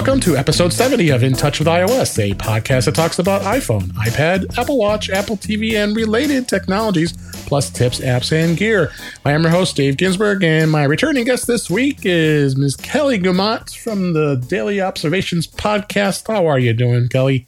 Welcome 0.00 0.20
to 0.20 0.34
episode 0.38 0.72
70 0.72 1.10
of 1.10 1.22
In 1.22 1.34
Touch 1.34 1.58
with 1.58 1.68
iOS, 1.68 2.18
a 2.18 2.34
podcast 2.34 2.86
that 2.86 2.94
talks 2.94 3.18
about 3.18 3.42
iPhone, 3.42 3.88
iPad, 3.92 4.56
Apple 4.56 4.78
Watch, 4.78 5.10
Apple 5.10 5.36
TV, 5.36 5.74
and 5.74 5.94
related 5.94 6.48
technologies, 6.48 7.12
plus 7.46 7.68
tips, 7.68 8.00
apps, 8.00 8.32
and 8.32 8.56
gear. 8.56 8.92
I 9.26 9.32
am 9.32 9.42
your 9.42 9.50
host, 9.50 9.76
Dave 9.76 9.98
Ginsburg, 9.98 10.42
and 10.42 10.70
my 10.70 10.84
returning 10.84 11.26
guest 11.26 11.46
this 11.46 11.68
week 11.68 11.98
is 12.04 12.56
Ms. 12.56 12.76
Kelly 12.76 13.18
Guimont 13.18 13.76
from 13.76 14.14
the 14.14 14.36
Daily 14.36 14.80
Observations 14.80 15.46
podcast. 15.46 16.26
How 16.26 16.46
are 16.46 16.58
you 16.58 16.72
doing, 16.72 17.08
Kelly? 17.08 17.46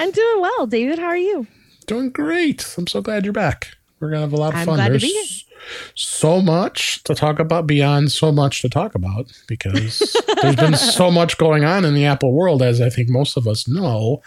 I'm 0.00 0.10
doing 0.10 0.40
well, 0.40 0.66
David. 0.66 0.98
How 0.98 1.06
are 1.06 1.16
you? 1.16 1.46
Doing 1.86 2.10
great. 2.10 2.74
I'm 2.76 2.88
so 2.88 3.00
glad 3.00 3.22
you're 3.22 3.32
back. 3.32 3.68
We're 4.00 4.10
gonna 4.10 4.22
have 4.22 4.32
a 4.32 4.36
lot 4.36 4.52
of 4.52 4.58
I'm 4.58 4.66
fun. 4.66 4.76
glad 4.78 4.94
to 4.94 4.98
be 4.98 5.06
here. 5.12 5.47
So 5.94 6.40
much 6.40 7.02
to 7.04 7.14
talk 7.14 7.38
about 7.38 7.66
beyond 7.66 8.12
so 8.12 8.32
much 8.32 8.62
to 8.62 8.68
talk 8.68 8.94
about 8.94 9.32
because 9.46 10.16
there's 10.42 10.56
been 10.56 10.76
so 10.76 11.10
much 11.10 11.38
going 11.38 11.64
on 11.64 11.84
in 11.84 11.94
the 11.94 12.04
Apple 12.04 12.32
world, 12.32 12.62
as 12.62 12.80
I 12.80 12.90
think 12.90 13.08
most 13.08 13.36
of 13.36 13.46
us 13.46 13.68
know. 13.68 14.22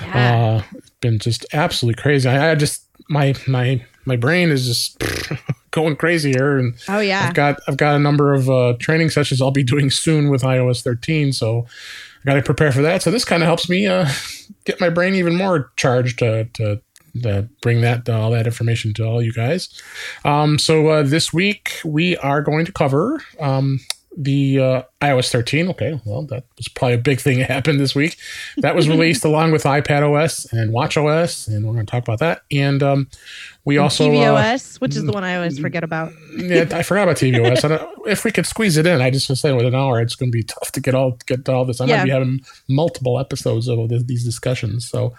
Yeah. 0.00 0.62
Uh, 0.62 0.76
it's 0.76 0.90
been 1.00 1.18
just 1.18 1.46
absolutely 1.52 2.00
crazy. 2.00 2.28
I, 2.28 2.52
I 2.52 2.54
just 2.54 2.84
my 3.08 3.34
my 3.46 3.84
my 4.04 4.16
brain 4.16 4.50
is 4.50 4.66
just 4.66 5.02
going 5.70 5.96
crazier, 5.96 6.58
and 6.58 6.74
oh 6.88 7.00
yeah. 7.00 7.26
I've 7.26 7.34
got 7.34 7.60
I've 7.66 7.76
got 7.76 7.96
a 7.96 7.98
number 7.98 8.32
of 8.32 8.48
uh, 8.48 8.74
training 8.78 9.10
sessions 9.10 9.40
I'll 9.40 9.50
be 9.50 9.64
doing 9.64 9.90
soon 9.90 10.30
with 10.30 10.42
iOS 10.42 10.82
13, 10.82 11.32
so 11.32 11.66
I 12.22 12.26
got 12.26 12.34
to 12.34 12.42
prepare 12.42 12.72
for 12.72 12.82
that. 12.82 13.02
So 13.02 13.10
this 13.10 13.24
kind 13.24 13.42
of 13.42 13.46
helps 13.46 13.68
me 13.68 13.86
uh, 13.86 14.08
get 14.64 14.80
my 14.80 14.88
brain 14.88 15.14
even 15.14 15.36
more 15.36 15.72
charged 15.76 16.18
to 16.20 16.44
to, 16.54 16.80
to 17.22 17.48
bring 17.62 17.80
that 17.80 18.08
all 18.08 18.30
that 18.30 18.46
information 18.46 18.92
to 18.94 19.04
all 19.04 19.22
you 19.22 19.32
guys. 19.32 19.80
Um, 20.24 20.58
so 20.58 20.88
uh, 20.88 21.02
this 21.02 21.32
week 21.32 21.80
we 21.84 22.16
are 22.18 22.42
going 22.42 22.66
to 22.66 22.72
cover 22.72 23.22
um, 23.40 23.80
the 24.16 24.60
uh, 24.60 24.82
iOS 25.08 25.30
13. 25.30 25.68
Okay, 25.70 26.00
well 26.04 26.22
that 26.26 26.44
was 26.56 26.68
probably 26.68 26.94
a 26.94 26.98
big 26.98 27.20
thing 27.20 27.38
that 27.38 27.50
happened 27.50 27.80
this 27.80 27.94
week. 27.94 28.16
That 28.58 28.74
was 28.74 28.88
released 28.88 29.24
along 29.30 29.52
with 29.52 29.64
iPad 29.64 30.02
OS 30.02 30.46
and 30.52 30.72
Watch 30.72 30.96
OS, 30.96 31.46
and 31.48 31.66
we're 31.66 31.74
going 31.74 31.86
to 31.86 31.90
talk 31.90 32.02
about 32.02 32.18
that. 32.20 32.42
And 32.50 32.82
um, 32.82 33.08
we 33.64 33.78
also 33.78 34.04
uh, 34.06 34.14
TVOS, 34.14 34.80
which 34.80 34.94
is 34.96 35.04
the 35.04 35.12
one 35.12 35.24
I 35.24 35.36
always 35.36 35.58
forget 35.58 35.82
about. 35.84 36.12
yeah, 36.36 36.66
I 36.72 36.82
forgot 36.82 37.04
about 37.04 37.16
tvOS. 37.16 37.64
I 37.64 37.68
don't, 37.68 38.08
if 38.08 38.24
we 38.24 38.30
could 38.30 38.44
squeeze 38.46 38.76
it 38.76 38.86
in, 38.86 39.00
I 39.00 39.10
just 39.10 39.28
was 39.30 39.40
saying 39.40 39.56
with 39.56 39.64
an 39.66 39.74
hour, 39.74 40.00
it's 40.02 40.14
going 40.14 40.30
to 40.30 40.36
be 40.36 40.42
tough 40.42 40.70
to 40.72 40.80
get 40.80 40.94
all 40.94 41.18
get 41.26 41.44
to 41.46 41.52
all 41.52 41.64
this. 41.64 41.80
I 41.80 41.86
might 41.86 41.92
Yeah. 41.94 42.04
be 42.04 42.10
having 42.10 42.40
multiple 42.68 43.18
episodes 43.18 43.68
of 43.68 43.88
this, 43.88 44.02
these 44.04 44.24
discussions. 44.24 44.86
So, 44.88 45.14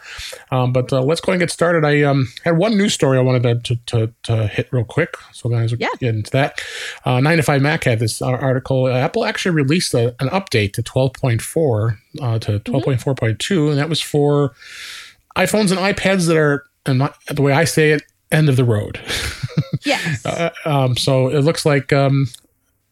um, 0.52 0.72
but 0.74 0.94
uh, 0.94 1.02
let's 1.02 1.22
go 1.22 1.32
and 1.32 1.40
get 1.40 1.50
started. 1.50 1.84
I 1.86 2.04
um, 2.04 2.28
had 2.44 2.58
one 2.58 2.78
news 2.78 2.94
story 2.94 3.18
I 3.18 3.22
wanted 3.22 3.44
to 3.66 3.76
to, 3.76 3.80
to, 4.08 4.14
to 4.24 4.48
hit 4.48 4.68
real 4.72 4.84
quick. 4.86 5.16
So 5.32 5.50
guys, 5.50 5.74
Yeah. 5.78 5.88
get 6.00 6.14
into 6.16 6.32
that. 6.32 6.62
Uh, 7.04 7.20
Nine 7.20 7.38
to 7.38 7.44
Five 7.44 7.62
Mac 7.64 7.84
had 7.86 8.00
this 8.00 8.22
uh, 8.22 8.28
article. 8.28 8.88
Apple 8.88 9.26
actually 9.26 9.56
released 9.56 9.75
a, 9.94 10.16
an 10.20 10.30
update 10.30 10.74
to 10.74 10.84
12.4 10.84 11.98
uh, 12.22 12.40
to 12.40 12.60
12.4.2, 12.60 13.70
and 13.70 13.78
that 13.78 13.90
was 13.90 14.02
for 14.02 14.54
iPhones 15.36 15.72
and 15.72 15.80
iPads 15.80 16.28
that 16.28 16.38
are, 16.38 16.66
and 16.86 17.00
my, 17.00 17.14
the 17.30 17.42
way 17.42 17.52
I 17.54 17.64
say 17.66 17.92
it, 17.92 18.04
end 18.32 18.50
of 18.50 18.56
the 18.56 18.66
road. 18.66 19.00
Yes. 19.86 20.26
Uh, 20.26 20.50
um, 20.66 20.98
so 20.98 21.28
it 21.30 21.42
looks 21.42 21.66
like 21.66 21.94
um, 21.94 22.28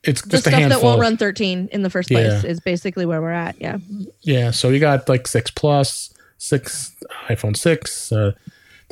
it's 0.04 0.22
the 0.22 0.30
just 0.30 0.48
a 0.48 0.50
stuff 0.52 0.60
handful. 0.60 0.80
that 0.82 0.86
won't 0.86 1.02
run 1.02 1.18
13 1.18 1.70
in 1.72 1.82
the 1.82 1.90
first 1.90 2.10
place 2.10 2.44
Yeah. 2.44 2.50
is 2.50 2.60
basically 2.60 3.06
where 3.06 3.20
we're 3.22 3.32
at. 3.32 3.60
Yeah. 3.60 3.78
Yeah, 4.22 4.52
so 4.52 4.70
you 4.70 4.80
got 4.80 5.10
like 5.10 5.28
six 5.28 5.50
plus, 5.50 6.14
six 6.38 6.96
iPhone 7.28 7.58
six, 7.58 8.12
uh, 8.12 8.34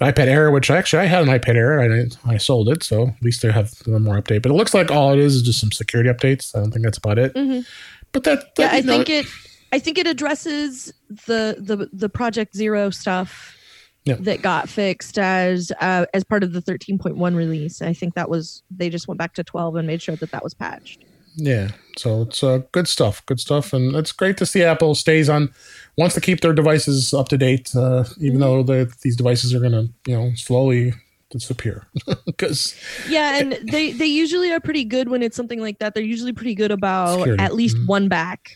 iPad 0.01 0.27
Air, 0.27 0.51
which 0.51 0.69
actually 0.71 1.03
I 1.03 1.05
had 1.05 1.21
an 1.23 1.29
iPad 1.29 1.55
Air, 1.55 1.79
and 1.79 2.17
I, 2.25 2.33
I 2.33 2.37
sold 2.37 2.69
it, 2.69 2.83
so 2.83 3.07
at 3.09 3.21
least 3.21 3.41
they 3.41 3.51
have 3.51 3.71
one 3.85 4.03
more 4.03 4.15
update. 4.21 4.41
But 4.41 4.51
it 4.51 4.55
looks 4.55 4.73
like 4.73 4.91
all 4.91 5.13
it 5.13 5.19
is 5.19 5.35
is 5.35 5.41
just 5.43 5.59
some 5.59 5.71
security 5.71 6.09
updates. 6.09 6.55
I 6.55 6.59
don't 6.59 6.71
think 6.71 6.83
that's 6.83 6.97
about 6.97 7.19
it. 7.19 7.33
Mhm. 7.35 7.65
But 8.11 8.23
that, 8.25 8.39
Yeah. 8.57 8.67
that 8.67 8.73
I 8.73 8.79
know, 8.81 8.97
think 9.03 9.09
it. 9.09 9.25
I 9.71 9.79
think 9.79 9.97
it 9.97 10.07
addresses 10.07 10.91
the 11.27 11.55
the 11.59 11.89
the 11.93 12.09
Project 12.09 12.55
Zero 12.57 12.89
stuff 12.89 13.55
Yeah. 14.03 14.15
that 14.21 14.41
got 14.41 14.67
fixed 14.67 15.17
as 15.19 15.71
uh, 15.79 16.05
as 16.13 16.23
part 16.23 16.43
of 16.43 16.51
the 16.53 16.61
13.1 16.61 17.35
release. 17.35 17.81
I 17.81 17.93
think 17.93 18.15
that 18.15 18.29
was 18.29 18.63
they 18.69 18.89
just 18.89 19.07
went 19.07 19.17
back 19.19 19.33
to 19.35 19.43
12 19.43 19.75
and 19.77 19.87
made 19.87 20.01
sure 20.01 20.15
that 20.17 20.31
that 20.31 20.43
was 20.43 20.53
patched. 20.53 21.05
Yeah, 21.37 21.69
so 21.97 22.23
it's 22.23 22.43
uh, 22.43 22.59
good 22.71 22.87
stuff, 22.87 23.25
good 23.25 23.39
stuff, 23.39 23.73
and 23.73 23.95
it's 23.95 24.11
great 24.11 24.37
to 24.37 24.45
see 24.45 24.63
Apple 24.63 24.95
stays 24.95 25.29
on, 25.29 25.53
wants 25.97 26.15
to 26.15 26.21
keep 26.21 26.41
their 26.41 26.53
devices 26.53 27.13
up 27.13 27.29
to 27.29 27.37
date, 27.37 27.75
uh, 27.75 28.03
even 28.19 28.37
Mhm. 28.37 28.41
though 28.41 28.63
the, 28.63 28.93
these 29.01 29.15
devices 29.15 29.53
are 29.53 29.59
going 29.59 29.71
to, 29.73 29.89
you 30.07 30.17
know, 30.17 30.31
slowly 30.35 30.93
disappear 31.29 31.87
because 32.25 32.75
Yeah, 33.07 33.39
and 33.39 33.57
they 33.63 33.93
they 33.93 34.05
usually 34.05 34.51
are 34.51 34.59
pretty 34.59 34.83
good 34.83 35.07
when 35.09 35.23
it's 35.23 35.35
something 35.37 35.61
like 35.61 35.79
that. 35.79 35.93
They're 35.93 36.03
usually 36.03 36.33
pretty 36.33 36.55
good 36.55 36.71
about 36.71 37.19
Security, 37.19 37.43
at 37.43 37.53
least 37.55 37.77
mhm. 37.77 37.87
one 37.87 38.07
back 38.09 38.51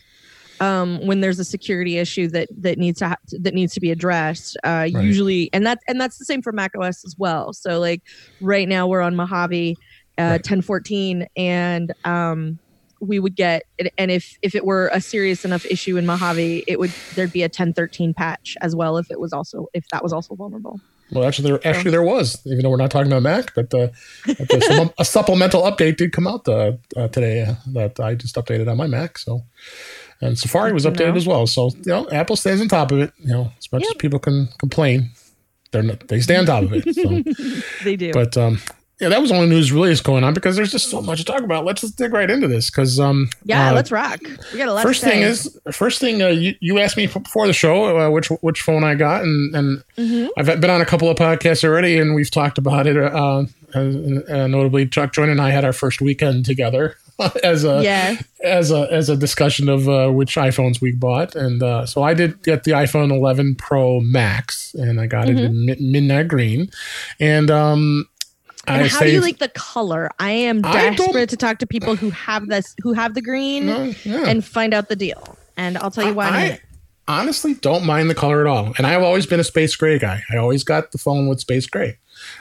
um, 0.60 1.06
when 1.06 1.20
there's 1.20 1.38
a 1.38 1.44
security 1.44 1.98
issue 1.98 2.28
that 2.28 2.48
that 2.60 2.78
needs 2.78 2.98
to 3.00 3.08
ha- 3.08 3.16
that 3.40 3.54
needs 3.54 3.72
to 3.74 3.80
be 3.80 3.90
addressed. 3.90 4.56
Uh, 4.64 4.86
Usually, 4.90 5.50
and 5.52 5.66
that 5.66 5.78
and 5.88 6.00
that's 6.00 6.18
the 6.18 6.24
same 6.24 6.42
for 6.42 6.52
Mac 6.52 6.72
OS 6.78 7.04
as 7.04 7.14
well. 7.18 7.52
So 7.52 7.78
like 7.78 8.02
right 8.40 8.68
now 8.68 8.86
we're 8.86 9.02
on 9.02 9.16
Mojave 9.16 9.78
uh, 10.18 10.22
Right. 10.22 10.32
1014, 10.46 11.26
and 11.36 11.92
um, 12.04 12.58
we 13.00 13.18
would 13.18 13.36
get 13.36 13.64
and 13.98 14.10
if 14.10 14.38
if 14.42 14.54
it 14.54 14.64
were 14.64 14.90
a 14.92 15.00
serious 15.00 15.44
enough 15.44 15.66
issue 15.66 15.96
in 15.96 16.06
Mojave, 16.06 16.64
it 16.66 16.78
would 16.78 16.92
there'd 17.14 17.32
be 17.32 17.42
a 17.42 17.46
1013 17.46 18.14
patch 18.14 18.56
as 18.60 18.74
well 18.74 18.96
if 18.96 19.10
it 19.10 19.20
was 19.20 19.32
also 19.32 19.66
if 19.74 19.86
that 19.88 20.02
was 20.02 20.12
also 20.12 20.34
vulnerable. 20.34 20.80
Well, 21.12 21.24
actually, 21.24 21.50
there 21.50 21.66
actually 21.66 21.92
there 21.92 22.02
was, 22.02 22.44
even 22.46 22.62
though 22.62 22.70
we're 22.70 22.76
not 22.78 22.90
talking 22.90 23.12
about 23.12 23.22
Mac, 23.22 23.54
but 23.54 23.72
uh, 23.72 23.88
some, 24.60 24.90
a 24.98 25.04
supplemental 25.04 25.62
update 25.62 25.98
did 25.98 26.12
come 26.12 26.26
out 26.26 26.48
uh, 26.48 26.72
uh, 26.96 27.08
today 27.08 27.42
uh, 27.42 27.54
that 27.74 28.00
I 28.00 28.16
just 28.16 28.34
updated 28.34 28.68
on 28.68 28.76
my 28.76 28.88
Mac. 28.88 29.18
So, 29.18 29.44
and 30.20 30.36
Safari 30.36 30.72
was 30.72 30.84
updated 30.84 31.12
know. 31.12 31.16
as 31.16 31.26
well. 31.26 31.46
So, 31.46 31.70
you 31.70 31.92
know, 31.92 32.10
Apple 32.10 32.34
stays 32.34 32.60
on 32.60 32.68
top 32.68 32.90
of 32.90 32.98
it. 32.98 33.12
You 33.18 33.28
know, 33.28 33.52
as 33.56 33.70
much 33.70 33.84
as 33.84 33.94
people 33.94 34.18
can 34.18 34.48
complain, 34.58 35.10
they're 35.70 35.84
not, 35.84 36.08
they 36.08 36.20
stay 36.20 36.36
on 36.36 36.46
top 36.46 36.64
of 36.64 36.72
it. 36.72 36.94
So, 36.94 37.62
they 37.84 37.94
do. 37.94 38.12
but 38.12 38.36
um, 38.36 38.58
yeah, 39.00 39.10
that 39.10 39.20
was 39.20 39.28
the 39.30 39.36
only 39.36 39.48
news 39.48 39.72
really 39.72 39.90
is 39.90 40.00
going 40.00 40.24
on 40.24 40.32
because 40.32 40.56
there's 40.56 40.72
just 40.72 40.88
so 40.88 41.02
much 41.02 41.18
to 41.18 41.24
talk 41.24 41.42
about. 41.42 41.64
Let's 41.66 41.82
just 41.82 41.98
dig 41.98 42.12
right 42.12 42.30
into 42.30 42.48
this 42.48 42.70
because 42.70 42.98
um, 42.98 43.28
yeah, 43.44 43.70
uh, 43.70 43.74
let's 43.74 43.92
rock. 43.92 44.20
We 44.52 44.58
got 44.58 44.68
a 44.68 44.72
lot. 44.72 44.82
First 44.82 45.04
thing 45.04 45.20
is, 45.20 45.58
first 45.72 46.00
thing 46.00 46.22
uh, 46.22 46.28
you, 46.28 46.54
you 46.60 46.78
asked 46.78 46.96
me 46.96 47.06
before 47.06 47.46
the 47.46 47.52
show 47.52 47.98
uh, 47.98 48.10
which 48.10 48.28
which 48.40 48.62
phone 48.62 48.84
I 48.84 48.94
got, 48.94 49.22
and 49.22 49.54
and 49.54 49.82
Mhm. 49.98 50.28
I've 50.36 50.60
been 50.60 50.70
on 50.70 50.80
a 50.80 50.86
couple 50.86 51.08
of 51.10 51.16
podcasts 51.16 51.64
already, 51.64 51.98
and 51.98 52.14
we've 52.14 52.30
talked 52.30 52.58
about 52.58 52.86
it. 52.86 52.96
Uh, 52.96 53.44
uh, 53.74 54.46
notably, 54.46 54.86
Chuck 54.86 55.12
Joiner 55.12 55.32
and 55.32 55.40
I 55.40 55.50
had 55.50 55.64
our 55.64 55.72
first 55.72 56.00
weekend 56.00 56.44
together 56.46 56.96
as 57.42 57.64
a 57.64 57.82
yeah. 57.82 58.16
as 58.42 58.70
a 58.70 58.88
as 58.90 59.08
a 59.08 59.16
discussion 59.16 59.68
of 59.68 59.88
uh, 59.88 60.08
which 60.10 60.36
iPhones 60.36 60.80
we 60.80 60.92
bought, 60.92 61.34
and 61.34 61.62
uh, 61.62 61.84
so 61.86 62.02
I 62.02 62.14
did 62.14 62.42
get 62.42 62.64
the 62.64 62.72
iPhone 62.72 63.10
11 63.10 63.56
Pro 63.56 64.00
Max, 64.00 64.74
and 64.74 65.00
I 65.00 65.06
got 65.06 65.28
it 65.28 65.38
in 65.38 65.66
midnight 65.66 66.28
green, 66.28 66.70
and 67.20 67.50
um, 67.50 68.06
And 68.66 68.82
I 68.82 68.88
how 68.88 69.00
do 69.00 69.10
you 69.10 69.20
like 69.20 69.38
the 69.38 69.48
color? 69.48 70.10
I 70.18 70.30
am 70.30 70.60
I 70.64 70.90
desperate 70.90 71.28
to 71.30 71.36
talk 71.36 71.58
to 71.58 71.66
people 71.66 71.94
who 71.96 72.10
have 72.10 72.48
this, 72.48 72.74
who 72.82 72.92
have 72.92 73.14
the 73.14 73.22
green, 73.22 73.66
No, 73.66 73.92
yeah. 74.04 74.26
and 74.26 74.44
find 74.44 74.74
out 74.74 74.88
the 74.88 74.96
deal. 74.96 75.36
And 75.56 75.78
I'll 75.78 75.90
tell 75.90 76.06
you 76.06 76.14
why. 76.14 76.60
In 77.08 77.12
a 77.12 77.16
I 77.16 77.18
minute. 77.20 77.28
honestly 77.28 77.54
don't 77.54 77.84
mind 77.84 78.10
the 78.10 78.14
color 78.14 78.40
at 78.40 78.46
all, 78.46 78.72
and 78.78 78.86
I've 78.86 79.02
always 79.02 79.26
been 79.26 79.40
a 79.40 79.44
space 79.44 79.74
gray 79.76 79.98
guy. 79.98 80.22
I 80.30 80.36
always 80.36 80.64
got 80.64 80.92
the 80.92 80.98
phone 80.98 81.28
with 81.28 81.40
space 81.40 81.66
gray. 81.66 81.98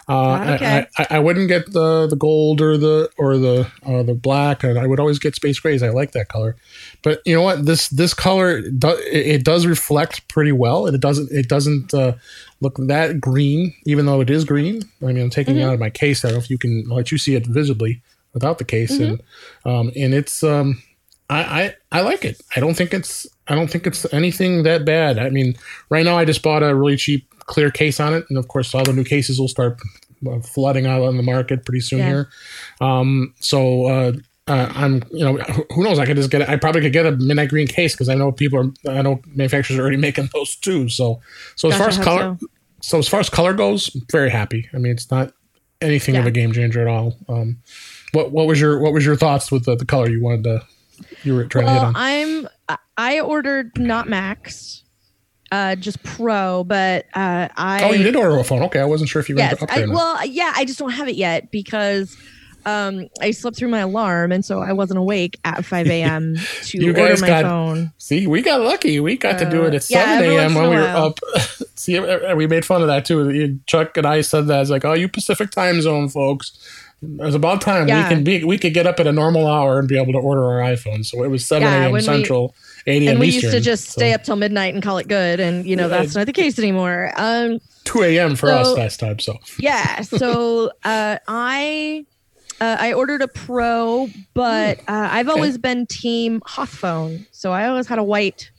Uh, 0.07 0.55
Okay. 0.55 0.87
I, 0.97 1.03
I, 1.03 1.07
I 1.17 1.19
wouldn't 1.19 1.49
get 1.49 1.71
the 1.73 2.07
the 2.07 2.15
gold 2.15 2.61
or 2.61 2.77
the 2.77 3.09
or 3.17 3.37
the 3.37 3.67
uh, 3.85 4.03
the 4.03 4.13
black, 4.13 4.63
and 4.63 4.79
I 4.79 4.87
would 4.87 4.99
always 5.01 5.19
get 5.19 5.35
space 5.35 5.59
grays. 5.59 5.83
I 5.83 5.89
like 5.89 6.11
that 6.13 6.29
color, 6.29 6.55
but 7.03 7.19
you 7.25 7.35
know 7.35 7.41
what? 7.41 7.65
This 7.65 7.89
this 7.89 8.13
color 8.13 8.61
do, 8.61 8.89
it, 9.11 9.27
it 9.27 9.43
does 9.43 9.65
reflect 9.65 10.27
pretty 10.29 10.53
well, 10.53 10.85
and 10.87 10.95
it 10.95 11.01
doesn't 11.01 11.29
it 11.31 11.49
doesn't 11.49 11.93
uh, 11.93 12.13
look 12.61 12.77
that 12.87 13.19
green, 13.19 13.73
even 13.85 14.05
though 14.05 14.21
it 14.21 14.29
is 14.29 14.45
green. 14.45 14.81
I 15.01 15.07
mean, 15.07 15.17
I'm 15.19 15.29
taking 15.29 15.57
it 15.57 15.59
Mhm. 15.59 15.67
out 15.67 15.73
of 15.73 15.79
my 15.81 15.89
case. 15.89 16.23
I 16.23 16.29
don't 16.29 16.37
know 16.37 16.43
if 16.43 16.49
you 16.49 16.57
can 16.57 16.85
let 16.87 17.11
you 17.11 17.17
see 17.17 17.35
it 17.35 17.45
visibly 17.45 18.01
without 18.33 18.57
the 18.59 18.65
case, 18.65 18.97
and 18.97 19.21
um, 19.65 19.91
and 19.95 20.13
it's 20.13 20.41
um, 20.41 20.81
I, 21.29 21.41
I 21.63 21.75
I 21.91 22.01
like 22.01 22.23
it. 22.25 22.39
I 22.55 22.59
don't 22.59 22.75
think 22.75 22.93
it's 22.93 23.25
I 23.47 23.55
don't 23.55 23.67
think 23.69 23.87
it's 23.87 24.11
anything 24.13 24.63
that 24.63 24.85
bad. 24.85 25.17
I 25.17 25.29
mean, 25.29 25.55
right 25.89 26.05
now 26.05 26.17
I 26.17 26.25
just 26.25 26.41
bought 26.43 26.63
a 26.63 26.75
really 26.75 26.97
cheap 26.97 27.27
clear 27.45 27.71
case 27.71 27.99
on 27.99 28.13
it, 28.13 28.25
and 28.29 28.37
of 28.37 28.47
course 28.47 28.73
all 28.75 28.83
the 28.83 28.93
new 28.93 29.03
cases 29.03 29.39
will 29.39 29.47
start 29.47 29.79
uh, 30.29 30.39
flooding 30.41 30.85
out 30.85 31.01
on 31.03 31.17
the 31.17 31.23
market 31.23 31.65
pretty 31.65 31.79
soon 31.81 31.99
Yeah. 31.99 32.07
here. 32.07 32.29
Um, 32.81 33.33
so 33.39 33.85
uh, 33.87 34.11
uh, 34.47 34.71
I'm 34.75 35.03
you 35.11 35.25
know 35.25 35.37
who- 35.73 35.83
knows? 35.83 35.97
I 35.97 36.05
could 36.05 36.17
just 36.17 36.29
get 36.29 36.41
it. 36.41 36.49
I 36.49 36.57
probably 36.57 36.81
could 36.81 36.93
get 36.93 37.05
a 37.07 37.11
midnight 37.13 37.49
green 37.49 37.67
case 37.67 37.93
because 37.93 38.09
I 38.09 38.15
know 38.15 38.31
people 38.31 38.59
are 38.85 38.91
I 38.91 39.01
know 39.01 39.19
manufacturers 39.27 39.79
are 39.79 39.81
already 39.81 39.97
making 40.07 40.29
those 40.33 40.55
too. 40.55 40.89
So 40.89 41.21
so 41.55 41.69
as 41.69 41.73
Gosh, 41.73 41.79
far 41.79 41.89
as 41.89 41.97
color, 41.97 42.37
so. 42.39 42.47
so 42.81 42.97
as 42.99 43.07
far 43.07 43.19
as 43.19 43.29
color 43.29 43.53
goes, 43.53 43.87
very 44.11 44.29
happy. 44.29 44.69
I 44.73 44.77
mean, 44.77 44.91
it's 44.91 45.09
not 45.09 45.33
anything 45.81 46.15
of 46.17 46.25
a 46.27 46.31
game 46.31 46.51
changer 46.53 46.81
at 46.81 46.87
all. 46.87 47.15
Um, 47.27 47.57
what 48.13 48.31
what 48.31 48.45
was 48.45 48.61
your 48.61 48.79
what 48.79 48.93
was 48.93 49.03
your 49.05 49.15
thoughts 49.15 49.51
with 49.51 49.65
the, 49.65 49.75
the 49.75 49.85
color 49.85 50.07
you 50.07 50.21
wanted 50.21 50.43
to 50.43 50.63
you 51.25 51.35
were 51.35 51.45
trying 51.45 51.65
to 51.65 51.71
hit 51.71 51.77
Well, 51.79 51.87
on? 51.87 51.93
I'm. 51.95 52.47
I 52.97 53.19
ordered 53.19 53.77
not 53.77 54.07
Max, 54.09 54.83
uh, 55.51 55.75
just 55.75 56.01
Pro, 56.03 56.63
but 56.63 57.05
uh, 57.13 57.49
I. 57.55 57.81
oh, 57.83 57.91
you 57.91 58.03
did 58.03 58.15
order 58.15 58.37
a 58.37 58.43
phone. 58.43 58.63
Okay, 58.63 58.79
I 58.79 58.85
wasn't 58.85 59.09
sure 59.09 59.19
if 59.21 59.29
you 59.29 59.35
were 59.35 59.39
Yes. 59.39 59.59
to. 59.59 59.67
I, 59.71 59.85
well, 59.85 60.25
yeah, 60.25 60.53
I 60.55 60.65
just 60.65 60.79
don't 60.79 60.91
have 60.91 61.07
it 61.07 61.15
yet 61.15 61.51
because 61.51 62.15
um, 62.65 63.07
I 63.21 63.31
slept 63.31 63.57
through 63.57 63.67
my 63.67 63.79
alarm, 63.79 64.31
and 64.31 64.43
so 64.45 64.59
I 64.61 64.71
wasn't 64.73 64.97
awake 64.99 65.37
at 65.43 65.63
5 65.65 65.87
a.m. 65.91 66.35
to 66.63 66.77
You 66.81 66.89
order 66.97 67.17
my 67.21 67.27
got- 67.27 67.43
phone. 67.43 67.91
See, 67.97 68.25
we 68.27 68.41
got 68.41 68.61
lucky. 68.61 68.99
We 68.99 69.17
got 69.17 69.37
to 69.39 69.49
do 69.49 69.63
it 69.65 69.73
Uh, 69.73 69.77
at 69.77 69.89
yeah, 69.89 70.17
7 70.19 70.31
a.m. 70.31 70.55
when 70.55 70.69
we 70.69 70.75
were 70.77 70.81
up. 70.87 71.19
See, 71.75 71.99
uh, 71.99 72.35
we 72.35 72.47
made 72.47 72.63
fun 72.65 72.81
of 72.81 72.87
that 72.87 73.03
too. 73.05 73.59
Chuck 73.67 73.97
and 73.97 74.07
I 74.07 74.21
said 74.21 74.47
that. 74.47 74.61
It's 74.61 74.69
like, 74.69 74.85
oh, 74.85 74.93
you 74.93 75.07
Pacific 75.09 75.51
time 75.51 75.81
zone 75.81 76.07
folks. 76.09 76.57
It 77.01 77.19
was 77.21 77.35
about 77.35 77.61
time 77.61 77.87
Yeah. 77.87 78.07
we 78.09 78.15
can 78.15 78.23
be. 78.23 78.43
We 78.43 78.57
could 78.57 78.73
get 78.73 78.87
up 78.87 78.99
at 78.99 79.05
a 79.07 79.11
normal 79.11 79.47
hour 79.47 79.77
and 79.79 79.87
be 79.87 79.97
able 79.97 80.13
to 80.13 80.19
order 80.19 80.43
our 80.43 80.61
iPhone. 80.71 81.05
So 81.05 81.23
it 81.23 81.27
was 81.29 81.45
7 81.45 81.61
Yeah, 81.67 81.73
a.m. 81.73 81.83
when 81.91 81.93
we- 81.93 82.05
Central, 82.05 82.55
8 82.87 83.01
a.m. 83.03 83.11
And 83.11 83.19
we 83.19 83.27
Eastern. 83.27 83.41
used 83.43 83.55
to 83.57 83.61
just 83.61 83.89
stay 83.89 84.13
up 84.13 84.23
till 84.23 84.35
midnight 84.37 84.73
and 84.73 84.81
call 84.81 84.97
it 84.97 85.07
good, 85.07 85.39
and 85.39 85.65
you 85.67 85.75
know 85.75 85.87
that's 85.89 86.15
not 86.15 86.25
the 86.25 86.33
case 86.33 86.57
anymore. 86.57 87.11
Um, 87.17 87.59
2 87.83 88.01
a.m. 88.03 88.35
for 88.35 88.47
So- 88.47 88.55
us 88.57 88.77
last 88.77 88.99
time. 88.99 89.19
So 89.19 89.37
yeah 89.59 90.01
so 90.01 90.71
uh 90.83 91.17
i 91.27 92.03
uh, 92.59 92.77
i 92.79 92.93
ordered 92.93 93.21
a 93.21 93.27
pro 93.27 94.07
but 94.33 94.79
uh, 94.87 95.09
i've 95.11 95.29
always 95.29 95.57
been 95.59 95.85
team 95.85 96.41
Hawthphone. 96.47 97.27
so 97.31 97.51
i 97.51 97.67
always 97.67 97.85
had 97.87 97.99
a 97.99 98.03
white 98.03 98.49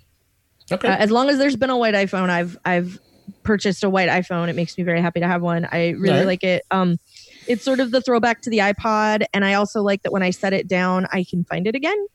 okay, 0.70 0.86
uh, 0.88 0.96
as 0.96 1.10
long 1.10 1.28
as 1.28 1.38
there's 1.38 1.56
been 1.56 1.70
a 1.70 1.76
white 1.76 1.94
iphone 1.94 2.28
i've 2.30 2.56
i've 2.64 2.98
purchased 3.42 3.82
a 3.84 3.90
white 3.90 4.08
iphone 4.10 4.48
it 4.48 4.54
makes 4.56 4.76
me 4.78 4.84
very 4.84 5.00
happy 5.00 5.18
to 5.20 5.26
have 5.26 5.42
one 5.42 5.66
i 5.72 5.90
really 5.90 6.10
Alright. 6.10 6.26
like 6.26 6.44
it 6.44 6.62
um 6.70 6.98
it's 7.46 7.64
sort 7.64 7.80
of 7.80 7.90
the 7.92 8.00
throwback 8.00 8.40
to 8.42 8.50
the 8.50 8.58
ipod 8.58 9.24
and 9.34 9.44
i 9.44 9.54
also 9.54 9.82
like 9.82 10.02
that 10.02 10.12
when 10.12 10.22
i 10.22 10.30
set 10.30 10.52
it 10.52 10.68
down 10.68 11.06
i 11.12 11.24
can 11.28 11.44
find 11.44 11.66
it 11.66 11.74
again 11.74 12.06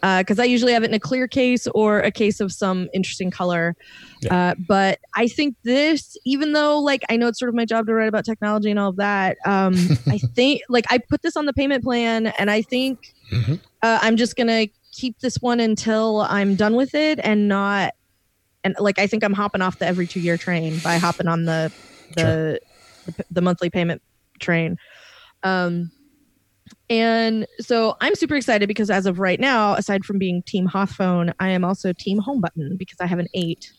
because 0.00 0.38
I 0.38 0.44
usually 0.44 0.72
have 0.72 0.82
it 0.82 0.86
in 0.88 0.94
a 0.94 0.98
clear 1.00 1.28
case 1.28 1.66
or 1.74 1.98
a 2.00 2.10
case 2.10 2.40
of 2.40 2.50
some 2.52 2.88
interesting 2.94 3.30
color. 3.30 3.76
Uh, 4.30 4.54
but 4.66 4.98
I 5.14 5.26
think 5.28 5.56
this, 5.62 6.16
even 6.24 6.54
though 6.54 6.78
like 6.80 7.02
I 7.10 7.16
know 7.18 7.26
it's 7.28 7.38
sort 7.38 7.50
of 7.50 7.54
my 7.54 7.66
job 7.66 7.86
to 7.86 7.92
write 7.92 8.08
about 8.08 8.24
technology 8.24 8.70
and 8.70 8.78
all 8.78 8.88
of 8.88 8.96
that, 8.96 9.36
um, 9.44 9.74
I 10.08 10.18
think 10.34 10.62
like 10.70 10.86
I 10.88 10.98
put 11.10 11.20
this 11.20 11.36
on 11.36 11.44
the 11.44 11.52
payment 11.52 11.84
plan, 11.84 12.28
and 12.38 12.50
I 12.50 12.62
think 12.62 12.98
Mhm. 13.30 13.60
uh, 13.82 13.98
I'm 14.00 14.16
just 14.16 14.36
gonna 14.36 14.68
keep 14.92 15.18
this 15.20 15.36
one 15.40 15.60
until 15.60 16.22
I'm 16.22 16.56
done 16.56 16.74
with 16.74 16.94
it, 16.94 17.20
and 17.22 17.46
not 17.48 17.92
and 18.64 18.74
like 18.78 18.98
I 18.98 19.06
think 19.06 19.22
I'm 19.22 19.34
hopping 19.34 19.60
off 19.60 19.78
the 19.78 19.86
every 19.86 20.06
two 20.06 20.20
year 20.20 20.38
train 20.38 20.78
by 20.78 20.96
hopping 20.96 21.26
on 21.28 21.44
the 21.44 21.70
the 22.16 22.58
the, 23.04 23.24
the 23.30 23.40
monthly 23.42 23.68
payment 23.68 24.00
train. 24.38 24.76
Um, 25.42 25.90
and 26.90 27.46
so 27.60 27.96
I'm 28.00 28.14
super 28.14 28.34
excited 28.34 28.66
because 28.66 28.90
as 28.90 29.06
of 29.06 29.18
right 29.18 29.38
now, 29.38 29.74
aside 29.74 30.04
from 30.04 30.18
being 30.18 30.42
Team 30.42 30.66
Hawthphone, 30.66 31.32
I 31.38 31.50
am 31.50 31.64
also 31.64 31.92
Team 31.92 32.18
Home 32.18 32.40
Button 32.40 32.76
because 32.78 32.96
I 33.00 33.06
have 33.06 33.18
an 33.18 33.28
eight. 33.34 33.70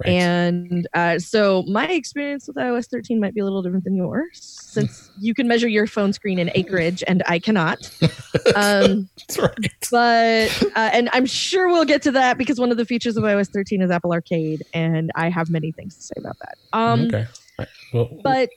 right. 0.00 0.10
And 0.10 0.86
uh, 0.94 1.18
so 1.18 1.62
my 1.66 1.88
experience 1.88 2.46
with 2.46 2.56
iOS 2.56 2.88
13 2.90 3.20
might 3.20 3.34
be 3.34 3.40
a 3.40 3.44
little 3.44 3.62
different 3.62 3.84
than 3.84 3.94
yours, 3.94 4.38
since 4.62 5.10
you 5.20 5.34
can 5.34 5.48
measure 5.48 5.68
your 5.68 5.86
phone 5.86 6.12
screen 6.12 6.38
in 6.38 6.50
acreage 6.54 7.02
and 7.06 7.22
I 7.26 7.38
cannot. 7.38 7.90
Um, 8.56 9.08
That's 9.16 9.38
right. 9.38 9.72
but 9.90 10.62
uh, 10.76 10.90
and 10.92 11.08
I'm 11.12 11.24
sure 11.24 11.68
we'll 11.68 11.84
get 11.84 12.02
to 12.02 12.10
that 12.12 12.36
because 12.36 12.60
one 12.60 12.70
of 12.70 12.76
the 12.76 12.84
features 12.84 13.16
of 13.16 13.24
iOS 13.24 13.48
13 13.48 13.80
is 13.80 13.90
Apple 13.90 14.12
Arcade, 14.12 14.62
and 14.74 15.10
I 15.14 15.30
have 15.30 15.50
many 15.50 15.72
things 15.72 15.96
to 15.96 16.02
say 16.02 16.14
about 16.18 16.36
that. 16.40 16.58
Um, 16.72 17.06
okay. 17.06 17.26
Right. 17.58 17.68
Well, 17.92 18.20
but 18.22 18.50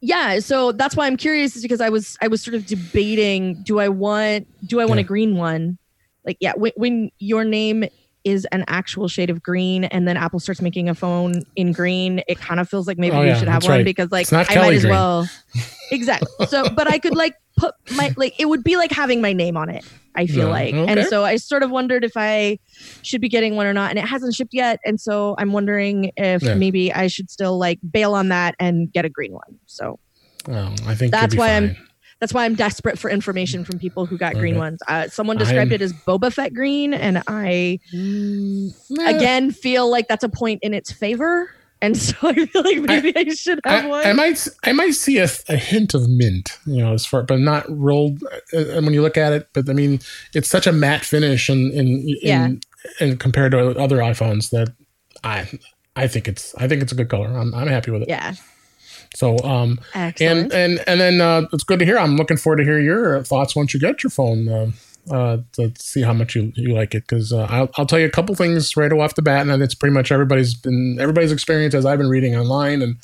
yeah 0.00 0.38
so 0.38 0.72
that's 0.72 0.94
why 0.96 1.06
i'm 1.06 1.16
curious 1.16 1.56
is 1.56 1.62
because 1.62 1.80
i 1.80 1.88
was 1.88 2.16
i 2.20 2.28
was 2.28 2.42
sort 2.42 2.54
of 2.54 2.66
debating 2.66 3.54
do 3.62 3.78
i 3.80 3.88
want 3.88 4.46
do 4.68 4.80
i 4.80 4.84
want 4.84 4.98
Yeah. 4.98 5.04
a 5.04 5.06
green 5.06 5.36
one 5.36 5.78
like 6.24 6.36
yeah 6.40 6.52
when, 6.56 6.72
when 6.76 7.10
your 7.18 7.44
name 7.44 7.84
is 8.24 8.44
an 8.52 8.64
actual 8.68 9.08
shade 9.08 9.30
of 9.30 9.42
green 9.42 9.84
and 9.84 10.06
then 10.06 10.16
apple 10.16 10.40
starts 10.40 10.60
making 10.60 10.88
a 10.88 10.94
phone 10.94 11.42
in 11.56 11.72
green 11.72 12.22
it 12.28 12.38
kind 12.38 12.60
of 12.60 12.68
feels 12.68 12.86
like 12.86 12.98
maybe 12.98 13.16
Oh, 13.16 13.20
we 13.22 13.28
yeah, 13.28 13.38
should 13.38 13.48
have 13.48 13.62
one 13.64 13.70
right. 13.78 13.84
because 13.84 14.10
like 14.12 14.30
i 14.32 14.44
Kelly 14.44 14.66
might 14.68 14.74
as 14.74 14.82
green. 14.82 14.92
well 14.92 15.28
exactly 15.90 16.46
so 16.46 16.68
but 16.70 16.86
i 16.90 16.98
could 16.98 17.16
like 17.16 17.34
put 17.56 17.74
my 17.96 18.12
like 18.16 18.38
it 18.38 18.46
would 18.46 18.62
be 18.62 18.76
like 18.76 18.92
having 18.92 19.20
my 19.22 19.32
name 19.32 19.56
on 19.56 19.68
it 19.70 19.84
i 20.18 20.26
feel 20.26 20.48
like. 20.48 20.74
And 20.74 21.04
so 21.06 21.24
i 21.24 21.36
sort 21.36 21.62
of 21.62 21.70
wondered 21.70 22.04
if 22.04 22.12
i 22.16 22.58
should 23.02 23.20
be 23.20 23.28
getting 23.28 23.56
one 23.56 23.66
or 23.66 23.72
not 23.72 23.90
and 23.90 23.98
it 23.98 24.04
hasn't 24.04 24.34
shipped 24.34 24.52
yet. 24.52 24.80
And 24.84 25.00
so 25.00 25.34
i'm 25.38 25.52
wondering 25.52 26.10
if 26.16 26.42
Yeah. 26.42 26.54
maybe 26.54 26.92
i 26.92 27.06
should 27.06 27.30
still 27.30 27.56
like 27.58 27.78
bail 27.90 28.14
on 28.14 28.28
that 28.28 28.54
and 28.58 28.92
get 28.92 29.04
a 29.04 29.08
green 29.08 29.32
one. 29.32 29.58
So 29.66 29.98
well, 30.46 30.72
I 30.86 30.94
think 30.94 31.12
That's 31.12 31.34
why 31.36 31.50
I'm- 31.52 31.76
that's 32.20 32.34
why 32.34 32.44
I'm 32.46 32.56
desperate 32.56 32.98
for 32.98 33.08
information 33.10 33.64
from 33.64 33.78
people 33.78 34.04
who 34.04 34.18
got 34.18 34.34
green 34.34 34.56
ones. 34.58 34.80
Uh, 34.88 35.06
someone 35.06 35.36
described 35.36 35.70
I'm- 35.70 35.80
it 35.80 35.82
as 35.82 35.92
Boba 35.92 36.32
Fett 36.32 36.52
green, 36.52 36.92
and 36.92 37.22
I 37.28 37.78
Eh, 37.94 39.16
again 39.16 39.52
feel 39.52 39.88
like 39.88 40.08
that's 40.08 40.24
a 40.24 40.28
point 40.28 40.58
in 40.62 40.74
its 40.74 40.90
favor. 40.90 41.48
And 41.80 41.96
so 41.96 42.14
I 42.22 42.46
feel 42.46 42.62
like 42.64 42.78
maybe 42.80 43.12
I, 43.16 43.24
should 43.34 43.60
have 43.64 43.84
I, 43.84 43.88
one. 43.88 44.06
I 44.06 44.12
might 44.12 44.46
I 44.64 44.72
might 44.72 44.94
see 44.94 45.18
a, 45.18 45.28
a 45.48 45.56
hint 45.56 45.94
of 45.94 46.08
mint, 46.08 46.58
you 46.66 46.78
know, 46.82 46.92
as 46.92 47.06
far 47.06 47.22
but 47.22 47.38
not 47.40 47.64
rolled. 47.68 48.22
uh, 48.52 48.58
And 48.76 48.84
when 48.84 48.94
you 48.94 49.02
look 49.02 49.16
at 49.16 49.32
it, 49.32 49.48
but 49.52 49.68
I 49.68 49.72
mean, 49.74 50.00
it's 50.34 50.48
such 50.50 50.66
a 50.66 50.72
matte 50.72 51.04
finish, 51.04 51.48
and 51.48 51.72
in, 51.72 51.86
in, 51.88 52.16
Yeah. 52.22 52.48
and 53.00 53.20
compared 53.20 53.52
to 53.52 53.70
other 53.78 53.98
iPhones, 53.98 54.50
that 54.50 54.72
I 55.22 55.48
I 55.94 56.08
think 56.08 56.26
it's 56.28 56.54
I 56.56 56.66
think 56.68 56.82
it's 56.82 56.92
a 56.92 56.96
good 56.96 57.08
color. 57.08 57.28
I'm 57.28 57.54
I'm 57.54 57.68
happy 57.68 57.90
with 57.92 58.02
it. 58.02 58.08
yeah, 58.08 58.34
So 59.14 59.38
um 59.38 59.78
excellent. 59.94 60.52
and 60.52 60.78
and 60.78 60.84
and 60.88 61.00
then 61.00 61.20
uh, 61.20 61.46
it's 61.52 61.64
good 61.64 61.78
to 61.78 61.84
hear. 61.84 61.98
I'm 61.98 62.16
looking 62.16 62.36
forward 62.36 62.56
to 62.58 62.64
hear 62.64 62.80
your 62.80 63.22
thoughts 63.22 63.54
once 63.56 63.72
you 63.74 63.80
get 63.80 64.02
your 64.02 64.10
phone. 64.10 64.48
Uh, 64.48 64.70
uh, 65.10 65.38
to 65.52 65.72
see 65.78 66.02
how 66.02 66.12
much 66.12 66.34
you, 66.34 66.52
you 66.56 66.74
like 66.74 66.94
it 66.94 67.04
because 67.06 67.32
uh, 67.32 67.46
I'll, 67.50 67.68
I'll 67.76 67.86
tell 67.86 67.98
you 67.98 68.06
a 68.06 68.10
couple 68.10 68.34
things 68.34 68.76
right 68.76 68.92
off 68.92 69.14
the 69.14 69.22
bat 69.22 69.42
and 69.42 69.50
then 69.50 69.62
it's 69.62 69.74
pretty 69.74 69.94
much 69.94 70.10
everybody's 70.12 70.54
been 70.54 70.98
everybody's 71.00 71.32
experience 71.32 71.74
as 71.74 71.86
I've 71.86 71.98
been 71.98 72.08
reading 72.08 72.36
online 72.36 72.82
and 72.82 72.96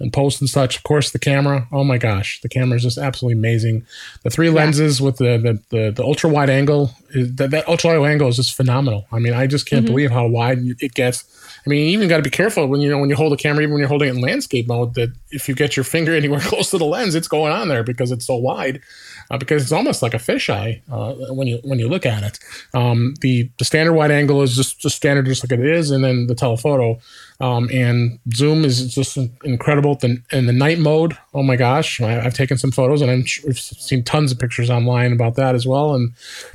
and 0.00 0.12
posts 0.12 0.40
and 0.40 0.48
such. 0.48 0.76
Of 0.76 0.82
course 0.84 1.10
the 1.10 1.18
camera 1.18 1.66
oh 1.72 1.84
my 1.84 1.98
gosh 1.98 2.40
the 2.42 2.48
camera 2.48 2.76
is 2.76 2.82
just 2.82 2.98
absolutely 2.98 3.38
amazing. 3.38 3.86
The 4.22 4.30
three 4.30 4.50
lenses 4.50 5.00
with 5.00 5.16
the 5.16 5.38
the, 5.38 5.76
the, 5.76 5.90
the 5.92 6.04
ultra 6.04 6.30
wide 6.30 6.50
angle 6.50 6.92
is, 7.10 7.34
that, 7.36 7.50
that 7.50 7.68
ultra 7.68 7.98
wide 8.00 8.10
angle 8.10 8.28
is 8.28 8.36
just 8.36 8.54
phenomenal. 8.54 9.06
I 9.12 9.18
mean 9.18 9.32
I 9.34 9.46
just 9.46 9.66
can't 9.66 9.84
Mhm. 9.84 9.88
believe 9.88 10.10
how 10.10 10.26
wide 10.26 10.58
it 10.80 10.94
gets. 10.94 11.24
I 11.66 11.68
mean, 11.70 11.86
you 11.86 11.92
even 11.92 12.08
got 12.08 12.16
to 12.18 12.22
be 12.22 12.30
careful 12.30 12.66
when 12.66 12.80
you 12.80 12.88
know 12.88 12.98
when 12.98 13.10
you 13.10 13.16
hold 13.16 13.32
the 13.32 13.36
camera, 13.36 13.62
even 13.62 13.72
when 13.74 13.80
you're 13.80 13.88
holding 13.88 14.08
it 14.08 14.14
in 14.14 14.22
landscape 14.22 14.66
mode, 14.68 14.94
that 14.94 15.12
if 15.30 15.48
you 15.48 15.54
get 15.54 15.76
your 15.76 15.84
finger 15.84 16.14
anywhere 16.20 16.40
close 16.40 16.70
to 16.70 16.78
the 16.78 16.86
lens, 16.86 17.14
it's 17.14 17.28
going 17.28 17.52
on 17.52 17.68
there 17.68 17.82
because 17.82 18.10
it's 18.10 18.26
so 18.26 18.36
wide. 18.36 18.80
Uh, 19.30 19.36
because 19.36 19.62
it's 19.62 19.72
almost 19.72 20.02
like 20.02 20.14
a 20.14 20.18
fisheye 20.18 20.80
uh, 20.90 21.34
when 21.34 21.46
you 21.46 21.60
when 21.62 21.78
you 21.78 21.88
look 21.88 22.06
at 22.06 22.22
it. 22.22 22.38
Um, 22.74 23.14
the 23.20 23.50
the 23.58 23.64
standard 23.64 23.92
wide 23.92 24.10
angle 24.10 24.42
is 24.42 24.56
just 24.56 24.80
just 24.80 24.96
standard, 24.96 25.26
just 25.26 25.44
like 25.44 25.58
it 25.58 25.64
is, 25.64 25.90
and 25.90 26.02
then 26.02 26.26
the 26.26 26.34
telephoto 26.34 26.98
um, 27.40 27.68
and 27.72 28.18
zoom 28.34 28.64
is 28.64 28.94
just 28.94 29.16
incredible. 29.44 29.94
The, 29.94 30.20
and 30.32 30.48
the 30.48 30.52
night 30.52 30.78
mode, 30.78 31.16
oh 31.34 31.42
my 31.42 31.56
gosh, 31.56 32.00
I, 32.00 32.20
I've 32.20 32.34
taken 32.34 32.58
some 32.58 32.72
photos 32.72 33.00
and 33.00 33.10
I'm 33.10 33.24
I've 33.48 33.58
seen 33.58 34.02
tons 34.02 34.32
of 34.32 34.38
pictures 34.38 34.70
online 34.70 35.12
about 35.12 35.36
that 35.36 35.54
as 35.54 35.66
well. 35.66 35.94
And 35.94 36.12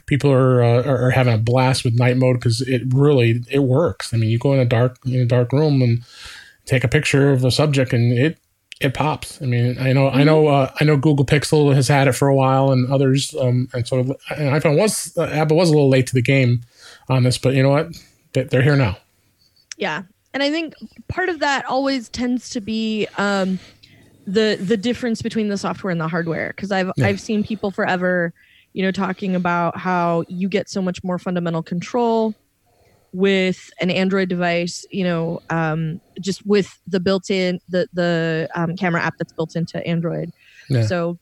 people 0.08 0.32
are 0.32 0.62
uh, 0.62 0.84
are, 0.84 1.08
are 1.08 1.12
having 1.12 1.34
a 1.34 1.38
blast 1.38 1.86
with 1.86 1.98
night 1.98 2.18
mode 2.18 2.38
because 2.38 2.62
it 2.62 2.82
really 2.94 3.44
it 3.50 3.60
works. 3.60 4.14
I 4.14 4.18
mean, 4.18 4.30
you 4.30 4.40
go 4.40 4.54
in 4.54 4.60
a 4.60 4.66
dark 4.66 4.98
in 5.06 5.22
a 5.22 5.26
dark 5.26 5.54
room 5.54 5.82
and 5.82 6.04
take 6.66 6.84
a 6.84 6.90
picture 6.90 7.32
of 7.32 7.44
a 7.46 7.52
subject 7.52 7.94
and 7.94 8.18
it 8.18 8.38
it 8.82 8.94
pops. 8.94 9.42
I 9.42 9.46
mean, 9.46 9.78
I 9.80 9.94
know, 9.94 10.10
I 10.10 10.24
know, 10.24 10.48
uh, 10.48 10.72
I 10.80 10.84
know. 10.84 10.98
Google 10.98 11.26
Pixel 11.26 11.74
has 11.74 11.88
had 11.88 12.08
it 12.08 12.14
for 12.14 12.28
a 12.28 12.36
while, 12.36 12.72
and 12.72 12.92
others. 12.92 13.34
Um, 13.40 13.70
and 13.74 13.88
so, 13.88 14.00
and 14.00 14.18
iPhone 14.30 14.78
was 14.78 15.16
uh, 15.18 15.24
Apple 15.26 15.58
was 15.58 15.70
a 15.70 15.74
little 15.74 15.90
late 15.90 16.08
to 16.08 16.14
the 16.14 16.22
game 16.22 16.62
on 17.10 17.24
this, 17.24 17.38
but 17.38 17.54
you 17.54 17.64
know 17.64 17.70
what? 17.70 17.90
They- 18.34 18.44
They're 18.44 18.64
here 18.64 18.76
now. 18.76 18.98
yeah, 19.78 20.04
and 20.34 20.42
I 20.44 20.50
think 20.50 20.74
part 21.08 21.30
of 21.30 21.40
that 21.40 21.66
always 21.66 22.10
tends 22.10 22.50
to 22.52 22.62
be 22.62 23.08
um, 23.18 23.60
the 24.26 24.58
the 24.60 24.76
difference 24.78 25.22
between 25.22 25.50
the 25.50 25.58
software 25.58 25.92
and 25.92 26.02
the 26.02 26.08
hardware. 26.08 26.50
Because 26.56 26.72
I've 26.72 26.92
Yeah. 26.98 27.08
I've 27.08 27.22
seen 27.22 27.44
people 27.44 27.72
forever, 27.72 28.34
you 28.74 28.84
know, 28.84 28.92
talking 28.92 29.36
about 29.36 29.78
how 29.78 30.24
you 30.28 30.50
get 30.50 30.68
so 30.70 30.82
much 30.82 31.04
more 31.04 31.20
fundamental 31.20 31.62
control 31.64 32.34
with 33.14 33.70
an 33.80 33.92
Android 33.92 34.28
device, 34.30 34.86
you 34.90 35.04
know, 35.04 35.42
um, 35.52 36.02
just 36.20 36.46
with 36.46 36.80
the 36.88 37.00
built-in 37.00 37.60
the 37.70 37.88
the 37.94 38.50
um, 38.56 38.76
camera 38.76 39.02
app 39.02 39.16
that's 39.18 39.34
built 39.34 39.56
into 39.56 39.86
Android. 39.88 40.32
Yeah. 40.70 40.86
So, 40.86 41.18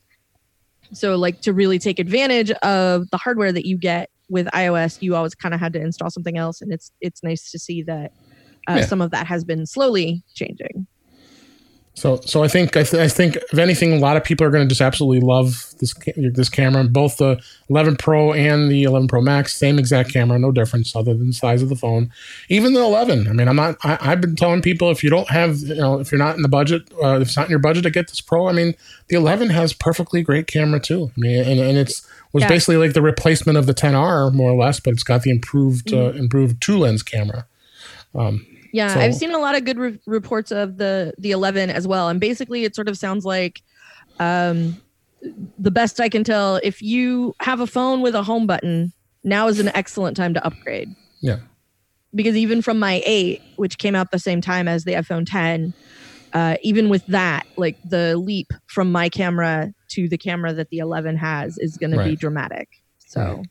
so 0.92 1.16
like 1.16 1.40
to 1.42 1.52
really 1.52 1.78
take 1.78 1.98
advantage 1.98 2.50
of 2.62 3.08
the 3.10 3.16
hardware 3.16 3.52
that 3.52 3.66
you 3.66 3.76
get 3.78 4.10
with 4.28 4.46
iOS, 4.48 5.02
you 5.02 5.14
always 5.14 5.34
kind 5.34 5.54
of 5.54 5.60
had 5.60 5.72
to 5.74 5.80
install 5.80 6.10
something 6.10 6.38
else, 6.38 6.60
and 6.60 6.72
it's 6.72 6.92
it's 7.00 7.22
nice 7.22 7.50
to 7.50 7.58
see 7.58 7.82
that 7.82 8.12
uh, 8.68 8.76
Yeah. 8.78 8.86
some 8.86 9.00
of 9.00 9.10
that 9.10 9.26
has 9.26 9.44
been 9.44 9.66
slowly 9.66 10.22
changing. 10.34 10.86
So, 11.94 12.20
so 12.24 12.42
I 12.42 12.48
think 12.48 12.74
I, 12.76 12.84
th- 12.84 13.00
I 13.02 13.06
think 13.06 13.36
if 13.36 13.58
anything, 13.58 13.92
a 13.92 13.98
lot 13.98 14.16
of 14.16 14.24
people 14.24 14.46
are 14.46 14.50
going 14.50 14.64
to 14.66 14.68
just 14.68 14.80
absolutely 14.80 15.20
love 15.20 15.66
this 15.78 15.92
ca- 15.92 16.12
this 16.16 16.48
camera. 16.48 16.84
Both 16.84 17.18
the 17.18 17.38
11 17.68 17.96
Pro 17.96 18.32
and 18.32 18.70
the 18.70 18.84
11 18.84 19.08
Pro 19.08 19.20
Max, 19.20 19.54
same 19.54 19.78
exact 19.78 20.10
camera, 20.10 20.38
no 20.38 20.50
difference 20.50 20.96
other 20.96 21.12
than 21.12 21.26
the 21.28 21.32
size 21.34 21.60
of 21.62 21.68
the 21.68 21.76
phone. 21.76 22.10
Even 22.48 22.72
the 22.72 22.80
11. 22.80 23.28
I 23.28 23.32
mean, 23.34 23.46
I'm 23.46 23.56
not. 23.56 23.76
I, 23.84 23.98
I've 24.00 24.22
been 24.22 24.36
telling 24.36 24.62
people 24.62 24.90
if 24.90 25.04
you 25.04 25.10
don't 25.10 25.28
have, 25.28 25.58
you 25.58 25.74
know, 25.74 26.00
if 26.00 26.10
you're 26.10 26.18
not 26.18 26.34
in 26.34 26.40
the 26.42 26.48
budget, 26.48 26.90
uh, 27.02 27.16
if 27.20 27.28
it's 27.28 27.36
not 27.36 27.44
in 27.46 27.50
your 27.50 27.58
budget 27.58 27.82
to 27.84 27.90
get 27.90 28.08
this 28.08 28.22
Pro, 28.22 28.48
I 28.48 28.52
mean, 28.52 28.74
the 29.08 29.16
11 29.16 29.50
has 29.50 29.74
perfectly 29.74 30.22
great 30.22 30.46
camera 30.46 30.80
too. 30.80 31.12
I 31.14 31.20
mean, 31.20 31.44
and, 31.44 31.60
and 31.60 31.76
it's 31.76 32.08
was 32.32 32.40
Yeah. 32.42 32.48
basically 32.48 32.78
like 32.78 32.94
the 32.94 33.02
replacement 33.02 33.58
of 33.58 33.66
the 33.66 33.74
10R 33.74 34.32
more 34.32 34.50
or 34.50 34.56
less, 34.58 34.80
but 34.80 34.94
it's 34.94 35.04
got 35.04 35.22
the 35.24 35.30
improved 35.30 35.92
uh, 35.92 36.12
improved 36.12 36.62
two 36.62 36.78
lens 36.78 37.02
camera. 37.02 37.46
Um, 38.14 38.46
Yeah, 38.72 38.94
So- 38.94 39.00
I've 39.00 39.14
seen 39.14 39.32
a 39.32 39.38
lot 39.38 39.56
of 39.56 39.64
good 39.64 39.78
re- 39.78 39.98
reports 40.06 40.50
of 40.50 40.78
the 40.78 41.12
the 41.18 41.30
11 41.30 41.70
as 41.70 41.86
well, 41.86 42.08
and 42.08 42.18
basically 42.18 42.64
it 42.64 42.74
sort 42.74 42.88
of 42.88 42.96
sounds 42.96 43.24
like, 43.24 43.62
um, 44.18 44.80
the 45.58 45.70
best 45.70 46.00
I 46.00 46.08
can 46.08 46.24
tell, 46.24 46.56
if 46.62 46.82
you 46.82 47.34
have 47.40 47.60
a 47.60 47.66
phone 47.66 48.00
with 48.00 48.14
a 48.14 48.22
home 48.22 48.46
button, 48.46 48.92
now 49.24 49.46
is 49.48 49.60
an 49.60 49.70
excellent 49.74 50.16
time 50.16 50.34
to 50.34 50.44
upgrade. 50.44 50.88
Yeah. 51.20 51.38
Because 52.14 52.36
even 52.36 52.60
from 52.60 52.78
my 52.78 53.02
8, 53.06 53.40
which 53.56 53.78
came 53.78 53.94
out 53.94 54.10
the 54.10 54.18
same 54.18 54.40
time 54.40 54.68
as 54.68 54.84
the 54.84 54.92
iPhone 54.92 55.24
10, 55.26 55.72
uh, 56.32 56.56
even 56.62 56.88
with 56.88 57.06
that, 57.06 57.46
like 57.56 57.76
the 57.88 58.16
leap 58.16 58.52
from 58.66 58.90
my 58.90 59.08
camera 59.08 59.72
to 59.90 60.08
the 60.08 60.18
camera 60.18 60.52
that 60.52 60.70
the 60.70 60.78
11 60.78 61.16
has 61.16 61.56
is 61.58 61.76
going 61.76 61.92
right. 61.92 62.04
to 62.04 62.10
be 62.10 62.16
dramatic. 62.16 62.68
So. 62.98 63.42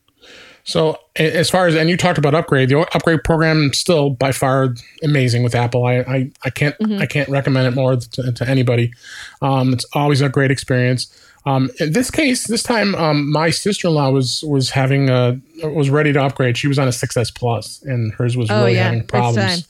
So 0.64 1.00
as 1.16 1.50
far 1.50 1.68
as 1.68 1.76
and 1.76 1.90
you 1.90 1.98
talked 1.98 2.18
about 2.18 2.36
upgrade, 2.36 2.70
the 2.70 2.80
upgrade 2.96 3.24
program 3.24 3.74
still 3.74 4.12
by 4.12 4.32
far 4.32 4.76
amazing 5.04 5.44
with 5.44 5.56
Apple. 5.56 5.86
I 5.86 5.98
I, 6.00 6.32
I 6.46 6.50
can't 6.50 6.78
mm-hmm. 6.78 7.02
I 7.02 7.06
can't 7.06 7.30
recommend 7.30 7.68
it 7.68 7.72
more 7.72 7.96
to, 7.96 8.32
to 8.32 8.50
anybody. 8.50 8.94
Um, 9.42 9.74
it's 9.74 9.86
always 9.94 10.22
a 10.22 10.30
great 10.30 10.52
experience. 10.52 11.16
Um, 11.46 11.72
in 11.80 11.94
this 11.94 12.12
case, 12.12 12.46
this 12.46 12.62
time, 12.62 12.94
um, 12.94 13.32
my 13.32 13.50
sister 13.50 13.88
in 13.88 13.96
law 13.96 14.12
was 14.12 14.44
was 14.44 14.70
having 14.70 15.10
a 15.10 15.40
was 15.64 15.90
ready 15.90 16.14
to 16.14 16.22
upgrade. 16.22 16.58
She 16.58 16.68
was 16.68 16.78
on 16.78 16.88
a 16.88 16.92
6S 16.92 17.34
Plus, 17.34 17.82
and 17.84 18.14
hers 18.14 18.38
was 18.38 18.52
oh, 18.52 18.60
really 18.60 18.76
yeah. 18.76 18.84
having 18.84 19.08
problems. 19.08 19.68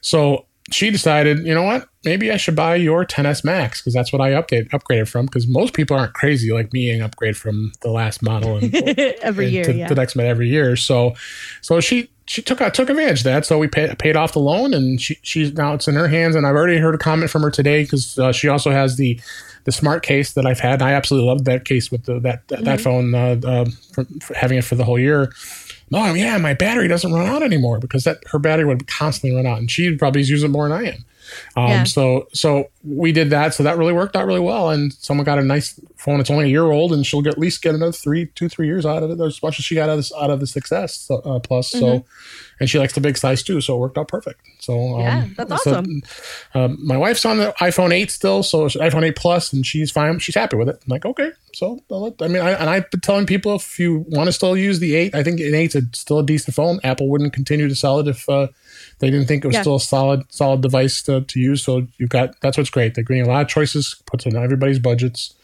So 0.00 0.46
she 0.70 0.90
decided, 0.90 1.44
you 1.44 1.54
know 1.54 1.62
what? 1.62 1.88
Maybe 2.04 2.30
I 2.30 2.36
should 2.36 2.56
buy 2.56 2.76
your 2.76 3.04
10s 3.04 3.44
Max 3.44 3.80
because 3.80 3.94
that's 3.94 4.12
what 4.12 4.20
I 4.20 4.30
update 4.30 4.70
upgraded 4.70 5.08
from. 5.08 5.26
Because 5.26 5.46
most 5.46 5.74
people 5.74 5.96
aren't 5.96 6.14
crazy 6.14 6.52
like 6.52 6.72
me 6.72 6.90
and 6.90 7.02
upgrade 7.02 7.36
from 7.36 7.72
the 7.82 7.90
last 7.90 8.22
model 8.22 8.56
and, 8.56 8.74
every 9.22 9.46
and 9.46 9.54
year, 9.54 9.64
to 9.64 9.72
yeah. 9.72 9.88
the 9.88 9.94
next 9.94 10.16
one 10.16 10.26
every 10.26 10.48
year. 10.48 10.76
So, 10.76 11.14
so 11.60 11.80
she 11.80 12.10
she 12.26 12.42
took 12.42 12.58
took 12.72 12.88
advantage 12.88 13.20
of 13.20 13.24
that. 13.24 13.44
So 13.44 13.58
we 13.58 13.68
paid 13.68 13.98
paid 13.98 14.16
off 14.16 14.32
the 14.32 14.40
loan, 14.40 14.72
and 14.72 15.00
she 15.00 15.18
she's 15.22 15.52
now 15.52 15.74
it's 15.74 15.88
in 15.88 15.94
her 15.94 16.08
hands. 16.08 16.34
And 16.34 16.46
I've 16.46 16.54
already 16.54 16.78
heard 16.78 16.94
a 16.94 16.98
comment 16.98 17.30
from 17.30 17.42
her 17.42 17.50
today 17.50 17.82
because 17.82 18.18
uh, 18.18 18.32
she 18.32 18.48
also 18.48 18.70
has 18.70 18.96
the 18.96 19.20
the 19.64 19.72
smart 19.72 20.02
case 20.02 20.32
that 20.32 20.46
I've 20.46 20.60
had. 20.60 20.74
And 20.74 20.84
I 20.84 20.92
absolutely 20.92 21.28
loved 21.28 21.44
that 21.44 21.64
case 21.64 21.90
with 21.90 22.04
the, 22.04 22.18
that 22.20 22.48
that, 22.48 22.56
mm-hmm. 22.56 22.64
that 22.64 22.80
phone, 22.80 23.14
uh, 23.14 23.40
uh, 23.44 24.04
having 24.34 24.58
it 24.58 24.64
for 24.64 24.74
the 24.74 24.84
whole 24.84 24.98
year 24.98 25.32
oh 25.94 26.14
yeah, 26.14 26.38
my 26.38 26.54
battery 26.54 26.88
doesn't 26.88 27.12
run 27.12 27.26
out 27.26 27.42
anymore 27.42 27.78
because 27.78 28.04
that 28.04 28.18
her 28.30 28.38
battery 28.38 28.64
would 28.64 28.86
constantly 28.86 29.36
run 29.36 29.46
out, 29.46 29.58
and 29.58 29.70
she 29.70 29.96
probably 29.96 30.22
using 30.22 30.50
it 30.50 30.52
more 30.52 30.68
than 30.68 30.78
I 30.78 30.88
am. 30.88 31.04
Um, 31.56 31.68
yeah. 31.68 31.84
So 31.84 32.28
so 32.32 32.70
we 32.84 33.12
did 33.12 33.30
that. 33.30 33.54
So 33.54 33.62
that 33.62 33.76
really 33.76 33.92
worked 33.92 34.16
out 34.16 34.26
really 34.26 34.40
well. 34.40 34.70
And 34.70 34.92
someone 34.94 35.24
got 35.24 35.38
a 35.38 35.42
nice 35.42 35.78
phone. 35.96 36.20
It's 36.20 36.30
only 36.30 36.46
a 36.46 36.48
year 36.48 36.70
old, 36.70 36.92
and 36.92 37.06
she'll 37.06 37.22
get, 37.22 37.34
at 37.34 37.38
least 37.38 37.62
get 37.62 37.74
another 37.74 37.92
three, 37.92 38.26
two, 38.34 38.48
three 38.48 38.66
years 38.66 38.84
out 38.84 39.02
of 39.02 39.10
it. 39.10 39.20
As 39.24 39.42
much 39.42 39.58
as 39.58 39.64
she 39.64 39.74
got 39.74 39.88
out 39.88 39.92
of 39.92 39.98
this 39.98 40.12
out 40.14 40.30
of 40.30 40.40
the 40.40 40.46
6S 40.46 41.10
uh, 41.10 41.38
plus. 41.40 41.70
Mm-hmm. 41.70 41.80
So, 41.80 42.04
and 42.60 42.70
she 42.70 42.78
likes 42.78 42.94
the 42.94 43.00
big 43.00 43.16
size 43.16 43.42
too. 43.42 43.60
So 43.60 43.76
it 43.76 43.78
worked 43.78 43.98
out 43.98 44.08
perfect. 44.08 44.40
So 44.60 44.94
um, 44.94 45.00
yeah, 45.00 45.26
that's 45.36 45.52
awesome. 45.52 46.02
So, 46.52 46.60
um, 46.60 46.78
my 46.84 46.96
wife's 46.96 47.24
on 47.24 47.38
the 47.38 47.54
iPhone 47.60 47.92
8 47.92 48.10
still, 48.10 48.42
so 48.42 48.66
iPhone 48.66 49.04
8 49.04 49.16
plus, 49.16 49.52
and 49.52 49.66
she's 49.66 49.90
fine. 49.90 50.18
She's 50.18 50.34
happy 50.34 50.56
with 50.56 50.68
it. 50.68 50.76
I'm 50.76 50.88
like, 50.88 51.04
okay. 51.04 51.30
So 51.54 51.80
I 51.90 52.28
mean, 52.28 52.42
I, 52.42 52.52
and 52.52 52.70
I've 52.70 52.90
been 52.90 53.00
telling 53.00 53.26
people 53.26 53.56
if 53.56 53.78
you 53.78 54.04
want 54.08 54.28
to 54.28 54.32
still 54.32 54.56
use 54.56 54.78
the 54.78 54.94
8, 54.94 55.14
I 55.14 55.22
think 55.22 55.40
an 55.40 55.52
8's 55.52 55.74
a, 55.74 55.82
still 55.92 56.20
a 56.20 56.24
decent 56.24 56.54
phone. 56.54 56.80
Apple 56.82 57.08
wouldn't 57.08 57.32
continue 57.32 57.68
to 57.68 57.74
sell 57.74 58.00
it 58.00 58.08
if. 58.08 58.28
Uh, 58.28 58.48
they 59.02 59.10
didn't 59.10 59.26
think 59.26 59.44
it 59.44 59.48
was 59.48 59.54
yeah. 59.54 59.62
still 59.62 59.74
a 59.74 59.80
solid 59.80 60.32
solid 60.32 60.60
device 60.60 61.02
to, 61.02 61.22
to 61.22 61.40
use. 61.40 61.60
So 61.60 61.88
you've 61.98 62.08
got 62.08 62.40
that's 62.40 62.56
what's 62.56 62.70
great. 62.70 62.94
They're 62.94 63.02
getting 63.02 63.24
a 63.24 63.28
lot 63.28 63.42
of 63.42 63.48
choices, 63.48 64.00
puts 64.06 64.24
in 64.26 64.36
everybody's 64.36 64.78
budgets, 64.78 65.34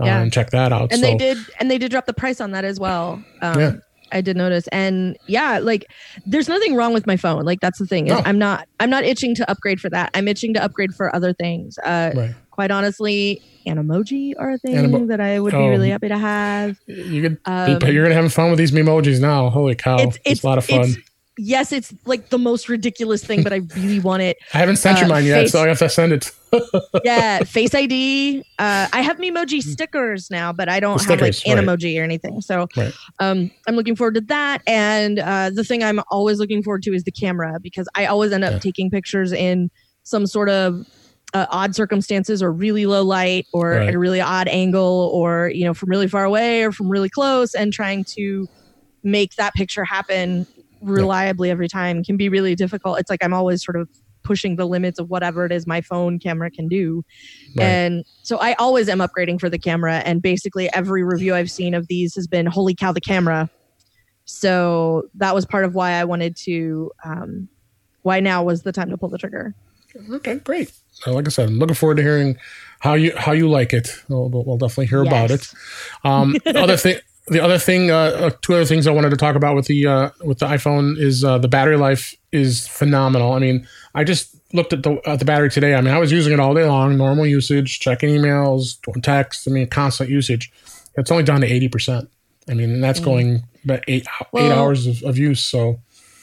uh, 0.00 0.04
yeah. 0.06 0.22
and 0.22 0.32
check 0.32 0.48
that 0.50 0.72
out. 0.72 0.92
And 0.92 1.00
so, 1.00 1.06
they 1.06 1.16
did 1.16 1.36
and 1.60 1.70
they 1.70 1.76
did 1.76 1.90
drop 1.90 2.06
the 2.06 2.14
price 2.14 2.40
on 2.40 2.52
that 2.52 2.64
as 2.64 2.80
well. 2.80 3.22
Um, 3.42 3.60
yeah. 3.60 3.72
I 4.12 4.22
did 4.22 4.38
notice. 4.38 4.66
And 4.68 5.18
yeah, 5.26 5.58
like 5.58 5.90
there's 6.24 6.48
nothing 6.48 6.74
wrong 6.74 6.94
with 6.94 7.06
my 7.06 7.18
phone. 7.18 7.44
Like 7.44 7.60
that's 7.60 7.78
the 7.78 7.86
thing. 7.86 8.06
No. 8.06 8.22
I'm 8.24 8.38
not 8.38 8.66
I'm 8.80 8.88
not 8.88 9.04
itching 9.04 9.34
to 9.34 9.50
upgrade 9.50 9.78
for 9.78 9.90
that. 9.90 10.10
I'm 10.14 10.26
itching 10.26 10.54
to 10.54 10.64
upgrade 10.64 10.94
for 10.94 11.14
other 11.14 11.34
things. 11.34 11.76
Uh 11.84 12.12
right. 12.14 12.34
quite 12.50 12.70
honestly, 12.70 13.42
Animoji 13.66 14.32
are 14.38 14.52
a 14.52 14.58
thing 14.58 14.76
Animo- 14.76 15.06
that 15.08 15.20
I 15.20 15.38
would 15.38 15.52
be 15.52 15.68
really 15.68 15.90
happy 15.90 16.08
to 16.08 16.18
have. 16.18 16.78
You 16.86 17.20
could 17.20 17.38
um, 17.44 17.78
you're 17.92 18.04
gonna 18.04 18.14
have 18.14 18.32
fun 18.32 18.48
with 18.48 18.58
these 18.58 18.72
emojis 18.72 19.20
now. 19.20 19.50
Holy 19.50 19.74
cow. 19.74 19.98
It's, 19.98 20.16
it's, 20.16 20.24
it's 20.24 20.44
a 20.44 20.46
lot 20.46 20.56
of 20.56 20.64
fun 20.64 20.94
yes, 21.38 21.72
it's 21.72 21.94
like 22.04 22.30
the 22.30 22.38
most 22.38 22.68
ridiculous 22.68 23.24
thing, 23.24 23.42
but 23.42 23.52
I 23.52 23.60
really 23.76 24.00
want 24.00 24.22
it. 24.22 24.36
I 24.54 24.58
haven't 24.58 24.76
sent 24.76 24.98
uh, 24.98 25.02
you 25.02 25.08
mine 25.08 25.24
yet, 25.24 25.42
face, 25.42 25.52
so 25.52 25.62
I 25.62 25.68
have 25.68 25.78
to 25.78 25.88
send 25.88 26.12
it. 26.12 26.30
yeah, 27.04 27.40
Face 27.44 27.74
ID. 27.74 28.44
Uh, 28.58 28.88
I 28.92 29.00
have 29.00 29.18
Memoji 29.18 29.62
stickers 29.62 30.30
now, 30.30 30.52
but 30.52 30.68
I 30.68 30.80
don't 30.80 31.02
have 31.02 31.20
like 31.20 31.32
Animoji 31.32 31.94
right. 31.94 32.00
or 32.00 32.04
anything. 32.04 32.40
So 32.40 32.66
right. 32.76 32.92
um, 33.20 33.50
I'm 33.66 33.74
looking 33.74 33.96
forward 33.96 34.14
to 34.14 34.20
that. 34.22 34.62
And 34.66 35.18
uh, 35.18 35.50
the 35.50 35.64
thing 35.64 35.82
I'm 35.82 36.00
always 36.10 36.38
looking 36.38 36.62
forward 36.62 36.82
to 36.84 36.94
is 36.94 37.04
the 37.04 37.12
camera 37.12 37.58
because 37.60 37.88
I 37.94 38.06
always 38.06 38.32
end 38.32 38.44
up 38.44 38.52
yeah. 38.52 38.58
taking 38.58 38.90
pictures 38.90 39.32
in 39.32 39.70
some 40.02 40.26
sort 40.26 40.50
of 40.50 40.86
uh, 41.34 41.46
odd 41.48 41.74
circumstances 41.74 42.42
or 42.42 42.52
really 42.52 42.84
low 42.84 43.02
light 43.02 43.46
or 43.54 43.70
right. 43.70 43.88
at 43.88 43.94
a 43.94 43.98
really 43.98 44.20
odd 44.20 44.48
angle 44.48 45.10
or 45.14 45.50
you 45.54 45.64
know 45.64 45.72
from 45.72 45.88
really 45.88 46.08
far 46.08 46.24
away 46.24 46.62
or 46.62 46.72
from 46.72 46.90
really 46.90 47.08
close 47.08 47.54
and 47.54 47.72
trying 47.72 48.04
to 48.04 48.46
make 49.02 49.34
that 49.36 49.54
picture 49.54 49.84
happen 49.84 50.46
reliably 50.82 51.50
every 51.50 51.68
time 51.68 52.04
can 52.04 52.16
be 52.16 52.28
really 52.28 52.54
difficult. 52.54 52.98
It's 52.98 53.10
like 53.10 53.22
I'm 53.22 53.34
always 53.34 53.64
sort 53.64 53.76
of 53.76 53.88
pushing 54.22 54.56
the 54.56 54.66
limits 54.66 54.98
of 54.98 55.10
whatever 55.10 55.44
it 55.44 55.52
is 55.52 55.66
my 55.66 55.80
phone 55.80 56.18
camera 56.18 56.50
can 56.50 56.68
do. 56.68 57.04
Right. 57.56 57.64
And 57.64 58.04
so 58.22 58.38
I 58.38 58.54
always 58.54 58.88
am 58.88 58.98
upgrading 58.98 59.40
for 59.40 59.50
the 59.50 59.58
camera. 59.58 59.96
And 60.04 60.22
basically, 60.22 60.72
every 60.72 61.02
review 61.02 61.34
I've 61.34 61.50
seen 61.50 61.74
of 61.74 61.88
these 61.88 62.14
has 62.14 62.26
been, 62.26 62.46
holy 62.46 62.74
cow, 62.74 62.92
the 62.92 63.00
camera. 63.00 63.50
So 64.24 65.04
that 65.16 65.34
was 65.34 65.44
part 65.44 65.64
of 65.64 65.74
why 65.74 65.92
I 65.92 66.04
wanted 66.04 66.36
to, 66.44 66.92
um, 67.04 67.48
why 68.02 68.20
now 68.20 68.44
was 68.44 68.62
the 68.62 68.72
time 68.72 68.90
to 68.90 68.96
pull 68.96 69.08
the 69.08 69.18
trigger. 69.18 69.54
Okay, 70.10 70.36
great. 70.36 70.72
Like 71.06 71.26
I 71.26 71.30
said, 71.30 71.48
I'm 71.48 71.58
looking 71.58 71.74
forward 71.74 71.96
to 71.96 72.02
hearing 72.02 72.36
how 72.78 72.94
you 72.94 73.12
how 73.16 73.32
you 73.32 73.48
like 73.48 73.72
it. 73.72 73.94
We'll, 74.08 74.28
we'll 74.28 74.56
definitely 74.56 74.86
hear 74.86 75.04
yes. 75.04 75.12
about 75.12 75.30
it. 75.30 75.48
Um, 76.04 76.36
other 76.56 76.76
thing, 76.76 76.96
the 77.28 77.40
other 77.40 77.58
thing, 77.58 77.90
uh, 77.90 77.96
uh, 77.96 78.30
two 78.42 78.54
other 78.54 78.64
things 78.64 78.86
I 78.86 78.90
wanted 78.90 79.10
to 79.10 79.16
talk 79.16 79.36
about 79.36 79.54
with 79.54 79.66
the 79.66 79.86
uh, 79.86 80.10
with 80.24 80.38
the 80.38 80.46
iPhone 80.46 80.98
is 80.98 81.24
uh, 81.24 81.38
the 81.38 81.48
battery 81.48 81.76
life 81.76 82.14
is 82.32 82.66
phenomenal. 82.66 83.32
I 83.32 83.38
mean, 83.38 83.66
I 83.94 84.04
just 84.04 84.34
looked 84.52 84.72
at 84.72 84.82
the 84.82 85.00
at 85.08 85.18
the 85.20 85.24
battery 85.24 85.50
today. 85.50 85.74
I 85.74 85.80
mean, 85.80 85.94
I 85.94 85.98
was 85.98 86.10
using 86.10 86.32
it 86.32 86.40
all 86.40 86.54
day 86.54 86.64
long, 86.64 86.96
normal 86.96 87.26
usage, 87.26 87.78
checking 87.78 88.10
emails, 88.10 88.76
text. 89.02 89.46
I 89.46 89.52
mean, 89.52 89.68
constant 89.68 90.10
usage. 90.10 90.52
It's 90.96 91.10
only 91.10 91.24
down 91.24 91.40
to 91.42 91.46
eighty 91.46 91.68
percent. 91.68 92.10
I 92.48 92.54
mean, 92.54 92.80
that's 92.80 93.00
mm. 93.00 93.04
going 93.04 93.42
about 93.64 93.84
eight 93.86 94.06
well, 94.32 94.44
eight 94.44 94.52
hours 94.52 94.86
of, 94.88 95.02
of, 95.04 95.16
use. 95.16 95.44
So, 95.44 95.80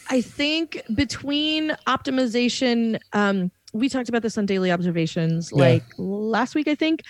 I 0.09 0.19
think 0.19 0.81
between 0.93 1.69
optimization, 1.87 2.99
um, 3.13 3.51
we 3.71 3.87
talked 3.87 4.09
about 4.09 4.21
this 4.21 4.37
on 4.37 4.45
daily 4.45 4.69
observations, 4.69 5.53
like 5.53 5.83
last 5.97 6.55
week, 6.55 6.67
I 6.67 6.75
think. 6.75 7.03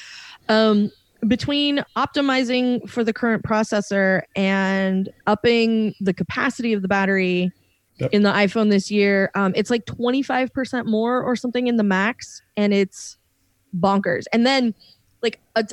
Um, 0.48 0.91
between 1.27 1.83
optimizing 1.95 2.88
for 2.89 3.03
the 3.03 3.13
current 3.13 3.43
processor 3.43 4.21
and 4.35 5.09
upping 5.27 5.93
the 5.99 6.13
capacity 6.13 6.73
of 6.73 6.81
the 6.81 6.88
battery 6.88 7.51
yep. 7.97 8.11
in 8.11 8.23
the 8.23 8.31
iPhone 8.31 8.69
this 8.69 8.89
year, 8.89 9.31
um, 9.35 9.53
it's 9.55 9.69
like 9.69 9.85
25% 9.85 10.85
more 10.85 11.21
or 11.21 11.35
something 11.35 11.67
in 11.67 11.75
the 11.75 11.83
max, 11.83 12.41
and 12.55 12.73
it's 12.73 13.17
bonkers. 13.77 14.23
And 14.31 14.45
then, 14.45 14.73
like, 15.21 15.39
a, 15.55 15.65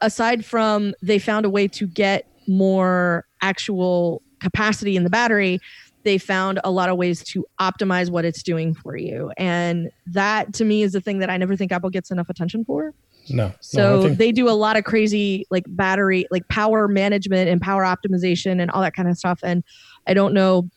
aside 0.00 0.44
from 0.44 0.94
they 1.02 1.18
found 1.18 1.46
a 1.46 1.50
way 1.50 1.68
to 1.68 1.86
get 1.86 2.26
more 2.48 3.26
actual 3.40 4.22
capacity 4.40 4.96
in 4.96 5.04
the 5.04 5.10
battery, 5.10 5.60
they 6.04 6.18
found 6.18 6.60
a 6.64 6.70
lot 6.70 6.88
of 6.88 6.96
ways 6.96 7.22
to 7.22 7.44
optimize 7.60 8.10
what 8.10 8.24
it's 8.24 8.42
doing 8.42 8.74
for 8.74 8.96
you. 8.96 9.30
And 9.36 9.90
that 10.06 10.54
to 10.54 10.64
me 10.64 10.82
is 10.82 10.92
the 10.92 11.00
thing 11.00 11.18
that 11.18 11.30
I 11.30 11.36
never 11.36 11.56
think 11.56 11.72
Apple 11.72 11.90
gets 11.90 12.10
enough 12.10 12.28
attention 12.28 12.64
for. 12.64 12.94
No. 13.30 13.52
So 13.60 13.78
no, 13.78 14.02
think- 14.02 14.18
they 14.18 14.32
do 14.32 14.48
a 14.48 14.52
lot 14.52 14.76
of 14.76 14.84
crazy 14.84 15.46
like 15.50 15.64
battery, 15.68 16.26
like 16.30 16.46
power 16.48 16.88
management 16.88 17.48
and 17.48 17.60
power 17.60 17.84
optimization 17.84 18.60
and 18.60 18.70
all 18.70 18.82
that 18.82 18.94
kind 18.94 19.08
of 19.08 19.16
stuff. 19.16 19.40
And 19.42 19.64
I 20.06 20.14
don't 20.14 20.34
know, 20.34 20.68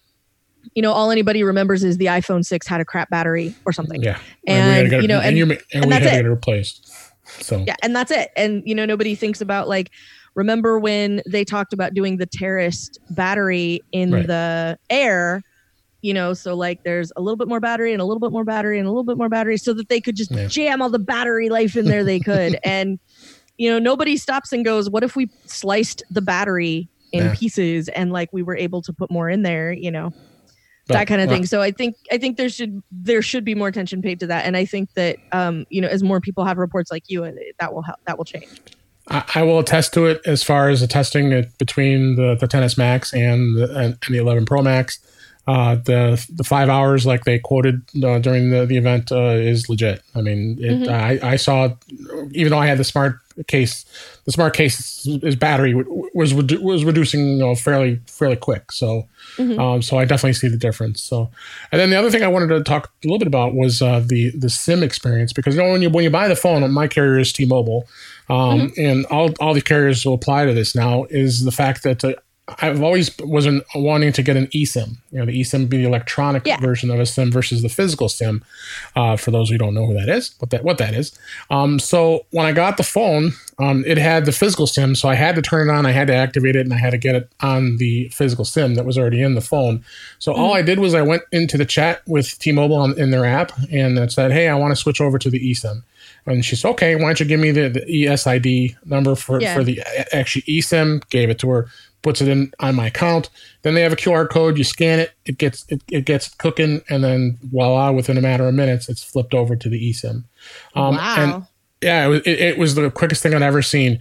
you 0.76 0.82
know, 0.82 0.92
all 0.92 1.12
anybody 1.12 1.44
remembers 1.44 1.84
is 1.84 1.98
the 1.98 2.06
iPhone 2.06 2.46
6 2.46 2.68
had 2.68 2.82
a 2.82 2.86
crap 2.86 3.10
battery 3.10 3.56
or 3.66 3.74
something. 3.74 4.02
Yeah. 4.02 4.20
And, 4.46 4.94
and 4.94 5.02
you 5.02 5.08
know, 5.08 5.20
and, 5.20 5.38
and, 5.38 5.64
and, 5.74 5.86
we 5.86 5.94
had 5.94 6.04
to 6.04 6.10
get 6.10 6.26
it 6.26 6.30
replaced. 6.30 6.92
So 7.40 7.64
yeah, 7.66 7.76
and 7.82 7.96
that's 7.96 8.12
it. 8.12 8.30
And 8.36 8.62
you 8.66 8.76
know, 8.76 8.86
nobody 8.86 9.16
thinks 9.16 9.42
about 9.42 9.68
like 9.68 9.92
remember 10.36 10.80
when 10.80 11.22
they 11.28 11.44
talked 11.44 11.74
about 11.74 11.94
doing 11.94 12.18
the 12.18 12.26
terraced 12.26 13.00
battery 13.10 13.82
in 13.92 14.12
right. 14.12 14.28
the 14.28 14.80
air 14.90 15.42
you 16.02 16.14
know 16.14 16.34
so 16.34 16.56
like 16.56 16.84
there's 16.84 17.12
a 17.16 17.22
little 17.22 17.38
bit 17.38 17.48
more 17.48 17.60
battery 17.60 17.94
and 17.94 18.02
a 18.02 18.06
little 18.06 18.20
bit 18.20 18.32
more 18.32 18.44
battery 18.44 18.78
and 18.80 18.88
a 18.88 18.92
little 18.92 19.04
bit 19.04 19.18
more 19.18 19.30
battery 19.30 19.58
so 19.58 19.74
that 19.74 19.90
they 19.90 20.02
could 20.02 20.16
just 20.16 20.32
yeah. 20.32 20.48
jam 20.48 20.82
all 20.82 20.90
the 20.90 21.00
battery 21.00 21.50
life 21.50 21.76
in 21.76 21.86
there 21.86 22.04
they 22.04 22.20
could. 22.32 22.58
And 22.64 23.00
you 23.58 23.70
know 23.70 23.80
nobody 23.80 24.18
stops 24.18 24.52
and 24.52 24.66
goes 24.66 24.90
what 24.90 25.04
if 25.04 25.16
we 25.16 25.30
sliced 25.46 26.04
the 26.10 26.22
battery 26.22 26.90
in 27.12 27.26
yeah. 27.26 27.36
pieces 27.36 27.90
and 27.90 28.12
like 28.12 28.32
we 28.32 28.42
were 28.42 28.56
able 28.56 28.82
to 28.82 28.94
put 28.94 29.12
more 29.12 29.30
in 29.30 29.44
there 29.44 29.72
you 29.72 29.92
know 29.92 30.12
but, 30.88 30.96
that 30.96 31.08
kind 31.08 31.22
of 31.22 31.30
thing. 31.30 31.46
So 31.46 31.62
i 31.62 31.72
think 31.72 31.96
i 32.12 32.18
think 32.18 32.38
there 32.38 32.50
should 32.50 32.82
there 32.92 33.22
should 33.22 33.46
be 33.46 33.54
more 33.54 33.68
attention 33.68 34.02
paid 34.02 34.20
to 34.22 34.28
that. 34.28 34.46
And 34.46 34.58
i 34.58 34.66
think 34.66 34.94
that 34.96 35.18
um 35.32 35.66
you 35.70 35.82
know 35.82 35.88
as 35.88 36.02
more 36.02 36.20
people 36.20 36.44
have 36.44 36.58
reports 36.58 36.92
like 36.92 37.04
you 37.08 37.24
uh, 37.24 37.32
that 37.60 37.74
will 37.74 37.84
help 37.84 38.00
that 38.08 38.18
will 38.18 38.26
change. 38.26 38.50
I, 39.08 39.24
I 39.36 39.44
will 39.44 39.60
attest 39.60 39.94
to 39.94 40.06
it 40.06 40.22
as 40.26 40.44
far 40.44 40.70
as 40.70 40.82
the 40.82 40.88
testing 40.88 41.32
it 41.32 41.58
between 41.58 42.16
the, 42.16 42.36
the 42.36 42.48
10s 42.48 42.78
max 42.78 43.14
and 43.14 43.58
the, 43.58 43.76
and 43.76 43.98
the 44.08 44.18
11 44.18 44.46
pro 44.46 44.62
max 44.62 45.00
uh, 45.48 45.76
the 45.76 46.24
the 46.36 46.44
five 46.44 46.70
hours 46.70 47.06
like 47.06 47.24
they 47.24 47.40
quoted 47.40 47.82
uh, 48.04 48.20
during 48.20 48.52
the, 48.52 48.66
the 48.66 48.78
event 48.78 49.12
uh, 49.12 49.36
is 49.36 49.70
legit. 49.70 50.02
I 50.16 50.22
mean, 50.22 50.58
it, 50.62 50.82
Mhm. 50.82 50.88
I, 50.90 51.20
I 51.34 51.36
saw, 51.36 51.70
even 52.32 52.52
though 52.52 52.60
I 52.60 52.68
had 52.68 52.78
the 52.78 52.84
smart 52.84 53.18
case, 53.48 53.86
the 54.26 54.32
smart 54.32 54.54
case, 54.54 55.08
is 55.24 55.36
battery 55.36 55.74
was 56.14 56.34
was 56.34 56.84
reducing 56.86 57.28
you 57.28 57.38
know, 57.38 57.56
fairly 57.56 58.00
fairly 58.06 58.36
quick. 58.36 58.72
So, 58.72 59.08
Mhm. 59.38 59.58
um, 59.60 59.82
so 59.82 59.98
I 59.98 60.06
definitely 60.06 60.34
see 60.34 60.48
the 60.48 60.58
difference. 60.58 61.02
So, 61.02 61.32
and 61.72 61.82
then 61.82 61.90
the 61.90 61.96
other 61.98 62.12
thing 62.12 62.22
I 62.24 62.28
wanted 62.28 62.50
to 62.50 62.62
talk 62.64 62.92
a 63.04 63.08
little 63.08 63.18
bit 63.20 63.28
about 63.28 63.56
was 63.56 63.82
uh, 63.82 64.02
the 64.06 64.30
the 64.38 64.50
SIM 64.50 64.84
experience 64.84 65.34
because 65.34 65.56
you 65.56 65.64
know 65.64 65.72
when 65.72 65.82
you 65.82 65.90
when 65.90 66.04
you 66.04 66.12
buy 66.12 66.28
the 66.28 66.36
phone, 66.36 66.70
my 66.72 66.88
carrier 66.88 67.18
is 67.20 67.34
T-Mobile, 67.34 67.88
um, 68.30 68.72
and 68.78 69.06
all 69.08 69.32
all 69.40 69.54
the 69.56 69.62
carriers 69.62 70.06
will 70.06 70.14
apply 70.14 70.46
to 70.46 70.54
this 70.54 70.76
now 70.76 71.06
is 71.10 71.44
the 71.46 71.52
fact 71.52 71.82
that. 71.84 72.04
I've 72.60 72.82
always 72.82 73.12
wasn't 73.20 73.64
wanting 73.76 74.12
to 74.14 74.24
get 74.24 74.36
an 74.38 74.48
eSIM. 74.48 74.98
You 75.12 75.20
know, 75.20 75.26
the 75.26 75.40
eSIM 75.42 75.70
be 75.70 75.78
the 75.78 75.86
electronic 75.86 76.46
Yeah. 76.46 76.58
version 76.58 76.90
of 76.92 77.00
a 77.00 77.06
SIM 77.06 77.32
versus 77.32 77.62
the 77.62 77.70
physical 77.70 78.10
SIM. 78.10 78.44
Uh, 78.96 79.16
for 79.16 79.32
those 79.32 79.50
who 79.50 79.58
don't 79.58 79.74
know 79.74 79.86
who 79.86 79.94
that 79.94 80.10
is, 80.10 80.32
what 80.40 80.50
that 80.52 80.64
what 80.64 80.78
that 80.80 80.94
is. 80.94 81.12
Um, 81.50 81.80
so 81.80 82.26
when 82.32 82.46
I 82.46 82.52
got 82.52 82.78
the 82.78 82.84
phone, 82.84 83.34
um, 83.60 83.84
it 83.86 83.98
had 83.98 84.26
the 84.26 84.32
physical 84.32 84.68
SIM, 84.68 84.96
so 84.96 85.08
I 85.10 85.16
had 85.16 85.36
to 85.36 85.42
turn 85.42 85.70
it 85.70 85.72
on, 85.72 85.86
I 85.86 85.92
had 85.92 86.08
to 86.08 86.16
activate 86.16 86.56
it, 86.56 86.62
and 86.66 86.74
I 86.74 86.78
had 86.78 86.92
to 86.92 86.98
get 86.98 87.16
it 87.16 87.30
on 87.42 87.78
the 87.78 88.10
physical 88.10 88.46
SIM 88.46 88.76
that 88.76 88.86
was 88.86 88.98
already 88.98 89.22
in 89.22 89.36
the 89.36 89.42
phone. 89.42 89.84
So 90.20 90.34
all 90.34 90.54
I 90.54 90.62
did 90.62 90.80
was 90.80 90.94
I 90.94 91.02
went 91.02 91.24
into 91.32 91.58
the 91.58 91.66
chat 91.66 92.02
with 92.08 92.38
T-Mobile 92.40 92.76
on, 92.76 93.00
in 93.00 93.12
their 93.12 93.26
app 93.26 93.52
and 93.72 93.98
it 94.00 94.12
said, 94.12 94.32
"Hey, 94.32 94.48
I 94.50 94.56
want 94.56 94.72
to 94.72 94.76
switch 94.76 95.00
over 95.02 95.18
to 95.20 95.30
the 95.30 95.40
eSIM." 95.52 95.84
And 96.26 96.46
she 96.46 96.56
said, 96.56 96.70
"Okay, 96.72 96.96
why 96.96 97.02
don't 97.04 97.20
you 97.20 97.26
give 97.26 97.40
me 97.40 97.52
the, 97.52 97.68
the 97.70 97.82
ESID 98.06 98.76
number 98.86 99.16
for 99.16 99.42
Yeah. 99.42 99.54
for 99.56 99.64
the 99.64 99.82
actually 100.14 100.44
eSIM?" 100.44 101.08
Gave 101.10 101.30
it 101.30 101.40
to 101.40 101.50
her, 101.50 101.68
puts 102.02 102.22
it 102.22 102.28
in 102.28 102.52
on 102.60 102.76
my 102.76 102.88
account. 102.88 103.30
Then 103.62 103.74
they 103.74 103.82
have 103.82 103.94
a 103.94 103.98
QR 103.98 104.30
code. 104.30 104.58
You 104.58 104.64
scan 104.64 105.00
it, 105.00 105.12
it 105.26 105.38
gets 105.38 105.66
it, 105.70 105.82
it 105.90 106.06
gets 106.06 106.30
cooking, 106.36 106.82
and 106.90 107.04
then 107.04 107.38
voila, 107.44 107.92
within 107.92 108.18
a 108.18 108.22
matter 108.22 108.48
of 108.48 108.54
minutes, 108.54 108.90
it's 108.90 109.04
flipped 109.04 109.34
over 109.34 109.56
to 109.56 109.70
the 109.70 109.92
eSIM. 109.92 110.24
Um, 110.76 110.96
wow. 110.96 111.16
And 111.18 111.46
yeah, 111.82 112.06
it 112.06 112.10
was, 112.10 112.20
it, 112.22 112.40
it 112.40 112.58
was 112.60 112.76
the 112.76 112.92
quickest 112.92 113.24
thing 113.24 113.34
I'd 113.34 113.42
ever 113.42 113.64
seen. 113.64 114.00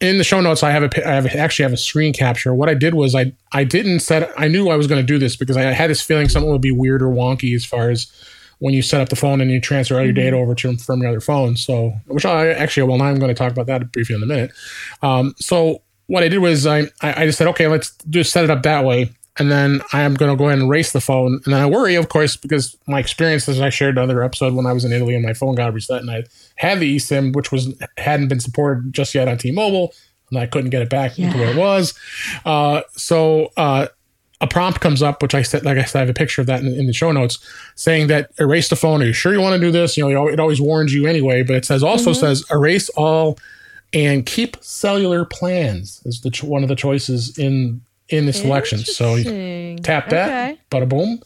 In 0.00 0.16
the 0.16 0.24
show 0.24 0.40
notes, 0.40 0.62
I 0.62 0.70
have 0.70 0.84
a, 0.84 1.08
I 1.08 1.14
have 1.14 1.26
actually 1.26 1.64
have 1.64 1.74
a 1.74 1.78
screen 1.78 2.12
capture. 2.12 2.54
What 2.54 2.68
I 2.68 2.74
did 2.74 2.94
was 2.94 3.14
I 3.14 3.32
I 3.52 3.64
didn't 3.64 4.00
set. 4.00 4.30
I 4.38 4.48
knew 4.48 4.70
I 4.70 4.76
was 4.76 4.86
going 4.86 5.00
to 5.00 5.06
do 5.06 5.18
this 5.18 5.36
because 5.36 5.56
I 5.56 5.62
had 5.62 5.90
this 5.90 6.00
feeling 6.00 6.28
something 6.28 6.50
would 6.50 6.62
be 6.62 6.72
weird 6.72 7.02
or 7.02 7.08
wonky 7.08 7.54
as 7.54 7.64
far 7.64 7.90
as 7.90 8.10
when 8.60 8.74
you 8.74 8.82
set 8.82 9.00
up 9.00 9.08
the 9.08 9.16
phone 9.16 9.40
and 9.40 9.50
you 9.50 9.60
transfer 9.60 9.96
all 9.96 10.04
your 10.04 10.12
data 10.12 10.36
over 10.36 10.54
to 10.54 10.76
from 10.78 11.00
your 11.00 11.10
other 11.10 11.20
phone. 11.20 11.56
So, 11.56 11.92
which 12.06 12.24
I 12.24 12.48
actually, 12.48 12.88
well, 12.88 12.98
now 12.98 13.04
I'm 13.04 13.18
going 13.18 13.28
to 13.28 13.34
talk 13.34 13.52
about 13.52 13.66
that 13.66 13.92
briefly 13.92 14.16
in 14.16 14.22
a 14.22 14.26
minute. 14.26 14.52
Um, 15.02 15.34
so 15.38 15.82
what 16.08 16.22
I 16.24 16.28
did 16.28 16.38
was 16.38 16.66
I 16.66 16.88
I 17.00 17.24
just 17.26 17.38
said, 17.38 17.46
okay, 17.48 17.68
let's 17.68 17.96
just 18.10 18.32
set 18.32 18.42
it 18.44 18.50
up 18.50 18.62
that 18.64 18.84
way. 18.84 19.10
And 19.40 19.52
then 19.52 19.80
I 19.92 20.02
am 20.02 20.14
going 20.14 20.32
to 20.32 20.36
go 20.36 20.46
ahead 20.48 20.58
and 20.58 20.66
erase 20.66 20.90
the 20.90 21.00
phone. 21.00 21.34
And 21.44 21.54
then 21.54 21.60
I 21.62 21.66
worry, 21.66 21.94
of 21.94 22.08
course, 22.08 22.36
because 22.36 22.76
my 22.88 22.98
experience 22.98 23.42
experiences 23.44 23.60
I 23.62 23.70
shared 23.70 23.96
another 23.96 24.24
episode 24.24 24.52
when 24.54 24.66
I 24.66 24.72
was 24.72 24.84
in 24.84 24.92
Italy 24.92 25.14
and 25.14 25.24
my 25.24 25.32
phone 25.32 25.54
got 25.54 25.72
reset 25.72 26.00
and 26.00 26.10
I 26.10 26.24
had 26.56 26.80
the 26.80 26.96
eSIM, 26.96 27.36
which 27.36 27.52
was 27.52 27.72
hadn't 27.98 28.26
been 28.26 28.40
supported 28.40 28.92
just 28.92 29.14
yet 29.14 29.28
on 29.28 29.38
T-Mobile, 29.38 29.94
and 30.30 30.40
I 30.40 30.46
couldn't 30.46 30.70
get 30.70 30.82
it 30.82 30.90
back 30.90 31.16
Yeah. 31.16 31.30
to 31.32 31.38
where 31.38 31.50
it 31.50 31.56
was. 31.56 31.94
Uh, 32.44 32.80
so 32.96 33.52
uh, 33.56 33.86
a 34.40 34.46
prompt 34.48 34.80
comes 34.80 35.02
up, 35.04 35.22
which 35.22 35.36
I 35.36 35.42
said, 35.42 35.64
like 35.64 35.78
I 35.78 35.84
said, 35.84 35.98
I 35.98 36.00
have 36.00 36.10
a 36.10 36.14
picture 36.14 36.40
of 36.40 36.48
that 36.48 36.60
in, 36.62 36.74
in 36.74 36.86
the 36.88 36.92
show 36.92 37.12
notes, 37.12 37.38
saying 37.76 38.08
that 38.08 38.30
erase 38.40 38.68
the 38.70 38.76
phone. 38.76 39.02
Are 39.02 39.06
you 39.06 39.12
sure 39.12 39.32
you 39.32 39.40
want 39.40 39.54
to 39.54 39.64
do 39.64 39.70
this? 39.70 39.96
You 39.96 40.08
know, 40.08 40.26
it 40.26 40.32
it 40.34 40.40
always 40.40 40.60
warns 40.60 40.92
you 40.92 41.06
anyway, 41.06 41.44
but 41.44 41.54
it 41.54 41.64
says 41.64 41.84
also 41.84 42.12
says 42.12 42.44
erase 42.50 42.88
all 42.90 43.38
and 43.92 44.24
keep 44.26 44.56
cellular 44.62 45.24
plans 45.24 46.02
is 46.04 46.20
the 46.20 46.30
one 46.46 46.62
of 46.62 46.68
the 46.68 46.76
choices 46.76 47.36
in 47.38 47.80
in 48.08 48.26
the 48.26 48.32
selection. 48.32 48.78
So 48.78 49.16
you 49.16 49.76
tap 49.78 50.08
that, 50.10 50.28
Okay. 50.28 50.60
bada 50.70 50.88
boom, 50.88 51.22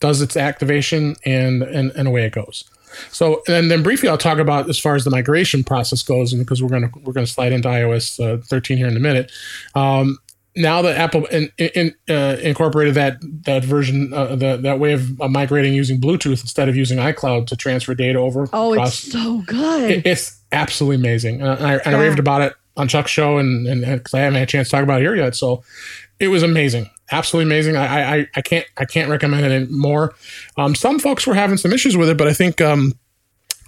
does 0.00 0.20
its 0.22 0.36
activation, 0.36 1.16
and 1.24 1.62
and 1.62 1.90
and 1.92 2.08
away 2.08 2.24
it 2.24 2.32
goes. 2.32 2.64
So 3.10 3.42
and 3.48 3.70
then 3.70 3.82
briefly, 3.82 4.08
I'll 4.08 4.18
talk 4.18 4.38
about 4.38 4.68
as 4.68 4.78
far 4.78 4.96
as 4.96 5.04
the 5.04 5.10
migration 5.10 5.62
process 5.62 6.02
goes, 6.02 6.32
and 6.32 6.40
because 6.44 6.62
we're 6.62 6.68
gonna 6.68 6.90
we're 7.04 7.12
gonna 7.12 7.26
slide 7.26 7.52
into 7.52 7.68
iOS 7.68 8.18
uh, 8.18 8.40
13 8.42 8.76
here 8.78 8.88
in 8.88 8.96
a 8.96 9.00
minute. 9.00 9.30
Um, 9.74 10.18
now 10.56 10.82
that 10.82 10.96
Apple 10.98 11.26
in, 11.26 11.48
in, 11.58 11.94
uh, 12.08 12.36
incorporated 12.42 12.94
that 12.94 13.18
that 13.44 13.64
version, 13.64 14.12
uh, 14.12 14.34
the, 14.34 14.56
that 14.56 14.80
way 14.80 14.92
of 14.92 15.20
uh, 15.20 15.28
migrating 15.28 15.72
using 15.72 16.00
Bluetooth 16.00 16.40
instead 16.40 16.68
of 16.68 16.74
using 16.76 16.98
iCloud 16.98 17.46
to 17.46 17.56
transfer 17.56 17.94
data 17.94 18.18
over. 18.18 18.48
Oh, 18.52 18.72
across- 18.72 19.04
it's 19.04 19.12
so 19.12 19.42
good. 19.46 19.90
it, 19.92 20.06
it's 20.06 20.39
absolutely 20.52 20.96
amazing. 20.96 21.40
And 21.40 21.50
I, 21.50 21.74
and 21.76 21.94
I 21.94 21.98
Yeah. 21.98 21.98
raved 21.98 22.18
about 22.18 22.42
it 22.42 22.54
on 22.76 22.88
Chuck's 22.88 23.10
show, 23.10 23.38
and 23.38 23.66
and 23.66 23.80
because 23.82 24.14
I 24.14 24.20
haven't 24.20 24.34
had 24.38 24.48
a 24.48 24.50
chance 24.50 24.68
to 24.68 24.72
talk 24.72 24.82
about 24.82 25.00
it 25.00 25.04
here 25.04 25.16
yet, 25.16 25.34
so 25.36 25.62
it 26.18 26.28
was 26.28 26.42
amazing, 26.42 26.88
absolutely 27.10 27.52
amazing. 27.52 27.76
I 27.76 28.18
I, 28.20 28.26
I 28.36 28.40
can't 28.42 28.66
I 28.76 28.84
can't 28.84 29.10
recommend 29.10 29.46
it 29.46 29.70
more. 29.70 30.14
Um, 30.56 30.74
some 30.74 30.98
folks 30.98 31.26
were 31.26 31.34
having 31.34 31.56
some 31.56 31.72
issues 31.72 31.96
with 31.96 32.08
it, 32.08 32.16
but 32.16 32.28
I 32.28 32.32
think. 32.32 32.60
Um, 32.60 32.94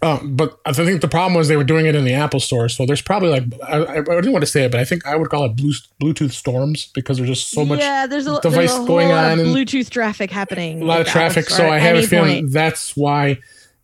uh, 0.03 0.18
but 0.25 0.59
I 0.66 0.73
think 0.73 1.01
the 1.01 1.07
problem 1.07 1.35
was 1.35 1.47
they 1.47 1.57
were 1.57 1.62
doing 1.62 1.87
it 1.87 1.95
in 1.95 2.05
the 2.05 2.12
Apple 2.12 2.40
store. 2.40 2.68
So 2.68 2.85
there's 2.85 3.01
probably 3.01 3.29
like 3.29 3.45
I, 3.62 3.77
I 3.77 3.97
I 3.99 4.03
didn't 4.03 4.33
want 4.33 4.42
to 4.42 4.51
say 4.51 4.64
it, 4.64 4.73
but 4.73 4.81
I 4.81 4.85
think 4.85 5.07
I 5.07 5.14
would 5.14 5.31
call 5.31 5.45
it 5.45 5.55
blue, 5.55 5.73
Bluetooth 6.03 6.33
storms 6.33 6.90
because 6.92 7.18
there's 7.18 7.29
just 7.29 7.51
so 7.51 7.64
much 7.64 7.79
yeah, 7.79 8.09
there's 8.09 8.27
a, 8.27 8.40
device 8.40 8.73
there's 8.73 8.83
a 8.83 8.85
going 8.85 9.07
whole 9.07 9.16
lot 9.16 9.38
of 9.38 9.38
on 9.38 9.47
Bluetooth 9.47 9.90
traffic 9.90 10.33
happening. 10.33 10.83
a 10.83 10.85
lot 10.85 11.03
of 11.03 11.07
with 11.07 11.12
the 11.14 11.21
Apple 11.21 11.35
traffic. 11.35 11.51
So 11.51 11.68
I 11.71 11.79
have 11.79 11.97
a 11.97 12.03
feeling 12.03 12.51
that's 12.51 12.97
why 12.97 13.38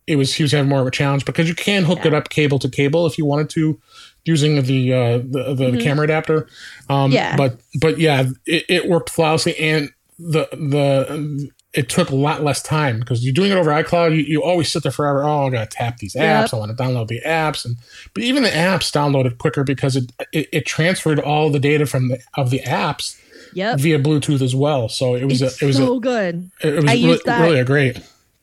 it 0.09 0.15
was 0.17 0.33
he 0.33 0.43
was 0.43 0.51
having 0.51 0.67
more 0.69 0.81
of 0.81 0.87
a 0.87 0.91
challenge 0.91 1.23
because 1.25 1.47
you 1.47 1.55
can 1.55 1.83
hook 1.85 2.05
it 2.05 2.13
up 2.13 2.29
cable 2.29 2.59
to 2.59 2.69
cable 2.69 3.05
if 3.07 3.17
you 3.17 3.25
wanted 3.25 3.49
to 3.51 3.79
using 4.25 4.61
the 4.63 4.93
uh, 4.93 5.17
the, 5.19 5.53
the, 5.55 5.71
the 5.71 5.81
camera 5.81 6.03
adapter. 6.05 6.47
Um, 6.89 7.11
Mm-hmm. 7.11 7.13
Yeah. 7.13 7.35
But 7.37 7.59
but 7.79 7.97
yeah, 7.99 8.29
it, 8.45 8.65
it 8.67 8.89
worked 8.89 9.09
flawlessly 9.09 9.57
and 9.57 9.89
the 10.17 10.47
the 10.51 11.49
it 11.71 11.87
took 11.87 12.09
a 12.09 12.15
lot 12.15 12.43
less 12.43 12.63
time 12.63 12.99
because 12.99 13.23
you're 13.23 13.33
doing 13.33 13.51
it 13.51 13.55
over 13.55 13.69
iCloud. 13.69 14.11
You, 14.17 14.23
you 14.23 14.43
always 14.43 14.71
sit 14.71 14.81
there 14.83 14.91
forever. 14.91 15.23
Oh, 15.23 15.47
I 15.47 15.49
gotta 15.51 15.67
tap 15.69 15.97
these 15.97 16.15
apps. 16.15 16.51
Yep. 16.51 16.53
I 16.53 16.57
want 16.57 16.75
to 16.77 16.83
download 16.83 17.07
the 17.07 17.21
apps, 17.25 17.63
and 17.63 17.75
but 18.15 18.23
even 18.23 18.41
the 18.43 18.49
apps 18.49 18.91
downloaded 18.91 19.37
quicker 19.37 19.63
because 19.63 19.95
it, 19.95 20.11
it 20.33 20.49
it 20.51 20.65
transferred 20.65 21.19
all 21.19 21.51
the 21.51 21.59
data 21.59 21.85
from 21.85 22.07
the 22.09 22.19
of 22.35 22.49
the 22.49 22.59
apps 22.61 23.17
Yep. 23.53 23.79
via 23.79 23.99
Bluetooth 23.99 24.41
as 24.41 24.53
well. 24.55 24.89
So 24.89 25.15
it 25.15 25.25
was 25.25 25.41
It's 25.41 25.61
a, 25.61 25.65
it 25.65 25.67
was 25.67 25.77
so 25.77 25.97
a, 25.97 25.99
good. 25.99 26.49
it 26.63 26.75
was 26.75 26.85
I 26.85 26.93
really, 26.93 26.97
used 26.99 27.25
that- 27.25 27.41
really 27.41 27.59
a 27.59 27.65
great. 27.65 27.97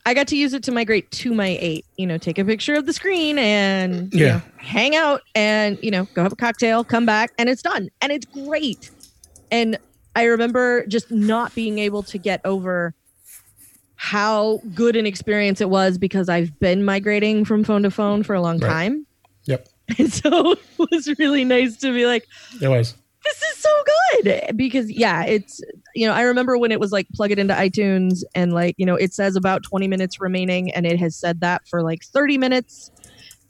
I 0.07 0.15
got 0.15 0.29
to 0.29 0.37
use 0.37 0.55
it 0.55 0.63
to 0.65 0.73
migrate 0.73 1.11
to 1.11 1.35
my 1.35 1.59
eight. 1.61 1.85
You 1.99 2.07
know, 2.07 2.17
take 2.17 2.39
a 2.39 2.45
picture 2.45 2.75
of 2.75 2.87
the 2.87 2.93
screen 2.93 3.39
and 3.39 4.13
you 4.15 4.21
Yeah. 4.21 4.33
know, 4.35 4.43
hang 4.59 4.97
out 4.97 5.21
and 5.35 5.79
you 5.83 5.91
know 5.91 6.09
go 6.15 6.23
have 6.23 6.33
a 6.33 6.37
cocktail, 6.37 6.85
come 6.85 7.05
back, 7.05 7.31
and 7.39 7.49
it's 7.49 7.61
done, 7.63 7.89
and 8.01 8.13
it's 8.13 8.25
great. 8.27 8.91
And 9.51 9.79
I 10.15 10.25
remember 10.25 10.87
just 10.87 11.11
not 11.11 11.55
being 11.55 11.79
able 11.79 12.03
to 12.05 12.19
get 12.19 12.41
over 12.45 12.95
how 13.97 14.61
good 14.75 14.95
an 14.97 15.07
experience 15.07 15.61
it 15.61 15.71
was 15.71 15.99
because 15.99 16.29
I've 16.29 16.57
been 16.61 16.85
migrating 16.85 17.45
from 17.45 17.65
phone 17.65 17.83
to 17.83 17.91
phone 17.91 18.23
for 18.23 18.35
a 18.35 18.41
long 18.41 18.59
Right. 18.61 18.69
time. 18.69 19.07
Yep. 19.45 19.69
And 19.99 20.13
so 20.13 20.53
it 20.53 20.59
was 20.91 21.09
really 21.19 21.45
nice 21.45 21.77
to 21.79 21.93
be 21.95 22.07
like, 22.07 22.25
It 22.61 22.69
was. 22.69 22.95
This 23.27 23.43
is 23.43 23.59
so 23.59 23.83
good 24.23 24.57
because 24.57 24.91
yeah 24.91 25.25
it's 25.25 25.61
you 25.95 26.07
know 26.07 26.13
i 26.13 26.23
remember 26.23 26.57
when 26.59 26.71
it 26.73 26.81
was 26.81 26.93
like 26.93 27.07
plug 27.15 27.31
it 27.31 27.39
into 27.39 27.55
itunes 27.55 28.21
and 28.35 28.53
like 28.53 28.75
you 28.79 28.87
know 28.87 28.95
it 28.95 29.13
says 29.13 29.37
about 29.37 29.63
20 29.63 29.89
minutes 29.89 30.21
remaining 30.21 30.71
and 30.73 30.87
it 30.87 30.99
has 30.99 31.17
said 31.19 31.41
that 31.41 31.63
for 31.69 31.83
like 31.83 32.01
30 32.13 32.39
minutes 32.39 32.91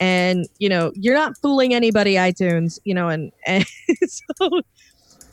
and 0.01 0.47
you 0.59 0.69
know 0.69 0.93
you're 0.95 1.15
not 1.15 1.33
fooling 1.43 1.75
anybody 1.75 2.15
itunes 2.15 2.79
you 2.85 2.95
know 2.95 3.09
and, 3.09 3.31
and 3.47 3.65
so 4.09 4.61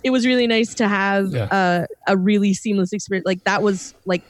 it 0.03 0.09
was 0.09 0.25
really 0.25 0.47
nice 0.47 0.73
to 0.75 0.87
have 0.87 1.27
Yeah. 1.31 1.45
uh, 1.51 1.85
a 2.07 2.17
really 2.17 2.53
seamless 2.53 2.91
experience 2.93 3.25
like 3.25 3.43
that 3.45 3.61
was 3.63 3.93
like 4.05 4.23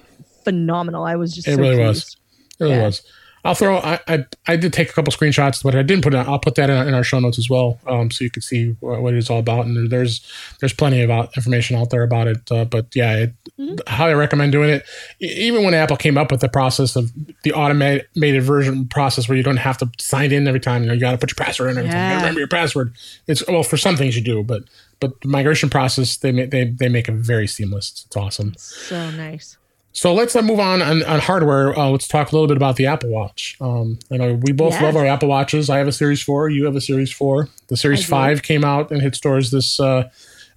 phenomenal 0.44 1.04
i 1.06 1.16
was 1.16 1.34
just 1.34 1.48
It 1.48 1.56
so 1.56 1.62
really 1.62 1.78
was. 1.78 2.18
It 2.60 2.64
really 2.64 2.78
Yeah. 2.78 2.84
was. 2.84 3.02
I'll 3.46 3.56
throw. 3.56 3.78
I, 3.78 4.00
I 4.08 4.26
I 4.48 4.56
did 4.56 4.72
take 4.72 4.90
a 4.90 4.94
couple 4.94 5.12
screenshots, 5.12 5.62
but 5.64 5.76
I 5.76 5.84
didn't 5.84 6.02
put 6.04 6.14
it. 6.14 6.18
I'll 6.18 6.40
put 6.40 6.56
that 6.56 6.70
in, 6.70 6.88
in 6.88 6.94
our 6.94 7.04
show 7.04 7.20
notes 7.20 7.38
as 7.38 7.50
well, 7.50 7.78
um, 7.88 8.10
so 8.10 8.24
you 8.24 8.30
can 8.30 8.42
see 8.42 8.76
what, 8.80 9.02
what 9.02 9.14
it's 9.14 9.30
all 9.30 9.40
about. 9.40 9.66
And 9.66 9.90
there's 9.90 10.26
there's 10.62 10.72
plenty 10.72 11.02
of 11.02 11.10
out, 11.10 11.36
information 11.36 11.76
out 11.76 11.90
there 11.90 12.04
about 12.04 12.28
it. 12.28 12.50
Uh, 12.52 12.64
but 12.66 12.88
yeah, 12.96 13.16
it, 13.18 13.34
Mhm. 13.60 13.80
highly 13.88 14.14
recommend 14.16 14.52
doing 14.52 14.70
it. 14.70 14.84
Even 15.20 15.64
when 15.64 15.74
Apple 15.74 15.98
came 15.98 16.18
up 16.18 16.32
with 16.32 16.40
the 16.42 16.50
process 16.50 16.96
of 16.96 17.12
the 17.44 17.52
automated 17.54 18.44
version 18.44 18.88
process, 18.88 19.28
where 19.30 19.38
you 19.38 19.44
don't 19.44 19.58
have 19.58 19.78
to 19.80 19.90
sign 20.00 20.32
in 20.32 20.48
every 20.48 20.60
time. 20.60 20.82
You 20.84 20.88
know, 20.88 20.94
you 20.94 21.00
got 21.02 21.12
to 21.12 21.18
put 21.20 21.30
your 21.38 21.46
password 21.46 21.72
in 21.72 21.78
every 21.78 21.90
time. 21.92 22.00
You 22.00 22.04
gotta 22.06 22.14
Yeah. 22.16 22.22
remember 22.22 22.40
your 22.40 22.48
password. 22.48 22.96
It's 23.28 23.46
well 23.48 23.62
for 23.64 23.78
some 23.78 23.96
things 23.98 24.16
you 24.16 24.24
do, 24.24 24.42
but 24.44 24.64
but 25.00 25.20
the 25.22 25.28
migration 25.28 25.70
process 25.70 26.16
they 26.18 26.32
make 26.32 26.50
they 26.52 26.64
they 26.66 26.88
make 26.90 27.08
it 27.10 27.14
very 27.16 27.46
seamless. 27.48 28.04
It's 28.08 28.16
awesome. 28.16 28.54
so 28.58 29.12
nice 29.12 29.58
So 29.96 30.14
let's 30.14 30.36
uh, 30.36 30.42
move 30.42 30.60
on 30.60 30.82
on, 30.82 31.04
on 31.04 31.20
hardware. 31.20 31.78
Uh, 31.78 31.90
let's 31.90 32.08
talk 32.08 32.32
a 32.32 32.36
little 32.36 32.48
bit 32.48 32.58
about 32.58 32.76
the 32.76 32.88
Apple 32.88 33.10
Watch. 33.10 33.56
Um, 33.62 34.00
you 34.10 34.18
know, 34.18 34.34
we 34.42 34.52
both 34.52 34.74
Yes. 34.74 34.82
love 34.82 34.96
our 34.96 35.06
Apple 35.06 35.30
Watches. 35.30 35.70
I 35.70 35.78
have 35.78 35.88
a 35.88 35.92
Series 35.92 36.22
Four. 36.22 36.50
You 36.50 36.66
have 36.66 36.76
a 36.76 36.82
Series 36.82 37.12
Four. 37.12 37.48
The 37.68 37.78
Series 37.78 38.04
Five 38.06 38.42
came 38.44 38.64
out 38.66 38.92
and 38.92 39.02
hit 39.02 39.16
stores 39.16 39.52
this 39.52 39.80
uh, 39.80 40.10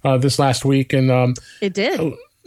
uh, 0.03 0.17
this 0.17 0.39
last 0.39 0.65
week, 0.65 0.91
and 0.91 1.09
um, 1.11 1.35
it 1.61 1.73
did 1.73 1.99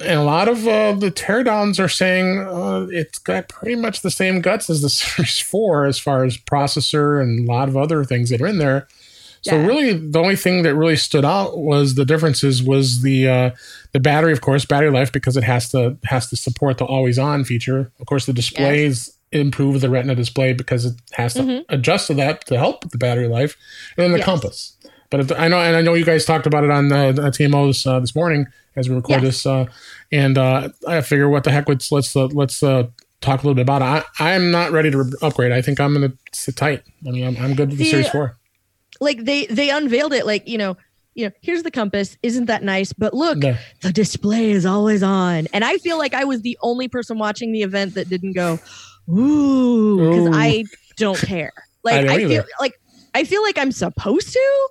and 0.03 0.18
a 0.18 0.22
lot 0.22 0.48
of 0.48 0.66
uh, 0.66 0.92
the 0.92 1.11
teardowns 1.11 1.79
are 1.79 1.88
saying 1.88 2.38
uh, 2.38 2.87
it's 2.90 3.18
got 3.18 3.50
pretty 3.50 3.74
much 3.76 4.00
the 4.00 4.11
same 4.11 4.40
guts 4.40 4.70
as 4.70 4.81
the 4.81 4.88
Series 4.90 5.38
Four 5.38 5.85
as 5.87 5.98
far 5.98 6.24
as 6.24 6.37
processor 6.38 7.20
and 7.22 7.46
a 7.46 7.53
lot 7.53 7.68
of 7.68 7.76
other 7.76 8.03
things 8.05 8.31
that 8.31 8.40
are 8.40 8.46
in 8.46 8.59
there. 8.59 8.88
So 9.42 9.57
Yeah. 9.57 9.66
really, 9.66 9.92
the 9.94 10.18
only 10.18 10.37
thing 10.37 10.62
that 10.64 10.74
really 10.74 10.96
stood 10.96 11.24
out 11.24 11.59
was 11.59 11.94
the 11.94 12.05
differences 12.05 12.62
was 12.62 13.03
the 13.03 13.26
uh, 13.29 13.50
the 13.92 14.00
battery, 14.00 14.33
of 14.33 14.40
course, 14.42 14.64
battery 14.66 14.90
life 14.90 15.11
because 15.12 15.37
it 15.37 15.44
has 15.44 15.68
to 15.70 15.96
has 16.05 16.29
to 16.31 16.37
support 16.37 16.79
the 16.79 16.85
always 16.85 17.18
on 17.18 17.44
feature. 17.44 17.90
Of 18.00 18.07
course, 18.07 18.26
the 18.26 18.33
displays 18.35 19.16
improve 19.33 19.81
the 19.81 19.88
Retina 19.88 20.14
display 20.14 20.53
because 20.53 20.85
it 20.85 20.94
has 21.12 21.35
to 21.35 21.42
Mhm. 21.42 21.64
adjust 21.68 22.09
to 22.09 22.14
that 22.14 22.46
to 22.48 22.59
help 22.59 22.83
with 22.85 22.92
the 22.92 22.98
battery 22.98 23.29
life, 23.29 23.57
and 23.96 24.05
then 24.05 24.12
the 24.12 24.18
Yes. 24.18 24.26
compass. 24.26 24.72
But 25.09 25.38
I 25.38 25.48
know, 25.48 25.59
and 25.59 25.74
I 25.76 25.81
know 25.83 25.94
you 25.94 26.05
guys 26.05 26.24
talked 26.24 26.46
about 26.46 26.62
it 26.64 26.70
on 26.70 26.88
the, 26.88 27.33
TMO 27.37 27.66
this, 27.68 27.85
uh, 27.87 27.98
this 28.00 28.14
morning 28.14 28.46
as 28.76 28.88
we 28.88 28.94
record 28.94 29.22
Yes. 29.22 29.42
this, 29.42 29.46
uh, 29.46 29.64
and 30.12 30.37
uh, 30.38 30.68
I 30.87 31.00
figure 31.00 31.29
what 31.29 31.44
the 31.44 31.50
heck, 31.50 31.68
let's 31.68 31.90
let's 31.90 32.14
uh, 32.14 32.26
let's 32.26 32.62
uh, 32.62 32.85
talk 33.20 33.42
a 33.42 33.46
little 33.46 33.55
bit 33.55 33.62
about 33.62 33.83
it. 33.83 34.05
I 34.20 34.35
I'm 34.35 34.50
not 34.50 34.70
ready 34.72 34.90
to 34.90 35.11
upgrade. 35.22 35.50
I 35.53 35.62
think 35.62 35.81
I'm 35.81 35.94
going 35.94 36.11
to 36.11 36.16
sit 36.33 36.57
tight. 36.57 36.83
I 37.07 37.11
mean, 37.11 37.24
I'm, 37.26 37.37
I'm 37.42 37.55
good 37.55 37.70
with 37.70 37.79
the 37.79 37.85
The- 37.85 37.90
Series 37.90 38.09
Four. 38.09 38.37
Like 39.00 39.24
they 39.24 39.46
they 39.46 39.70
unveiled 39.70 40.12
it 40.12 40.26
like, 40.26 40.46
you 40.46 40.58
know, 40.58 40.76
you 41.14 41.26
know, 41.26 41.32
here's 41.40 41.62
the 41.62 41.70
compass. 41.70 42.16
Isn't 42.22 42.46
that 42.46 42.62
nice? 42.62 42.92
But 42.92 43.14
look, 43.14 43.40
The- 43.40 43.58
the 43.82 43.92
display 43.92 44.50
is 44.52 44.64
always 44.66 45.02
on. 45.02 45.48
And 45.52 45.64
I 45.64 45.78
feel 45.78 45.98
like 45.98 46.14
I 46.14 46.24
was 46.24 46.42
the 46.42 46.56
only 46.62 46.86
person 46.88 47.18
watching 47.18 47.52
the 47.52 47.62
event 47.62 47.94
that 47.94 48.08
didn't 48.08 48.32
go, 48.34 48.58
ooh, 49.08 49.96
because 49.96 50.28
I 50.32 50.64
don't 50.96 51.18
care. 51.18 51.52
Like 51.82 52.06
don't 52.06 52.10
I, 52.10 52.18
feel 52.28 52.44
like 52.60 52.80
I 53.14 53.24
feel 53.24 53.42
like 53.42 53.56
I'm 53.56 53.72
supposed 53.72 54.34
to, 54.34 54.68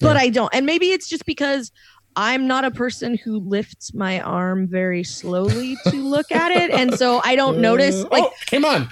but 0.00 0.14
Yeah. 0.14 0.22
I 0.22 0.28
don't. 0.28 0.54
And 0.54 0.64
maybe 0.64 0.90
it's 0.92 1.08
just 1.08 1.26
because 1.26 1.72
I'm 2.16 2.46
not 2.46 2.64
a 2.64 2.70
person 2.70 3.16
who 3.16 3.38
lifts 3.38 3.92
my 3.92 4.20
arm 4.20 4.66
very 4.66 5.04
slowly 5.04 5.76
to 5.88 5.96
look 5.96 6.32
at 6.32 6.50
it. 6.50 6.70
And 6.70 6.94
so 6.98 7.20
I 7.24 7.36
don't 7.36 7.60
notice 7.60 8.04
Uh, 8.04 8.08
like 8.10 8.24
oh, 8.24 8.32
came 8.46 8.64
on. 8.64 8.88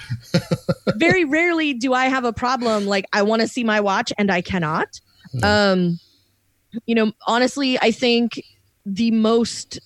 very 0.96 1.24
rarely 1.24 1.72
do 1.72 1.94
I 1.94 2.06
have 2.06 2.24
a 2.24 2.32
problem 2.32 2.86
like 2.86 3.06
I 3.12 3.22
want 3.22 3.40
to 3.42 3.48
see 3.48 3.64
my 3.64 3.80
watch 3.80 4.12
and 4.18 4.30
I 4.30 4.42
cannot. 4.42 5.00
Um 5.42 5.98
you 6.86 6.94
know, 6.94 7.12
honestly, 7.26 7.78
I 7.80 7.90
think 7.92 8.42
the 8.84 9.10
most 9.12 9.80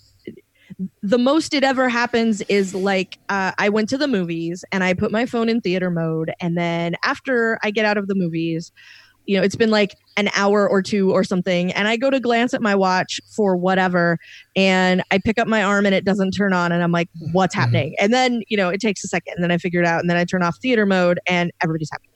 the 1.02 1.18
most 1.18 1.54
it 1.54 1.64
ever 1.64 1.88
happens 1.88 2.40
is 2.42 2.74
like 2.74 3.18
uh, 3.28 3.52
I 3.58 3.68
went 3.68 3.88
to 3.90 3.98
the 3.98 4.06
movies 4.06 4.64
and 4.70 4.84
I 4.84 4.94
put 4.94 5.10
my 5.10 5.26
phone 5.26 5.48
in 5.48 5.60
theater 5.60 5.90
mode 5.90 6.32
and 6.40 6.56
then 6.56 6.94
after 7.04 7.58
I 7.62 7.70
get 7.70 7.84
out 7.84 7.98
of 7.98 8.06
the 8.06 8.14
movies, 8.14 8.70
you 9.28 9.36
know, 9.36 9.42
it's 9.42 9.54
been 9.54 9.70
like 9.70 9.94
an 10.16 10.30
hour 10.34 10.66
or 10.68 10.80
two 10.82 11.12
or 11.12 11.22
something 11.22 11.70
and 11.74 11.86
I 11.86 11.96
go 11.98 12.08
to 12.08 12.18
glance 12.18 12.54
at 12.54 12.62
my 12.62 12.74
watch 12.74 13.20
for 13.36 13.56
whatever 13.56 14.18
and 14.56 15.02
I 15.10 15.18
pick 15.18 15.38
up 15.38 15.46
my 15.46 15.62
arm 15.62 15.84
and 15.84 15.94
it 15.94 16.04
doesn't 16.04 16.30
turn 16.32 16.54
on 16.54 16.72
and 16.72 16.82
I'm 16.82 16.90
like 16.92 17.10
what's 17.32 17.54
Mhm. 17.54 17.58
happening? 17.58 17.94
And 18.00 18.12
then, 18.12 18.42
you 18.48 18.56
know, 18.56 18.70
it 18.70 18.80
takes 18.80 19.04
a 19.04 19.06
second 19.06 19.34
and 19.36 19.44
then 19.44 19.50
I 19.50 19.58
figure 19.58 19.80
it 19.82 19.86
out 19.86 20.00
and 20.00 20.08
then 20.08 20.16
I 20.16 20.24
turn 20.24 20.42
off 20.42 20.56
theater 20.62 20.86
mode 20.86 21.20
and 21.28 21.52
everybody's 21.62 21.90
happy. 21.92 22.08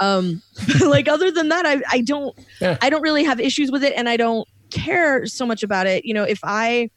Um 0.00 0.42
like 0.88 1.06
other 1.06 1.30
than 1.30 1.50
that 1.50 1.66
I 1.66 1.82
I 1.90 2.00
don't 2.00 2.34
Yeah. 2.62 2.78
I 2.80 2.88
don't 2.88 3.02
really 3.02 3.24
have 3.24 3.38
issues 3.40 3.70
with 3.70 3.84
it 3.84 3.92
and 3.94 4.08
I 4.08 4.16
don't 4.16 4.48
care 4.70 5.26
so 5.26 5.44
much 5.44 5.62
about 5.62 5.86
it. 5.86 6.06
You 6.06 6.14
know, 6.14 6.24
if 6.24 6.40
I 6.42 6.88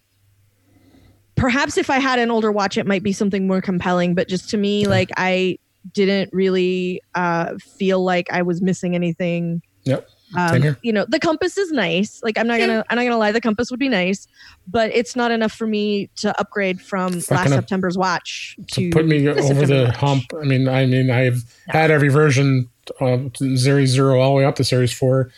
perhaps 1.36 1.78
if 1.78 1.90
I 1.90 2.00
had 2.00 2.20
an 2.20 2.32
older 2.32 2.52
watch, 2.52 2.78
it 2.78 2.88
might 2.88 3.04
be 3.04 3.14
something 3.14 3.46
more 3.48 3.62
compelling. 3.62 4.16
But 4.16 4.28
just 4.30 4.50
to 4.52 4.58
me, 4.58 4.88
like 4.88 5.10
I 5.18 5.60
didn't 5.93 6.32
really 6.34 7.02
uh, 7.15 7.56
feel 7.58 8.04
like 8.04 8.28
I 8.32 8.41
was 8.41 8.62
missing 8.62 8.95
anything. 8.95 9.62
Yep. 9.84 10.10
Um, 10.38 10.76
you 10.82 10.91
know, 10.91 11.06
the 11.08 11.19
compass 11.19 11.58
is 11.58 11.71
nice. 11.71 12.19
Like 12.21 12.38
I'm 12.38 12.47
not 12.47 12.60
gonna, 12.60 12.84
I'm 12.89 12.97
not 12.97 13.04
gonna 13.04 13.17
lie. 13.17 13.32
The 13.32 13.39
compass 13.39 13.71
would 13.71 13.80
be 13.80 13.88
nice, 13.88 14.28
but 14.67 14.91
it's 14.93 15.15
not 15.15 15.32
enough 15.32 15.54
for 15.54 15.65
me 15.67 16.10
to 16.17 16.38
upgrade 16.38 16.82
from 16.82 17.13
It's 17.13 17.32
last 17.32 17.45
gonna- 17.45 17.56
September's 17.56 17.97
watch 17.97 18.58
to 18.73 18.82
to 18.82 18.89
put 18.89 19.06
me 19.06 19.26
over 19.30 19.41
September 19.41 19.65
the 19.65 19.84
watch. 19.86 19.95
hump. 19.95 20.23
I 20.41 20.43
mean, 20.43 20.67
I 20.67 20.86
mean, 20.86 21.10
I've 21.10 21.45
No. 21.73 21.80
had 21.80 21.91
every 21.91 22.10
version 22.10 22.69
of 23.00 23.32
Series 23.38 23.91
Zero 23.91 24.19
all 24.19 24.32
the 24.32 24.36
way 24.39 24.45
up 24.45 24.56
to 24.56 24.65
Series 24.65 24.91
Four. 24.91 25.32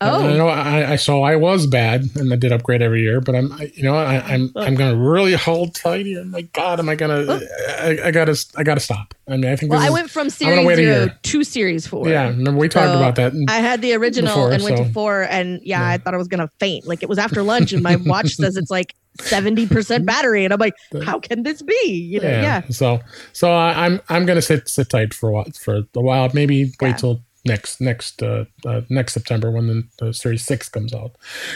Oh. 0.00 0.24
And 0.24 0.34
I 0.34 0.36
know 0.36 0.48
I, 0.48 0.92
I 0.92 0.96
so 0.96 1.22
I 1.22 1.36
was 1.36 1.66
bad, 1.66 2.04
and 2.16 2.32
I 2.32 2.36
did 2.36 2.52
upgrade 2.52 2.82
every 2.82 3.00
year. 3.02 3.20
But 3.20 3.34
I'm, 3.36 3.52
I, 3.52 3.70
you 3.74 3.82
know, 3.84 3.94
I, 3.96 4.16
I'm 4.20 4.50
I'm 4.56 4.74
gonna 4.74 4.96
really 4.96 5.34
hold 5.34 5.74
tight 5.74 6.04
here. 6.04 6.24
My 6.24 6.42
God, 6.42 6.78
am 6.80 6.88
I 6.88 6.94
gonna? 6.96 7.40
I, 7.78 7.98
I 8.06 8.10
gotta 8.10 8.36
I 8.56 8.64
gotta 8.64 8.80
stop. 8.80 9.14
I 9.28 9.32
mean, 9.36 9.46
I 9.46 9.56
think 9.56 9.70
Well, 9.72 9.80
I 9.80 9.86
is- 9.86 9.92
went 9.92 10.10
from 10.10 10.28
series 10.30 10.76
zero 10.76 11.08
to 11.22 11.44
series 11.44 11.86
four. 11.86 12.08
yeah. 12.08 12.28
Remember 12.28 12.60
we 12.60 12.68
talked 12.68 12.88
So, 12.92 12.96
about 12.96 13.14
that. 13.16 13.32
I 13.48 13.58
had 13.58 13.80
the 13.82 13.94
original 13.94 14.34
Before, 14.34 14.52
and 14.52 14.62
went 14.64 14.78
so- 14.78 14.84
to 14.84 14.90
four, 14.92 15.22
and 15.30 15.60
yeah, 15.62 15.80
Yeah. 15.80 15.88
I 15.90 15.98
thought 15.98 16.12
I 16.14 16.18
was 16.18 16.28
gonna 16.28 16.50
faint. 16.60 16.86
Like 16.86 17.02
it 17.02 17.08
was 17.08 17.18
after 17.18 17.42
lunch, 17.42 17.72
and 17.72 17.82
my 17.82 17.96
watch 17.96 18.34
says 18.36 18.56
it's 18.56 18.70
like 18.70 18.94
seventy 19.20 19.66
percent 19.66 20.04
battery, 20.06 20.44
and 20.44 20.52
I'm 20.52 20.58
like, 20.60 20.74
how 21.04 21.20
can 21.20 21.44
this 21.44 21.62
be? 21.62 22.08
You 22.10 22.20
know, 22.20 22.28
yeah. 22.28 22.62
So 22.70 23.00
so 23.32 23.52
I, 23.52 23.86
I'm 23.86 24.00
I'm 24.08 24.26
gonna 24.26 24.42
sit 24.42 24.68
sit 24.68 24.90
tight 24.90 25.14
for 25.14 25.28
a 25.28 25.32
while 25.32 25.46
for 25.58 25.76
a 25.94 26.00
while. 26.00 26.28
Maybe 26.34 26.72
wait 26.80 26.88
Yeah. 26.90 26.92
till 26.96 27.22
next 27.44 27.80
next 27.80 28.22
uh, 28.22 28.44
uh 28.66 28.80
next 28.88 29.12
September 29.14 29.50
when 29.50 29.66
the, 29.66 29.82
the 29.98 30.14
Series 30.14 30.44
Six 30.44 30.68
comes 30.68 30.94
out. 30.94 31.12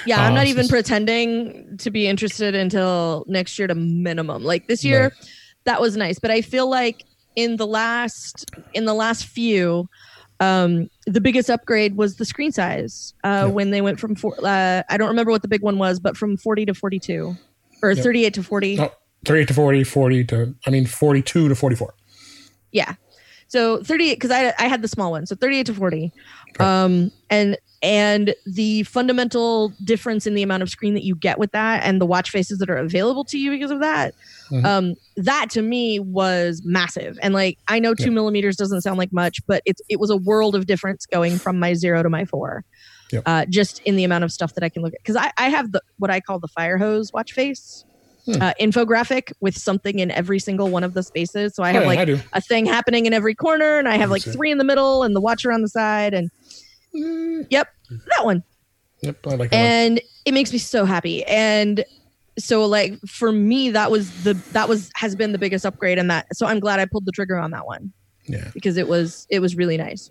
Yeah, 0.06 0.20
I'm 0.22 0.32
Uh, 0.32 0.36
not 0.36 0.44
so 0.46 0.50
even 0.50 0.64
s- 0.64 0.70
pretending 0.70 1.76
to 1.78 1.90
be 1.90 2.06
interested 2.06 2.54
until 2.54 3.24
next 3.28 3.58
year 3.58 3.68
to 3.68 3.74
minimum. 3.74 4.42
Like 4.44 4.68
this 4.68 4.84
year, 4.84 5.04
Right. 5.04 5.30
that 5.64 5.80
was 5.80 5.96
nice, 5.96 6.18
but 6.18 6.30
I 6.30 6.40
feel 6.42 6.68
like 6.68 7.04
in 7.36 7.56
the 7.56 7.66
last 7.66 8.50
in 8.74 8.84
the 8.84 8.94
last 8.94 9.26
few, 9.26 9.88
um, 10.40 10.88
the 11.06 11.20
biggest 11.20 11.48
upgrade 11.50 11.96
was 11.96 12.16
the 12.16 12.24
screen 12.24 12.52
size. 12.52 13.14
Uh, 13.24 13.48
when 13.48 13.70
they 13.70 13.80
went 13.80 13.98
from 14.00 14.14
four, 14.14 14.34
uh, 14.44 14.82
I 14.88 14.96
don't 14.96 15.08
remember 15.08 15.30
what 15.30 15.42
the 15.42 15.48
big 15.48 15.62
one 15.62 15.78
was, 15.78 15.98
but 16.00 16.16
from 16.16 16.36
40 16.36 16.66
to 16.66 16.74
42, 16.74 17.36
or 17.82 17.92
Yep. 17.92 18.04
38 18.04 18.34
to 18.34 18.42
40. 18.42 18.80
Oh, 18.80 18.92
38 19.24 19.48
to 19.48 19.54
40, 19.54 19.84
40 19.84 20.24
to 20.24 20.54
I 20.66 20.70
mean 20.70 20.86
42 20.86 21.48
to 21.48 21.54
44. 21.54 21.94
Yeah. 22.72 22.94
So 23.48 23.82
38 23.82 24.14
because 24.14 24.30
I 24.30 24.52
I 24.58 24.68
had 24.68 24.82
the 24.82 24.88
small 24.88 25.10
one. 25.10 25.26
So 25.26 25.34
38 25.36 25.66
to 25.66 25.74
40. 25.74 26.12
Okay. 26.50 26.64
Um 26.64 27.10
and 27.30 27.56
and 27.80 28.34
the 28.44 28.82
fundamental 28.82 29.72
difference 29.84 30.26
in 30.26 30.34
the 30.34 30.42
amount 30.42 30.62
of 30.64 30.68
screen 30.68 30.94
that 30.94 31.04
you 31.04 31.14
get 31.14 31.38
with 31.38 31.52
that 31.52 31.84
and 31.84 32.00
the 32.00 32.06
watch 32.06 32.30
faces 32.30 32.58
that 32.58 32.68
are 32.68 32.76
available 32.76 33.24
to 33.24 33.38
you 33.38 33.50
because 33.52 33.70
of 33.70 33.78
that 33.80 34.14
Mhm. 34.50 34.64
um 34.64 34.94
that 35.16 35.48
to 35.50 35.62
me 35.62 36.00
was 36.00 36.60
massive 36.64 37.16
and 37.22 37.34
like 37.34 37.56
i 37.68 37.78
know 37.78 37.94
two 37.94 38.04
Yep. 38.06 38.12
millimeters 38.14 38.56
doesn't 38.56 38.80
sound 38.80 38.98
like 38.98 39.12
much 39.12 39.38
but 39.46 39.62
it's 39.64 39.80
it 39.88 40.00
was 40.00 40.10
a 40.10 40.16
world 40.16 40.56
of 40.56 40.66
difference 40.66 41.06
going 41.06 41.38
from 41.38 41.60
my 41.60 41.74
zero 41.74 42.02
to 42.02 42.08
my 42.10 42.24
four 42.24 42.64
Yep. 43.12 43.22
uh, 43.26 43.46
just 43.48 43.80
in 43.84 43.94
the 43.94 44.02
amount 44.04 44.24
of 44.24 44.32
stuff 44.32 44.54
that 44.54 44.64
i 44.64 44.68
can 44.68 44.82
look 44.82 44.92
at 44.92 45.00
because 45.04 45.14
I, 45.16 45.30
I 45.38 45.48
have 45.48 45.70
the 45.70 45.80
what 45.98 46.10
i 46.10 46.18
call 46.20 46.40
the 46.40 46.48
fire 46.48 46.78
hose 46.78 47.12
watch 47.14 47.30
face 47.32 47.84
Hmm. 48.28 48.42
uh, 48.42 48.52
infographic 48.60 49.32
with 49.40 49.56
something 49.56 50.00
in 50.00 50.10
every 50.10 50.38
single 50.38 50.68
one 50.70 50.84
of 50.84 50.92
the 50.92 51.02
spaces 51.02 51.54
so 51.54 51.62
i 51.62 51.70
Oh, 51.70 51.72
have 51.72 51.82
yeah, 51.84 51.88
like 51.88 52.08
I 52.10 52.22
a 52.34 52.40
thing 52.42 52.66
happening 52.66 53.06
in 53.06 53.14
every 53.14 53.34
corner, 53.34 53.78
and 53.78 53.88
I 53.88 53.96
have 53.96 54.10
like 54.10 54.22
That's 54.22 54.34
it. 54.34 54.38
three 54.38 54.50
in 54.50 54.58
the 54.58 54.64
middle 54.64 55.02
and 55.02 55.16
the 55.16 55.20
watcher 55.20 55.50
on 55.50 55.62
the 55.62 55.68
side, 55.68 56.12
and 56.14 56.30
Mm, 56.94 57.48
that 57.50 57.66
one. 58.24 58.42
Yep, 59.02 59.26
I 59.26 59.34
like 59.36 59.50
that. 59.50 59.56
one. 59.56 59.64
And 59.66 60.00
it 60.24 60.32
makes 60.34 60.52
me 60.52 60.58
so 60.58 60.84
happy. 60.84 61.22
And 61.24 61.84
so, 62.38 62.64
like 62.66 62.98
for 63.06 63.30
me, 63.32 63.70
that 63.70 63.90
was 63.90 64.10
the 64.24 64.34
that 64.52 64.68
was 64.68 64.90
has 64.96 65.14
been 65.16 65.32
the 65.32 65.38
biggest 65.38 65.64
upgrade, 65.66 65.98
and 65.98 66.10
that 66.10 66.26
so 66.34 66.46
I'm 66.46 66.60
glad 66.60 66.80
I 66.80 66.86
pulled 66.86 67.06
the 67.06 67.12
trigger 67.12 67.36
on 67.38 67.50
that 67.52 67.66
one 67.66 67.92
Yeah. 68.26 68.50
because 68.54 68.76
it 68.76 68.88
was 68.88 69.26
it 69.30 69.40
was 69.40 69.56
really 69.56 69.76
nice. 69.76 70.10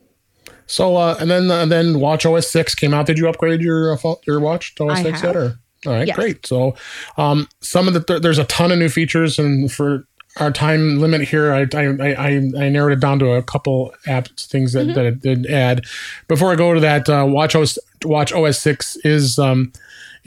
So 0.68 0.96
uh, 0.98 1.18
and 1.20 1.30
then 1.30 1.50
uh, 1.52 1.66
then 1.66 2.00
Watch 2.00 2.26
OS 2.26 2.50
six 2.50 2.74
came 2.76 2.94
out. 2.94 3.06
Did 3.06 3.18
you 3.18 3.28
upgrade 3.28 3.62
your 3.62 3.94
uh, 3.94 4.16
your 4.26 4.40
watch 4.40 4.76
to 4.76 4.84
OS 4.90 5.00
I 5.00 5.04
six 5.04 5.22
have. 5.22 5.30
yet? 5.30 5.36
Or 5.36 5.60
all 5.88 5.94
right, 5.94 6.08
Yes. 6.08 6.16
great. 6.16 6.46
So 6.46 6.76
um, 7.18 7.48
some 7.62 7.88
of 7.88 7.94
the 7.94 8.02
th- 8.04 8.22
there's 8.22 8.38
a 8.40 8.44
ton 8.46 8.72
of 8.72 8.78
new 8.80 8.90
features, 8.90 9.40
and 9.40 9.72
for 9.72 10.06
our 10.40 10.52
time 10.52 11.00
limit 11.00 11.22
here, 11.22 11.52
I 11.52 11.62
I, 11.74 11.86
I, 12.00 12.28
I 12.60 12.70
narrowed 12.70 12.92
it 12.92 13.00
down 13.00 13.18
to 13.20 13.32
a 13.32 13.42
couple 13.42 13.92
apps 14.06 14.46
things 14.48 14.74
that, 14.74 14.88
Mhm. 14.88 14.94
that 14.96 15.06
it 15.06 15.20
did 15.22 15.48
add. 15.48 15.86
Before 16.28 16.52
I 16.52 16.56
go 16.56 16.74
to 16.76 16.80
that, 16.82 17.10
uh, 17.10 17.26
Watch 17.28 17.56
OS 17.56 17.80
Watch 18.06 18.32
OS 18.34 18.60
six 18.60 18.96
is 19.04 19.40
um, 19.40 19.72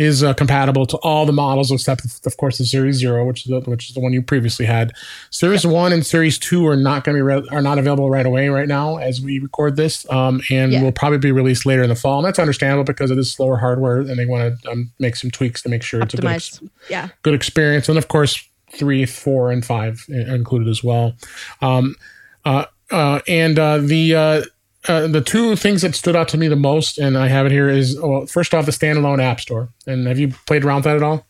is 0.00 0.22
uh, 0.24 0.32
compatible 0.32 0.86
to 0.86 0.96
all 0.98 1.26
the 1.26 1.32
models 1.32 1.70
except 1.70 2.02
of 2.26 2.36
course 2.38 2.56
the 2.56 2.64
Series 2.64 2.96
Zero, 2.96 3.26
which 3.26 3.44
is 3.44 3.50
the, 3.50 3.60
which 3.70 3.88
is 3.90 3.94
the 3.94 4.00
one 4.00 4.14
you 4.14 4.22
previously 4.22 4.64
had. 4.64 4.92
Series 5.28 5.66
One 5.66 5.92
and 5.92 6.04
Series 6.06 6.38
Two 6.38 6.66
are 6.66 6.74
not 6.76 7.04
going 7.04 7.14
to 7.16 7.18
be 7.18 7.22
re- 7.22 7.46
are 7.50 7.60
not 7.60 7.78
available 7.78 8.08
right 8.08 8.24
away 8.24 8.48
right 8.48 8.66
now 8.66 8.96
as 8.96 9.20
we 9.20 9.38
record 9.38 9.76
this, 9.76 10.10
um, 10.10 10.40
and 10.48 10.72
Yeah. 10.72 10.82
will 10.82 10.90
probably 10.92 11.18
be 11.18 11.32
released 11.32 11.66
later 11.66 11.82
in 11.82 11.90
the 11.90 11.94
fall. 11.94 12.18
And 12.18 12.26
that's 12.26 12.38
understandable 12.38 12.84
because 12.84 13.10
it 13.10 13.18
is 13.18 13.30
slower 13.30 13.58
hardware, 13.58 13.98
and 14.00 14.18
they 14.18 14.24
want 14.24 14.62
to 14.62 14.70
um, 14.70 14.90
make 14.98 15.16
some 15.16 15.30
tweaks 15.30 15.60
to 15.62 15.68
make 15.68 15.82
sure 15.82 16.00
it's 16.00 16.14
a 16.14 16.16
good, 16.16 16.30
ex- 16.30 16.60
Yeah. 16.88 17.08
good 17.22 17.34
experience. 17.34 17.86
And 17.90 17.98
of 17.98 18.08
course, 18.08 18.42
three, 18.72 19.04
four, 19.04 19.52
and 19.52 19.62
five 19.66 20.06
i- 20.08 20.34
included 20.34 20.68
as 20.68 20.82
well. 20.82 21.12
Um, 21.60 21.94
uh, 22.46 22.64
uh, 22.90 23.20
and 23.28 23.58
uh, 23.58 23.78
the 23.78 24.46
uh, 24.88 25.06
the 25.06 25.20
two 25.20 25.56
things 25.56 25.82
that 25.82 25.94
stood 25.94 26.16
out 26.16 26.28
to 26.28 26.38
me 26.38 26.48
the 26.48 26.56
most, 26.56 26.98
and 26.98 27.16
I 27.18 27.28
have 27.28 27.46
it 27.46 27.52
here, 27.52 27.68
is 27.68 27.98
well, 28.00 28.26
first 28.26 28.54
off, 28.54 28.66
the 28.66 28.72
standalone 28.72 29.22
app 29.22 29.40
store. 29.40 29.68
And 29.86 30.06
have 30.06 30.18
you 30.18 30.28
played 30.46 30.64
around 30.64 30.76
with 30.76 30.84
that 30.84 30.96
at 30.96 31.02
all? 31.02 31.26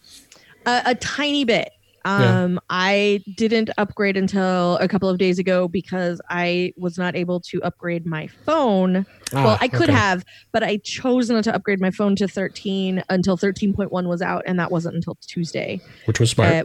a, 0.67 0.83
a 0.87 0.95
tiny 0.95 1.45
bit. 1.45 1.71
Yeah. 2.05 2.45
Um, 2.45 2.59
I 2.71 3.23
didn't 3.37 3.69
upgrade 3.77 4.17
until 4.17 4.77
a 4.79 4.89
couple 4.89 5.11
of 5.11 5.19
days 5.19 5.39
ago 5.39 5.69
because 5.69 6.19
I 6.31 6.73
was 6.79 6.97
not 6.97 7.15
able 7.15 7.41
to 7.41 7.61
upgrade 7.63 8.07
my 8.07 8.27
phone. 8.47 9.05
well, 9.35 9.49
Ah, 9.49 9.59
I 9.61 9.69
could 9.69 9.91
okay. 9.91 9.93
have, 9.93 10.25
but 10.51 10.63
I 10.63 10.79
chose 10.79 11.29
not 11.29 11.45
to 11.45 11.55
upgrade 11.55 11.79
my 11.79 11.91
phone 11.91 12.17
to 12.17 12.27
13 12.27 13.03
until 13.11 13.37
13.1 13.37 13.91
was 14.09 14.23
out, 14.23 14.45
and 14.47 14.59
that 14.59 14.71
wasn't 14.71 14.95
until 14.95 15.19
Tuesday, 15.27 15.79
which 16.07 16.19
was 16.19 16.31
smart. 16.31 16.53
uh, 16.55 16.65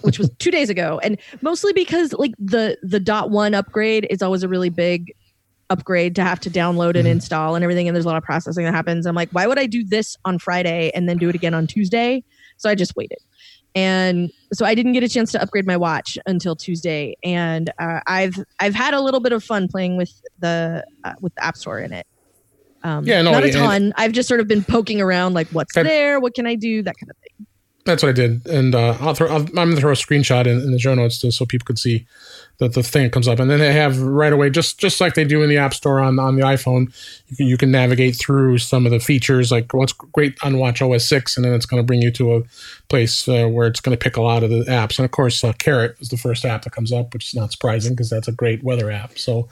which 0.00 0.18
was 0.18 0.30
two 0.38 0.50
days 0.50 0.70
ago. 0.70 0.98
And 1.02 1.18
mostly 1.42 1.74
because 1.74 2.14
like 2.14 2.32
the 2.38 2.78
the 2.82 3.00
dot 3.00 3.30
one 3.30 3.52
upgrade 3.52 4.06
is 4.08 4.22
always 4.22 4.42
a 4.44 4.48
really 4.48 4.70
big 4.70 5.12
upgrade 5.70 6.14
to 6.16 6.22
have 6.22 6.38
to 6.40 6.50
download 6.50 6.94
and 6.96 7.06
Mhm. 7.06 7.12
install 7.12 7.54
and 7.54 7.62
everything 7.64 7.88
and 7.88 7.94
there's 7.96 8.04
a 8.04 8.08
lot 8.08 8.16
of 8.16 8.22
processing 8.22 8.64
that 8.64 8.74
happens. 8.74 9.06
I'm 9.06 9.14
like 9.14 9.30
why 9.32 9.46
would 9.46 9.58
i 9.58 9.66
do 9.66 9.82
this 9.84 10.16
on 10.24 10.38
friday 10.38 10.90
and 10.94 11.08
then 11.08 11.16
do 11.18 11.28
it 11.28 11.34
again 11.34 11.54
on 11.54 11.66
tuesday? 11.66 12.22
So 12.58 12.68
i 12.70 12.74
just 12.74 12.94
waited. 12.96 13.18
And 13.74 14.30
so 14.52 14.64
i 14.64 14.74
didn't 14.74 14.92
get 14.92 15.02
a 15.02 15.08
chance 15.08 15.32
to 15.32 15.42
upgrade 15.42 15.66
my 15.66 15.76
watch 15.76 16.16
until 16.26 16.54
tuesday. 16.54 17.16
And 17.24 17.70
uh, 17.78 18.00
i've 18.06 18.34
i've 18.60 18.74
had 18.74 18.94
a 18.94 19.00
little 19.00 19.20
bit 19.20 19.32
of 19.32 19.42
fun 19.42 19.68
playing 19.68 19.96
with 19.96 20.12
the 20.38 20.84
uh, 21.04 21.14
with 21.20 21.34
the 21.34 21.44
app 21.44 21.56
store 21.56 21.78
in 21.80 21.92
it. 21.92 22.06
Um, 22.82 23.06
Yeah, 23.06 23.22
no, 23.22 23.30
not 23.32 23.44
a 23.44 23.50
ton. 23.50 23.94
I've 23.96 24.12
just 24.12 24.28
sort 24.28 24.40
of 24.40 24.46
been 24.48 24.62
poking 24.62 25.00
around 25.00 25.32
like 25.34 25.48
what's 25.48 25.74
That- 25.74 25.84
there? 25.84 26.20
What 26.20 26.34
can 26.34 26.46
i 26.46 26.54
do? 26.54 26.82
That 26.82 26.94
kind 27.00 27.10
of 27.10 27.16
thing. 27.16 27.46
That's 27.86 28.02
what 28.02 28.08
I 28.08 28.12
did, 28.12 28.46
and 28.46 28.74
uh, 28.74 28.96
I'll 28.98 29.12
throw. 29.14 29.28
I'll, 29.28 29.42
I'm 29.42 29.46
gonna 29.54 29.76
throw 29.76 29.90
a 29.92 29.94
screenshot 29.94 30.46
in, 30.46 30.58
in 30.60 30.70
the 30.72 30.78
show 30.78 30.94
notes 30.94 31.20
just 31.20 31.36
so 31.36 31.44
people 31.44 31.66
could 31.66 31.78
see 31.78 32.06
that 32.58 32.74
the 32.74 32.82
thing 32.82 33.10
comes 33.10 33.26
up, 33.26 33.40
and 33.40 33.50
then 33.50 33.58
they 33.58 33.72
have 33.72 34.00
right 34.00 34.32
away, 34.32 34.48
just 34.48 34.78
just 34.78 35.00
like 35.00 35.14
they 35.14 35.24
do 35.24 35.42
in 35.42 35.48
the 35.48 35.56
App 35.56 35.74
Store 35.74 36.00
on 36.00 36.18
on 36.18 36.36
the 36.36 36.42
iPhone, 36.42 36.92
you 37.28 37.36
can 37.36 37.46
you 37.46 37.56
can 37.56 37.70
navigate 37.70 38.16
through 38.16 38.58
some 38.58 38.86
of 38.86 38.92
the 38.92 39.00
features, 39.00 39.50
like 39.50 39.72
what's 39.74 39.92
great 39.92 40.36
on 40.42 40.58
Watch 40.58 40.80
OS 40.80 41.08
six, 41.08 41.36
and 41.36 41.44
then 41.44 41.52
it's 41.52 41.66
going 41.66 41.82
to 41.82 41.86
bring 41.86 42.00
you 42.00 42.12
to 42.12 42.36
a 42.36 42.42
place 42.88 43.28
uh, 43.28 43.46
where 43.46 43.66
it's 43.66 43.80
going 43.80 43.96
to 43.96 44.02
pick 44.02 44.16
a 44.16 44.22
lot 44.22 44.42
of 44.42 44.50
the 44.50 44.64
apps, 44.64 44.98
and 44.98 45.04
of 45.04 45.10
course, 45.10 45.42
uh, 45.42 45.52
Carrot 45.54 45.96
is 46.00 46.08
the 46.08 46.16
first 46.16 46.44
app 46.44 46.62
that 46.62 46.72
comes 46.72 46.92
up, 46.92 47.12
which 47.12 47.26
is 47.26 47.34
not 47.34 47.50
surprising 47.50 47.92
because 47.92 48.10
that's 48.10 48.28
a 48.28 48.32
great 48.32 48.62
weather 48.62 48.90
app. 48.90 49.18
So, 49.18 49.48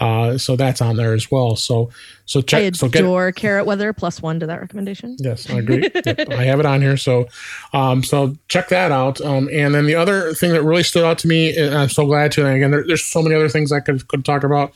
uh, 0.00 0.36
so 0.36 0.56
that's 0.56 0.82
on 0.82 0.96
there 0.96 1.14
as 1.14 1.30
well. 1.30 1.56
So, 1.56 1.90
so 2.32 2.40
i 2.40 2.42
check. 2.42 2.74
So 2.74 2.88
get 2.88 3.00
adore 3.00 3.30
carrot 3.30 3.66
weather 3.66 3.92
plus 3.92 4.22
one 4.22 4.40
to 4.40 4.46
that 4.46 4.58
recommendation 4.58 5.16
Yes, 5.18 5.50
I 5.50 5.58
agree. 5.58 5.82
Yep, 6.06 6.30
I 6.30 6.44
have 6.44 6.60
it 6.60 6.66
on 6.66 6.80
here, 6.80 6.96
so 6.96 7.28
um, 7.72 8.02
so 8.02 8.34
check 8.48 8.68
that 8.68 8.90
out. 8.90 9.20
Um, 9.20 9.48
and 9.52 9.74
then 9.74 9.86
the 9.86 9.94
other 9.94 10.32
thing 10.32 10.52
that 10.52 10.62
really 10.62 10.82
stood 10.82 11.04
out 11.04 11.18
to 11.18 11.28
me, 11.28 11.56
and 11.56 11.74
I'm 11.74 11.88
so 11.88 12.06
glad 12.06 12.32
to. 12.32 12.46
And 12.46 12.56
again, 12.56 12.70
there, 12.70 12.84
there's 12.86 13.04
so 13.04 13.22
many 13.22 13.34
other 13.34 13.48
things 13.48 13.70
I 13.70 13.80
could 13.80 14.08
could 14.08 14.24
talk 14.24 14.44
about. 14.44 14.72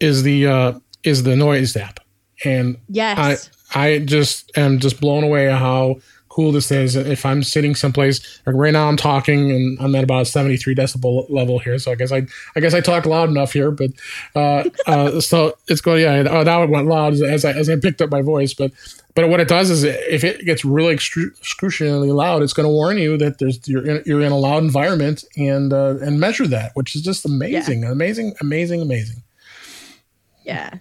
Is 0.00 0.24
the 0.24 0.46
uh, 0.46 0.72
is 1.04 1.22
the 1.22 1.36
noise 1.36 1.76
app, 1.76 2.00
and 2.44 2.76
yes 2.88 3.50
I 3.72 3.84
I 3.94 3.98
just 4.00 4.56
am 4.56 4.80
just 4.80 5.00
blown 5.00 5.24
away 5.24 5.46
how 5.46 5.96
cool 6.36 6.52
this 6.52 6.70
is. 6.70 6.94
If 6.94 7.24
I'm 7.24 7.42
sitting 7.42 7.74
someplace 7.74 8.40
like 8.44 8.54
right 8.54 8.72
now, 8.72 8.88
I'm 8.88 8.98
talking 8.98 9.50
and 9.50 9.78
I'm 9.80 9.94
at 9.94 10.04
about 10.04 10.26
73 10.26 10.74
decibel 10.74 11.28
level 11.30 11.58
here. 11.58 11.78
So 11.78 11.90
I 11.90 11.94
guess 11.94 12.12
I 12.12 12.26
I 12.54 12.60
guess 12.60 12.74
I 12.74 12.82
talked 12.82 13.06
loud 13.06 13.30
enough 13.30 13.52
here, 13.52 13.70
but 13.70 13.90
uh, 14.34 14.68
uh, 14.86 15.20
so 15.30 15.56
it's 15.66 15.80
going. 15.80 16.02
Yeah, 16.02 16.28
oh, 16.30 16.42
now 16.42 16.62
it 16.62 16.68
went 16.68 16.86
loud 16.86 17.14
as, 17.14 17.44
I 17.44 17.52
as 17.52 17.70
I 17.70 17.76
picked 17.76 18.02
up 18.02 18.10
my 18.10 18.22
voice, 18.22 18.54
but. 18.54 18.70
But 19.14 19.30
what 19.30 19.40
it 19.40 19.48
does 19.48 19.70
is, 19.70 19.82
if 19.82 20.24
it 20.24 20.44
gets 20.44 20.62
really 20.62 20.94
excru- 20.94 21.34
excruciatingly 21.38 22.12
loud, 22.12 22.42
it's 22.42 22.52
going 22.52 22.66
to 22.66 22.70
warn 22.70 22.98
you 22.98 23.16
that 23.16 23.38
there's 23.38 23.66
you're 23.66 23.82
in, 23.82 24.02
you're 24.04 24.20
in 24.20 24.30
a 24.30 24.36
loud 24.36 24.62
environment 24.62 25.24
and 25.38 25.72
uh, 25.72 25.96
and 26.02 26.20
measure 26.20 26.46
that, 26.48 26.72
which 26.74 26.94
is 26.94 27.00
just 27.00 27.24
amazing, 27.24 27.82
amazing, 27.82 28.34
amazing, 28.42 28.82
amazing. 28.82 29.22
Yeah. 30.44 30.80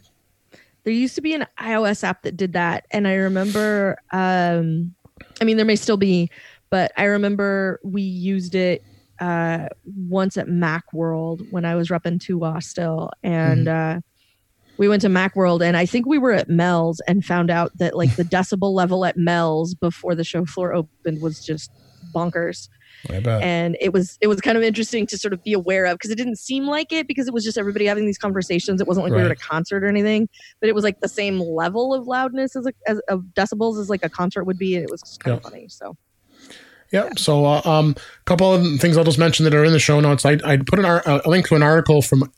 There 0.83 0.91
used 0.91 1.15
to 1.15 1.21
be 1.21 1.33
an 1.33 1.47
iOS 1.57 2.03
app 2.03 2.23
that 2.23 2.35
did 2.35 2.51
that. 2.51 2.87
And 2.91 3.07
I 3.07 3.13
remember, 3.13 3.97
um, 4.11 4.94
I 5.41 5.43
mean, 5.43 5.57
there 5.57 5.65
may 5.65 5.75
still 5.75 5.97
be, 5.97 6.29
but 6.69 6.91
I 6.97 7.05
remember 7.05 7.79
we 7.83 8.01
used 8.01 8.55
it 8.55 8.83
uh, 9.19 9.67
once 9.85 10.37
at 10.37 10.47
Macworld 10.47 11.49
when 11.51 11.65
I 11.65 11.75
was 11.75 11.89
repping 11.89 12.19
TUAW 12.19 12.61
still. 12.61 13.11
And 13.23 13.67
uh, 13.67 13.99
we 14.77 14.87
went 14.87 15.01
to 15.03 15.07
Macworld 15.07 15.61
and 15.61 15.77
I 15.77 15.85
think 15.85 16.05
we 16.05 16.17
were 16.17 16.33
at 16.33 16.49
Mel's 16.49 16.99
and 17.07 17.23
found 17.23 17.49
out 17.49 17.77
that 17.77 17.95
like 17.95 18.15
the 18.15 18.23
decibel 18.25 18.73
level 18.73 19.05
at 19.05 19.17
Mel's 19.17 19.73
before 19.73 20.15
the 20.15 20.23
show 20.23 20.45
floor 20.45 20.73
opened 20.73 21.21
was 21.21 21.43
just 21.45 21.71
bonkers. 22.13 22.69
And 23.09 23.77
it 23.79 23.93
was 23.93 24.17
it 24.21 24.27
was 24.27 24.41
kind 24.41 24.57
of 24.57 24.63
interesting 24.63 25.05
to 25.07 25.17
sort 25.17 25.33
of 25.33 25.43
be 25.43 25.53
aware 25.53 25.85
of 25.85 25.95
because 25.95 26.11
it 26.11 26.15
didn't 26.15 26.37
seem 26.37 26.65
like 26.65 26.91
it 26.91 27.07
because 27.07 27.27
it 27.27 27.33
was 27.33 27.43
just 27.43 27.57
everybody 27.57 27.85
having 27.85 28.05
these 28.05 28.17
conversations. 28.17 28.81
It 28.81 28.87
wasn't 28.87 29.05
like 29.05 29.11
we 29.13 29.19
were 29.19 29.25
at 29.25 29.31
a 29.31 29.35
concert 29.35 29.83
or 29.83 29.87
anything 29.87 30.27
but 30.59 30.69
it 30.69 30.75
was 30.75 30.83
like 30.83 30.99
the 30.99 31.07
same 31.07 31.39
level 31.39 31.93
of 31.93 32.07
loudness 32.07 32.55
as, 32.55 32.65
a, 32.65 32.73
as 32.87 32.99
of 33.07 33.21
decibels 33.33 33.79
as 33.79 33.89
like 33.89 34.03
a 34.03 34.09
concert 34.09 34.43
would 34.45 34.57
be 34.57 34.75
and 34.75 34.83
it 34.83 34.91
was 34.91 35.01
just 35.01 35.19
kind 35.19 35.35
of 35.35 35.43
funny 35.43 35.67
so. 35.67 35.95
Yep. 36.91 37.17
So, 37.17 37.45
uh, 37.45 37.61
um, 37.65 37.95
a 37.97 38.23
couple 38.25 38.53
of 38.53 38.79
things 38.79 38.95
I'll 38.95 39.03
just 39.03 39.17
mention 39.17 39.43
that 39.43 39.55
are 39.55 39.65
in 39.65 39.73
the 39.73 39.79
show 39.79 39.99
notes. 39.99 40.23
I, 40.23 40.37
I 40.45 40.57
put 40.57 40.77
an 40.77 40.85
ar- 40.85 41.01
a 41.05 41.27
link 41.27 41.47
to 41.47 41.55
an 41.55 41.63
article 41.63 42.01
from 42.01 42.31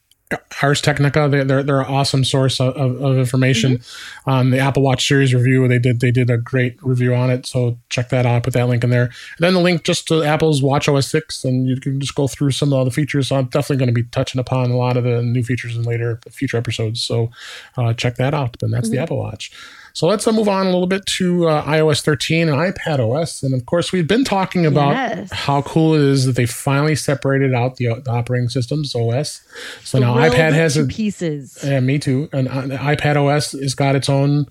Ars 0.62 0.82
Technica. 0.82 1.28
They're, 1.30 1.46
they're, 1.46 1.64
they're 1.64 1.80
an 1.82 1.88
awesome 1.88 2.24
source 2.24 2.60
of, 2.60 2.76
of, 2.76 3.02
of 3.02 3.18
information 3.18 3.80
on 4.26 4.50
the 4.50 4.60
Apple 4.60 4.84
Watch 4.84 5.08
series 5.08 5.34
review. 5.34 5.68
They 5.68 5.80
did 5.80 6.00
they 6.00 6.12
did 6.12 6.30
a 6.30 6.38
great 6.38 6.78
review 6.84 7.14
on 7.14 7.30
it. 7.30 7.46
So 7.46 7.78
check 7.90 8.10
that 8.10 8.26
out. 8.26 8.44
Put 8.44 8.54
that 8.54 8.68
link 8.68 8.84
in 8.84 8.90
there. 8.90 9.04
And 9.04 9.40
then 9.40 9.54
the 9.54 9.62
link 9.62 9.84
just 9.84 10.08
to 10.10 10.24
Apple's 10.24 10.62
Watch 10.62 10.90
OS 10.90 11.08
six, 11.08 11.46
and 11.46 11.68
you 11.68 11.80
can 11.80 12.00
just 12.00 12.16
go 12.16 12.28
through 12.28 12.52
some 12.52 12.74
of 12.74 12.86
the 12.86 12.92
features. 12.92 13.30
So 13.30 13.38
I'm 13.38 13.46
definitely 13.46 13.78
going 13.78 13.94
to 13.94 13.94
be 13.94 14.04
touching 14.04 14.40
upon 14.40 14.72
a 14.72 14.78
lot 14.78 14.98
of 14.98 15.04
the 15.04 15.22
new 15.22 15.44
features 15.44 15.76
in 15.76 15.84
later 15.84 16.20
future 16.30 16.58
episodes. 16.58 17.02
So 17.02 17.32
uh, 17.78 17.94
check 17.94 18.16
that 18.16 18.34
out. 18.34 18.58
And 18.62 18.74
that's 18.74 18.90
the 18.90 18.98
mm-hmm. 18.98 19.04
Apple 19.04 19.18
Watch. 19.18 19.52
So 19.98 20.06
let's 20.06 20.28
uh, 20.28 20.32
move 20.32 20.48
on 20.48 20.68
a 20.68 20.70
little 20.70 20.86
bit 20.86 21.08
to 21.08 21.48
uh, 21.48 21.64
iOS 21.66 22.02
13 22.02 22.50
and 22.50 22.56
iPad 22.56 23.00
OS. 23.00 23.42
And 23.42 23.56
of 23.56 23.66
course, 23.66 23.92
we've 23.92 24.06
been 24.08 24.24
talking 24.24 24.64
about 24.64 24.92
Yes. 24.92 25.30
how 25.34 25.64
cool 25.64 25.96
it 25.96 26.02
is 26.02 26.26
that 26.28 26.36
they 26.36 26.46
finally 26.46 26.94
separated 26.94 27.56
out 27.56 27.78
the, 27.78 27.88
the 28.06 28.12
operating 28.12 28.48
systems 28.48 28.94
OS. 28.94 29.42
So 29.84 29.98
now 29.98 30.14
iPad 30.14 30.54
has 30.54 30.78
a 30.78 30.86
pieces 30.86 31.58
yeah, 31.64 31.80
me 31.80 31.98
too. 31.98 32.30
And 32.32 32.48
uh, 32.48 32.78
iPad 32.78 33.16
OS 33.16 33.54
has 33.54 33.74
got 33.74 33.96
its 33.96 34.08
own 34.08 34.46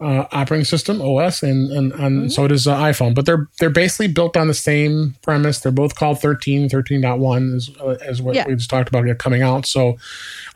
uh, 0.00 0.24
operating 0.32 0.64
system 0.64 1.02
OS, 1.02 1.42
and 1.42 1.70
and, 1.70 1.92
and 1.92 2.32
so 2.32 2.48
does 2.48 2.66
uh, 2.66 2.74
iPhone. 2.78 3.14
But 3.14 3.26
they're 3.26 3.46
they're 3.60 3.68
basically 3.68 4.08
built 4.08 4.38
on 4.38 4.48
the 4.48 4.54
same 4.54 5.16
premise. 5.20 5.58
They're 5.60 5.70
both 5.70 5.96
called 5.96 6.18
13, 6.22 6.70
13.1 6.70 7.54
is 7.54 7.70
uh, 7.78 7.96
as 8.06 8.22
what 8.22 8.36
Yeah. 8.36 8.46
we 8.48 8.54
just 8.54 8.70
talked 8.70 8.88
about 8.88 9.04
coming 9.18 9.42
out. 9.42 9.66
So 9.66 9.98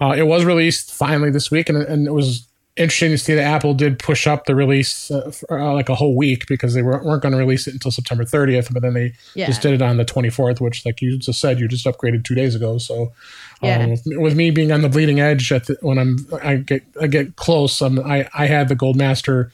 uh, 0.00 0.14
it 0.16 0.26
was 0.26 0.46
released 0.46 0.94
finally 0.94 1.30
this 1.30 1.50
week, 1.50 1.68
and 1.68 1.76
and 1.82 2.06
it 2.06 2.12
was 2.12 2.46
interesting 2.76 3.10
to 3.10 3.18
see 3.18 3.34
that 3.34 3.42
Apple 3.44 3.74
did 3.74 3.98
push 3.98 4.26
up 4.26 4.46
the 4.46 4.54
release 4.54 5.10
uh, 5.10 5.30
for 5.30 5.58
uh, 5.60 5.72
like 5.74 5.88
a 5.90 5.94
whole 5.94 6.16
week 6.16 6.46
because 6.46 6.72
they 6.74 6.82
weren't, 6.82 7.04
weren't 7.04 7.20
going 7.22 7.32
to 7.32 7.38
release 7.38 7.66
it 7.66 7.74
until 7.74 7.90
September 7.90 8.24
30th, 8.24 8.72
but 8.72 8.80
then 8.82 8.94
they 8.94 9.12
yeah 9.34 9.46
just 9.46 9.60
did 9.60 9.74
it 9.74 9.82
on 9.82 9.98
the 9.98 10.04
24th, 10.04 10.60
which, 10.60 10.86
like 10.86 11.02
you 11.02 11.18
just 11.18 11.38
said, 11.40 11.60
you 11.60 11.68
just 11.68 11.84
upgraded 11.86 12.24
two 12.24 12.34
days 12.34 12.54
ago. 12.54 12.78
So, 12.78 13.12
Yeah. 13.62 13.78
um, 13.78 13.90
with, 13.90 14.02
with 14.06 14.34
me 14.36 14.50
being 14.50 14.72
on 14.72 14.80
the 14.80 14.88
bleeding 14.88 15.20
edge 15.20 15.52
at 15.52 15.66
the, 15.66 15.76
when 15.82 15.98
I'm 15.98 16.26
I 16.42 16.56
get 16.56 16.82
I 17.00 17.06
get 17.08 17.36
close, 17.36 17.80
I'm, 17.82 17.98
I 18.00 18.28
I 18.34 18.46
had 18.46 18.68
the 18.68 18.74
Gold 18.74 18.96
Master 18.96 19.52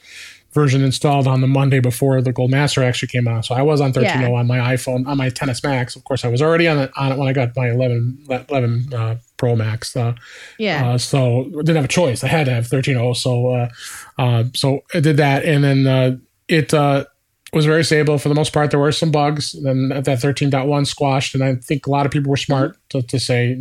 version 0.53 0.83
installed 0.83 1.27
on 1.27 1.41
the 1.41 1.47
Monday 1.47 1.79
before 1.79 2.21
the 2.21 2.33
Gold 2.33 2.51
Master 2.51 2.83
actually 2.83 3.09
came 3.09 3.27
out. 3.27 3.45
So 3.45 3.55
I 3.55 3.61
was 3.61 3.81
on 3.81 3.93
13.0 3.93 4.03
Yeah. 4.03 4.29
on 4.31 4.47
my 4.47 4.57
iPhone 4.57 5.07
on 5.07 5.17
my 5.17 5.29
10s 5.29 5.63
Max. 5.63 5.95
Of 5.95 6.03
course, 6.05 6.25
I 6.25 6.27
was 6.27 6.41
already 6.41 6.67
on 6.67 6.77
it 6.79 6.91
on 6.97 7.11
it 7.11 7.17
when 7.17 7.27
I 7.27 7.33
got 7.33 7.55
my 7.55 7.69
11 7.69 8.25
11 8.49 8.93
uh, 8.93 9.15
Pro 9.37 9.55
Max. 9.55 9.95
Uh, 9.95 10.13
yeah 10.57 10.89
uh, 10.89 10.97
so 10.97 11.41
I 11.41 11.61
didn't 11.61 11.75
have 11.75 11.85
a 11.85 11.87
choice. 11.89 12.23
I 12.23 12.27
had 12.27 12.45
to 12.45 12.51
have 12.53 12.67
13.0. 12.67 13.15
So, 13.15 13.47
uh, 13.53 13.69
uh, 14.17 14.43
so 14.55 14.81
I 14.93 14.99
did 14.99 15.17
that, 15.17 15.45
and 15.45 15.63
then 15.63 15.87
uh, 15.87 16.17
it 16.47 16.73
uh, 16.73 17.05
was 17.53 17.65
very 17.65 17.83
stable 17.83 18.17
for 18.17 18.29
the 18.29 18.35
most 18.35 18.53
part. 18.53 18.71
There 18.71 18.79
were 18.79 18.91
some 18.91 19.11
bugs. 19.11 19.53
Then 19.63 19.91
at 19.91 20.05
that 20.05 20.19
13.1 20.19 20.85
squashed, 20.87 21.33
and 21.33 21.43
I 21.43 21.55
think 21.55 21.87
a 21.87 21.89
lot 21.89 22.05
of 22.05 22.11
people 22.11 22.29
were 22.29 22.37
smart 22.37 22.77
to, 22.89 23.01
to 23.01 23.19
say, 23.19 23.53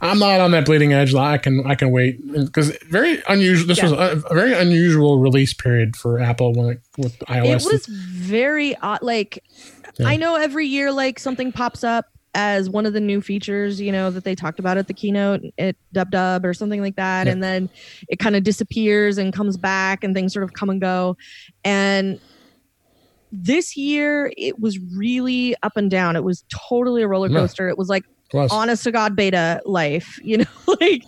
I'm 0.00 0.18
not 0.18 0.40
on 0.40 0.50
that 0.50 0.66
bleeding 0.66 0.92
edge. 0.92 1.14
I 1.14 1.38
can 1.38 1.62
I 1.66 1.74
can 1.74 1.90
wait 1.90 2.20
because 2.32 2.76
very 2.90 3.22
unusual. 3.28 3.66
This 3.66 3.82
was 3.82 3.92
a, 3.92 4.22
a 4.30 4.34
very 4.34 4.52
unusual 4.52 5.18
release 5.18 5.52
period 5.54 5.96
for 5.96 6.18
Apple 6.20 6.52
when 6.52 6.70
it, 6.70 6.80
with 6.98 7.18
iOS. 7.20 7.66
it 7.66 7.72
was 7.72 7.86
very 7.86 8.76
odd 8.76 9.02
like 9.02 9.42
Yeah. 9.98 10.08
i 10.08 10.16
know 10.16 10.34
every 10.36 10.66
year 10.66 10.92
like 10.92 11.18
something 11.18 11.52
pops 11.52 11.82
up 11.84 12.04
as 12.34 12.68
one 12.68 12.84
of 12.84 12.92
the 12.92 13.00
new 13.00 13.22
features 13.22 13.80
you 13.80 13.90
know 13.90 14.10
that 14.10 14.24
they 14.24 14.34
talked 14.34 14.58
about 14.58 14.76
at 14.76 14.88
the 14.88 14.94
keynote 14.94 15.40
at 15.58 15.74
dub 15.92 16.10
dub 16.10 16.44
or 16.44 16.52
something 16.52 16.82
like 16.82 16.96
that 16.96 17.26
Yeah. 17.26 17.32
and 17.32 17.42
then 17.42 17.70
it 18.08 18.18
kind 18.18 18.36
of 18.36 18.42
disappears 18.42 19.16
and 19.16 19.32
comes 19.32 19.56
back 19.56 20.04
and 20.04 20.14
things 20.14 20.34
sort 20.34 20.42
of 20.44 20.52
come 20.52 20.68
and 20.68 20.80
go 20.80 21.16
and 21.64 22.20
this 23.42 23.76
year 23.76 24.32
it 24.36 24.58
was 24.58 24.78
really 24.96 25.54
up 25.62 25.72
and 25.76 25.90
down 25.90 26.16
it 26.16 26.24
was 26.24 26.44
totally 26.68 27.02
a 27.02 27.08
roller 27.08 27.28
Yeah. 27.30 27.40
coaster 27.40 27.68
it 27.68 27.76
was 27.78 27.88
like 27.88 28.02
was. 28.32 28.50
honest 28.50 28.84
to 28.84 28.92
god 28.92 29.14
beta 29.14 29.60
life 29.64 30.16
you 30.22 30.38
know 30.38 30.44
like 30.80 31.02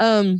um 0.00 0.38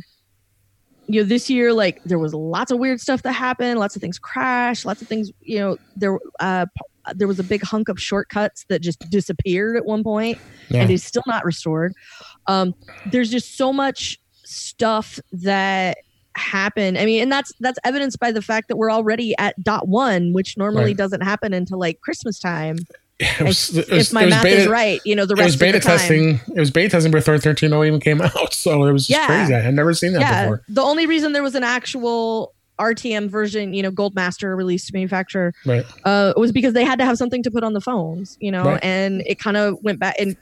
you 1.07 1.21
know 1.21 1.27
this 1.27 1.49
year 1.49 1.73
like 1.73 1.99
there 2.05 2.19
was 2.19 2.33
lots 2.33 2.71
of 2.71 2.79
weird 2.79 2.99
stuff 3.01 3.21
that 3.23 3.33
happened 3.33 3.79
lots 3.79 3.95
of 3.95 4.01
things 4.01 4.19
crashed 4.19 4.85
lots 4.85 5.01
of 5.01 5.07
things 5.07 5.31
you 5.41 5.59
know 5.59 5.77
there 5.95 6.17
uh 6.39 6.65
there 7.15 7.27
was 7.27 7.39
a 7.39 7.43
big 7.43 7.63
hunk 7.63 7.89
of 7.89 7.99
shortcuts 7.99 8.65
that 8.69 8.81
just 8.81 8.99
disappeared 9.09 9.75
at 9.77 9.85
one 9.85 10.03
point 10.03 10.37
Yeah. 10.69 10.81
and 10.83 10.91
is 10.91 11.03
still 11.03 11.23
not 11.27 11.43
restored 11.45 11.93
um 12.47 12.73
there's 13.05 13.31
just 13.31 13.57
so 13.57 13.73
much 13.73 14.19
stuff 14.45 15.19
that 15.31 15.97
happened 16.35 16.97
i 16.97 17.05
mean 17.05 17.21
and 17.21 17.31
that's 17.31 17.51
that's 17.59 17.77
evidenced 17.83 18.19
by 18.19 18.31
the 18.31 18.41
fact 18.41 18.67
that 18.69 18.77
we're 18.77 18.91
already 18.91 19.35
at 19.37 19.61
dot 19.63 19.87
one 19.87 20.31
which 20.33 20.57
normally 20.57 20.85
Right. 20.85 20.97
doesn't 20.97 21.21
happen 21.21 21.53
until 21.53 21.77
like 21.79 21.99
christmas 22.01 22.39
time 22.39 22.77
was- 23.41 23.75
if 23.77 23.89
was- 23.89 24.13
my 24.13 24.25
math 24.25 24.43
beta- 24.43 24.61
is 24.61 24.67
right 24.67 25.01
you 25.05 25.15
know 25.15 25.25
the 25.25 25.33
It 25.33 25.39
rest 25.39 25.47
was 25.47 25.55
beta 25.57 25.77
of 25.77 25.83
the 25.83 25.89
time. 25.89 25.97
testing. 25.99 26.39
It 26.55 26.59
was 26.59 26.71
beta 26.71 26.89
testing 26.89 27.11
before 27.11 27.35
13.0 27.35 27.85
even 27.85 27.99
came 27.99 28.21
out. 28.21 28.53
So 28.53 28.85
it 28.85 28.93
was 28.93 29.07
just 29.07 29.19
Yeah. 29.19 29.27
crazy. 29.27 29.53
I 29.53 29.59
had 29.59 29.73
never 29.75 29.93
seen 29.93 30.13
that 30.13 30.21
yeah 30.21 30.43
before. 30.45 30.63
the 30.69 30.81
only 30.81 31.05
reason 31.05 31.33
there 31.33 31.43
was 31.43 31.53
an 31.55 31.63
actual 31.63 32.53
rtm 32.79 33.29
version 33.29 33.73
you 33.73 33.83
know 33.83 33.91
gold 33.91 34.15
master 34.15 34.55
released 34.55 34.91
manufacturer 34.91 35.53
Right. 35.67 35.85
uh, 36.03 36.33
was 36.35 36.51
because 36.51 36.73
they 36.73 36.83
had 36.83 36.97
to 36.97 37.05
have 37.05 37.17
something 37.17 37.43
to 37.43 37.51
put 37.51 37.63
on 37.63 37.73
the 37.73 37.81
phones 37.81 38.37
you 38.39 38.51
know 38.51 38.63
Right. 38.63 38.83
and 38.83 39.21
it 39.27 39.37
kind 39.37 39.55
of 39.57 39.77
went 39.83 39.99
back 39.99 40.15
and 40.17 40.35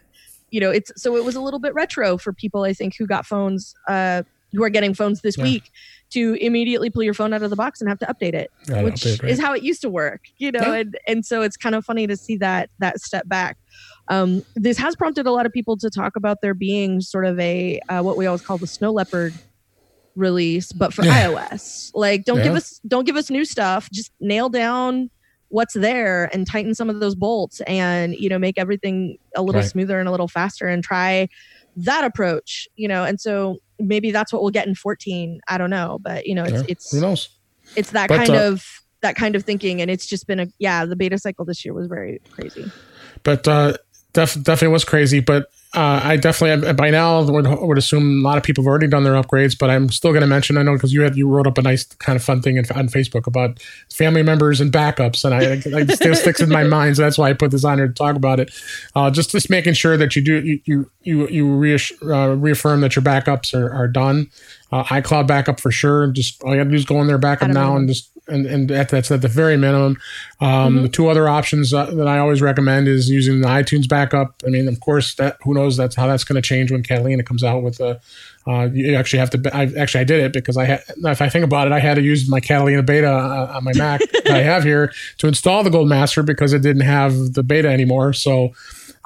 you 0.51 0.61
know 0.61 0.69
it's 0.71 0.89
so 0.95 1.17
it 1.17 1.25
was 1.25 1.35
a 1.35 1.41
little 1.41 1.59
bit 1.59 1.73
retro 1.73 2.17
for 2.17 2.31
people 2.31 2.63
i 2.63 2.71
think 2.71 2.95
who 2.97 3.05
got 3.07 3.25
phones 3.25 3.75
uh 3.89 4.23
who 4.53 4.63
are 4.63 4.69
getting 4.69 4.93
phones 4.93 5.21
this 5.21 5.37
Yeah. 5.37 5.43
week 5.43 5.69
to 6.11 6.33
immediately 6.41 6.89
pull 6.89 7.03
your 7.03 7.13
phone 7.13 7.33
out 7.33 7.43
of 7.43 7.49
the 7.49 7.55
box 7.55 7.81
and 7.81 7.89
have 7.89 7.99
to 7.99 8.05
update 8.07 8.33
it 8.33 8.49
Yeah, 8.67 8.81
which 8.83 8.95
update, 8.95 9.21
right? 9.23 9.31
is 9.31 9.39
how 9.39 9.53
it 9.53 9.63
used 9.63 9.81
to 9.81 9.89
work 9.89 10.21
you 10.37 10.51
know 10.51 10.59
Yeah. 10.71 10.79
and, 10.79 10.97
and 11.07 11.25
so 11.25 11.41
it's 11.41 11.55
kind 11.57 11.75
of 11.75 11.85
funny 11.85 12.07
to 12.07 12.17
see 12.17 12.37
that 12.37 12.69
that 12.79 12.99
step 12.99 13.27
back 13.27 13.57
um, 14.07 14.41
this 14.55 14.77
has 14.79 14.95
prompted 14.95 15.27
a 15.27 15.31
lot 15.31 15.45
of 15.45 15.51
people 15.51 15.77
to 15.77 15.89
talk 15.89 16.15
about 16.15 16.37
there 16.41 16.55
being 16.55 16.99
sort 17.01 17.25
of 17.25 17.39
a 17.39 17.79
uh, 17.89 18.01
what 18.01 18.17
we 18.17 18.25
always 18.25 18.41
call 18.41 18.57
the 18.57 18.67
snow 18.67 18.91
leopard 18.91 19.39
release 20.15 20.71
but 20.73 20.93
for 20.93 21.03
ios 21.05 21.89
like 21.93 22.25
don't 22.25 22.41
give 22.43 22.55
us 22.55 22.79
don't 22.87 23.05
give 23.05 23.15
us 23.15 23.29
new 23.29 23.45
stuff 23.45 23.87
just 23.93 24.11
nail 24.19 24.49
down 24.49 25.09
what's 25.49 25.73
there 25.75 26.29
and 26.33 26.45
tighten 26.47 26.75
some 26.75 26.89
of 26.89 26.99
those 26.99 27.15
bolts 27.15 27.61
and 27.61 28.15
you 28.15 28.27
know 28.27 28.37
make 28.39 28.57
everything 28.57 29.15
a 29.35 29.41
little 29.41 29.61
Right. 29.61 29.69
smoother 29.69 29.99
and 29.99 30.07
a 30.09 30.11
little 30.11 30.27
faster 30.27 30.67
and 30.67 30.83
try 30.83 31.27
that 31.85 32.03
approach 32.03 32.67
you 32.75 32.87
know 32.87 33.03
and 33.03 33.19
so 33.21 33.57
maybe 33.79 34.11
that's 34.11 34.31
what 34.33 34.41
we'll 34.41 34.51
get 34.51 34.67
in 34.67 34.75
14 34.75 35.39
i 35.47 35.57
don't 35.57 35.69
know 35.69 35.97
but 36.01 36.25
you 36.25 36.35
know 36.35 36.43
it's 36.43 36.53
Yeah. 36.53 36.63
it's 36.67 36.91
Who 36.91 37.01
knows? 37.01 37.29
it's 37.75 37.91
that 37.91 38.09
But, 38.09 38.17
kind 38.17 38.31
uh, 38.31 38.43
of 38.51 38.63
that 39.01 39.15
kind 39.15 39.35
of 39.35 39.43
thinking 39.43 39.81
and 39.81 39.89
it's 39.89 40.05
just 40.05 40.27
been 40.27 40.39
a 40.39 40.47
yeah 40.59 40.85
the 40.85 40.95
beta 40.95 41.17
cycle 41.17 41.45
this 41.45 41.63
year 41.63 41.73
was 41.73 41.87
very 41.87 42.21
crazy 42.31 42.69
but 43.23 43.47
uh, 43.47 43.73
def- 44.13 44.35
definitely 44.41 44.73
was 44.73 44.83
crazy. 44.85 45.19
But 45.19 45.49
uh, 45.75 46.01
I 46.03 46.17
definitely 46.17 46.73
by 46.73 46.89
now 46.89 47.21
would, 47.21 47.45
would 47.45 47.77
assume 47.77 48.25
a 48.25 48.27
lot 48.27 48.37
of 48.37 48.43
people 48.43 48.63
have 48.63 48.67
already 48.67 48.87
done 48.87 49.03
their 49.03 49.13
upgrades. 49.13 49.55
But 49.57 49.69
I'm 49.69 49.89
still 49.89 50.11
going 50.11 50.21
to 50.21 50.27
mention. 50.27 50.57
I 50.57 50.63
know 50.63 50.73
because 50.73 50.91
you 50.93 51.01
had 51.01 51.15
you 51.15 51.27
wrote 51.27 51.45
up 51.45 51.59
a 51.59 51.61
nice 51.61 51.83
kind 51.85 52.15
of 52.15 52.23
fun 52.23 52.41
thing 52.41 52.57
in, 52.57 52.65
on 52.75 52.87
Facebook 52.87 53.27
about 53.27 53.59
family 53.93 54.23
members 54.23 54.59
and 54.61 54.71
backups, 54.71 55.23
and 55.23 55.33
I, 55.35 55.39
I 55.77 55.81
it 55.81 55.91
still 55.91 56.15
sticks 56.15 56.41
in 56.41 56.49
my 56.49 56.63
mind. 56.77 56.95
So 56.95 57.03
that's 57.03 57.19
why 57.19 57.29
I 57.29 57.33
put 57.33 57.51
this 57.51 57.63
on 57.63 57.77
here 57.77 57.87
to 57.87 57.93
talk 57.93 58.15
about 58.15 58.39
it. 58.39 58.51
Uh, 58.95 59.11
just 59.11 59.29
just 59.29 59.49
making 59.51 59.73
sure 59.73 59.95
that 59.95 60.15
you 60.15 60.23
do 60.23 60.39
you 60.41 60.59
you 60.65 60.91
you, 61.03 61.27
you 61.27 61.45
reass- 61.45 61.91
uh, 62.01 62.35
reaffirm 62.35 62.81
that 62.81 62.95
your 62.95 63.03
backups 63.03 63.53
are, 63.53 63.71
are 63.71 63.87
done. 63.87 64.29
Uh, 64.71 64.83
iCloud 64.85 65.27
backup 65.27 65.59
for 65.59 65.71
sure. 65.71 66.07
Just 66.07 66.43
all 66.43 66.51
you 66.55 66.59
got 66.59 66.65
to 66.65 66.69
do 66.71 66.75
is 66.75 66.85
go 66.85 66.99
in 67.01 67.07
there, 67.07 67.17
back 67.19 67.41
At 67.41 67.47
them 67.47 67.51
a 67.51 67.53
now, 67.53 67.59
minimum. 67.73 67.77
and 67.81 67.89
just 67.89 68.09
and 68.29 68.45
and 68.45 68.69
that, 68.69 68.89
that's 68.89 69.11
at 69.11 69.21
the 69.21 69.27
very 69.27 69.57
minimum. 69.57 69.97
Um, 70.41 70.77
Mhm. 70.77 70.81
The 70.83 70.89
two 70.89 71.07
other 71.09 71.27
options 71.27 71.73
uh, 71.73 71.85
that 71.91 72.07
I 72.07 72.19
always 72.19 72.41
recommend 72.41 72.87
is 72.87 73.09
using 73.09 73.41
the 73.41 73.47
iTunes 73.47 73.87
backup. 73.89 74.35
I 74.45 74.49
mean, 74.49 74.67
of 74.67 74.79
course, 74.79 75.15
that 75.15 75.37
who 75.43 75.53
knows 75.53 75.75
that's 75.77 75.95
how 75.95 76.07
that's 76.07 76.23
going 76.23 76.41
to 76.41 76.47
change 76.47 76.71
when 76.71 76.83
Catalina 76.83 77.23
comes 77.23 77.43
out 77.43 77.63
with 77.63 77.77
the. 77.77 77.99
Uh, 78.47 78.67
you 78.73 78.95
actually 78.95 79.19
have 79.19 79.29
to. 79.31 79.55
I 79.55 79.63
actually 79.77 80.01
I 80.01 80.03
did 80.05 80.23
it 80.23 80.33
because 80.33 80.57
I 80.57 80.65
had. 80.65 80.81
If 81.03 81.21
I 81.21 81.29
think 81.29 81.43
about 81.45 81.67
it, 81.67 81.73
I 81.73 81.79
had 81.79 81.95
to 81.95 82.01
use 82.01 82.27
my 82.29 82.39
Catalina 82.39 82.81
beta 82.83 83.09
uh, 83.11 83.51
on 83.55 83.63
my 83.63 83.73
Mac 83.75 83.99
that 84.23 84.31
I 84.31 84.41
have 84.41 84.63
here 84.63 84.91
to 85.19 85.27
install 85.27 85.63
the 85.63 85.69
Gold 85.69 85.89
Master 85.89 86.23
because 86.23 86.53
it 86.53 86.61
didn't 86.61 86.83
have 86.83 87.33
the 87.33 87.43
beta 87.43 87.69
anymore. 87.69 88.13
So. 88.13 88.53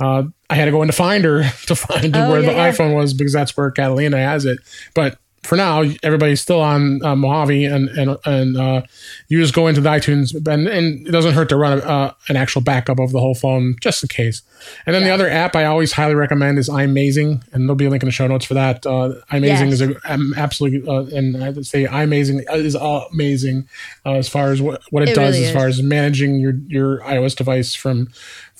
Uh, 0.02 0.24
I 0.50 0.56
had 0.56 0.66
to 0.66 0.72
go 0.72 0.82
into 0.82 0.92
Finder 0.94 1.44
to 1.68 1.76
find 1.76 2.16
Oh, 2.18 2.32
where 2.32 2.42
yeah, 2.42 2.48
the 2.50 2.54
yeah. 2.56 2.72
iPhone 2.72 2.96
was 2.96 3.14
because 3.14 3.32
that's 3.32 3.56
where 3.56 3.70
Catalina 3.70 4.18
has 4.18 4.44
it. 4.44 4.58
But 4.96 5.20
for 5.44 5.56
now, 5.58 5.84
everybody's 6.02 6.42
still 6.42 6.62
on 6.62 7.04
uh, 7.04 7.16
Mojave, 7.16 7.66
and 7.66 7.90
and 7.90 8.18
and 8.26 8.58
uh, 8.58 8.82
you 9.28 9.42
just 9.42 9.54
go 9.54 9.68
into 9.68 9.82
the 9.82 9.90
iTunes, 9.90 10.34
and, 10.34 10.68
and 10.68 11.08
it 11.08 11.12
doesn't 11.12 11.34
hurt 11.34 11.50
to 11.50 11.58
run 11.58 11.80
a, 11.80 11.82
uh, 11.82 12.14
an 12.30 12.38
actual 12.38 12.62
backup 12.62 13.00
of 13.00 13.12
the 13.12 13.20
whole 13.20 13.36
phone 13.36 13.76
just 13.82 14.04
in 14.04 14.08
case. 14.08 14.42
And 14.86 14.96
then 14.96 15.04
the 15.04 15.10
other 15.10 15.30
app 15.30 15.56
I 15.56 15.66
always 15.66 15.92
highly 15.92 16.16
recommend 16.16 16.58
is 16.58 16.70
iMazing, 16.70 17.44
and 17.52 17.64
there'll 17.64 17.76
be 17.76 17.86
a 17.86 17.90
link 17.90 18.04
in 18.04 18.08
the 18.08 18.14
show 18.14 18.28
notes 18.28 18.46
for 18.46 18.54
that. 18.54 18.86
Uh, 18.86 19.16
iMazing 19.32 19.70
Yes. 19.70 19.74
is 19.74 19.82
a, 19.82 19.96
um, 20.06 20.34
absolutely, 20.38 20.88
uh, 20.88 21.04
and 21.16 21.44
I 21.44 21.50
would 21.50 21.66
say 21.66 21.86
iMazing 21.86 22.44
is 22.56 22.76
amazing 22.76 23.68
uh, 24.06 24.14
as 24.14 24.30
far 24.30 24.52
as 24.52 24.62
what, 24.62 24.82
what 24.92 25.04
it, 25.04 25.10
It 25.10 25.16
does 25.16 25.36
really 25.36 25.48
as 25.48 25.54
far 25.54 25.68
as 25.68 25.82
managing 25.82 26.36
your 26.36 26.54
your 26.68 27.00
iOS 27.00 27.36
device 27.36 27.76
from 27.76 28.10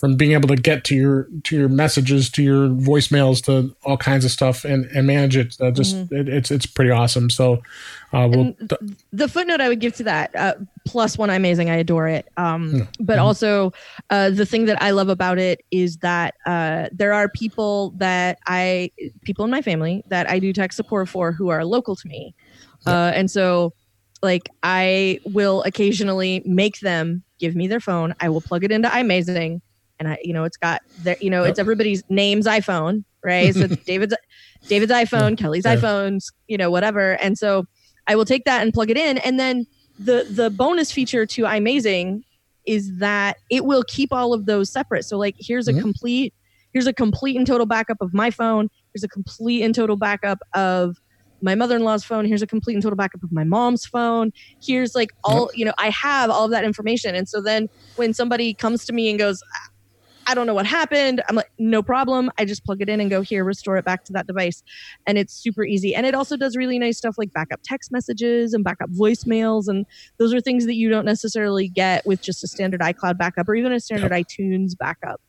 from 0.04 0.18
being 0.18 0.34
able 0.34 0.50
to 0.50 0.58
get 0.58 0.84
to 0.84 0.96
your 0.96 1.30
to 1.46 1.56
your 1.56 1.70
messages 1.70 2.30
to 2.30 2.44
your 2.44 2.68
voicemails 2.68 3.42
to 3.42 3.74
all 3.86 3.96
kinds 3.96 4.26
of 4.26 4.32
stuff 4.32 4.66
and 4.66 4.84
and 4.88 5.08
manage 5.08 5.38
it. 5.38 5.56
Uh, 5.62 5.72
just 5.72 5.96
it, 6.12 6.28
it's 6.28 6.52
it's 6.52 6.66
pretty 6.66 6.92
awesome. 6.92 7.30
So 7.30 7.64
uh, 8.12 8.28
we'll 8.30 8.48
Mm-hmm. 8.48 8.92
The 9.14 9.30
footnote 9.30 9.62
I 9.62 9.70
would 9.70 9.80
give 9.80 9.96
to 9.96 10.04
that, 10.04 10.36
uh, 10.36 10.56
plus 10.86 11.18
one 11.18 11.30
amazing, 11.30 11.70
I 11.70 11.78
adore 11.78 12.10
it. 12.10 12.28
Um, 12.36 12.86
but 13.00 13.18
Mhm. 13.18 13.22
also, 13.22 13.72
uh, 14.10 14.30
the 14.32 14.46
thing 14.46 14.66
that 14.66 14.82
I 14.82 14.92
love 14.92 15.08
about 15.08 15.40
it 15.40 15.62
is 15.72 15.96
that 16.00 16.34
uh, 16.46 16.90
there 16.92 17.14
are 17.14 17.30
people 17.30 17.92
that 17.92 18.40
I, 18.46 18.92
people 19.22 19.46
in 19.46 19.52
my 19.52 19.62
family 19.62 20.04
that 20.10 20.30
I 20.30 20.38
do 20.40 20.52
tech 20.52 20.74
support 20.74 21.08
for 21.08 21.32
who 21.32 21.48
are 21.48 21.64
local 21.64 21.96
to 21.96 22.08
me, 22.10 22.36
uh, 22.86 23.14
and 23.16 23.32
so 23.32 23.72
like 24.22 24.50
I 24.64 25.20
will 25.24 25.64
occasionally 25.64 26.42
make 26.46 26.82
them 26.82 27.24
give 27.40 27.56
me 27.56 27.68
their 27.70 27.80
phone. 27.80 28.14
I 28.20 28.28
will 28.28 28.42
plug 28.42 28.66
it 28.66 28.72
into 28.74 28.90
iMazing, 28.90 29.62
and 30.04 30.14
I, 30.14 30.18
you 30.22 30.34
know, 30.34 30.44
it's 30.44 30.58
got 30.58 30.82
their, 30.98 31.18
you 31.22 31.30
know, 31.30 31.44
it's 31.44 31.60
everybody's 31.60 32.04
name's 32.10 32.46
iPhone, 32.46 33.04
right? 33.24 33.56
So 33.56 33.66
it's 33.66 33.76
David's 33.86 34.16
David's 34.68 34.92
iPhone, 34.92 35.38
Kelly's 35.38 35.66
Yeah. 35.66 35.76
iPhones, 35.76 36.26
you 36.48 36.58
know, 36.58 36.70
whatever, 36.70 37.14
and 37.22 37.38
so. 37.38 37.66
I 38.06 38.18
will 38.18 38.26
take 38.26 38.44
that 38.44 38.62
and 38.62 38.74
plug 38.74 38.90
it 38.90 38.98
in. 38.98 39.18
And 39.20 39.40
then 39.40 39.66
the 39.98 40.26
the 40.30 40.50
bonus 40.52 40.92
feature 40.92 41.26
to 41.26 41.44
iMazing 41.44 42.24
is 42.68 42.92
that 42.98 43.38
it 43.50 43.64
will 43.64 43.86
keep 43.88 44.12
all 44.12 44.34
of 44.34 44.46
those 44.46 44.70
separate. 44.70 45.06
So 45.06 45.18
like 45.18 45.36
here's 45.40 45.70
a 45.70 45.74
Mhm. 45.74 45.80
complete 45.80 46.34
here's 46.74 46.86
a 46.86 46.92
complete 46.92 47.38
and 47.38 47.48
total 47.48 47.66
backup 47.66 47.96
of 48.02 48.14
my 48.14 48.30
phone. 48.30 48.68
Here's 48.94 49.06
a 49.06 49.08
complete 49.08 49.64
and 49.64 49.74
total 49.74 49.96
backup 49.96 50.40
of 50.54 50.98
my 51.42 51.56
mother-in-law's 51.56 52.04
phone. 52.04 52.26
Here's 52.26 52.42
a 52.42 52.48
complete 52.48 52.74
and 52.74 52.84
total 52.84 52.98
backup 52.98 53.24
of 53.24 53.32
my 53.32 53.46
mom's 53.46 53.86
phone. 53.86 54.32
Here's 54.62 54.94
like 54.96 55.12
all, 55.24 55.50
you 55.54 55.64
know, 55.64 55.74
I 55.78 55.90
have 55.92 56.30
all 56.30 56.44
of 56.44 56.52
that 56.52 56.66
information. 56.66 57.16
And 57.16 57.30
so 57.30 57.42
then 57.42 57.70
when 57.96 58.14
somebody 58.14 58.54
comes 58.54 58.84
to 58.86 58.92
me 58.92 59.10
and 59.10 59.18
goes, 59.18 59.40
I 60.28 60.34
don't 60.36 60.48
know 60.48 60.54
what 60.54 60.66
happened. 60.66 61.22
I'm 61.28 61.36
like, 61.36 61.52
no 61.60 61.84
problem. 61.84 62.32
I 62.38 62.46
just 62.46 62.64
plug 62.66 62.82
it 62.82 62.90
in 62.90 63.00
and 63.00 63.10
go 63.10 63.22
here, 63.22 63.44
restore 63.44 63.78
it 63.78 63.86
back 63.86 64.04
to 64.06 64.14
that 64.14 64.28
device. 64.28 64.64
And 65.06 65.18
it's 65.18 65.34
super 65.34 65.64
easy. 65.66 65.94
And 65.96 66.06
it 66.06 66.16
also 66.16 66.38
does 66.38 66.56
really 66.56 66.80
nice 66.80 66.98
stuff 66.98 67.16
like 67.18 67.34
backup 67.34 67.60
text 67.64 67.92
messages 67.92 68.54
and 68.54 68.64
backup 68.64 68.90
voicemails. 68.92 69.68
And 69.68 69.86
those 70.20 70.34
are 70.34 70.42
things 70.42 70.66
that 70.66 70.76
you 70.76 70.90
don't 70.90 71.06
necessarily 71.06 71.68
get 71.68 72.06
with 72.06 72.22
just 72.22 72.44
a 72.44 72.48
standard 72.48 72.82
iCloud 72.82 73.18
backup 73.18 73.48
or 73.50 73.56
even 73.56 73.72
a 73.72 73.80
standard 73.80 74.12
iTunes 74.12 74.78
backup. 74.78 75.20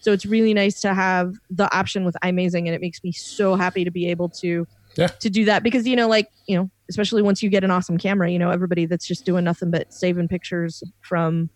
So 0.00 0.12
it's 0.12 0.26
really 0.26 0.54
nice 0.54 0.80
to 0.82 0.94
have 0.94 1.34
the 1.50 1.74
option 1.76 2.04
with 2.04 2.16
iMazing. 2.22 2.66
And 2.66 2.68
it 2.68 2.80
makes 2.80 3.02
me 3.02 3.12
so 3.12 3.56
happy 3.56 3.84
to 3.84 3.90
be 3.90 4.06
able 4.10 4.28
to 4.40 4.66
Yeah. 4.96 5.08
to 5.08 5.30
do 5.30 5.44
that 5.46 5.64
because 5.64 5.88
you 5.88 5.96
know 5.96 6.06
like 6.06 6.28
you 6.46 6.56
know 6.56 6.70
especially 6.88 7.20
once 7.22 7.42
you 7.42 7.50
get 7.50 7.64
an 7.64 7.70
awesome 7.72 7.98
camera 7.98 8.30
you 8.30 8.38
know 8.38 8.50
everybody 8.50 8.86
that's 8.86 9.08
just 9.08 9.24
doing 9.24 9.42
nothing 9.42 9.72
but 9.72 9.92
saving 9.92 10.28
pictures 10.28 10.84
from 11.00 11.50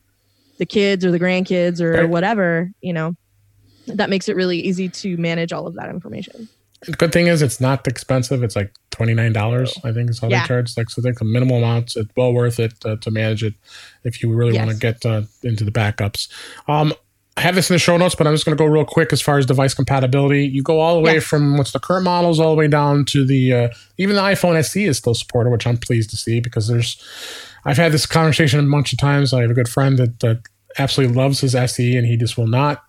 the 0.58 0.66
kids 0.66 1.04
or 1.04 1.10
the 1.10 1.20
grandkids 1.20 1.80
or 1.80 1.92
Right. 1.92 2.08
whatever 2.08 2.70
you 2.80 2.92
know 2.92 3.14
that 3.86 4.10
makes 4.10 4.28
it 4.28 4.36
really 4.36 4.58
easy 4.60 4.88
to 4.88 5.16
manage 5.16 5.52
all 5.52 5.66
of 5.66 5.74
that 5.74 5.88
information 5.88 6.48
The 6.86 6.92
good 6.92 7.10
thing 7.12 7.26
is 7.26 7.42
it's 7.42 7.60
not 7.60 7.88
expensive. 7.88 8.44
It's 8.44 8.54
like 8.54 8.70
twenty 8.90 9.12
nine 9.12 9.32
dollars. 9.32 9.76
I 9.82 9.90
think 9.92 10.10
is 10.10 10.20
how 10.20 10.28
Yeah. 10.28 10.42
they 10.42 10.46
charge. 10.46 10.76
Like 10.76 10.90
so, 10.90 11.02
think 11.02 11.18
the 11.18 11.24
minimal 11.24 11.56
amounts. 11.58 11.96
It's 11.96 12.08
well 12.16 12.32
worth 12.32 12.60
it 12.60 12.74
uh, 12.84 12.94
to 13.00 13.10
manage 13.10 13.42
it 13.42 13.54
if 14.04 14.22
you 14.22 14.32
really 14.32 14.56
want 14.56 14.70
to 14.70 14.76
get 14.76 15.04
uh, 15.04 15.22
into 15.42 15.64
the 15.64 15.72
backups. 15.72 16.28
Um, 16.68 16.92
I 17.36 17.40
have 17.40 17.56
this 17.56 17.68
in 17.68 17.74
the 17.74 17.78
show 17.80 17.96
notes, 17.96 18.14
but 18.14 18.28
I'm 18.28 18.34
just 18.34 18.44
going 18.44 18.56
to 18.56 18.62
go 18.64 18.68
real 18.70 18.84
quick 18.84 19.12
as 19.12 19.20
far 19.20 19.38
as 19.38 19.46
device 19.46 19.74
compatibility. 19.74 20.46
You 20.46 20.62
go 20.62 20.78
all 20.78 20.94
the 20.94 21.00
way 21.02 21.14
Yeah. 21.14 21.20
from 21.20 21.56
what's 21.56 21.72
the 21.72 21.80
current 21.80 22.04
models 22.04 22.38
all 22.38 22.50
the 22.54 22.58
way 22.58 22.68
down 22.68 23.04
to 23.06 23.24
the 23.26 23.52
uh, 23.52 23.68
even 23.96 24.14
the 24.14 24.22
iPhone 24.22 24.54
SE 24.56 24.84
is 24.84 24.98
still 24.98 25.14
supported, 25.14 25.50
which 25.50 25.66
I'm 25.66 25.78
pleased 25.78 26.10
to 26.10 26.16
see 26.16 26.38
because 26.38 26.68
there's. 26.68 26.96
I've 27.68 27.76
had 27.76 27.92
this 27.92 28.06
conversation 28.06 28.66
a 28.66 28.70
bunch 28.70 28.94
of 28.94 28.98
times. 28.98 29.34
I 29.34 29.42
have 29.42 29.50
a 29.50 29.54
good 29.54 29.68
friend 29.68 29.98
that, 29.98 30.20
that 30.20 30.40
absolutely 30.78 31.14
loves 31.14 31.40
his 31.40 31.54
SE, 31.54 31.96
and 31.96 32.06
he 32.06 32.16
just 32.16 32.38
will 32.38 32.46
not 32.46 32.82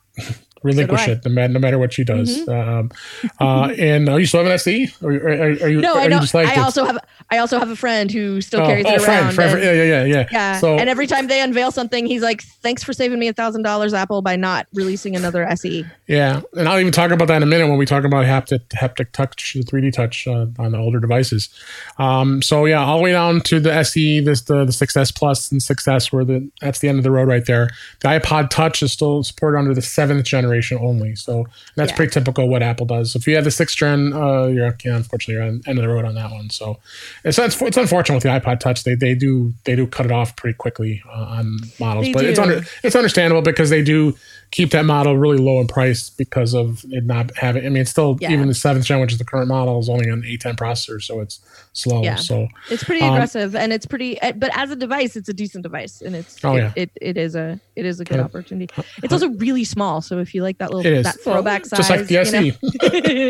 relinquish 0.63 1.07
I. 1.07 1.11
it 1.11 1.25
no 1.25 1.31
matter, 1.31 1.53
no 1.53 1.59
matter 1.59 1.77
what 1.77 1.93
she 1.93 2.03
does. 2.03 2.47
Um, 2.47 2.91
uh, 3.39 3.73
and 3.77 4.09
are 4.09 4.19
you 4.19 4.25
still 4.25 4.43
have 4.43 4.47
an 4.47 4.53
SE? 4.53 4.93
Or, 5.01 5.11
are, 5.11 5.27
are, 5.29 5.51
are 5.63 5.69
you? 5.69 5.81
no 5.81 5.95
are 5.95 5.99
i 5.99 6.03
you 6.03 6.09
know 6.09 6.19
just 6.19 6.33
like 6.33 6.47
i 6.47 6.61
also 6.61 6.85
have 6.85 6.97
i 7.29 7.37
also 7.37 7.59
have 7.59 7.69
a 7.69 7.75
friend 7.75 8.11
who 8.11 8.41
still 8.41 8.61
oh, 8.61 8.65
carries 8.65 8.85
oh, 8.85 8.93
it 8.93 9.01
friend, 9.01 9.25
around 9.25 9.35
friend, 9.35 9.53
and- 9.55 9.63
yeah, 9.63 9.71
yeah, 9.71 9.83
yeah, 9.83 10.03
yeah. 10.03 10.27
yeah 10.31 10.59
So 10.59 10.77
and 10.77 10.89
every 10.89 11.07
time 11.07 11.27
they 11.27 11.41
unveil 11.41 11.71
something 11.71 12.05
he's 12.05 12.21
like 12.21 12.41
thanks 12.41 12.83
for 12.83 12.93
saving 12.93 13.19
me 13.19 13.27
a 13.27 13.33
thousand 13.33 13.63
dollars 13.63 13.93
apple 13.93 14.21
by 14.21 14.35
not 14.35 14.67
releasing 14.73 15.15
another 15.15 15.47
E." 15.49 15.55
se 15.55 15.85
Yeah, 16.07 16.41
and 16.55 16.67
I'll 16.67 16.79
even 16.79 16.91
talk 16.91 17.11
about 17.11 17.27
that 17.27 17.37
in 17.37 17.43
a 17.43 17.45
minute 17.45 17.67
when 17.67 17.77
we 17.77 17.85
talk 17.85 18.03
about 18.03 18.25
haptic 18.25 18.67
haptic 18.69 19.11
touch, 19.11 19.53
the 19.53 19.63
3D 19.63 19.93
touch 19.93 20.27
uh, 20.27 20.47
on 20.57 20.71
the 20.71 20.77
older 20.77 20.99
devices. 20.99 21.49
Um, 21.97 22.41
so 22.41 22.65
yeah, 22.65 22.83
all 22.83 22.97
the 22.97 23.03
way 23.03 23.11
down 23.11 23.41
to 23.41 23.59
the 23.59 23.73
SE, 23.73 24.19
this 24.21 24.41
the 24.41 24.65
the 24.65 24.71
6S 24.71 25.15
Plus 25.15 25.51
and 25.51 25.61
6S, 25.61 26.11
where 26.11 26.25
the 26.25 26.49
that's 26.61 26.79
the 26.79 26.89
end 26.89 26.97
of 26.97 27.03
the 27.03 27.11
road 27.11 27.27
right 27.27 27.45
there. 27.45 27.69
The 28.01 28.09
iPod 28.09 28.49
Touch 28.49 28.81
is 28.81 28.91
still 28.91 29.23
supported 29.23 29.57
under 29.57 29.73
the 29.73 29.81
seventh 29.81 30.25
generation 30.25 30.48
only, 30.79 31.15
so 31.15 31.47
that's 31.75 31.91
Yeah. 31.91 31.95
pretty 31.95 32.11
typical 32.11 32.47
what 32.49 32.61
Apple 32.63 32.85
does. 32.85 33.15
If 33.15 33.27
you 33.27 33.35
have 33.35 33.43
the 33.43 33.51
sixth 33.51 33.77
gen, 33.77 34.13
uh, 34.13 34.45
you're 34.47 34.75
yeah, 34.83 34.95
unfortunately 34.95 35.35
you're 35.35 35.43
on 35.43 35.61
the 35.61 35.69
end 35.69 35.79
of 35.79 35.83
the 35.83 35.89
road 35.89 36.05
on 36.05 36.15
that 36.15 36.31
one. 36.31 36.49
So 36.49 36.79
it's 37.23 37.37
it's, 37.39 37.61
it's 37.61 37.77
unfortunate 37.77 38.15
with 38.15 38.23
the 38.23 38.29
iPod 38.29 38.59
Touch. 38.59 38.83
They 38.83 38.95
they 38.95 39.15
do 39.15 39.53
they 39.65 39.75
do 39.75 39.87
cut 39.87 40.05
it 40.05 40.11
off 40.11 40.35
pretty 40.35 40.55
quickly 40.57 41.01
uh, 41.07 41.37
on 41.37 41.59
models, 41.79 42.05
They 42.05 42.13
but 42.13 42.25
it's 42.25 42.39
under 42.39 42.63
it's 42.83 42.95
understandable 42.95 43.41
because 43.41 43.69
they 43.69 43.81
do 43.83 44.15
keep 44.51 44.71
that 44.71 44.83
model 44.85 45.17
really 45.17 45.37
low 45.37 45.59
in 45.61 45.67
price 45.67 46.09
because 46.09 46.53
of 46.55 46.83
it 46.89 47.05
not 47.05 47.35
having. 47.37 47.65
I 47.65 47.69
mean, 47.69 47.81
it's 47.81 47.91
still 47.91 48.17
Yeah. 48.19 48.31
even 48.31 48.47
the 48.47 48.53
seventh 48.53 48.85
gen, 48.85 48.99
which 48.99 49.11
is 49.11 49.17
the 49.19 49.25
current 49.25 49.47
model, 49.47 49.79
is 49.79 49.89
only 49.89 50.09
an 50.09 50.23
A10 50.23 50.55
processor, 50.57 51.01
so 51.01 51.19
it's 51.19 51.39
slow. 51.73 52.01
Yeah. 52.03 52.15
So 52.15 52.47
It's 52.69 52.83
pretty 52.83 53.01
Um, 53.01 53.13
aggressive, 53.13 53.55
and 53.55 53.71
it's 53.71 53.85
pretty. 53.85 54.19
eh, 54.21 54.31
But 54.35 54.51
as 54.57 54.71
a 54.71 54.75
device, 54.75 55.15
it's 55.15 55.29
a 55.29 55.33
decent 55.33 55.63
device, 55.63 56.01
and 56.01 56.15
it's 56.15 56.37
Oh, 56.43 56.55
it, 56.55 56.59
yeah. 56.59 56.71
it, 56.75 56.91
it 57.01 57.17
is 57.17 57.35
a 57.35 57.59
it 57.75 57.85
is 57.85 57.99
a 57.99 58.05
good 58.05 58.17
Yeah. 58.17 58.23
opportunity. 58.23 58.73
It's 59.03 59.13
also 59.13 59.29
really 59.29 59.63
small, 59.63 60.01
so 60.01 60.19
if 60.19 60.33
you 60.33 60.41
like 60.43 60.57
that 60.57 60.73
little 60.73 61.03
that 61.03 61.19
throwback 61.21 61.65
size, 61.65 61.77
just 61.77 61.89
like 61.89 62.07
the 62.07 62.13
you 62.15 62.19
SE. 62.21 62.49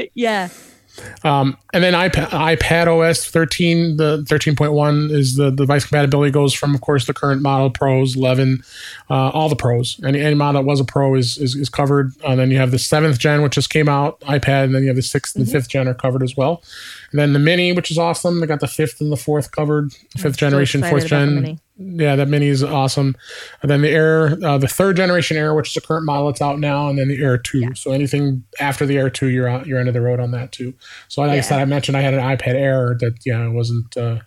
know? 0.01 0.03
yeah, 0.15 0.47
Um, 1.23 1.57
and 1.73 1.83
then 1.83 1.93
iPad, 1.93 2.29
iPad 2.29 2.87
OS 2.87 3.25
13, 3.25 3.97
the 3.97 4.23
13.1 4.29 5.11
is 5.11 5.35
the 5.35 5.51
device 5.51 5.85
compatibility 5.85 6.31
goes 6.31 6.53
from, 6.53 6.73
of 6.73 6.81
course, 6.81 7.05
the 7.05 7.13
current 7.13 7.41
model 7.41 7.69
Pros, 7.69 8.15
11, 8.15 8.63
uh, 9.09 9.29
all 9.29 9.49
the 9.49 9.55
Pros. 9.55 9.99
Any, 10.03 10.19
any 10.21 10.35
model 10.35 10.61
that 10.61 10.67
was 10.67 10.79
a 10.79 10.85
Pro 10.85 11.15
is, 11.15 11.37
is, 11.37 11.55
is 11.55 11.69
covered. 11.69 12.13
And 12.23 12.33
uh, 12.33 12.35
then 12.35 12.51
you 12.51 12.57
have 12.57 12.71
the 12.71 12.79
seventh 12.79 13.19
gen, 13.19 13.41
which 13.41 13.53
just 13.53 13.69
came 13.69 13.89
out, 13.89 14.19
iPad, 14.21 14.65
and 14.65 14.75
then 14.75 14.83
you 14.83 14.87
have 14.87 14.95
the 14.95 15.01
6th 15.01 15.35
and 15.35 15.45
mm-hmm. 15.45 15.51
fifth 15.51 15.69
gen 15.69 15.87
are 15.87 15.93
covered 15.93 16.23
as 16.23 16.35
well. 16.35 16.63
And 17.11 17.19
then 17.19 17.33
the 17.33 17.39
Mini, 17.39 17.73
which 17.73 17.91
is 17.91 17.97
awesome. 17.97 18.39
They 18.39 18.47
got 18.47 18.59
the 18.59 18.67
fifth 18.67 19.01
and 19.01 19.11
the 19.11 19.17
fourth 19.17 19.51
covered, 19.51 19.91
5th 20.17 20.37
generation, 20.37 20.83
fourth 20.83 21.07
gen 21.07 21.59
yeah, 21.79 22.17
that 22.17 22.27
mini 22.27 22.47
is 22.47 22.63
awesome. 22.63 23.15
And 23.61 23.71
then 23.71 23.81
the 23.81 23.89
Air, 23.89 24.37
uh, 24.43 24.57
the 24.57 24.67
third 24.67 24.97
generation 24.97 25.37
Air, 25.37 25.55
which 25.55 25.69
is 25.69 25.73
the 25.73 25.81
current 25.81 26.05
model 26.05 26.27
that's 26.27 26.41
out 26.41 26.59
now, 26.59 26.89
and 26.89 26.99
then 26.99 27.07
the 27.07 27.21
Air 27.23 27.37
Two. 27.37 27.59
Yeah. 27.59 27.73
So 27.73 27.91
anything 27.91 28.43
after 28.59 28.85
the 28.85 28.97
Air 28.97 29.09
Two, 29.09 29.27
you're 29.27 29.47
out, 29.47 29.65
you're 29.65 29.79
end 29.79 29.87
of 29.87 29.93
the 29.93 30.01
road 30.01 30.19
on 30.19 30.31
that 30.31 30.51
too. 30.51 30.73
So 31.07 31.21
like 31.21 31.31
yeah. 31.31 31.37
I 31.37 31.41
said, 31.41 31.59
I 31.59 31.65
mentioned 31.65 31.95
I 31.95 32.01
had 32.01 32.13
an 32.13 32.19
iPad 32.19 32.55
Air 32.55 32.97
that 32.99 33.25
yeah 33.25 33.47
wasn't 33.47 33.95
uh, 33.95 34.19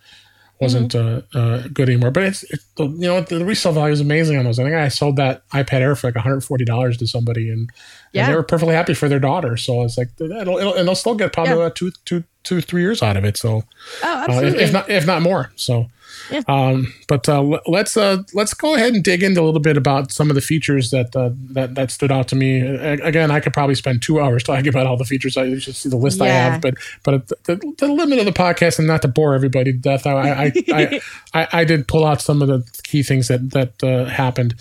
wasn't 0.62 0.92
mm-hmm. 0.92 1.36
uh, 1.36 1.40
uh, 1.40 1.68
good 1.74 1.90
anymore. 1.90 2.10
But 2.10 2.22
it's, 2.22 2.42
it's 2.44 2.64
you 2.78 2.88
know 3.00 3.20
the 3.20 3.44
resale 3.44 3.72
value 3.72 3.92
is 3.92 4.00
amazing 4.00 4.38
on 4.38 4.44
those. 4.44 4.58
I 4.58 4.64
think 4.64 4.74
I 4.74 4.88
sold 4.88 5.16
that 5.16 5.46
iPad 5.50 5.80
Air 5.80 5.94
for 5.94 6.06
like 6.06 6.14
140 6.14 6.64
dollars 6.64 6.96
to 6.98 7.06
somebody, 7.06 7.50
and, 7.50 7.68
yeah. 8.12 8.24
and, 8.24 8.32
they 8.32 8.36
were 8.36 8.42
perfectly 8.42 8.74
happy 8.74 8.94
for 8.94 9.10
their 9.10 9.20
daughter. 9.20 9.58
So 9.58 9.82
it's 9.82 9.98
like 9.98 10.08
it'll, 10.18 10.56
it'll, 10.56 10.74
and 10.74 10.88
they'll 10.88 10.94
still 10.94 11.16
get 11.16 11.34
probably 11.34 11.56
yeah. 11.56 11.68
two 11.74 11.92
two 12.06 12.24
two 12.44 12.62
three 12.62 12.80
years 12.80 13.02
out 13.02 13.18
of 13.18 13.24
it. 13.24 13.36
So 13.36 13.64
oh, 14.02 14.24
absolutely. 14.26 14.60
Uh, 14.60 14.62
if, 14.62 14.68
if 14.68 14.72
not 14.72 14.88
if 14.88 15.06
not 15.06 15.20
more. 15.20 15.52
So 15.56 15.90
yeah. 16.30 16.42
Um, 16.48 16.92
but 17.08 17.28
uh, 17.28 17.42
let's 17.66 17.96
uh, 17.96 18.22
let's 18.34 18.54
go 18.54 18.74
ahead 18.74 18.94
and 18.94 19.02
dig 19.02 19.22
into 19.22 19.40
a 19.40 19.44
little 19.44 19.60
bit 19.60 19.76
about 19.76 20.12
some 20.12 20.30
of 20.30 20.34
the 20.34 20.40
features 20.40 20.90
that 20.90 21.14
uh, 21.14 21.30
that 21.50 21.74
that 21.74 21.90
stood 21.90 22.12
out 22.12 22.28
to 22.28 22.36
me. 22.36 22.60
Again, 22.60 23.30
I 23.30 23.40
could 23.40 23.52
probably 23.52 23.74
spend 23.74 24.02
two 24.02 24.20
hours 24.20 24.42
talking 24.42 24.68
about 24.68 24.86
all 24.86 24.96
the 24.96 25.04
features. 25.04 25.36
I 25.36 25.58
should 25.58 25.76
see 25.76 25.88
the 25.88 25.96
list 25.96 26.18
yeah. 26.18 26.24
I 26.24 26.28
have, 26.28 26.60
but 26.60 26.74
but 27.02 27.28
the, 27.44 27.74
the, 27.78 27.88
limit 27.88 28.18
of 28.18 28.24
the 28.24 28.32
podcast, 28.32 28.78
and 28.78 28.86
not 28.86 29.02
to 29.02 29.08
bore 29.08 29.34
everybody 29.34 29.72
to 29.72 29.78
death, 29.78 30.06
I 30.06 30.12
I, 30.12 30.52
I, 30.72 31.00
I, 31.34 31.48
I, 31.52 31.64
did 31.64 31.88
pull 31.88 32.04
out 32.04 32.20
some 32.20 32.42
of 32.42 32.48
the 32.48 32.64
key 32.82 33.02
things 33.02 33.28
that 33.28 33.50
that 33.50 33.82
uh, 33.82 34.06
happened. 34.06 34.54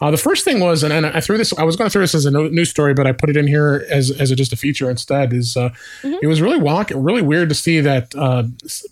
Uh, 0.00 0.10
the 0.10 0.16
first 0.16 0.44
thing 0.44 0.60
was, 0.60 0.82
and, 0.82 0.92
and 0.92 1.06
I 1.06 1.20
threw 1.20 1.36
this. 1.36 1.52
I 1.58 1.64
was 1.64 1.76
going 1.76 1.88
to 1.88 1.92
throw 1.92 2.02
this 2.02 2.14
as 2.14 2.26
a 2.26 2.30
news 2.30 2.70
story, 2.70 2.94
but 2.94 3.06
I 3.06 3.12
put 3.12 3.30
it 3.30 3.36
in 3.36 3.46
here 3.46 3.86
as 3.90 4.10
as 4.10 4.30
a, 4.30 4.36
just 4.36 4.52
a 4.52 4.56
feature 4.56 4.88
instead. 4.90 5.32
Is 5.32 5.56
uh, 5.56 5.70
mm-hmm. 6.02 6.14
it 6.22 6.26
was 6.26 6.40
really 6.40 6.58
walk, 6.58 6.90
really 6.94 7.22
weird 7.22 7.48
to 7.48 7.54
see 7.54 7.80
that 7.80 8.14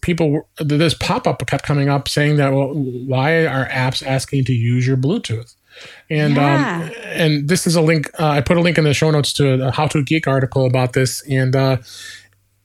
people 0.00 0.48
this 0.58 0.94
pop 0.94 1.26
up 1.26 1.46
kept 1.46 1.64
coming 1.64 1.88
up 1.88 2.05
saying 2.06 2.36
that 2.36 2.52
well, 2.52 2.68
why 2.74 3.46
are 3.46 3.66
apps 3.68 4.06
asking 4.06 4.44
to 4.46 4.52
use 4.52 4.86
your 4.86 4.96
Bluetooth? 4.96 5.54
And 6.08 6.38
um, 6.38 6.44
yeah. 6.44 6.82
um, 6.84 6.90
and 7.04 7.48
this 7.48 7.66
is 7.66 7.76
a 7.76 7.82
link. 7.82 8.08
Uh, 8.18 8.28
I 8.28 8.40
put 8.40 8.56
a 8.56 8.60
link 8.60 8.78
in 8.78 8.84
the 8.84 8.94
show 8.94 9.10
notes 9.10 9.32
to 9.34 9.66
a 9.66 9.70
How 9.70 9.86
to 9.88 10.02
Geek 10.02 10.26
article 10.26 10.66
about 10.66 10.92
this. 10.92 11.22
And 11.28 11.54
uh, 11.54 11.78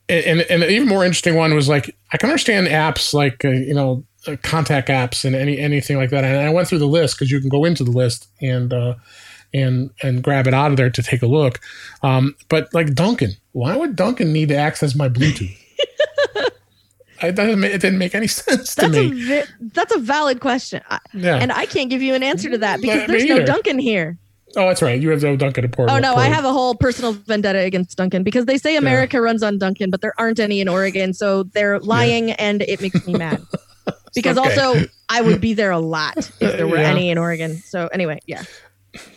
and 0.08 0.42
and 0.42 0.64
an 0.64 0.70
even 0.70 0.88
more 0.88 1.04
interesting 1.04 1.36
one 1.36 1.54
was 1.54 1.70
like 1.70 1.96
I 2.14 2.18
can 2.18 2.30
understand 2.30 2.68
apps 2.68 3.14
like 3.14 3.44
uh, 3.46 3.50
you 3.50 3.74
know 3.74 4.04
uh, 4.28 4.36
contact 4.44 4.89
apps 4.89 5.26
and 5.26 5.36
any 5.36 5.58
anything 5.58 5.98
like 5.98 6.10
that. 6.12 6.24
And 6.24 6.38
I 6.38 6.50
went 6.50 6.68
through 6.68 6.80
the 6.80 6.88
list 6.88 7.18
because 7.18 7.32
you 7.32 7.39
can 7.39 7.50
go 7.50 7.66
into 7.66 7.84
the 7.84 7.92
list 7.92 8.28
and 8.42 8.74
uh, 8.74 8.96
and 9.54 9.92
and 10.04 10.24
grab 10.24 10.48
it 10.48 10.54
out 10.54 10.72
of 10.72 10.78
there 10.78 10.89
to 10.89 11.04
take 11.04 11.22
a 11.22 11.28
look. 11.28 11.60
Um, 12.04 12.36
but 12.50 12.74
like 12.74 12.94
Dunkin' 12.94 13.34
why 13.54 13.76
would 13.76 13.96
Dunkin' 13.96 14.32
need 14.32 14.50
to 14.50 14.56
access 14.56 14.96
my 14.96 15.10
Bluetooth? 15.10 15.58
it, 17.22 17.36
doesn't, 17.36 17.64
it 17.64 17.82
didn't 17.82 18.00
make 18.00 18.16
any 18.16 18.28
sense 18.28 18.76
that's 18.76 18.94
to 18.94 19.10
me. 19.10 19.40
A, 19.40 19.44
that's 19.60 19.94
a 19.94 20.00
valid 20.00 20.40
question. 20.40 20.82
Yeah. 21.14 21.38
And 21.38 21.52
I 21.52 21.66
can't 21.66 21.90
give 21.90 22.02
you 22.02 22.14
an 22.14 22.24
answer 22.24 22.50
to 22.50 22.58
that 22.60 22.82
because 22.82 23.08
there's 23.08 23.26
no 23.26 23.46
Dunkin' 23.46 23.80
here. 23.80 24.18
Oh, 24.58 24.68
that's 24.68 24.82
right. 24.82 25.00
You 25.00 25.10
have 25.12 25.24
no 25.24 25.38
Dunkin' 25.38 25.64
at 25.64 25.72
Portland. 25.72 26.06
Oh 26.06 26.10
no, 26.10 26.16
I 26.18 26.28
have 26.28 26.44
a 26.44 26.52
whole 26.52 26.76
personal 26.76 27.14
vendetta 27.14 27.60
against 27.60 27.98
Dunkin' 27.98 28.24
because 28.24 28.46
they 28.46 28.58
say 28.58 28.76
America 28.76 29.18
yeah. 29.18 29.22
runs 29.24 29.44
on 29.44 29.58
Dunkin', 29.58 29.90
but 29.90 30.02
there 30.02 30.14
aren't 30.18 30.40
any 30.40 30.60
in 30.60 30.68
Oregon, 30.68 31.14
so 31.14 31.44
they're 31.44 31.80
lying, 31.80 32.30
yeah. 32.30 32.36
and 32.38 32.62
it 32.64 32.82
makes 32.82 33.06
me 33.08 33.14
mad. 33.14 33.42
because 34.16 34.38
okay. 34.38 34.50
also, 34.50 34.86
I 35.08 35.22
would 35.22 35.40
be 35.40 35.54
there 35.54 35.72
a 35.72 35.80
lot 35.80 36.18
if 36.18 36.40
there 36.40 36.68
were 36.68 36.78
yeah. 36.78 36.90
any 36.90 37.10
in 37.10 37.18
Oregon. 37.18 37.58
So 37.58 37.88
anyway, 37.88 38.20
yeah. 38.26 38.44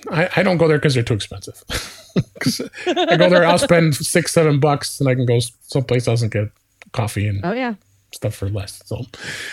I, 0.09 0.29
I 0.37 0.43
don't 0.45 0.57
go 0.57 0.69
there 0.69 0.79
because 0.79 0.95
they're 0.95 1.03
too 1.03 1.15
expensive. 1.15 1.65
I 2.87 3.17
go 3.17 3.29
there, 3.29 3.45
I'll 3.45 3.59
spend 3.59 3.97
six, 3.97 4.33
seven 4.33 4.61
bucks, 4.61 5.01
and 5.01 5.09
I 5.09 5.17
can 5.17 5.27
go 5.27 5.41
someplace 5.63 6.07
else 6.07 6.23
and 6.23 6.31
get 6.31 6.49
coffee 6.95 7.27
and 7.27 7.41
oh 7.45 7.53
yeah 7.53 7.75
stuff 8.15 8.35
for 8.35 8.49
less. 8.49 8.83
So 8.87 9.05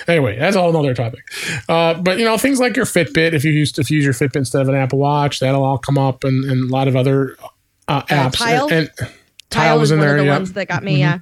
anyway, 0.07 0.38
that's 0.38 0.55
all 0.55 0.70
another 0.70 0.93
topic. 0.93 1.22
Uh, 1.68 1.95
but 1.95 2.18
you 2.18 2.26
know, 2.26 2.38
things 2.38 2.59
like 2.59 2.76
your 2.76 2.86
Fitbit, 2.86 3.34
if 3.34 3.43
you 3.43 3.51
use 3.51 3.78
if 3.78 3.89
you 3.91 3.97
use 3.97 4.05
your 4.05 4.14
Fitbit 4.14 4.38
instead 4.38 4.62
of 4.62 4.70
an 4.70 4.76
Apple 4.76 4.99
Watch, 4.99 5.39
that'll 5.39 5.64
all 5.64 5.78
come 5.78 5.97
up 5.97 6.24
and, 6.24 6.45
and 6.45 6.70
a 6.70 6.74
lot 6.74 6.88
of 6.88 6.95
other 6.95 7.36
uh, 7.39 7.47
uh 7.88 8.01
apps. 8.03 8.38
Tile, 8.38 8.68
and, 8.72 8.89
and 8.99 9.12
Tile 9.49 9.80
was 9.80 9.91
in 9.91 9.99
there. 9.99 10.18
The 10.18 10.26
yep. 10.26 10.39
ones 10.39 10.53
that 10.53 10.68
got 10.68 10.84
me. 10.84 10.93
Mm-hmm. 10.93 10.99
Yeah. 10.99 11.20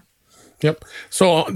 Yep. 0.61 0.85
So 1.09 1.37
uh, 1.37 1.53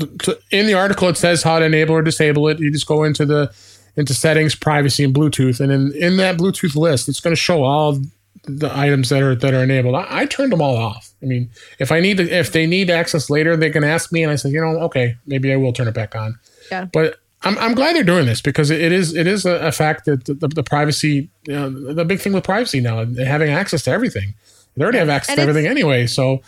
in 0.51 0.65
the 0.65 0.73
article, 0.73 1.09
it 1.09 1.17
says 1.17 1.43
how 1.43 1.59
to 1.59 1.65
enable 1.65 1.95
or 1.95 2.01
disable 2.01 2.47
it. 2.47 2.59
You 2.59 2.71
just 2.71 2.87
go 2.87 3.03
into 3.03 3.25
the 3.25 3.53
into 3.95 4.13
settings, 4.13 4.55
privacy, 4.55 5.03
and 5.03 5.13
Bluetooth, 5.13 5.59
and 5.59 5.71
in 5.71 5.93
in 5.95 6.17
that 6.17 6.37
Bluetooth 6.37 6.75
list, 6.75 7.09
it's 7.09 7.19
going 7.19 7.35
to 7.35 7.39
show 7.39 7.63
all 7.63 7.99
the 8.45 8.75
items 8.75 9.09
that 9.09 9.21
are 9.21 9.35
that 9.35 9.53
are 9.53 9.63
enabled. 9.63 9.95
I, 9.95 10.07
I, 10.09 10.25
turned 10.25 10.51
them 10.51 10.61
all 10.61 10.75
off. 10.75 11.12
I 11.23 11.25
mean, 11.25 11.49
if 11.79 11.91
I 11.91 11.99
need 11.99 12.17
to, 12.17 12.29
if 12.29 12.51
they 12.51 12.67
need 12.67 12.89
access 12.89 13.29
later, 13.29 13.55
they 13.55 13.69
can 13.69 13.83
ask 13.83 14.11
me, 14.11 14.23
and 14.23 14.31
I 14.31 14.35
say, 14.35 14.49
you 14.49 14.59
know, 14.59 14.79
okay, 14.81 15.15
maybe 15.25 15.53
I 15.53 15.55
will 15.55 15.73
turn 15.73 15.87
it 15.87 15.93
back 15.93 16.15
on. 16.15 16.37
Yeah. 16.69 16.85
But 16.85 17.19
I'm, 17.43 17.57
I'm 17.57 17.73
glad 17.73 17.95
they're 17.95 18.03
doing 18.03 18.25
this 18.25 18.41
because 18.41 18.69
it 18.69 18.91
is 18.91 19.15
it 19.15 19.27
is 19.27 19.45
a, 19.45 19.71
fact 19.71 20.05
that 20.05 20.25
the, 20.25 20.33
the, 20.33 20.47
the 20.47 20.63
privacy, 20.63 21.29
you 21.47 21.53
know, 21.53 21.69
the 21.69 22.05
big 22.05 22.19
thing 22.19 22.33
with 22.33 22.43
privacy 22.43 22.79
now, 22.79 23.05
having 23.05 23.49
access 23.49 23.83
to 23.83 23.91
everything. 23.91 24.33
They 24.75 24.83
already 24.83 24.97
have 24.97 25.09
access 25.09 25.33
and 25.33 25.37
to 25.37 25.41
everything 25.43 25.67
anyway, 25.67 26.07
so. 26.07 26.41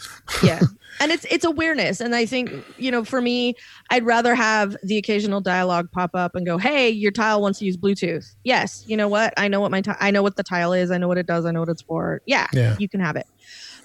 Yeah. 0.44 0.62
and 1.00 1.12
it's 1.12 1.26
it's 1.30 1.46
awareness. 1.46 2.00
And 2.00 2.16
i 2.16 2.26
think 2.26 2.52
you 2.78 2.92
know 2.92 3.04
for 3.04 3.22
me 3.22 3.56
i'd 3.90 4.06
rather 4.06 4.36
have 4.36 4.76
the 4.84 4.98
occasional 4.98 5.42
dialogue 5.42 5.92
pop 5.92 6.12
up 6.14 6.36
and 6.36 6.46
go 6.46 6.58
hey 6.58 6.90
your 6.90 7.12
tile 7.12 7.42
wants 7.42 7.60
to 7.60 7.66
use 7.66 7.78
bluetooth. 7.78 8.34
Yes. 8.44 8.84
You 8.88 8.98
know 8.98 9.08
what? 9.08 9.34
I 9.38 9.48
know 9.48 9.60
what 9.60 9.72
my 9.72 9.82
t- 9.82 9.92
i 10.00 10.12
know 10.12 10.24
what 10.24 10.38
the 10.38 10.44
tile 10.44 10.74
is. 10.74 10.92
I 10.92 10.98
know 10.98 11.08
what 11.08 11.18
it 11.18 11.28
does. 11.28 11.46
I 11.46 11.52
know 11.52 11.60
what 11.60 11.70
it's 11.70 11.82
for. 11.82 12.22
Yeah, 12.26 12.48
yeah. 12.54 12.76
you 12.80 12.90
can 12.90 13.00
have 13.00 13.16
it. 13.16 13.28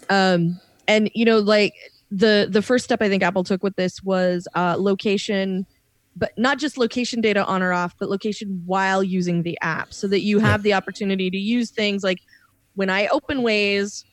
Um 0.09 0.61
and 0.91 1.11
you 1.15 1.25
know 1.25 1.39
like 1.39 1.75
the 2.11 2.49
the 2.51 2.63
first 2.63 2.85
step 2.85 3.01
i 3.01 3.09
think 3.09 3.23
apple 3.23 3.45
took 3.45 3.63
with 3.63 3.77
this 3.77 4.03
was 4.03 4.47
uh 4.55 4.77
location 4.79 5.67
but 6.17 6.33
not 6.37 6.59
just 6.59 6.77
location 6.77 7.21
data 7.21 7.45
on 7.47 7.63
or 7.63 7.73
off 7.73 7.95
but 7.99 8.09
location 8.09 8.63
while 8.67 9.03
using 9.03 9.43
the 9.43 9.57
app 9.63 9.93
so 9.93 10.07
that 10.07 10.21
you 10.21 10.39
have 10.39 10.61
yeah. 10.61 10.65
the 10.65 10.75
opportunity 10.75 11.31
to 11.31 11.39
use 11.39 11.71
things 11.71 12.03
like 12.03 12.19
when 12.75 12.91
i 12.91 13.07
open 13.09 13.39
waze 13.39 14.05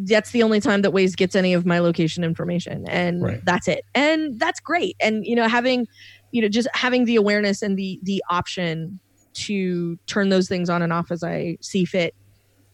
that's 0.00 0.30
the 0.30 0.44
only 0.44 0.60
time 0.60 0.82
that 0.82 0.92
Waze 0.92 1.16
gets 1.16 1.34
any 1.34 1.52
of 1.52 1.66
my 1.66 1.80
location 1.80 2.22
information, 2.22 2.86
and 2.88 3.20
right. 3.20 3.44
that's 3.44 3.66
it. 3.66 3.84
And 3.96 4.38
that's 4.38 4.60
great. 4.60 4.94
And 5.00 5.26
you 5.26 5.34
know, 5.34 5.48
having 5.48 5.88
you 6.30 6.40
know, 6.40 6.48
just 6.48 6.68
having 6.72 7.04
the 7.04 7.16
awareness 7.16 7.62
and 7.62 7.76
the 7.76 7.98
the 8.04 8.22
option 8.30 9.00
to 9.34 9.96
turn 10.06 10.28
those 10.28 10.48
things 10.48 10.70
on 10.70 10.82
and 10.82 10.92
off 10.92 11.10
as 11.10 11.22
I 11.24 11.58
see 11.60 11.84
fit 11.84 12.14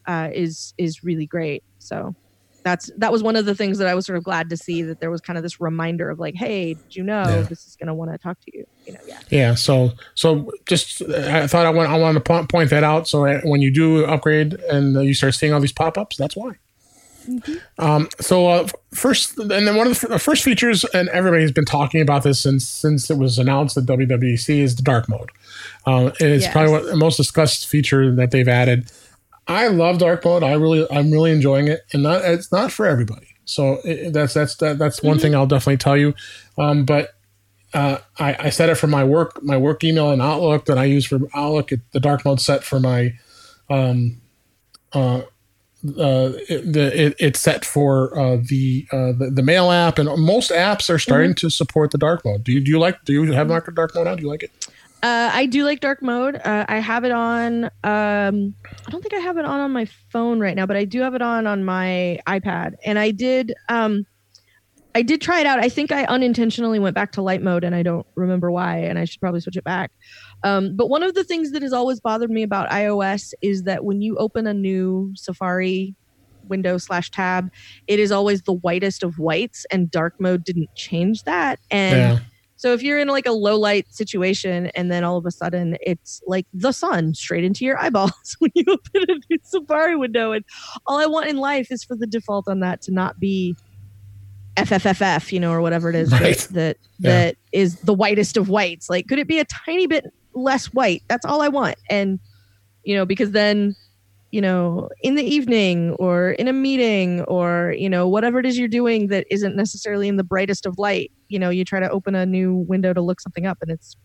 uh, 0.07 0.29
is 0.33 0.73
is 0.77 1.03
really 1.03 1.25
great. 1.25 1.63
So 1.79 2.15
that's 2.65 2.89
that 2.97 3.11
was 3.11 3.21
one 3.21 3.35
of 3.35 3.45
the 3.45 3.53
things 3.53 3.77
that 3.77 3.87
I 3.87 3.93
was 3.93 4.07
sort 4.07 4.17
of 4.17 4.23
glad 4.23 4.49
to 4.49 4.57
see 4.57 4.81
that 4.81 4.99
there 4.99 5.11
was 5.11 5.21
kind 5.21 5.37
of 5.37 5.43
this 5.43 5.61
reminder 5.61 6.09
of 6.09 6.19
like, 6.19 6.33
hey, 6.33 6.75
you 6.89 7.03
know 7.03 7.21
yeah. 7.21 7.41
this 7.43 7.67
is 7.67 7.75
going 7.75 7.87
to 7.87 7.93
want 7.93 8.11
to 8.11 8.17
talk 8.17 8.41
to 8.41 8.57
you? 8.57 8.65
You 8.87 8.93
know, 8.93 8.99
yeah. 9.07 9.19
Yeah. 9.29 9.55
So 9.55 9.91
so 10.15 10.51
just 10.65 11.03
I 11.03 11.45
thought 11.45 11.67
I 11.67 11.69
want 11.69 11.91
I 11.91 11.97
wanted 11.97 12.25
to 12.25 12.47
point 12.47 12.71
that 12.71 12.83
out. 12.83 13.07
So 13.07 13.27
uh, 13.27 13.39
when 13.43 13.61
you 13.61 13.71
do 13.71 14.03
upgrade 14.05 14.55
and 14.71 14.95
you 15.05 15.13
start 15.13 15.35
seeing 15.35 15.53
all 15.53 15.59
these 15.59 15.71
pop 15.71 15.95
ups, 15.95 16.17
that's 16.17 16.35
why. 16.35 16.55
Mm-hmm. 17.27 17.53
Um, 17.77 18.09
so 18.19 18.47
uh, 18.47 18.67
first, 18.93 19.37
and 19.37 19.51
then 19.51 19.75
one 19.75 19.87
of 19.87 19.99
the, 19.99 20.19
first 20.19 20.43
features, 20.43 20.83
and 20.85 21.07
everybody's 21.09 21.51
been 21.51 21.65
talking 21.65 22.01
about 22.01 22.23
this 22.23 22.39
since 22.39 22.67
since 22.67 23.11
it 23.11 23.17
was 23.19 23.37
announced 23.37 23.77
at 23.77 23.83
WWDC, 23.83 24.57
is 24.57 24.75
the 24.75 24.83
dark 24.83 25.07
mode. 25.07 25.29
Um, 25.85 26.07
and 26.19 26.29
it's 26.29 26.45
yes. 26.45 26.51
probably 26.51 26.71
what 26.71 26.85
the 26.85 26.95
most 26.95 27.17
discussed 27.17 27.67
feature 27.67 28.13
that 28.15 28.31
they've 28.31 28.47
added. 28.47 28.91
I 29.47 29.67
love 29.67 29.99
dark 29.99 30.25
mode. 30.25 30.43
I 30.43 30.53
really, 30.53 30.87
I'm 30.91 31.11
really 31.11 31.31
enjoying 31.31 31.67
it, 31.67 31.81
and 31.93 32.03
not 32.03 32.23
it's 32.23 32.51
not 32.51 32.71
for 32.71 32.85
everybody. 32.85 33.27
So 33.45 33.79
it, 33.83 34.11
that's 34.11 34.33
that's 34.33 34.55
that, 34.57 34.77
that's 34.77 35.03
one 35.03 35.17
mm-hmm. 35.17 35.21
thing 35.21 35.35
I'll 35.35 35.45
definitely 35.45 35.77
tell 35.77 35.97
you. 35.97 36.13
Um, 36.57 36.85
but 36.85 37.11
uh, 37.73 37.99
I, 38.17 38.35
I 38.39 38.49
set 38.49 38.69
it 38.69 38.75
for 38.75 38.87
my 38.87 39.03
work, 39.03 39.43
my 39.43 39.57
work 39.57 39.83
email 39.83 40.09
and 40.09 40.21
Outlook 40.21 40.65
that 40.65 40.77
I 40.77 40.85
use 40.85 41.05
for 41.05 41.19
Outlook. 41.33 41.71
the 41.91 41.99
dark 41.99 42.25
mode 42.25 42.39
set 42.41 42.63
for 42.63 42.79
my 42.79 43.13
um, 43.69 44.21
uh, 44.93 45.21
uh, 45.99 46.31
it, 46.49 46.73
the, 46.73 47.05
it, 47.05 47.15
it's 47.19 47.39
set 47.39 47.63
for 47.63 48.17
uh, 48.17 48.37
the, 48.37 48.87
uh, 48.91 49.11
the, 49.11 49.29
the 49.31 49.43
mail 49.43 49.71
app, 49.71 49.99
and 49.99 50.09
most 50.17 50.51
apps 50.51 50.89
are 50.89 50.97
starting 50.97 51.31
mm-hmm. 51.31 51.47
to 51.47 51.49
support 51.49 51.91
the 51.91 51.97
dark 51.97 52.25
mode. 52.25 52.43
Do 52.43 52.51
you 52.51 52.59
do 52.59 52.71
you 52.71 52.79
like 52.79 53.03
do 53.05 53.13
you 53.13 53.31
have 53.33 53.49
dark 53.49 53.93
mode 53.93 54.05
now? 54.05 54.15
Do 54.15 54.23
you 54.23 54.29
like 54.29 54.43
it? 54.43 54.64
Uh, 55.03 55.29
I 55.31 55.45
do 55.45 55.63
like 55.63 55.81
dark 55.81 56.01
mode. 56.01 56.35
Uh, 56.35 56.65
I 56.67 56.79
have 56.79 57.03
it 57.03 57.11
on. 57.11 57.65
Um, 57.65 58.55
I 58.63 58.89
don't 58.91 59.01
think 59.01 59.13
I 59.13 59.19
have 59.19 59.37
it 59.37 59.45
on 59.45 59.59
on 59.59 59.71
my 59.71 59.85
phone 60.11 60.39
right 60.39 60.55
now, 60.55 60.65
but 60.65 60.75
I 60.75 60.85
do 60.85 61.01
have 61.01 61.13
it 61.13 61.21
on 61.21 61.45
on 61.45 61.63
my 61.63 62.19
iPad. 62.27 62.73
And 62.83 62.97
I 62.97 63.11
did. 63.11 63.53
Um, 63.69 64.05
I 64.95 65.01
did 65.01 65.19
try 65.21 65.41
it 65.41 65.45
out. 65.45 65.59
I 65.59 65.67
think 65.67 65.91
I 65.91 66.05
unintentionally 66.05 66.79
went 66.79 66.95
back 66.95 67.11
to 67.13 67.21
light 67.21 67.41
mode, 67.41 67.63
and 67.63 67.75
I 67.75 67.83
don't 67.83 68.07
remember 68.15 68.49
why. 68.49 68.77
And 68.77 68.97
I 68.97 69.05
should 69.05 69.19
probably 69.19 69.41
switch 69.41 69.57
it 69.57 69.63
back. 69.65 69.91
Um, 70.43 70.75
but 70.75 70.87
one 70.87 71.03
of 71.03 71.13
the 71.13 71.23
things 71.25 71.51
that 71.51 71.61
has 71.61 71.73
always 71.73 71.99
bothered 71.99 72.31
me 72.31 72.43
about 72.43 72.69
iOS 72.69 73.33
is 73.41 73.63
that 73.63 73.83
when 73.83 74.01
you 74.01 74.15
open 74.15 74.47
a 74.47 74.53
new 74.53 75.11
Safari 75.15 75.95
window 76.47 76.77
slash 76.77 77.11
tab, 77.11 77.49
it 77.87 77.99
is 77.99 78.11
always 78.11 78.43
the 78.43 78.53
whitest 78.53 79.03
of 79.03 79.19
whites, 79.19 79.65
and 79.69 79.91
dark 79.91 80.13
mode 80.19 80.43
didn't 80.45 80.69
change 80.75 81.23
that. 81.23 81.59
And 81.69 82.13
Yeah. 82.13 82.19
So 82.57 82.73
if 82.73 82.81
you're 82.81 82.99
in 82.99 83.07
like 83.09 83.25
a 83.25 83.31
low 83.31 83.57
light 83.59 83.85
situation, 83.93 84.67
and 84.75 84.91
then 84.91 85.03
all 85.03 85.17
of 85.17 85.25
a 85.25 85.31
sudden 85.31 85.77
it's 85.81 86.21
like 86.25 86.45
the 86.53 86.71
sun 86.71 87.13
straight 87.13 87.43
into 87.43 87.65
your 87.65 87.77
eyeballs 87.79 88.35
when 88.39 88.51
you 88.55 88.63
open 88.67 89.03
a 89.09 89.15
new 89.29 89.37
Safari 89.43 89.95
window, 89.95 90.31
and 90.31 90.43
all 90.87 90.97
I 90.99 91.05
want 91.05 91.27
in 91.27 91.37
life 91.37 91.67
is 91.71 91.83
for 91.83 91.95
the 91.95 92.07
default 92.07 92.47
on 92.47 92.61
that 92.61 92.81
to 92.83 92.91
not 92.91 93.19
be 93.19 93.55
FFFF, 94.57 95.31
you 95.31 95.39
know, 95.39 95.51
or 95.51 95.61
whatever 95.61 95.89
it 95.89 95.95
is 95.95 96.11
Right. 96.11 96.37
that 96.37 96.53
that, 96.53 96.77
Yeah. 96.99 97.09
that 97.09 97.35
is 97.51 97.75
the 97.81 97.93
whitest 97.93 98.37
of 98.37 98.47
whites. 98.47 98.89
Like, 98.89 99.07
could 99.07 99.19
it 99.19 99.27
be 99.27 99.39
a 99.39 99.45
tiny 99.45 99.85
bit 99.85 100.05
less 100.33 100.67
white? 100.73 101.03
That's 101.09 101.25
all 101.25 101.41
I 101.41 101.49
want. 101.49 101.75
And 101.89 102.19
you 102.83 102.95
know, 102.95 103.05
because 103.05 103.31
then, 103.31 103.75
you 104.35 104.41
know, 104.41 104.89
in 104.99 105.15
the 105.15 105.23
evening 105.23 105.91
or 105.91 106.31
in 106.31 106.49
a 106.49 106.51
meeting 106.51 107.21
or 107.21 107.73
you 107.77 107.89
know 107.89 108.05
whatever 108.05 108.37
it 108.37 108.45
is 108.45 108.57
you're 108.57 108.67
doing 108.67 109.07
that 109.07 109.25
isn't 109.31 109.55
necessarily 109.55 110.09
in 110.09 110.17
the 110.17 110.25
brightest 110.25 110.65
of 110.65 110.77
light, 110.77 111.09
you 111.29 111.39
know, 111.39 111.49
you 111.49 111.63
try 111.63 111.79
to 111.79 111.89
open 111.89 112.15
a 112.15 112.25
new 112.25 112.53
window 112.53 112.91
to 112.91 112.99
look 112.99 113.21
something 113.21 113.45
up, 113.45 113.59
and 113.61 113.71
it's 113.71 113.95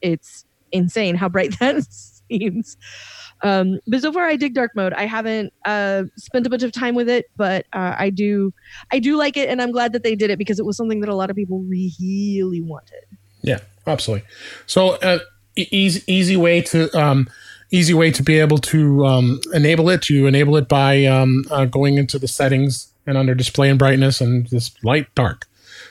it's 0.00 0.44
insane 0.70 1.16
how 1.16 1.28
bright 1.28 1.58
that 1.58 1.82
seems. 2.30 2.76
Um, 3.42 3.80
but 3.88 4.00
so 4.00 4.12
far, 4.12 4.26
I 4.28 4.36
dig 4.36 4.54
dark 4.54 4.70
mode. 4.76 4.92
I 4.92 5.06
haven't 5.06 5.52
uh, 5.64 6.04
spent 6.16 6.46
a 6.46 6.50
bunch 6.50 6.62
of 6.62 6.70
time 6.70 6.94
with 6.94 7.08
it, 7.08 7.24
but 7.36 7.66
uh, 7.72 7.96
I 7.98 8.10
do, 8.10 8.54
I 8.92 9.00
do 9.00 9.16
like 9.16 9.36
it, 9.36 9.48
and 9.48 9.60
I'm 9.60 9.72
glad 9.72 9.92
that 9.94 10.04
they 10.04 10.14
did 10.14 10.30
it 10.30 10.38
because 10.38 10.60
it 10.60 10.64
was 10.64 10.76
something 10.76 11.00
that 11.00 11.08
a 11.08 11.16
lot 11.16 11.30
of 11.30 11.36
people 11.36 11.64
really 11.68 12.60
wanted. 12.62 13.02
Yeah, 13.42 13.58
absolutely. 13.88 14.24
So, 14.66 14.90
uh, 14.90 15.18
easy 15.56 16.04
easy 16.06 16.36
way 16.36 16.60
to 16.60 16.96
um, 16.96 17.28
easy 17.74 17.94
way 17.94 18.10
to 18.10 18.22
be 18.22 18.38
able 18.38 18.58
to 18.58 19.04
um, 19.04 19.40
enable 19.52 19.90
it. 19.90 20.08
You 20.08 20.26
enable 20.26 20.56
it 20.56 20.68
by 20.68 21.04
um, 21.06 21.44
uh, 21.50 21.64
going 21.64 21.98
into 21.98 22.18
the 22.18 22.28
settings 22.28 22.92
and 23.06 23.18
under 23.18 23.34
display 23.34 23.68
and 23.68 23.78
brightness 23.78 24.20
and 24.20 24.46
this 24.48 24.70
light 24.82 25.12
dark. 25.14 25.46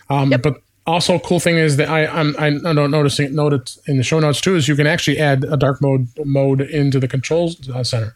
Um, 0.10 0.32
Yep. 0.32 0.42
But 0.42 0.62
also, 0.86 1.20
cool 1.20 1.40
thing 1.40 1.58
is 1.58 1.78
that 1.78 1.90
I 1.90 2.06
I'm, 2.08 2.36
I 2.38 2.50
don't 2.74 2.92
noticing 2.92 3.34
note 3.36 3.54
it 3.54 3.78
in 3.88 3.98
the 3.98 4.04
show 4.04 4.20
notes 4.20 4.42
too 4.42 4.56
is 4.56 4.68
you 4.68 4.76
can 4.76 4.88
actually 4.88 5.18
add 5.20 5.44
a 5.46 5.56
dark 5.56 5.82
mode 5.82 6.08
mode 6.26 6.62
into 6.62 7.00
the 7.00 7.08
controls 7.08 7.70
uh, 7.70 7.84
center. 7.84 8.16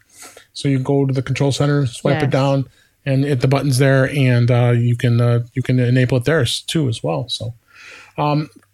So 0.52 0.68
you 0.68 0.78
go 0.78 1.06
to 1.06 1.14
the 1.14 1.22
control 1.22 1.52
center, 1.52 1.86
swipe 1.86 2.22
it 2.22 2.30
down, 2.30 2.66
and 3.06 3.24
hit 3.24 3.40
the 3.40 3.48
buttons 3.48 3.78
there, 3.78 4.10
and 4.10 4.50
uh, 4.50 4.72
you 4.76 4.96
can 4.96 5.20
uh, 5.20 5.46
you 5.54 5.62
can 5.62 5.78
enable 5.78 6.18
it 6.18 6.24
there 6.24 6.44
too 6.44 6.88
as 6.88 7.02
well. 7.02 7.28
So 7.28 7.54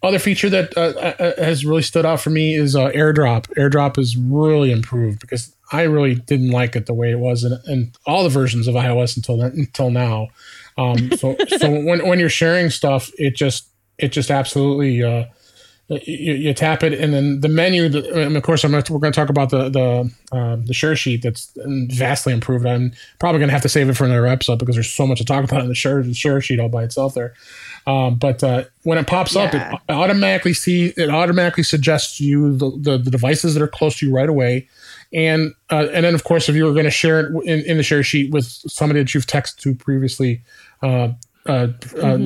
other 0.04 0.18
feature 0.18 0.50
that 0.50 0.76
uh, 0.76 0.92
uh, 0.98 1.42
has 1.42 1.64
really 1.64 1.82
stood 1.82 2.06
out 2.06 2.20
for 2.20 2.30
me 2.30 2.54
is 2.54 2.76
uh, 2.76 2.90
airdrop. 2.90 3.46
Airdrop 3.56 3.98
is 3.98 4.16
really 4.16 4.70
improved 4.70 5.20
because 5.20 5.54
i 5.72 5.82
really 5.82 6.14
didn't 6.14 6.50
like 6.50 6.76
it 6.76 6.84
the 6.84 6.92
way 6.92 7.10
it 7.10 7.18
was 7.18 7.42
in, 7.42 7.58
in 7.66 7.90
all 8.06 8.22
the 8.22 8.28
versions 8.28 8.68
of 8.68 8.74
ios 8.74 9.16
until 9.16 9.40
until 9.40 9.90
now. 9.90 10.28
Um, 10.76 11.10
so 11.12 11.36
so 11.58 11.70
when, 11.84 12.06
when 12.06 12.20
you're 12.20 12.28
sharing 12.28 12.70
stuff 12.70 13.10
it 13.18 13.34
just 13.34 13.68
it 13.98 14.08
just 14.08 14.30
absolutely 14.30 15.02
uh, 15.02 15.24
you, 15.88 16.34
you 16.34 16.54
tap 16.54 16.82
it 16.82 16.94
and 16.94 17.12
then 17.12 17.40
the 17.40 17.48
menu 17.48 17.84
and 17.84 18.36
of 18.36 18.42
course 18.42 18.64
I'm 18.64 18.70
gonna, 18.70 18.84
we're 18.88 18.98
going 18.98 19.12
to 19.12 19.16
talk 19.16 19.28
about 19.28 19.50
the 19.50 19.68
the 19.68 20.10
uh, 20.32 20.56
the 20.56 20.72
share 20.72 20.96
sheet 20.96 21.22
that's 21.22 21.52
vastly 21.56 22.32
improved. 22.32 22.64
I'm 22.64 22.92
probably 23.18 23.38
going 23.38 23.48
to 23.48 23.52
have 23.52 23.62
to 23.62 23.68
save 23.68 23.88
it 23.88 23.94
for 23.94 24.04
another 24.04 24.26
episode 24.26 24.58
because 24.58 24.76
there's 24.76 24.90
so 24.90 25.06
much 25.06 25.18
to 25.18 25.24
talk 25.24 25.44
about 25.44 25.60
in 25.60 25.68
the 25.68 25.74
share, 25.74 26.02
the 26.02 26.14
share 26.14 26.40
sheet 26.40 26.58
all 26.58 26.70
by 26.70 26.84
itself 26.84 27.14
there. 27.14 27.34
Um, 27.86 28.14
but 28.16 28.42
uh, 28.42 28.64
when 28.82 28.96
it 28.96 29.06
pops 29.06 29.36
up, 29.36 29.52
it 29.54 29.60
automatically 29.90 30.54
see 30.54 30.94
it 30.96 31.10
automatically 31.10 31.64
suggests 31.64 32.18
you 32.18 32.56
the, 32.56 32.70
the, 32.70 32.98
the 32.98 33.10
devices 33.10 33.54
that 33.54 33.62
are 33.62 33.68
close 33.68 33.98
to 33.98 34.06
you 34.06 34.14
right 34.14 34.28
away, 34.28 34.68
and 35.12 35.54
uh, 35.70 35.88
and 35.92 36.04
then 36.06 36.14
of 36.14 36.24
course 36.24 36.48
if 36.48 36.56
you 36.56 36.64
were 36.64 36.72
going 36.72 36.86
to 36.86 36.90
share 36.90 37.20
it 37.20 37.44
in, 37.44 37.60
in 37.66 37.76
the 37.76 37.82
share 37.82 38.02
sheet 38.02 38.30
with 38.30 38.46
somebody 38.46 39.00
that 39.00 39.12
you've 39.12 39.26
texted 39.26 39.58
to 39.58 39.74
previously, 39.74 40.42
uh, 40.82 41.08
uh, 41.46 41.68
uh, 42.02 42.18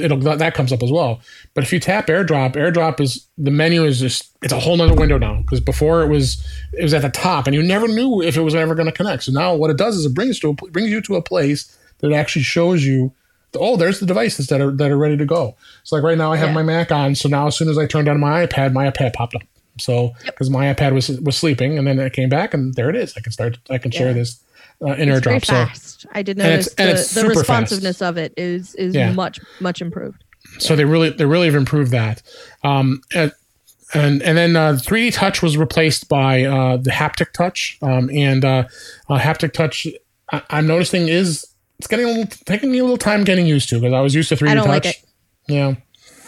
it'll 0.00 0.18
that 0.18 0.54
comes 0.54 0.72
up 0.72 0.82
as 0.82 0.90
well. 0.90 1.20
But 1.54 1.64
if 1.64 1.72
you 1.72 1.80
tap 1.80 2.06
AirDrop, 2.06 2.54
AirDrop 2.54 3.00
is 3.00 3.26
the 3.36 3.50
menu 3.50 3.84
is 3.84 4.00
just 4.00 4.30
it's 4.42 4.52
a 4.52 4.60
whole 4.60 4.76
nother 4.76 4.94
window 4.94 5.18
now 5.18 5.42
because 5.42 5.60
before 5.60 6.02
it 6.02 6.08
was 6.08 6.42
it 6.72 6.82
was 6.82 6.94
at 6.94 7.02
the 7.02 7.10
top 7.10 7.46
and 7.46 7.54
you 7.54 7.62
never 7.62 7.86
knew 7.88 8.22
if 8.22 8.36
it 8.36 8.42
was 8.42 8.54
ever 8.54 8.74
going 8.74 8.86
to 8.86 8.92
connect. 8.92 9.24
So 9.24 9.32
now 9.32 9.54
what 9.54 9.70
it 9.70 9.76
does 9.76 9.96
is 9.96 10.06
it 10.06 10.14
brings 10.14 10.38
to 10.40 10.50
a, 10.50 10.54
brings 10.54 10.90
you 10.90 11.00
to 11.02 11.16
a 11.16 11.22
place 11.22 11.76
that 11.98 12.12
actually 12.12 12.42
shows 12.42 12.84
you 12.84 13.12
oh, 13.56 13.76
there's 13.76 14.00
the 14.00 14.06
devices 14.06 14.48
that 14.48 14.60
are 14.60 14.72
that 14.72 14.90
are 14.90 14.96
ready 14.98 15.16
to 15.16 15.24
go. 15.24 15.56
So 15.84 15.96
like 15.96 16.04
right 16.04 16.18
now 16.18 16.32
I 16.32 16.36
have 16.36 16.48
Yeah. 16.48 16.54
my 16.54 16.62
Mac 16.62 16.90
on, 16.90 17.14
so 17.14 17.28
now 17.28 17.46
as 17.46 17.56
soon 17.56 17.68
as 17.68 17.78
I 17.78 17.86
turned 17.86 18.08
on 18.08 18.18
my 18.18 18.46
iPad, 18.46 18.72
my 18.72 18.90
iPad 18.90 19.12
popped 19.12 19.34
up. 19.36 19.42
So 19.78 20.12
because 20.24 20.50
my 20.50 20.72
iPad 20.72 20.92
was 20.92 21.08
was 21.20 21.36
sleeping, 21.36 21.78
and 21.78 21.86
then 21.86 21.98
it 21.98 22.12
came 22.12 22.28
back, 22.28 22.54
and 22.54 22.74
there 22.74 22.90
it 22.90 22.96
is. 22.96 23.14
I 23.16 23.20
can 23.20 23.32
start. 23.32 23.58
I 23.70 23.78
can 23.78 23.90
share 23.90 24.12
this 24.14 24.40
uh, 24.82 24.92
in 24.94 25.08
It's 25.08 25.20
very 25.24 25.38
AirDrop. 25.38 25.44
So 25.46 25.52
fast. 25.52 26.06
I 26.12 26.22
did 26.22 26.38
And 26.38 26.46
it's- 26.46 26.68
notice 26.78 27.16
and 27.16 27.24
the, 27.26 27.28
the 27.28 27.34
responsiveness 27.38 28.02
of 28.02 28.16
it 28.16 28.32
is 28.36 28.74
is 28.76 28.94
Yeah. 28.94 29.12
much 29.12 29.40
much 29.60 29.80
improved. 29.80 30.22
so 30.58 30.76
they 30.76 30.84
really 30.84 31.10
they 31.10 31.24
really 31.24 31.46
have 31.46 31.54
improved 31.54 31.90
that. 31.92 32.22
Um, 32.62 33.00
and 33.14 33.32
and 33.92 34.22
and 34.22 34.36
then 34.36 34.56
uh, 34.56 34.72
3D 34.82 35.12
Touch 35.14 35.42
was 35.42 35.56
replaced 35.56 36.08
by 36.08 36.44
uh, 36.44 36.76
the 36.78 36.90
haptic 36.90 37.32
touch, 37.32 37.78
um, 37.82 38.10
and 38.10 38.44
uh, 38.44 38.64
uh, 39.08 39.18
haptic 39.18 39.52
touch. 39.52 39.86
I, 40.32 40.42
I'm 40.50 40.66
noticing 40.66 41.08
is 41.08 41.46
it's 41.78 41.86
getting 41.86 42.06
a 42.06 42.08
little 42.08 42.26
taking 42.46 42.70
me 42.72 42.78
a 42.78 42.82
little 42.82 42.96
time 42.96 43.24
getting 43.24 43.46
used 43.46 43.68
to 43.70 43.76
because 43.80 43.92
I 43.92 44.00
was 44.00 44.14
used 44.14 44.28
to 44.30 44.36
3D 44.36 44.54
Touch. 44.56 44.66
like 44.66 44.86
it. 44.86 44.96
Yeah. 45.48 45.74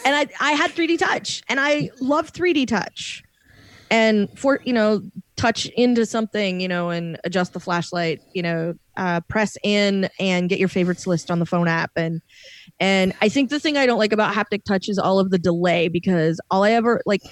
and 0.04 0.14
I 0.14 0.26
I 0.40 0.52
had 0.52 0.70
3D 0.72 0.98
touch 0.98 1.42
and 1.48 1.58
I 1.58 1.90
love 2.00 2.32
3D 2.32 2.66
touch. 2.68 3.22
And 3.90 4.28
for 4.38 4.60
you 4.64 4.72
know, 4.72 5.02
touch 5.36 5.66
into 5.76 6.06
something, 6.06 6.60
you 6.60 6.68
know, 6.68 6.90
and 6.90 7.18
adjust 7.24 7.52
the 7.52 7.60
flashlight, 7.60 8.20
you 8.32 8.42
know, 8.42 8.74
uh, 8.96 9.20
press 9.28 9.56
in 9.62 10.08
and 10.18 10.48
get 10.48 10.58
your 10.58 10.68
favorites 10.68 11.06
list 11.06 11.30
on 11.30 11.38
the 11.38 11.46
phone 11.46 11.68
app. 11.68 11.90
And 11.96 12.20
and 12.80 13.14
I 13.20 13.28
think 13.28 13.50
the 13.50 13.60
thing 13.60 13.76
I 13.76 13.86
don't 13.86 13.98
like 13.98 14.12
about 14.12 14.34
haptic 14.34 14.64
touch 14.64 14.88
is 14.88 14.98
all 14.98 15.18
of 15.18 15.30
the 15.30 15.38
delay 15.38 15.88
because 15.88 16.40
all 16.50 16.64
I 16.64 16.72
ever 16.72 17.02
like 17.06 17.22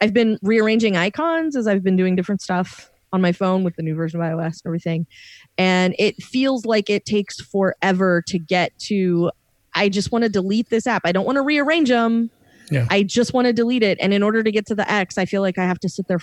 I've 0.00 0.14
been 0.14 0.38
rearranging 0.42 0.96
icons 0.96 1.56
as 1.56 1.66
I've 1.66 1.84
been 1.84 1.96
doing 1.96 2.16
different 2.16 2.42
stuff 2.42 2.90
on 3.12 3.20
my 3.20 3.32
phone 3.32 3.62
with 3.62 3.76
the 3.76 3.82
new 3.82 3.94
version 3.94 4.20
of 4.20 4.26
iOS 4.26 4.44
and 4.46 4.62
everything. 4.66 5.06
And 5.58 5.94
it 5.98 6.22
feels 6.22 6.64
like 6.64 6.88
it 6.88 7.04
takes 7.04 7.40
forever 7.40 8.22
to 8.26 8.38
get 8.38 8.76
to 8.80 9.30
I 9.74 9.88
just 9.88 10.12
want 10.12 10.24
to 10.24 10.28
delete 10.28 10.70
this 10.70 10.86
app. 10.86 11.02
I 11.04 11.12
don't 11.12 11.24
want 11.24 11.36
to 11.36 11.42
rearrange 11.42 11.88
them. 11.88 12.30
Yeah. 12.70 12.86
I 12.90 13.02
just 13.02 13.34
want 13.34 13.46
to 13.46 13.52
delete 13.52 13.82
it. 13.82 13.98
And 14.00 14.14
in 14.14 14.22
order 14.22 14.42
to 14.42 14.50
get 14.50 14.66
to 14.66 14.74
the 14.74 14.90
X, 14.90 15.18
I 15.18 15.24
feel 15.24 15.42
like 15.42 15.58
I 15.58 15.64
have 15.64 15.80
to 15.80 15.88
sit 15.88 16.08
there 16.08 16.18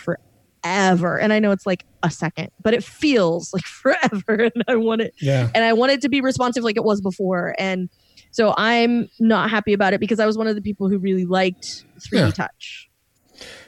forever. 0.63 1.19
And 1.19 1.33
I 1.33 1.39
know 1.39 1.51
it's 1.51 1.65
like 1.65 1.85
a 2.03 2.11
second, 2.11 2.49
but 2.61 2.73
it 2.73 2.83
feels 2.83 3.53
like 3.53 3.63
forever. 3.65 4.49
And 4.53 4.63
I 4.67 4.75
want 4.75 5.01
it 5.01 5.13
Yeah. 5.21 5.49
and 5.53 5.63
I 5.63 5.73
want 5.73 5.91
it 5.91 6.01
to 6.01 6.09
be 6.09 6.21
responsive 6.21 6.63
like 6.63 6.77
it 6.77 6.83
was 6.83 7.01
before. 7.01 7.55
And 7.57 7.89
so 8.31 8.53
I'm 8.57 9.09
not 9.19 9.49
happy 9.49 9.73
about 9.73 9.93
it 9.93 9.99
because 9.99 10.19
I 10.19 10.25
was 10.25 10.37
one 10.37 10.47
of 10.47 10.55
the 10.55 10.61
people 10.61 10.87
who 10.89 10.97
really 10.97 11.25
liked 11.25 11.83
3D 11.99 12.11
Yeah. 12.19 12.31
touch. 12.31 12.89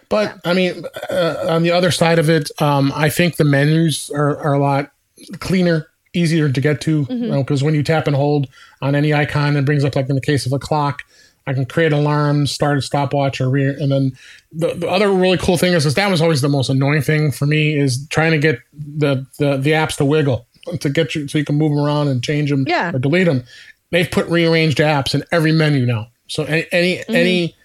But 0.10 0.38
I 0.46 0.54
mean, 0.54 0.84
uh, 1.10 1.46
on 1.50 1.64
the 1.64 1.72
other 1.72 1.90
side 1.92 2.20
of 2.20 2.30
it, 2.30 2.50
um, 2.62 2.92
I 2.96 3.10
think 3.10 3.38
the 3.38 3.46
menus 3.46 4.10
are, 4.14 4.38
are 4.40 4.54
a 4.54 4.60
lot 4.60 4.92
cleaner, 5.40 5.88
easier 6.14 6.52
to 6.52 6.62
get 6.62 6.82
to. 6.82 7.06
Because 7.06 7.64
when 7.64 7.74
you 7.74 7.82
tap 7.84 8.08
and 8.08 8.16
hold 8.16 8.48
on 8.82 8.94
any 8.94 9.14
icon, 9.14 9.56
it 9.56 9.64
brings 9.64 9.86
up 9.86 9.96
like 9.96 10.10
in 10.10 10.16
the 10.16 10.22
case 10.22 10.46
of 10.46 10.52
a 10.52 10.60
clock. 10.60 11.04
I 11.48 11.54
can 11.54 11.66
create 11.66 11.92
alarms, 11.92 12.52
start 12.52 12.78
a 12.78 12.82
stopwatch, 12.82 13.42
or 13.42 13.50
re- 13.50 13.66
and 13.80 13.92
then 13.92 14.12
the, 14.52 14.74
the 14.76 14.88
other 14.88 15.12
really 15.12 15.38
cool 15.38 15.58
thing 15.58 15.74
is, 15.74 15.86
is 15.86 15.96
that 15.96 16.10
was 16.12 16.22
always 16.22 16.42
the 16.42 16.50
most 16.50 16.70
annoying 16.70 17.02
thing 17.02 17.32
for 17.32 17.46
me 17.48 17.76
is 17.76 18.08
trying 18.10 18.32
to 18.32 18.38
get 18.38 18.60
the 18.74 19.26
the, 19.40 19.58
the 19.58 19.72
apps 19.72 19.98
to 19.98 20.06
wiggle 20.06 20.46
to 20.80 20.90
get 20.90 21.16
you 21.16 21.28
so 21.28 21.38
you 21.40 21.46
can 21.46 21.56
move 21.58 21.72
them 21.76 21.84
around 21.84 22.08
and 22.08 22.24
change 22.24 22.50
them 22.52 22.66
Yeah. 22.68 22.92
or 22.94 23.00
delete 23.00 23.26
them. 23.26 23.44
They've 23.90 24.10
put 24.10 24.28
rearranged 24.28 24.78
apps 24.78 25.16
in 25.16 25.24
every 25.32 25.52
menu 25.52 25.86
now. 25.86 26.10
So 26.28 26.44
any 26.44 26.66
any 26.72 26.98
Mm-hmm. 26.98 27.16
any 27.16 27.56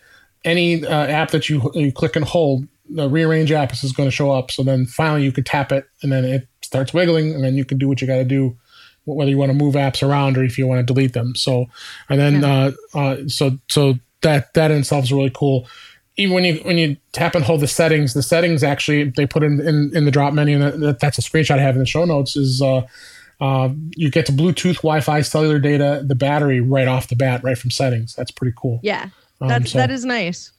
any 0.45 0.85
uh, 0.87 1.07
app 1.07 1.31
that 1.33 1.49
you 1.49 1.71
you 1.75 1.93
click 1.93 2.17
and 2.17 2.25
hold, 2.25 2.67
the 2.89 3.09
rearrange 3.09 3.53
app 3.53 3.73
is 3.73 3.93
going 3.93 4.09
to 4.09 4.15
show 4.15 4.31
up. 4.31 4.51
So 4.51 4.63
then 4.63 4.87
finally 4.87 5.23
you 5.25 5.33
could 5.33 5.45
tap 5.47 5.73
it, 5.73 5.85
and 6.03 6.11
then 6.11 6.25
it 6.25 6.49
starts 6.63 6.95
wiggling, 6.95 7.35
and 7.35 7.45
then 7.45 7.57
you 7.57 7.65
can 7.65 7.79
do 7.79 7.89
what 7.89 8.01
you 8.01 8.07
got 8.07 8.17
to 8.17 8.25
do, 8.25 8.57
whether 9.07 9.31
you 9.31 9.39
want 9.39 9.51
to 9.51 9.57
move 9.57 9.75
apps 9.75 10.07
around 10.07 10.37
or 10.37 10.45
if 10.45 10.59
you 10.59 10.67
want 10.67 10.87
to 10.87 10.93
delete 10.95 11.13
them. 11.15 11.35
So 11.35 11.67
and 12.09 12.21
then 12.21 12.45
uh, 12.45 12.73
uh, 12.95 13.17
so 13.29 13.59
so 13.69 13.95
that 14.23 14.53
that 14.55 14.71
in 14.71 14.79
itself 14.79 15.05
is 15.05 15.13
really 15.13 15.31
cool. 15.35 15.67
Even 16.19 16.35
when 16.35 16.45
you 16.45 16.57
when 16.65 16.79
you 16.79 16.97
tap 17.13 17.35
and 17.35 17.45
hold 17.45 17.61
the 17.61 17.69
settings, 17.69 18.15
the 18.15 18.23
settings 18.23 18.63
actually 18.65 19.05
they 19.11 19.27
put 19.27 19.43
in 19.43 19.61
in, 19.61 19.91
in 19.95 20.05
the 20.07 20.11
drop 20.11 20.33
menu, 20.33 20.61
and 20.61 20.83
that, 20.83 21.01
that's 21.01 21.19
a 21.19 21.23
screenshot 21.23 21.59
I 21.59 21.63
have 21.63 21.75
in 21.77 21.81
the 21.81 21.87
show 21.87 22.05
notes. 22.05 22.37
Is 22.37 22.63
uh, 22.63 22.87
uh, 23.41 23.69
you 23.97 24.11
get 24.11 24.25
to 24.27 24.33
Bluetooth, 24.33 24.77
Wi-Fi, 24.77 25.21
cellular 25.21 25.59
data, 25.59 26.03
the 26.07 26.15
battery 26.15 26.61
right 26.61 26.89
off 26.89 27.09
the 27.09 27.17
bat, 27.17 27.43
right 27.45 27.59
from 27.59 27.71
settings. 27.71 28.15
That's 28.15 28.31
pretty 28.31 28.55
cool. 28.57 28.81
Yeah. 28.83 29.11
Um, 29.43 29.49
That, 29.49 29.69
so- 29.69 29.79
that 29.79 29.91
is 29.91 30.05
nice. 30.07 30.53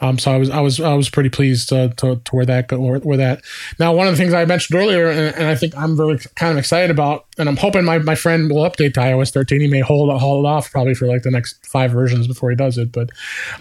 Um, 0.00 0.18
so 0.18 0.32
I 0.32 0.36
was 0.36 0.50
I 0.50 0.60
was 0.60 0.80
I 0.80 0.94
was 0.94 1.08
pretty 1.08 1.30
pleased 1.30 1.72
uh, 1.72 1.88
to 1.98 2.16
to 2.16 2.36
where 2.36 2.46
that 2.46 2.68
go, 2.68 2.78
where, 2.78 3.16
that. 3.16 3.42
Now 3.78 3.94
one 3.94 4.06
of 4.06 4.12
the 4.12 4.16
things 4.16 4.32
I 4.32 4.44
mentioned 4.44 4.78
earlier, 4.78 5.10
and, 5.10 5.34
and 5.34 5.46
I 5.46 5.54
think 5.54 5.76
I'm 5.76 5.96
very 5.96 6.18
kind 6.36 6.52
of 6.52 6.58
excited 6.58 6.90
about, 6.90 7.26
and 7.38 7.48
I'm 7.48 7.56
hoping 7.56 7.84
my, 7.84 7.98
my 7.98 8.14
friend 8.14 8.50
will 8.50 8.62
update 8.62 8.94
to 8.94 9.00
iOS 9.00 9.32
13. 9.32 9.60
He 9.60 9.68
may 9.68 9.80
hold 9.80 10.10
hold 10.20 10.46
off 10.46 10.70
probably 10.70 10.94
for 10.94 11.06
like 11.06 11.22
the 11.22 11.30
next 11.30 11.64
five 11.66 11.90
versions 11.90 12.26
before 12.26 12.50
he 12.50 12.56
does 12.56 12.78
it, 12.78 12.92
but 12.92 13.10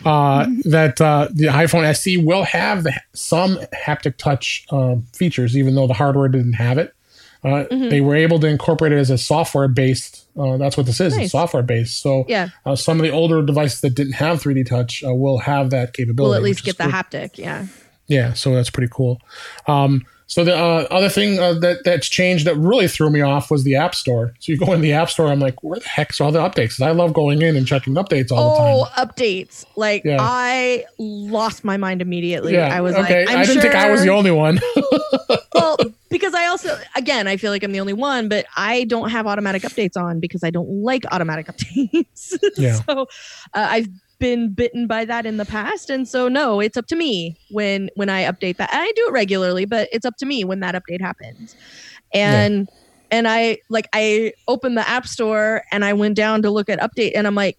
uh, 0.06 0.48
that 0.66 1.00
uh, 1.02 1.28
the 1.32 1.46
iPhone 1.46 1.84
SE 1.84 2.18
will 2.18 2.44
have 2.44 2.84
the, 2.84 2.94
some 3.14 3.58
haptic 3.74 4.18
touch 4.18 4.66
uh, 4.72 4.96
features, 5.14 5.58
even 5.58 5.76
though 5.76 5.88
the 5.88 5.94
hardware 5.94 6.28
didn't 6.28 6.54
have 6.54 6.78
it. 6.78 6.94
Uh, 7.44 7.64
they 7.72 8.02
were 8.02 8.16
able 8.16 8.40
to 8.40 8.48
incorporate 8.48 8.92
it 8.92 8.98
as 9.00 9.10
a 9.10 9.18
software 9.18 9.68
based. 9.68 10.28
Uh, 10.38 10.58
that's 10.58 10.78
what 10.78 10.86
this 10.86 11.00
is. 11.00 11.16
Nice. 11.16 11.24
It's 11.26 11.32
software 11.32 11.64
based. 11.64 12.02
So 12.02 12.26
Yeah. 12.28 12.50
uh, 12.66 12.76
some 12.76 13.00
of 13.00 13.04
the 13.04 13.10
older 13.12 13.42
devices 13.44 13.82
that 13.82 13.96
didn't 13.96 14.14
have 14.14 14.42
3D 14.42 14.66
touch 14.66 15.04
uh, 15.04 15.14
will 15.14 15.40
have 15.40 15.70
that 15.72 15.94
capability. 15.94 16.22
We'll 16.30 16.34
at 16.36 16.44
least 16.44 16.64
get 16.64 16.78
the 16.78 16.84
cool. 16.84 16.92
haptic. 16.94 17.38
Yeah. 17.38 17.66
Yeah, 18.08 18.34
so 18.34 18.54
that's 18.54 18.70
pretty 18.70 18.92
cool. 18.94 19.22
Um, 19.68 20.06
so 20.32 20.46
the 20.46 20.56
uh, 20.56 20.88
other 20.92 21.10
thing 21.10 21.40
uh, 21.40 21.56
that 21.56 21.84
that's 21.84 22.08
changed 22.08 22.48
that 22.48 22.56
really 22.56 22.88
threw 22.88 23.10
me 23.10 23.20
off 23.20 23.52
was 23.52 23.66
the 23.66 23.76
App 23.76 23.94
Store. 23.94 24.34
So 24.40 24.54
you 24.54 24.58
go 24.58 24.72
in 24.72 24.80
the 24.80 24.94
App 24.94 25.10
Store, 25.10 25.28
I'm 25.28 25.42
like, 25.42 25.62
where 25.62 25.78
the 25.78 25.86
heck's 25.90 26.22
all 26.22 26.32
the 26.32 26.40
updates? 26.40 26.82
I 26.82 26.92
love 26.92 27.12
going 27.12 27.42
in 27.42 27.58
and 27.58 27.68
checking 27.68 27.96
updates 27.96 28.32
all 28.32 28.52
the 28.52 28.58
time. 28.58 28.76
Oh, 28.76 29.06
updates! 29.06 29.66
Like 29.76 30.06
Yeah. 30.06 30.20
I 30.22 30.86
lost 30.98 31.66
my 31.66 31.76
mind 31.76 32.02
immediately. 32.02 32.54
Yeah, 32.54 32.74
I 32.74 32.80
was 32.80 32.96
okay. 32.96 33.26
like, 33.26 33.30
I'm 33.30 33.40
I 33.40 33.46
didn't 33.46 33.62
think 33.62 33.76
I 33.76 33.92
was 33.92 34.04
the 34.04 34.10
only 34.10 34.32
one. 34.32 34.58
well, 35.54 35.76
because 36.10 36.34
I 36.34 36.46
also, 36.46 36.80
again, 36.96 37.28
I 37.28 37.36
feel 37.36 37.52
like 37.52 37.64
I'm 37.64 37.74
the 37.74 37.82
only 37.82 37.92
one, 37.92 38.30
but 38.30 38.46
I 38.56 38.86
don't 38.86 39.10
have 39.10 39.28
automatic 39.28 39.64
updates 39.64 39.98
on 39.98 40.22
because 40.22 40.46
I 40.46 40.50
don't 40.50 40.70
like 40.82 41.04
automatic 41.12 41.48
updates. 41.52 42.38
Yeah. 42.56 42.74
so 42.88 43.02
uh, 43.54 43.68
I've 43.70 43.90
been 44.22 44.54
bitten 44.54 44.88
by 44.88 45.04
that 45.04 45.26
in 45.26 45.36
the 45.36 45.46
past, 45.46 45.90
and 45.90 46.08
so 46.08 46.30
no, 46.30 46.62
it's 46.62 46.78
up 46.78 46.88
to 46.88 46.96
me 46.96 47.36
when 47.50 47.90
when 47.96 48.08
I 48.08 48.24
update 48.24 48.56
that. 48.58 48.74
And 48.74 48.82
I 48.82 48.90
do 48.96 49.08
it 49.08 49.12
regularly, 49.12 49.66
but 49.66 49.90
it's 49.92 50.06
up 50.06 50.16
to 50.18 50.26
me 50.26 50.46
when 50.46 50.62
that 50.62 50.76
update 50.76 51.02
happens. 51.02 51.58
And 52.14 52.70
and 53.12 53.28
I 53.28 53.58
like 53.70 53.90
I 53.92 54.32
opened 54.48 54.78
the 54.78 54.88
app 54.88 55.06
store 55.06 55.64
and 55.72 55.84
I 55.84 55.92
went 55.92 56.16
down 56.16 56.42
to 56.44 56.50
look 56.50 56.70
at 56.70 56.80
update, 56.80 57.12
and 57.16 57.28
I'm 57.28 57.36
like, 57.36 57.58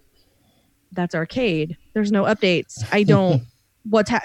that's 0.93 1.15
arcade. 1.15 1.77
There's 1.93 2.11
no 2.11 2.23
updates. 2.25 2.83
I 2.91 3.03
don't. 3.13 3.43
what's 3.85 4.09
ha- 4.09 4.23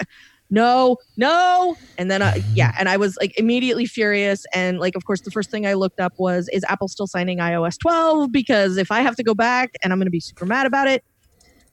no, 0.50 0.96
no. 1.16 1.76
And 1.98 2.10
then, 2.10 2.22
I, 2.22 2.42
yeah, 2.54 2.72
and 2.78 2.88
I 2.88 2.96
was 2.96 3.18
like 3.20 3.38
immediately 3.38 3.84
furious. 3.84 4.46
And 4.54 4.78
like, 4.78 4.96
of 4.96 5.04
course, 5.04 5.20
the 5.20 5.30
first 5.30 5.50
thing 5.50 5.66
I 5.66 5.74
looked 5.74 6.00
up 6.00 6.14
was, 6.16 6.48
is 6.52 6.64
Apple 6.68 6.88
still 6.88 7.06
signing 7.06 7.38
iOS 7.38 7.78
12? 7.78 8.32
Because 8.32 8.78
if 8.78 8.90
I 8.90 9.00
have 9.00 9.14
to 9.16 9.22
go 9.22 9.34
back 9.34 9.72
and 9.82 9.92
I'm 9.92 9.98
going 9.98 10.06
to 10.06 10.10
be 10.10 10.20
super 10.20 10.46
mad 10.46 10.66
about 10.66 10.88
it, 10.88 11.04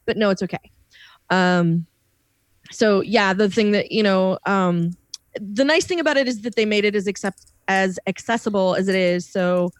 but 0.05 0.17
no, 0.17 0.29
it's 0.29 0.43
okay. 0.43 0.71
Um, 1.29 1.85
so 2.71 3.01
yeah, 3.01 3.33
the 3.33 3.49
thing 3.49 3.71
that, 3.71 3.91
you 3.91 4.03
know, 4.03 4.37
um, 4.45 4.91
the 5.39 5.63
nice 5.65 5.85
thing 5.85 5.99
about 5.99 6.17
it 6.17 6.27
is 6.27 6.41
that 6.41 6.55
they 6.55 6.65
made 6.65 6.85
it 6.85 6.95
as 6.95 7.07
accept 7.07 7.51
as 7.67 7.99
accessible 8.07 8.75
as 8.75 8.87
it 8.87 8.95
is. 8.95 9.27
So, 9.27 9.71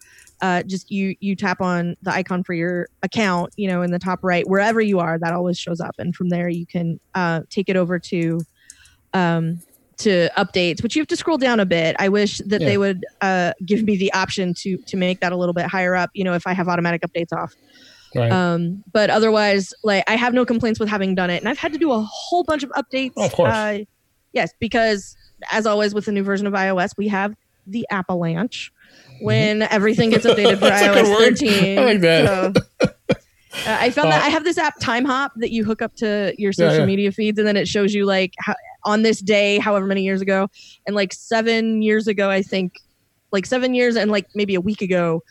uh, 0.42 0.62
just 0.64 0.90
you 0.90 1.16
you 1.20 1.34
tap 1.34 1.60
on 1.62 1.96
the 2.02 2.12
icon 2.12 2.42
for 2.44 2.52
your 2.52 2.88
account, 3.02 3.54
you 3.56 3.66
know, 3.68 3.80
in 3.82 3.90
the 3.90 3.98
top 3.98 4.18
right, 4.22 4.46
wherever 4.46 4.80
you 4.82 4.98
are, 4.98 5.18
that 5.18 5.32
always 5.32 5.58
shows 5.58 5.80
up, 5.80 5.94
and 5.98 6.14
from 6.14 6.28
there 6.28 6.48
you 6.48 6.66
can 6.66 7.00
uh, 7.14 7.40
take 7.48 7.68
it 7.70 7.76
over 7.76 7.98
to 7.98 8.40
um, 9.14 9.60
to 9.98 10.28
updates. 10.36 10.82
But 10.82 10.94
you 10.94 11.00
have 11.00 11.08
to 11.08 11.16
scroll 11.16 11.38
down 11.38 11.58
a 11.58 11.64
bit. 11.64 11.96
I 11.98 12.10
wish 12.10 12.38
that 12.38 12.60
Yeah. 12.60 12.66
they 12.66 12.76
would 12.76 13.06
uh, 13.22 13.52
give 13.64 13.82
me 13.84 13.96
the 13.96 14.12
option 14.12 14.52
to 14.58 14.76
to 14.76 14.96
make 14.98 15.20
that 15.20 15.32
a 15.32 15.36
little 15.36 15.54
bit 15.54 15.66
higher 15.66 15.96
up. 15.96 16.10
You 16.12 16.24
know, 16.24 16.34
if 16.34 16.46
I 16.46 16.52
have 16.52 16.68
automatic 16.68 17.00
updates 17.02 17.32
off. 17.32 17.54
Right. 18.16 18.32
Um, 18.32 18.82
but 18.92 19.10
otherwise, 19.10 19.72
like 19.84 20.04
I 20.06 20.16
have 20.16 20.34
no 20.34 20.44
complaints 20.44 20.80
with 20.80 20.88
having 20.88 21.14
done 21.14 21.30
it, 21.30 21.38
and 21.42 21.48
I've 21.48 21.58
had 21.58 21.72
to 21.72 21.78
do 21.78 21.92
a 21.92 22.00
whole 22.00 22.44
bunch 22.44 22.62
of 22.62 22.70
updates. 22.70 23.12
Oh, 23.16 23.26
of 23.26 23.32
course. 23.32 23.52
Uh, 23.52 23.78
yes, 24.32 24.52
because 24.60 25.16
as 25.50 25.66
always 25.66 25.94
with 25.94 26.06
the 26.06 26.12
new 26.12 26.22
version 26.22 26.46
of 26.46 26.52
iOS, 26.52 26.90
we 26.96 27.08
have 27.08 27.34
the 27.66 27.86
avalanche 27.90 28.72
when 29.20 29.62
everything 29.62 30.10
gets 30.10 30.24
updated 30.26 30.58
for 30.58 30.66
Mm-hmm. 30.66 30.68
That's 30.68 30.82
a 30.82 30.92
good 30.94 31.04
iOS 31.06 31.10
word. 31.10 31.38
13. 31.38 31.78
I 31.78 31.84
like 31.84 32.00
that. 32.00 32.26
So, 32.26 32.86
uh, 33.66 33.76
I 33.80 33.90
found 33.90 34.12
that 34.12 34.22
Uh, 34.22 34.26
I 34.26 34.28
have 34.28 34.44
this 34.44 34.58
app 34.58 34.78
Timehop 34.80 35.30
that 35.36 35.50
you 35.50 35.64
hook 35.64 35.82
up 35.82 35.94
to 35.96 36.34
your 36.38 36.50
Yeah, 36.56 36.68
social 36.68 36.80
yeah. 36.80 36.86
media 36.86 37.12
feeds, 37.12 37.38
and 37.38 37.46
then 37.46 37.56
it 37.56 37.66
shows 37.68 37.94
you 37.94 38.04
like 38.06 38.34
how, 38.38 38.54
on 38.84 39.02
this 39.02 39.20
day, 39.20 39.58
however 39.58 39.86
many 39.86 40.02
years 40.02 40.20
ago, 40.20 40.48
and 40.86 40.94
like 40.94 41.12
seven 41.12 41.82
years 41.82 42.06
ago, 42.06 42.30
I 42.30 42.42
think, 42.42 42.72
like 43.32 43.46
seven 43.46 43.74
years 43.74 43.96
and 43.96 44.10
like 44.10 44.26
maybe 44.34 44.54
a 44.54 44.60
week 44.60 44.80
ago, 44.80 45.22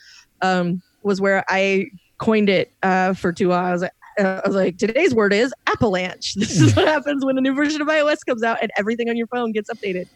um, 0.41 0.81
was 1.03 1.21
where 1.21 1.45
I 1.47 1.85
coined 2.17 2.49
it 2.49 2.71
uh, 2.83 3.13
for 3.13 3.31
two 3.33 3.51
hours. 3.53 3.83
Uh, 3.83 3.89
I 4.17 4.41
was 4.47 4.55
like, 4.55 4.77
today's 4.77 5.13
word 5.13 5.33
is 5.33 5.53
avalanche. 5.67 6.33
This 6.37 6.59
is 6.61 6.75
what 6.75 6.87
happens 6.87 7.25
when 7.25 7.37
a 7.37 7.41
new 7.41 7.53
version 7.53 7.81
of 7.81 7.87
iOS 7.87 8.17
comes 8.25 8.43
out 8.43 8.57
and 8.61 8.71
everything 8.77 9.09
on 9.09 9.17
your 9.17 9.27
phone 9.27 9.51
gets 9.51 9.69
updated. 9.69 10.07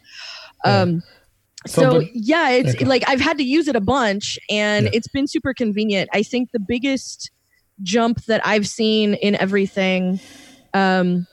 Um, 0.64 1.02
So, 1.66 1.82
so, 1.82 2.00
but- 2.00 2.16
yeah, 2.16 2.48
it's 2.50 2.74
Okay. 2.74 2.86
like 2.86 3.04
I've 3.06 3.20
had 3.20 3.36
to 3.36 3.44
use 3.44 3.68
it 3.68 3.76
a 3.76 3.80
bunch 3.82 4.38
and 4.48 4.86
Yeah. 4.86 4.92
it's 4.94 5.08
been 5.08 5.26
super 5.26 5.52
convenient. 5.52 6.08
I 6.14 6.22
think 6.22 6.52
the 6.52 6.58
biggest 6.60 7.30
jump 7.82 8.24
that 8.24 8.40
I've 8.46 8.66
seen 8.66 9.14
in 9.14 9.34
everything 9.36 10.20
um, 10.72 11.26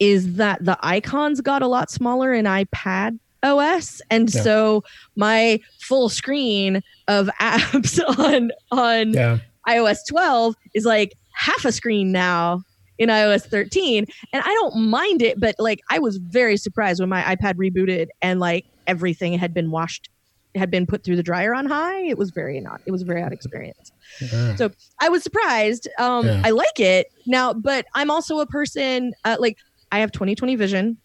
is 0.00 0.34
that 0.36 0.64
the 0.64 0.76
icons 0.82 1.40
got 1.40 1.62
a 1.62 1.68
lot 1.68 1.90
smaller 1.90 2.32
in 2.34 2.46
iPad 2.46 3.18
OS, 3.42 4.02
and 4.10 4.32
Yeah. 4.34 4.42
so 4.42 4.84
my 5.16 5.60
full 5.80 6.08
screen 6.08 6.82
of 7.08 7.28
apps 7.40 8.00
on 8.18 8.50
on 8.72 9.12
yeah. 9.12 9.38
iOS 9.68 9.98
12 10.08 10.54
is 10.74 10.84
like 10.84 11.14
half 11.32 11.64
a 11.64 11.72
screen 11.72 12.12
now 12.12 12.62
in 12.98 13.08
iOS 13.08 13.46
13 13.46 14.04
and 14.32 14.42
I 14.42 14.48
don't 14.48 14.76
mind 14.76 15.22
it 15.22 15.40
but 15.40 15.54
like 15.58 15.80
I 15.90 15.98
was 15.98 16.18
very 16.18 16.56
surprised 16.56 17.00
when 17.00 17.08
my 17.08 17.22
iPad 17.22 17.54
rebooted 17.54 18.08
and 18.20 18.40
like 18.40 18.66
everything 18.86 19.32
had 19.38 19.54
been 19.54 19.70
washed 19.70 20.10
had 20.54 20.70
been 20.70 20.86
put 20.86 21.04
through 21.04 21.14
the 21.14 21.22
dryer 21.22 21.54
on 21.54 21.64
high. 21.64 22.00
It 22.02 22.18
was 22.18 22.30
very 22.30 22.60
not 22.60 22.80
it 22.84 22.90
was 22.90 23.02
a 23.02 23.04
very 23.04 23.22
odd 23.22 23.32
experience. 23.32 23.92
Yeah. 24.20 24.56
so 24.56 24.70
I 25.00 25.08
was 25.08 25.22
surprised. 25.22 25.88
Um 25.98 26.26
Yeah. 26.26 26.42
I 26.44 26.50
like 26.50 26.78
it. 26.80 27.06
Now 27.26 27.52
but 27.52 27.86
I'm 27.94 28.10
also 28.10 28.40
a 28.40 28.46
person 28.46 29.12
uh, 29.24 29.36
like 29.38 29.56
I 29.92 30.00
have 30.00 30.12
2020 30.12 30.56
vision 30.56 30.98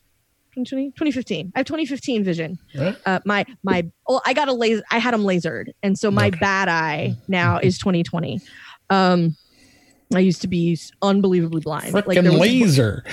2020 0.56 0.92
2015 0.92 1.52
I 1.56 1.60
have 1.60 1.66
2015 1.66 2.24
vision 2.24 2.58
Right? 2.78 2.96
uh, 3.06 3.20
my 3.26 3.46
my 3.64 3.90
well, 4.08 4.22
I 4.26 4.34
got 4.34 4.48
a 4.48 4.54
laser. 4.54 4.84
I 4.92 5.00
had 5.00 5.14
them 5.14 5.22
lasered, 5.24 5.68
and 5.84 5.98
so 5.98 6.10
my 6.12 6.28
Okay. 6.28 6.38
bad 6.40 6.68
eye 6.70 7.16
now 7.28 7.58
is 7.60 7.78
2020. 7.80 8.40
Um, 8.90 9.36
I 10.14 10.20
used 10.20 10.42
to 10.44 10.48
be 10.48 10.78
unbelievably 11.02 11.62
blind. 11.62 11.92
Frickin' 11.94 12.22
there 12.24 12.32
was- 12.32 12.40
laser. 12.42 13.04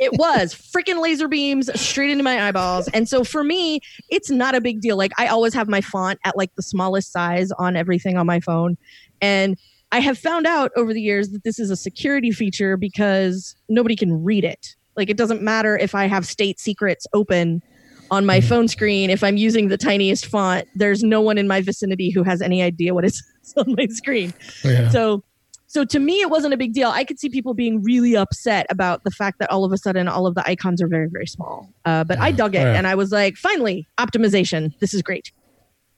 it 0.00 0.12
was 0.18 0.54
freaking 0.54 1.00
laser 1.02 1.28
beams 1.28 1.68
straight 1.78 2.10
into 2.10 2.24
my 2.24 2.48
eyeballs, 2.48 2.88
and 2.88 3.06
so 3.08 3.22
for 3.24 3.44
me, 3.44 3.80
it's 4.08 4.30
not 4.30 4.54
a 4.54 4.60
big 4.60 4.80
deal. 4.80 4.96
Like 4.96 5.12
I 5.18 5.26
always 5.28 5.52
have 5.54 5.68
my 5.68 5.80
font 5.82 6.18
at 6.24 6.36
like 6.36 6.54
the 6.56 6.62
smallest 6.62 7.12
size 7.12 7.50
on 7.58 7.76
everything 7.76 8.16
on 8.16 8.26
my 8.26 8.40
phone, 8.40 8.76
and 9.20 9.56
I 9.92 10.00
have 10.00 10.18
found 10.18 10.46
out 10.46 10.72
over 10.76 10.92
the 10.94 11.00
years 11.02 11.28
that 11.30 11.44
this 11.44 11.58
is 11.58 11.70
a 11.70 11.76
security 11.76 12.32
feature 12.32 12.76
because 12.76 13.54
nobody 13.68 13.94
can 13.94 14.24
read 14.24 14.42
it. 14.44 14.74
Like 14.96 15.10
it 15.10 15.16
doesn't 15.16 15.42
matter 15.42 15.76
if 15.76 15.94
I 15.94 16.06
have 16.06 16.26
state 16.26 16.58
secrets 16.60 17.06
open 17.12 17.62
on 18.10 18.24
my 18.24 18.38
Mhm. 18.40 18.44
phone 18.48 18.68
screen 18.68 19.10
if 19.10 19.24
I'm 19.24 19.36
using 19.36 19.68
the 19.68 19.76
tiniest 19.76 20.26
font. 20.26 20.66
There's 20.74 21.02
no 21.02 21.20
one 21.20 21.38
in 21.38 21.48
my 21.48 21.60
vicinity 21.60 22.10
who 22.10 22.22
has 22.22 22.40
any 22.40 22.62
idea 22.62 22.94
what 22.94 23.04
is 23.04 23.22
on 23.56 23.74
my 23.76 23.86
screen. 23.86 24.32
Yeah. 24.64 24.88
So 24.90 25.22
so 25.68 25.84
to 25.84 25.98
me 25.98 26.20
it 26.20 26.30
wasn't 26.30 26.54
a 26.54 26.56
big 26.56 26.72
deal. 26.72 26.88
I 26.90 27.02
could 27.04 27.18
see 27.18 27.28
people 27.28 27.52
being 27.52 27.82
really 27.82 28.16
upset 28.16 28.66
about 28.70 29.02
the 29.04 29.10
fact 29.10 29.38
that 29.40 29.50
all 29.50 29.64
of 29.64 29.72
a 29.72 29.76
sudden 29.76 30.06
all 30.08 30.26
of 30.26 30.34
the 30.36 30.48
icons 30.48 30.80
are 30.80 30.86
very 30.88 31.08
very 31.08 31.26
small. 31.26 31.68
Uh, 31.84 32.04
but 32.04 32.18
I 32.18 32.30
dug 32.30 32.54
it 32.54 32.58
Oh, 32.58 32.62
yeah. 32.62 32.78
and 32.78 32.86
I 32.86 32.94
was 32.94 33.10
like, 33.10 33.36
finally, 33.36 33.86
optimization. 33.98 34.72
This 34.78 34.94
is 34.94 35.02
great. 35.02 35.32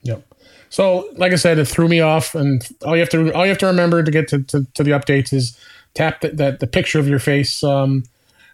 Yep. 0.03 0.25
So, 0.71 1.09
like 1.17 1.33
I 1.33 1.37
said, 1.37 1.59
it 1.59 1.65
threw 1.67 1.89
me 1.89 2.01
off, 2.01 2.35
and 2.35 2.67
all 2.85 2.95
you 2.95 3.01
have 3.01 3.09
to 3.11 3.33
all 3.35 3.45
you 3.45 3.49
have 3.51 3.59
to 3.59 3.67
remember 3.67 4.03
to 4.03 4.11
get 4.11 4.29
to, 4.29 4.43
to, 4.45 4.67
to 4.75 4.83
the 4.85 4.91
updates 4.93 5.33
is 5.33 5.59
tap 5.95 6.21
the, 6.21 6.29
that 6.31 6.61
the 6.61 6.67
picture 6.67 6.99
of 6.99 7.09
your 7.09 7.19
face, 7.19 7.65
um, 7.65 8.05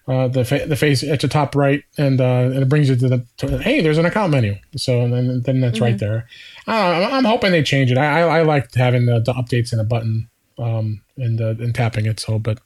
uh, 0.07 0.29
the 0.29 0.45
fa- 0.45 0.67
the 0.67 0.77
face 0.77 1.03
at 1.03 1.21
the 1.21 1.29
top 1.29 1.55
right, 1.55 1.83
and 1.97 2.21
uh, 2.21 2.25
and 2.53 2.57
it 2.57 2.69
brings 2.69 2.89
you 2.89 2.97
to 2.97 3.09
the 3.09 3.27
to, 3.39 3.59
hey, 3.59 3.81
there's 3.81 3.99
an 3.99 4.07
account 4.07 4.33
menu. 4.33 4.57
So 4.77 5.01
and 5.01 5.13
then 5.13 5.43
then 5.43 5.61
that's 5.61 5.81
right 5.81 5.99
there. 5.99 6.27
I 6.67 7.03
I'm, 7.05 7.15
I'm 7.15 7.25
hoping 7.25 7.53
they 7.53 7.63
change 7.63 7.91
it. 7.91 7.99
I 7.99 8.21
I, 8.23 8.39
I 8.39 8.43
liked 8.43 8.75
having 8.75 9.07
the, 9.07 9.21
the 9.21 9.33
updates 9.33 9.73
in 9.73 9.79
a 9.81 9.85
button 9.85 10.29
um, 10.59 11.03
and 11.17 11.41
uh, 11.41 11.55
and 11.59 11.75
tapping 11.75 12.07
it. 12.07 12.21
So, 12.21 12.39
but 12.39 12.59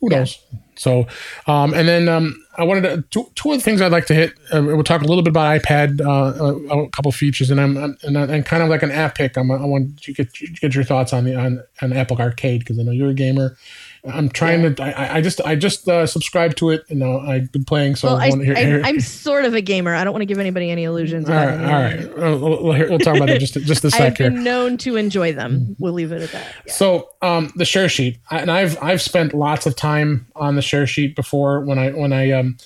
who 0.00 0.10
Yeah. 0.10 0.18
knows? 0.20 0.38
So, 0.76 1.06
um, 1.46 1.74
and 1.74 1.86
then 1.86 2.08
um, 2.08 2.42
I 2.56 2.64
wanted 2.64 2.82
to 2.84 3.02
two, 3.10 3.30
two 3.34 3.50
other 3.50 3.60
things 3.60 3.82
I'd 3.82 3.92
like 3.92 4.06
to 4.06 4.14
hit. 4.14 4.32
Uh, 4.50 4.62
we'll 4.62 4.82
talk 4.82 5.02
a 5.02 5.04
little 5.04 5.22
bit 5.22 5.28
about 5.28 5.60
iPad, 5.60 6.00
uh, 6.00 6.42
a, 6.74 6.84
a 6.84 6.88
couple 6.88 7.12
features, 7.12 7.50
and 7.50 7.60
I'm 7.60 7.76
I'm- 7.76 7.98
and, 8.02 8.16
and 8.16 8.46
kind 8.46 8.62
of 8.62 8.70
like 8.70 8.82
an 8.82 8.90
app 8.90 9.14
pick. 9.14 9.36
I'm, 9.36 9.50
I 9.50 9.64
want 9.64 10.06
you 10.08 10.14
to 10.14 10.24
get 10.24 10.40
you 10.40 10.48
get 10.54 10.74
your 10.74 10.84
thoughts 10.84 11.12
on 11.12 11.24
the 11.24 11.34
on, 11.36 11.62
on 11.82 11.92
Apple 11.92 12.16
Arcade 12.16 12.60
because 12.60 12.78
I 12.78 12.82
know 12.82 12.92
you're 12.92 13.10
a 13.10 13.14
gamer. 13.14 13.56
I'm 14.04 14.30
trying 14.30 14.74
to. 14.74 14.82
I, 14.82 15.16
I 15.16 15.20
just 15.20 15.40
I 15.42 15.54
just 15.56 15.86
uh, 15.88 16.06
subscribed 16.06 16.56
to 16.58 16.70
it, 16.70 16.84
You 16.88 16.96
know, 16.96 17.20
I've 17.20 17.52
been 17.52 17.64
playing. 17.64 17.96
So 17.96 18.08
well, 18.08 18.16
I, 18.16 18.26
I 18.26 18.28
want 18.30 18.40
to 18.40 18.44
hear. 18.46 18.54
hear- 18.56 18.82
I, 18.84 18.88
I'm 18.88 19.00
sort 19.00 19.44
of 19.44 19.54
a 19.54 19.60
gamer. 19.60 19.94
I 19.94 20.04
don't 20.04 20.12
want 20.14 20.22
to 20.22 20.26
give 20.26 20.38
anybody 20.38 20.70
any 20.70 20.84
illusions. 20.84 21.28
all 21.28 21.36
about 21.36 21.58
right, 21.58 22.04
all 22.08 22.20
right. 22.22 22.40
We'll, 22.40 22.62
we'll, 22.64 22.88
we'll 22.88 22.98
talk 22.98 23.16
about 23.16 23.28
that 23.28 23.40
just 23.40 23.54
just 23.54 23.84
a 23.84 23.86
I've 23.88 23.92
sec 23.92 24.18
here. 24.18 24.30
been 24.30 24.42
known 24.42 24.78
to 24.78 24.96
enjoy 24.96 25.32
them. 25.34 25.76
We'll 25.78 25.92
leave 25.92 26.12
it 26.12 26.22
at 26.22 26.32
that. 26.32 26.46
Yeah. 26.66 26.72
So 26.72 27.10
um, 27.20 27.52
the 27.56 27.64
share 27.66 27.88
sheet, 27.90 28.18
I- 28.30 28.38
and 28.40 28.50
I've 28.50 28.82
I've 28.82 29.02
spent 29.02 29.34
lots 29.34 29.66
of 29.66 29.76
time 29.76 30.26
on 30.34 30.56
the 30.56 30.62
share 30.62 30.86
sheet 30.86 31.14
before 31.14 31.60
when 31.60 31.78
I 31.78 31.90
when 31.90 32.12
I 32.14 32.30
um, 32.30 32.56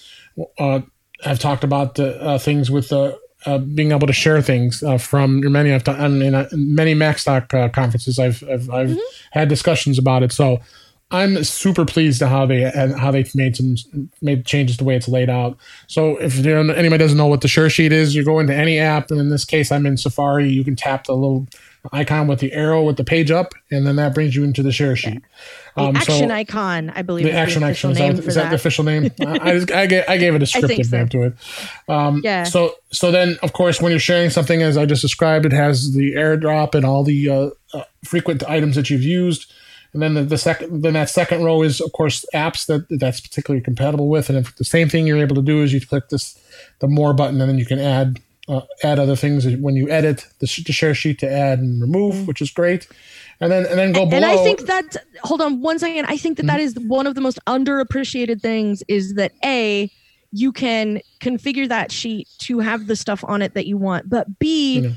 uh, 0.59 0.81
have 1.23 1.39
talked 1.41 1.65
about 1.65 1.97
the 1.97 2.21
uh, 2.23 2.39
things 2.39 2.71
with 2.71 2.93
uh, 2.93 3.17
uh, 3.47 3.59
being 3.59 3.91
able 3.93 4.07
to 4.07 4.13
share 4.13 4.41
things 4.41 4.83
uh, 4.85 4.99
from 4.99 5.39
your 5.41 5.51
many. 5.51 5.73
I've 5.73 5.83
done 5.85 6.01
I 6.01 6.07
mean, 6.09 6.35
uh, 6.35 6.49
many 6.53 6.95
Macstock 6.95 7.53
uh, 7.53 7.69
conferences. 7.71 8.21
I've 8.21 8.43
I've, 8.49 8.71
I've 8.71 8.97
had 9.33 9.49
discussions 9.49 9.99
about 9.99 10.23
it. 10.23 10.31
So 10.33 10.61
I'm 11.11 11.45
super 11.45 11.85
pleased 11.85 12.19
to 12.21 12.29
how 12.29 12.47
they 12.47 12.63
how 12.99 13.11
they've 13.11 13.33
made 13.35 13.57
some 13.57 13.77
made 14.21 14.47
changes 14.47 14.79
the 14.79 14.85
way 14.85 14.97
it's 14.97 15.09
laid 15.09 15.31
out. 15.31 15.57
So 15.87 16.17
if 16.17 16.45
anybody 16.45 16.99
doesn't 16.99 17.19
know 17.19 17.27
what 17.27 17.41
the 17.41 17.49
Share 17.49 17.71
Sheet 17.71 17.93
is, 17.93 18.15
you 18.15 18.25
go 18.25 18.39
into 18.39 18.55
any 18.55 18.79
app, 18.79 19.11
and 19.11 19.21
in 19.21 19.29
this 19.29 19.45
case, 19.45 19.71
I'm 19.71 19.87
in 19.87 19.97
Safari. 19.97 20.49
You 20.49 20.65
can 20.65 20.77
tap 20.77 21.05
the 21.05 21.15
little 21.15 21.47
icon 21.93 22.27
with 22.27 22.41
the 22.41 22.53
arrow 22.53 22.83
with 22.83 22.97
the 22.97 23.05
page 23.05 23.31
up, 23.31 23.53
and 23.71 23.87
then 23.87 23.97
that 23.97 24.15
brings 24.15 24.35
you 24.35 24.43
into 24.43 24.63
the 24.63 24.73
Share 24.73 24.97
Sheet. 24.97 25.23
The 25.77 25.83
um, 25.83 25.97
action 25.97 26.29
so 26.31 26.35
icon, 26.35 26.91
I 26.91 27.03
believe, 27.03 27.27
the 27.27 27.33
action 27.33 27.61
the 27.61 27.69
icon 27.69 27.93
is, 27.93 27.99
that, 27.99 28.15
is 28.15 28.25
that, 28.25 28.35
that, 28.35 28.49
the 28.49 28.57
official 28.57 28.85
name? 28.85 29.05
I, 29.21 29.59
just, 29.59 29.71
I, 29.71 29.87
gave, 29.87 30.05
I 30.09 30.17
gave 30.17 30.35
it 30.35 30.43
a 30.43 30.47
scripted 30.47 30.89
so. 30.89 30.97
name 30.97 31.09
to 31.11 31.23
it. 31.25 31.35
Um, 31.89 32.23
yeah. 32.25 32.45
So 32.45 32.77
so 32.91 33.11
then, 33.11 33.37
of 33.43 33.53
course, 33.53 33.81
when 33.81 33.91
you're 33.91 34.01
sharing 34.01 34.31
something, 34.31 34.63
as 34.63 34.77
I 34.77 34.87
just 34.87 35.03
described, 35.03 35.45
it 35.45 35.53
has 35.53 35.93
the 35.93 36.15
airdrop 36.15 36.75
and 36.75 36.87
all 36.87 37.05
the 37.05 37.29
uh, 37.29 37.51
uh, 37.75 37.85
frequent 38.05 38.43
items 38.49 38.77
that 38.77 38.89
you've 38.89 39.03
used 39.03 39.53
and 39.95 40.03
then 40.03 40.15
the, 40.15 40.25
the, 40.25 40.39
second, 40.39 40.83
then 40.83 40.95
that 40.95 41.09
second 41.09 41.45
row 41.45 41.63
is 41.63 41.81
of 41.81 41.93
course 41.93 42.27
apps 42.35 42.67
that 42.67 42.87
that's 42.99 43.21
particularly 43.21 43.63
compatible 43.63 44.09
with. 44.09 44.29
And 44.29 44.37
if 44.37 44.55
the 44.57 44.65
same 44.65 44.89
thing 44.89 45.07
you're 45.07 45.19
able 45.19 45.37
to 45.37 45.43
do 45.43 45.63
is 45.63 45.73
you 45.73 45.81
click 45.81 46.09
this, 46.09 46.39
the 46.81 46.89
more 46.89 47.15
button, 47.15 47.41
and 47.41 47.49
then 47.49 47.59
you 47.59 47.65
can 47.65 47.79
add 47.79 48.21
uh, 48.47 48.61
add 48.83 48.99
other 48.99 49.17
things 49.17 49.47
when 49.57 49.75
you 49.75 49.89
edit 49.89 50.27
the, 50.41 50.63
the, 50.67 50.73
share 50.73 50.95
sheet 50.95 51.19
to 51.19 51.31
add 51.31 51.61
and 51.61 51.81
remove, 51.81 52.15
mm-hmm. 52.15 52.27
which 52.27 52.43
is 52.43 52.51
great. 52.51 52.87
And 53.41 53.51
then 53.51 53.65
and 53.65 53.79
then 53.79 53.93
go 53.93 54.03
and, 54.03 54.11
below. 54.11 54.29
And 54.29 54.39
I 54.39 54.43
think 54.43 54.67
that 54.67 54.97
hold 55.23 55.41
on 55.41 55.63
one 55.63 55.79
second. 55.79 56.05
I 56.07 56.19
think 56.19 56.37
that, 56.37 56.43
mm-hmm. 56.43 56.49
that 56.49 56.61
is 56.61 56.75
one 56.81 57.07
of 57.07 57.15
the 57.15 57.23
most 57.23 57.39
underappreciated 57.47 58.43
things 58.43 58.83
is 58.89 59.15
that 59.15 59.33
a 59.45 59.91
you 60.33 60.53
can 60.53 61.01
configure 61.21 61.69
that 61.69 61.93
sheet 61.93 62.29
to 62.39 62.59
have 62.59 62.89
the 62.89 62.97
stuff 62.97 63.25
on 63.29 63.41
it 63.41 63.55
that 63.55 63.67
you 63.67 63.79
want, 63.79 64.11
but 64.11 64.39
b 64.39 64.93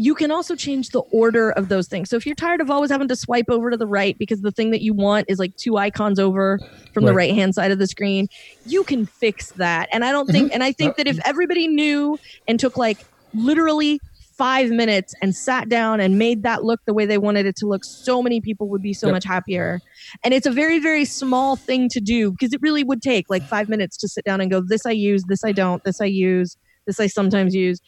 you 0.00 0.14
can 0.14 0.30
also 0.30 0.56
change 0.56 0.88
the 0.90 1.00
order 1.12 1.50
of 1.50 1.68
those 1.68 1.86
things. 1.86 2.08
So 2.08 2.16
if 2.16 2.24
you're 2.24 2.34
tired 2.34 2.62
of 2.62 2.70
always 2.70 2.90
having 2.90 3.08
to 3.08 3.16
swipe 3.16 3.50
over 3.50 3.70
to 3.70 3.76
the 3.76 3.86
right 3.86 4.16
because 4.16 4.40
the 4.40 4.50
thing 4.50 4.70
that 4.70 4.80
you 4.80 4.94
want 4.94 5.26
is 5.28 5.38
like 5.38 5.54
two 5.56 5.76
icons 5.76 6.18
over 6.18 6.58
from 6.94 7.04
right. 7.04 7.10
the 7.10 7.14
right 7.14 7.34
hand 7.34 7.54
side 7.54 7.70
of 7.70 7.78
the 7.78 7.86
screen, 7.86 8.26
you 8.64 8.82
can 8.82 9.04
fix 9.04 9.50
that. 9.52 9.90
And 9.92 10.02
I 10.02 10.10
don't 10.10 10.26
think, 10.26 10.46
mm-hmm. 10.46 10.54
and 10.54 10.64
I 10.64 10.72
think 10.72 10.96
that 10.96 11.06
if 11.06 11.18
everybody 11.26 11.68
knew 11.68 12.18
and 12.48 12.58
took 12.58 12.78
like 12.78 12.96
literally 13.34 14.00
five 14.38 14.70
minutes 14.70 15.14
and 15.20 15.36
sat 15.36 15.68
down 15.68 16.00
and 16.00 16.18
made 16.18 16.44
that 16.44 16.64
look 16.64 16.80
the 16.86 16.94
way 16.94 17.04
they 17.04 17.18
wanted 17.18 17.44
it 17.44 17.54
to 17.56 17.66
look, 17.66 17.84
so 17.84 18.22
many 18.22 18.40
people 18.40 18.70
would 18.70 18.80
be 18.80 18.94
so 18.94 19.08
yep. 19.08 19.12
much 19.16 19.24
happier. 19.24 19.82
And 20.24 20.32
it's 20.32 20.46
a 20.46 20.50
very, 20.50 20.78
very 20.78 21.04
small 21.04 21.56
thing 21.56 21.90
to 21.90 22.00
do 22.00 22.30
because 22.30 22.54
it 22.54 22.62
really 22.62 22.84
would 22.84 23.02
take 23.02 23.28
like 23.28 23.42
five 23.42 23.68
minutes 23.68 23.98
to 23.98 24.08
sit 24.08 24.24
down 24.24 24.40
and 24.40 24.50
go, 24.50 24.62
this 24.62 24.86
I 24.86 24.92
use, 24.92 25.24
this 25.28 25.44
I 25.44 25.52
don't, 25.52 25.84
this 25.84 26.00
I 26.00 26.06
use, 26.06 26.56
this 26.86 26.98
I 26.98 27.06
sometimes 27.06 27.54
use 27.54 27.82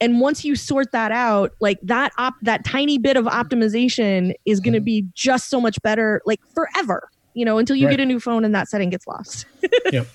and 0.00 0.20
once 0.20 0.44
you 0.44 0.56
sort 0.56 0.92
that 0.92 1.12
out 1.12 1.52
like 1.60 1.78
that 1.82 2.12
op 2.18 2.34
that 2.42 2.64
tiny 2.64 2.98
bit 2.98 3.16
of 3.16 3.24
optimization 3.26 4.32
is 4.44 4.60
going 4.60 4.74
to 4.74 4.80
be 4.80 5.06
just 5.14 5.48
so 5.48 5.60
much 5.60 5.80
better 5.82 6.20
like 6.26 6.40
forever 6.54 7.08
you 7.34 7.44
know 7.44 7.58
until 7.58 7.76
you 7.76 7.86
right. 7.86 7.92
get 7.96 8.00
a 8.00 8.06
new 8.06 8.20
phone 8.20 8.44
and 8.44 8.54
that 8.54 8.68
setting 8.68 8.90
gets 8.90 9.06
lost 9.06 9.46
yep 9.92 10.06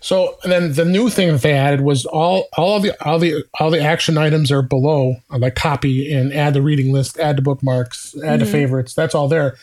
so 0.00 0.36
then 0.44 0.74
the 0.74 0.84
new 0.84 1.08
thing 1.08 1.32
that 1.32 1.42
they 1.42 1.52
added 1.52 1.80
was 1.80 2.06
all 2.06 2.46
all 2.56 2.76
of 2.76 2.82
the 2.82 3.04
all 3.04 3.18
the 3.18 3.44
all 3.58 3.70
the 3.70 3.80
action 3.80 4.18
items 4.18 4.52
are 4.52 4.62
below 4.62 5.16
like 5.30 5.54
copy 5.54 6.12
and 6.12 6.32
add 6.32 6.54
the 6.54 6.62
reading 6.62 6.92
list 6.92 7.18
add 7.18 7.36
the 7.36 7.42
bookmarks 7.42 8.14
add 8.16 8.22
mm-hmm. 8.22 8.38
the 8.38 8.46
favorites 8.46 8.94
that's 8.94 9.14
all 9.14 9.28
there 9.28 9.56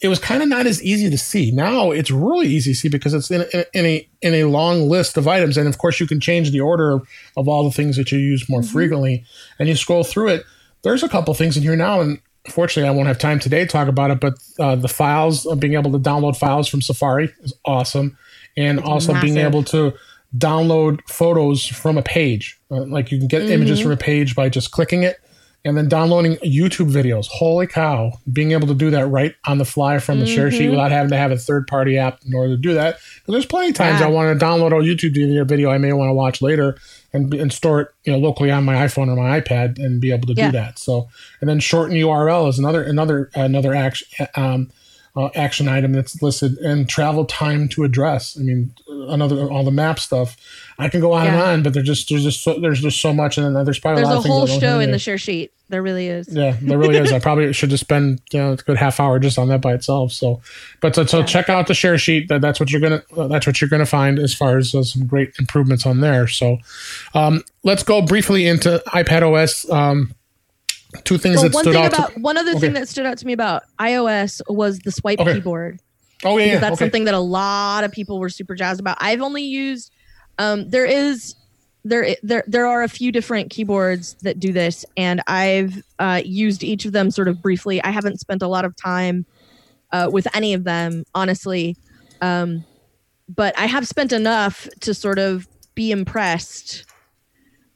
it 0.00 0.08
was 0.08 0.18
kind 0.18 0.42
of 0.42 0.48
not 0.48 0.66
as 0.66 0.82
easy 0.82 1.10
to 1.10 1.18
see. 1.18 1.50
Now 1.50 1.90
it's 1.90 2.10
really 2.10 2.48
easy 2.48 2.72
to 2.72 2.78
see 2.78 2.88
because 2.88 3.12
it's 3.12 3.30
in, 3.30 3.42
in, 3.52 3.64
in, 3.74 3.86
a 3.86 4.08
in 4.22 4.34
a 4.34 4.44
long 4.44 4.88
list 4.88 5.16
of 5.16 5.28
items, 5.28 5.56
and 5.56 5.68
of 5.68 5.78
course 5.78 6.00
you 6.00 6.06
can 6.06 6.20
change 6.20 6.50
the 6.50 6.60
order 6.60 6.92
of, 6.92 7.08
of 7.36 7.48
all 7.48 7.64
the 7.64 7.70
things 7.70 7.96
that 7.96 8.10
you 8.10 8.18
use 8.18 8.48
more 8.48 8.60
mm-hmm. 8.60 8.72
frequently. 8.72 9.24
And 9.58 9.68
you 9.68 9.76
scroll 9.76 10.04
through 10.04 10.28
it. 10.28 10.44
There's 10.82 11.02
a 11.02 11.08
couple 11.08 11.34
things 11.34 11.56
in 11.56 11.62
here 11.62 11.76
now, 11.76 12.00
and 12.00 12.18
fortunately 12.48 12.88
I 12.88 12.92
won't 12.92 13.08
have 13.08 13.18
time 13.18 13.38
today 13.38 13.60
to 13.60 13.66
talk 13.66 13.88
about 13.88 14.10
it. 14.10 14.20
But 14.20 14.34
uh, 14.58 14.76
the 14.76 14.88
files, 14.88 15.46
uh, 15.46 15.54
being 15.54 15.74
able 15.74 15.92
to 15.92 15.98
download 15.98 16.36
files 16.36 16.68
from 16.68 16.80
Safari 16.80 17.34
is 17.42 17.52
awesome, 17.66 18.16
and 18.56 18.78
it's 18.78 18.88
also 18.88 19.12
massive. 19.12 19.26
being 19.26 19.38
able 19.38 19.64
to 19.64 19.92
download 20.36 21.00
photos 21.08 21.66
from 21.66 21.98
a 21.98 22.02
page. 22.02 22.58
Uh, 22.70 22.84
like 22.86 23.12
you 23.12 23.18
can 23.18 23.28
get 23.28 23.42
mm-hmm. 23.42 23.52
images 23.52 23.80
from 23.80 23.90
a 23.90 23.96
page 23.96 24.34
by 24.34 24.48
just 24.48 24.70
clicking 24.70 25.02
it 25.02 25.20
and 25.64 25.76
then 25.76 25.88
downloading 25.88 26.36
YouTube 26.36 26.90
videos. 26.90 27.26
Holy 27.26 27.66
cow! 27.66 28.12
Being 28.32 28.52
able 28.52 28.66
to 28.68 28.74
do 28.74 28.90
that 28.90 29.06
right 29.08 29.34
on 29.46 29.58
the 29.58 29.64
fly 29.64 29.98
from 29.98 30.18
the 30.18 30.24
mm-hmm. 30.24 30.34
share 30.34 30.50
sheet 30.50 30.62
mm-hmm. 30.62 30.70
without 30.70 30.90
having 30.90 31.10
to 31.10 31.16
have 31.16 31.30
a 31.30 31.36
third 31.36 31.66
party 31.66 31.98
app 31.98 32.20
in 32.24 32.34
order 32.34 32.54
to 32.54 32.60
do 32.60 32.74
that. 32.74 32.98
Because 33.16 33.32
there's 33.32 33.46
plenty 33.46 33.70
of 33.70 33.74
times 33.74 34.00
yeah. 34.00 34.06
I 34.06 34.10
want 34.10 34.38
to 34.38 34.44
download 34.44 34.68
a 34.68 34.82
YouTube 34.82 35.46
video 35.46 35.70
I 35.70 35.78
may 35.78 35.92
want 35.92 36.08
to 36.08 36.14
watch 36.14 36.40
later 36.40 36.78
and 37.12 37.32
and 37.34 37.52
store 37.52 37.80
it 37.80 37.88
you 38.04 38.12
know 38.12 38.18
locally 38.18 38.50
on 38.50 38.64
my 38.64 38.74
iPhone 38.74 39.08
or 39.08 39.16
my 39.16 39.40
iPad 39.40 39.78
and 39.78 40.00
be 40.00 40.12
able 40.12 40.26
to 40.28 40.34
yeah. 40.34 40.46
do 40.46 40.52
that. 40.52 40.78
So 40.78 41.08
and 41.40 41.50
then 41.50 41.60
shorten 41.60 41.96
URL 41.96 42.48
is 42.48 42.58
another 42.58 42.82
another 42.82 43.30
another 43.34 43.74
action. 43.74 44.26
Um, 44.36 44.70
uh, 45.16 45.28
action 45.34 45.68
item 45.68 45.92
that's 45.92 46.22
listed 46.22 46.56
and 46.58 46.88
travel 46.88 47.24
time 47.24 47.68
to 47.68 47.84
address. 47.84 48.36
I 48.38 48.42
mean, 48.42 48.74
another 48.88 49.50
all 49.50 49.64
the 49.64 49.70
map 49.70 49.98
stuff. 49.98 50.36
I 50.78 50.88
can 50.88 51.00
go 51.00 51.12
on 51.12 51.26
yeah. 51.26 51.32
and 51.32 51.42
on, 51.42 51.62
but 51.62 51.74
there's 51.74 51.86
just 51.86 52.08
there's 52.08 52.22
just 52.22 52.42
so, 52.42 52.58
there's 52.58 52.80
just 52.80 53.00
so 53.00 53.12
much, 53.12 53.36
and 53.36 53.54
then 53.54 53.64
there's 53.64 53.78
probably 53.78 54.02
there's 54.02 54.14
a, 54.14 54.18
a 54.18 54.22
whole 54.22 54.46
show 54.46 54.80
in 54.80 54.92
the 54.92 54.98
share 54.98 55.18
sheet. 55.18 55.52
There 55.68 55.82
really 55.82 56.08
is. 56.08 56.28
Yeah, 56.28 56.56
there 56.62 56.78
really 56.78 56.96
is. 56.96 57.12
I 57.12 57.18
probably 57.20 57.52
should 57.52 57.70
just 57.70 57.82
spend 57.84 58.20
you 58.32 58.40
know 58.40 58.52
a 58.52 58.56
good 58.56 58.76
half 58.76 58.98
hour 59.00 59.18
just 59.18 59.38
on 59.38 59.48
that 59.48 59.60
by 59.60 59.74
itself. 59.74 60.12
So, 60.12 60.40
but 60.80 60.94
so, 60.94 61.04
so 61.06 61.20
yeah. 61.20 61.26
check 61.26 61.48
out 61.48 61.66
the 61.66 61.74
share 61.74 61.98
sheet. 61.98 62.28
That 62.28 62.40
that's 62.40 62.60
what 62.60 62.70
you're 62.70 62.80
gonna 62.80 63.02
uh, 63.16 63.28
that's 63.28 63.46
what 63.46 63.60
you're 63.60 63.70
gonna 63.70 63.86
find 63.86 64.18
as 64.18 64.34
far 64.34 64.58
as 64.58 64.74
uh, 64.74 64.82
some 64.82 65.06
great 65.06 65.32
improvements 65.38 65.86
on 65.86 66.00
there. 66.00 66.28
So, 66.28 66.58
um, 67.14 67.42
let's 67.62 67.82
go 67.82 68.00
briefly 68.02 68.46
into 68.46 68.82
iPad 68.88 69.22
OS. 69.22 69.68
Um, 69.70 70.14
two 71.04 71.18
things 71.18 71.36
well, 71.36 71.48
that 71.48 71.58
stood 71.58 71.76
out. 71.76 71.92
About, 71.92 72.14
to, 72.14 72.20
one 72.20 72.36
other 72.36 72.52
okay. 72.52 72.60
thing 72.60 72.72
that 72.74 72.88
stood 72.88 73.06
out 73.06 73.18
to 73.18 73.26
me 73.26 73.32
about 73.32 73.64
iOS 73.78 74.40
was 74.48 74.78
the 74.80 74.92
swipe 74.92 75.20
okay. 75.20 75.34
keyboard. 75.34 75.80
Oh 76.24 76.36
yeah, 76.36 76.58
that's 76.58 76.74
okay. 76.74 76.84
something 76.84 77.04
that 77.04 77.14
a 77.14 77.20
lot 77.20 77.84
of 77.84 77.92
people 77.92 78.18
were 78.18 78.28
super 78.28 78.54
jazzed 78.54 78.80
about. 78.80 78.98
I've 79.00 79.22
only 79.22 79.42
used. 79.42 79.92
Um, 80.38 80.68
there 80.68 80.84
is 80.84 81.34
there 81.84 82.16
there 82.22 82.44
there 82.46 82.66
are 82.66 82.82
a 82.82 82.88
few 82.88 83.10
different 83.10 83.50
keyboards 83.50 84.14
that 84.22 84.38
do 84.38 84.52
this, 84.52 84.84
and 84.96 85.22
I've 85.26 85.82
uh, 85.98 86.20
used 86.24 86.62
each 86.62 86.84
of 86.84 86.92
them 86.92 87.10
sort 87.10 87.28
of 87.28 87.40
briefly. 87.40 87.82
I 87.82 87.90
haven't 87.90 88.20
spent 88.20 88.42
a 88.42 88.48
lot 88.48 88.64
of 88.64 88.76
time 88.76 89.24
uh, 89.92 90.10
with 90.12 90.26
any 90.34 90.52
of 90.54 90.64
them, 90.64 91.04
honestly, 91.14 91.76
um, 92.20 92.64
but 93.28 93.58
I 93.58 93.66
have 93.66 93.86
spent 93.86 94.12
enough 94.12 94.68
to 94.80 94.92
sort 94.92 95.18
of 95.18 95.48
be 95.74 95.90
impressed 95.90 96.84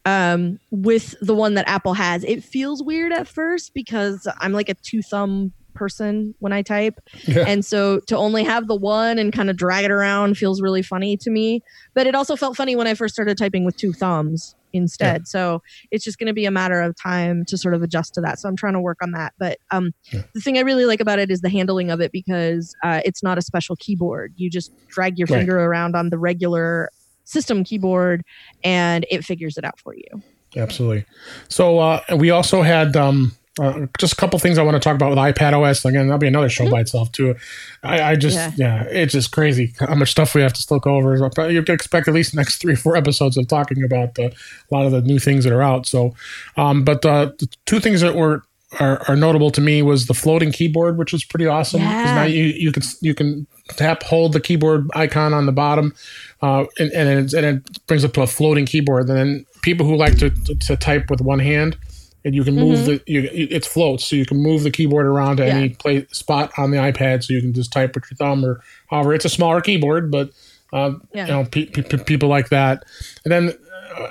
um, 0.04 0.58
with 0.70 1.14
the 1.20 1.34
one 1.34 1.54
that 1.54 1.68
Apple 1.68 1.94
has. 1.94 2.24
It 2.24 2.44
feels 2.44 2.82
weird 2.82 3.12
at 3.12 3.26
first 3.26 3.74
because 3.74 4.26
I'm 4.38 4.52
like 4.52 4.68
a 4.68 4.74
two 4.74 5.02
thumb 5.02 5.52
person 5.74 6.34
when 6.38 6.52
I 6.52 6.62
type. 6.62 7.00
Yeah. 7.26 7.44
And 7.46 7.64
so 7.64 8.00
to 8.00 8.16
only 8.16 8.44
have 8.44 8.68
the 8.68 8.76
one 8.76 9.18
and 9.18 9.32
kind 9.32 9.50
of 9.50 9.56
drag 9.56 9.84
it 9.84 9.90
around 9.90 10.38
feels 10.38 10.62
really 10.62 10.82
funny 10.82 11.16
to 11.18 11.30
me. 11.30 11.62
But 11.94 12.06
it 12.06 12.14
also 12.14 12.36
felt 12.36 12.56
funny 12.56 12.76
when 12.76 12.86
I 12.86 12.94
first 12.94 13.14
started 13.14 13.36
typing 13.36 13.64
with 13.64 13.76
two 13.76 13.92
thumbs 13.92 14.54
instead. 14.72 15.22
Yeah. 15.22 15.26
So 15.26 15.62
it's 15.90 16.04
just 16.04 16.18
going 16.18 16.26
to 16.26 16.32
be 16.32 16.46
a 16.46 16.50
matter 16.50 16.80
of 16.80 16.96
time 16.96 17.44
to 17.46 17.56
sort 17.56 17.74
of 17.74 17.82
adjust 17.82 18.14
to 18.14 18.20
that. 18.22 18.38
So 18.38 18.48
I'm 18.48 18.56
trying 18.56 18.72
to 18.74 18.80
work 18.80 18.98
on 19.02 19.12
that. 19.12 19.32
But 19.38 19.58
um, 19.70 19.92
yeah. 20.12 20.22
the 20.34 20.40
thing 20.40 20.58
I 20.58 20.62
really 20.62 20.84
like 20.84 21.00
about 21.00 21.18
it 21.18 21.30
is 21.30 21.40
the 21.40 21.50
handling 21.50 21.90
of 21.90 22.00
it 22.00 22.12
because 22.12 22.74
uh, 22.82 23.00
it's 23.04 23.22
not 23.22 23.38
a 23.38 23.42
special 23.42 23.76
keyboard. 23.76 24.32
You 24.36 24.50
just 24.50 24.72
drag 24.88 25.18
your 25.18 25.26
right. 25.26 25.38
finger 25.38 25.58
around 25.60 25.96
on 25.96 26.10
the 26.10 26.18
regular 26.18 26.90
system 27.24 27.64
keyboard 27.64 28.22
and 28.62 29.06
it 29.10 29.24
figures 29.24 29.56
it 29.56 29.64
out 29.64 29.78
for 29.78 29.94
you. 29.94 30.22
Absolutely. 30.56 31.04
So 31.48 31.78
uh, 31.78 32.00
we 32.16 32.30
also 32.30 32.62
had 32.62 32.96
um, 32.96 33.32
uh, 33.60 33.86
just 33.98 34.14
a 34.14 34.16
couple 34.16 34.38
things 34.38 34.58
I 34.58 34.62
want 34.62 34.74
to 34.74 34.80
talk 34.80 34.96
about 34.96 35.10
with 35.10 35.18
iPad 35.18 35.52
OS. 35.52 35.84
Again, 35.84 36.06
that'll 36.06 36.18
be 36.18 36.26
another 36.26 36.48
show 36.48 36.64
mm-hmm. 36.64 36.72
by 36.72 36.80
itself 36.80 37.12
too. 37.12 37.36
I, 37.82 38.02
I 38.02 38.16
just 38.16 38.36
yeah. 38.36 38.52
yeah. 38.56 38.82
it's 38.84 39.12
just 39.12 39.32
crazy 39.32 39.74
how 39.78 39.94
much 39.94 40.10
stuff 40.10 40.34
we 40.34 40.42
have 40.42 40.52
to 40.54 40.62
still 40.62 40.80
go 40.80 40.96
over. 40.96 41.16
You 41.50 41.62
can 41.62 41.74
expect 41.74 42.08
at 42.08 42.14
least 42.14 42.32
the 42.32 42.36
next 42.36 42.56
three 42.60 42.74
or 42.74 42.76
four 42.76 42.96
episodes 42.96 43.36
of 43.36 43.46
talking 43.46 43.82
about 43.84 44.14
the, 44.14 44.26
a 44.26 44.74
lot 44.74 44.86
of 44.86 44.92
the 44.92 45.02
new 45.02 45.18
things 45.18 45.44
that 45.44 45.52
are 45.52 45.62
out. 45.62 45.86
So, 45.86 46.14
um, 46.56 46.84
but 46.84 47.04
uh, 47.04 47.26
the 47.38 47.48
two 47.66 47.80
things 47.80 48.00
that 48.00 48.16
were 48.16 48.42
are, 48.80 49.02
are, 49.08 49.16
notable 49.16 49.50
to 49.50 49.60
me 49.60 49.82
was 49.82 50.06
the 50.06 50.14
floating 50.14 50.52
keyboard, 50.52 50.98
which 50.98 51.12
was 51.12 51.24
pretty 51.24 51.46
awesome. 51.46 51.80
Because 51.80 51.92
yeah. 51.92 52.14
now 52.14 52.24
you 52.24 52.44
you 52.44 52.72
can 52.72 52.82
you 53.00 53.14
can 53.14 53.46
tap 53.70 54.02
hold 54.02 54.32
the 54.32 54.40
keyboard 54.40 54.88
icon 54.94 55.32
on 55.32 55.46
the 55.46 55.52
bottom, 55.52 55.94
uh, 56.42 56.64
and 56.78 56.92
and 56.92 57.08
it, 57.08 57.34
and 57.34 57.46
it 57.46 57.86
brings 57.86 58.04
up 58.04 58.12
to 58.14 58.22
a 58.22 58.26
floating 58.26 58.66
keyboard. 58.66 59.08
And 59.08 59.18
then 59.18 59.46
people 59.62 59.86
who 59.86 59.96
like 59.96 60.18
to, 60.18 60.30
to, 60.30 60.54
to 60.54 60.76
type 60.76 61.10
with 61.10 61.20
one 61.20 61.38
hand, 61.38 61.76
and 62.24 62.34
you 62.34 62.44
can 62.44 62.54
move 62.54 62.80
mm-hmm. 62.80 62.86
the 62.86 63.02
you, 63.06 63.28
it 63.32 63.64
floats, 63.64 64.06
so 64.06 64.16
you 64.16 64.26
can 64.26 64.38
move 64.38 64.62
the 64.62 64.70
keyboard 64.70 65.06
around 65.06 65.38
to 65.38 65.46
yeah. 65.46 65.54
any 65.54 65.68
play 65.70 66.06
spot 66.12 66.52
on 66.58 66.70
the 66.70 66.78
iPad, 66.78 67.24
so 67.24 67.32
you 67.32 67.40
can 67.40 67.52
just 67.52 67.72
type 67.72 67.94
with 67.94 68.04
your 68.10 68.16
thumb 68.16 68.44
or 68.44 68.60
however. 68.90 69.14
It's 69.14 69.24
a 69.24 69.30
smaller 69.30 69.60
keyboard, 69.60 70.10
but 70.10 70.30
uh, 70.72 70.94
yeah. 71.12 71.26
you 71.26 71.32
know 71.32 71.44
pe- 71.44 71.66
pe- 71.66 72.04
people 72.04 72.28
like 72.28 72.48
that. 72.48 72.84
And 73.24 73.32
then 73.32 73.52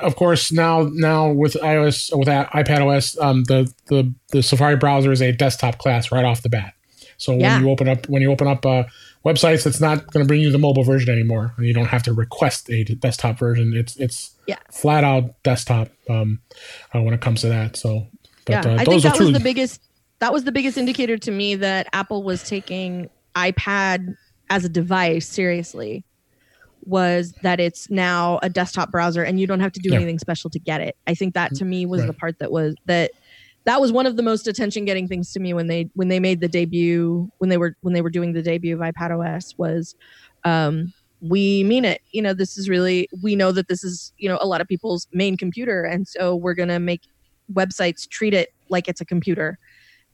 of 0.01 0.15
course 0.15 0.51
now 0.51 0.89
now 0.91 1.31
with 1.31 1.53
iOS 1.53 2.15
with 2.17 2.27
iPad 2.27 2.81
OS, 2.81 3.17
um, 3.19 3.43
the 3.45 3.71
the 3.87 4.13
the 4.31 4.43
Safari 4.43 4.75
browser 4.75 5.11
is 5.11 5.21
a 5.21 5.31
desktop 5.31 5.77
class 5.77 6.11
right 6.11 6.25
off 6.25 6.41
the 6.41 6.49
bat. 6.49 6.73
So 7.17 7.33
yeah. 7.33 7.55
when 7.55 7.63
you 7.63 7.69
open 7.71 7.87
up 7.87 8.09
when 8.09 8.21
you 8.21 8.31
open 8.31 8.47
up 8.47 8.65
uh, 8.65 8.83
websites, 9.25 9.65
it's 9.65 9.79
not 9.79 10.11
going 10.11 10.23
to 10.23 10.27
bring 10.27 10.41
you 10.41 10.51
the 10.51 10.57
mobile 10.57 10.83
version 10.83 11.09
anymore. 11.09 11.53
You 11.57 11.73
don't 11.73 11.87
have 11.87 12.03
to 12.03 12.13
request 12.13 12.69
a 12.69 12.83
desktop 12.83 13.37
version. 13.37 13.73
It's 13.75 13.95
it's 13.97 14.35
yeah. 14.47 14.57
flat 14.71 15.03
out 15.03 15.41
desktop 15.43 15.89
um, 16.09 16.39
uh, 16.93 17.01
when 17.01 17.13
it 17.13 17.21
comes 17.21 17.41
to 17.41 17.49
that. 17.49 17.77
So, 17.77 18.07
but, 18.45 18.65
yeah, 18.65 18.73
uh, 18.73 18.75
I 18.75 18.85
think 18.85 19.03
that 19.03 19.19
was 19.19 19.31
the 19.31 19.39
biggest 19.39 19.81
that 20.19 20.33
was 20.33 20.43
the 20.43 20.51
biggest 20.51 20.77
indicator 20.77 21.17
to 21.17 21.31
me 21.31 21.55
that 21.55 21.87
Apple 21.93 22.23
was 22.23 22.43
taking 22.43 23.09
iPad 23.35 24.15
as 24.49 24.65
a 24.65 24.69
device 24.69 25.27
seriously 25.27 26.05
was 26.85 27.33
that 27.41 27.59
it's 27.59 27.89
now 27.89 28.39
a 28.43 28.49
desktop 28.49 28.91
browser 28.91 29.23
and 29.23 29.39
you 29.39 29.47
don't 29.47 29.59
have 29.59 29.71
to 29.73 29.79
do 29.79 29.89
Yeah. 29.89 29.95
anything 29.97 30.19
special 30.19 30.49
to 30.49 30.59
get 30.59 30.81
it. 30.81 30.95
I 31.07 31.13
think 31.15 31.33
that 31.33 31.53
to 31.55 31.65
me 31.65 31.85
was 31.85 32.01
Right. 32.01 32.07
the 32.07 32.13
part 32.13 32.39
that 32.39 32.51
was 32.51 32.75
that 32.85 33.11
that 33.65 33.79
was 33.79 33.91
one 33.93 34.05
of 34.05 34.17
the 34.17 34.23
most 34.23 34.47
attention 34.47 34.83
getting 34.83 35.07
things 35.07 35.31
to 35.31 35.39
me 35.39 35.53
when 35.53 35.67
they 35.67 35.89
when 35.93 36.09
they 36.09 36.19
made 36.19 36.41
the 36.41 36.49
debut 36.49 37.29
when 37.37 37.49
they 37.49 37.57
were 37.57 37.75
when 37.81 37.93
they 37.93 38.01
were 38.01 38.09
doing 38.09 38.33
the 38.33 38.41
debut 38.41 38.75
of 38.75 38.81
iPad 38.81 39.11
OS 39.17 39.53
was 39.57 39.95
um 40.43 40.93
we 41.21 41.63
mean 41.63 41.85
it. 41.85 42.01
You 42.11 42.21
know, 42.21 42.33
this 42.33 42.57
is 42.57 42.67
really 42.67 43.07
we 43.21 43.35
know 43.37 43.53
that 43.53 43.69
this 43.69 43.81
is, 43.81 44.11
you 44.17 44.27
know, 44.27 44.37
a 44.41 44.45
lot 44.47 44.59
of 44.59 44.67
people's 44.67 45.07
main 45.13 45.37
computer 45.37 45.85
and 45.85 46.05
so 46.05 46.35
we're 46.35 46.53
going 46.53 46.67
to 46.67 46.79
make 46.79 47.03
websites 47.53 48.05
treat 48.09 48.33
it 48.33 48.49
like 48.69 48.89
it's 48.89 48.99
a 48.99 49.05
computer. 49.05 49.57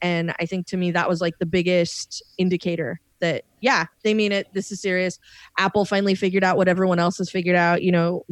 And 0.03 0.33
I 0.39 0.45
think 0.45 0.67
to 0.67 0.77
me 0.77 0.91
that 0.91 1.09
was 1.09 1.19
like 1.19 1.33
the 1.39 1.45
biggest 1.47 2.21
indicator 2.37 2.99
that 3.21 3.43
yeah, 3.61 3.85
they 4.03 4.13
mean 4.13 4.31
it. 4.31 4.47
This 4.53 4.71
is 4.71 4.81
serious. 4.81 5.19
Apple 5.57 5.85
finally 5.85 6.15
figured 6.15 6.43
out 6.43 6.57
what 6.57 6.67
everyone 6.67 6.99
else 6.99 7.17
has 7.17 7.29
figured 7.29 7.55
out, 7.55 7.81
you 7.83 7.91
know, 7.91 8.25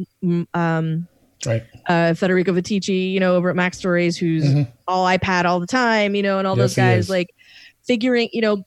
um 0.54 1.06
Right. 1.46 1.62
uh, 1.86 2.14
Federico 2.14 2.52
Viticci, 2.52 3.12
you 3.12 3.20
know, 3.20 3.36
over 3.36 3.48
at 3.50 3.54
MacStories, 3.56 4.16
who's 4.16 4.44
Mhm. 4.44 4.72
all 4.88 5.06
iPad 5.06 5.44
all 5.44 5.60
the 5.60 5.68
time, 5.68 6.16
you 6.16 6.22
know, 6.22 6.38
and 6.38 6.48
all 6.48 6.56
Yes, 6.58 6.70
those 6.70 6.74
guys, 6.74 7.08
like 7.08 7.28
figuring, 7.86 8.28
you 8.32 8.40
know, 8.40 8.64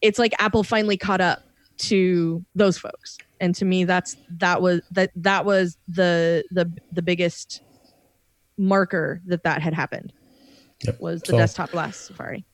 it's 0.00 0.18
like 0.18 0.32
Apple 0.38 0.62
finally 0.64 0.96
caught 0.96 1.20
up 1.20 1.42
to 1.76 2.42
those 2.54 2.78
folks, 2.78 3.18
and 3.40 3.54
to 3.56 3.64
me, 3.66 3.84
that's 3.84 4.16
that 4.38 4.62
was 4.62 4.80
that 4.92 5.10
that 5.16 5.44
was 5.44 5.76
the 5.88 6.44
the 6.50 6.70
the 6.92 7.02
biggest 7.02 7.60
marker 8.56 9.20
that 9.26 9.42
that 9.42 9.60
had 9.60 9.74
happened. 9.74 10.12
Yep. 10.84 11.00
Was 11.00 11.20
the 11.22 11.32
So- 11.32 11.36
desktop 11.38 11.70
class 11.70 11.96
Safari? 11.96 12.44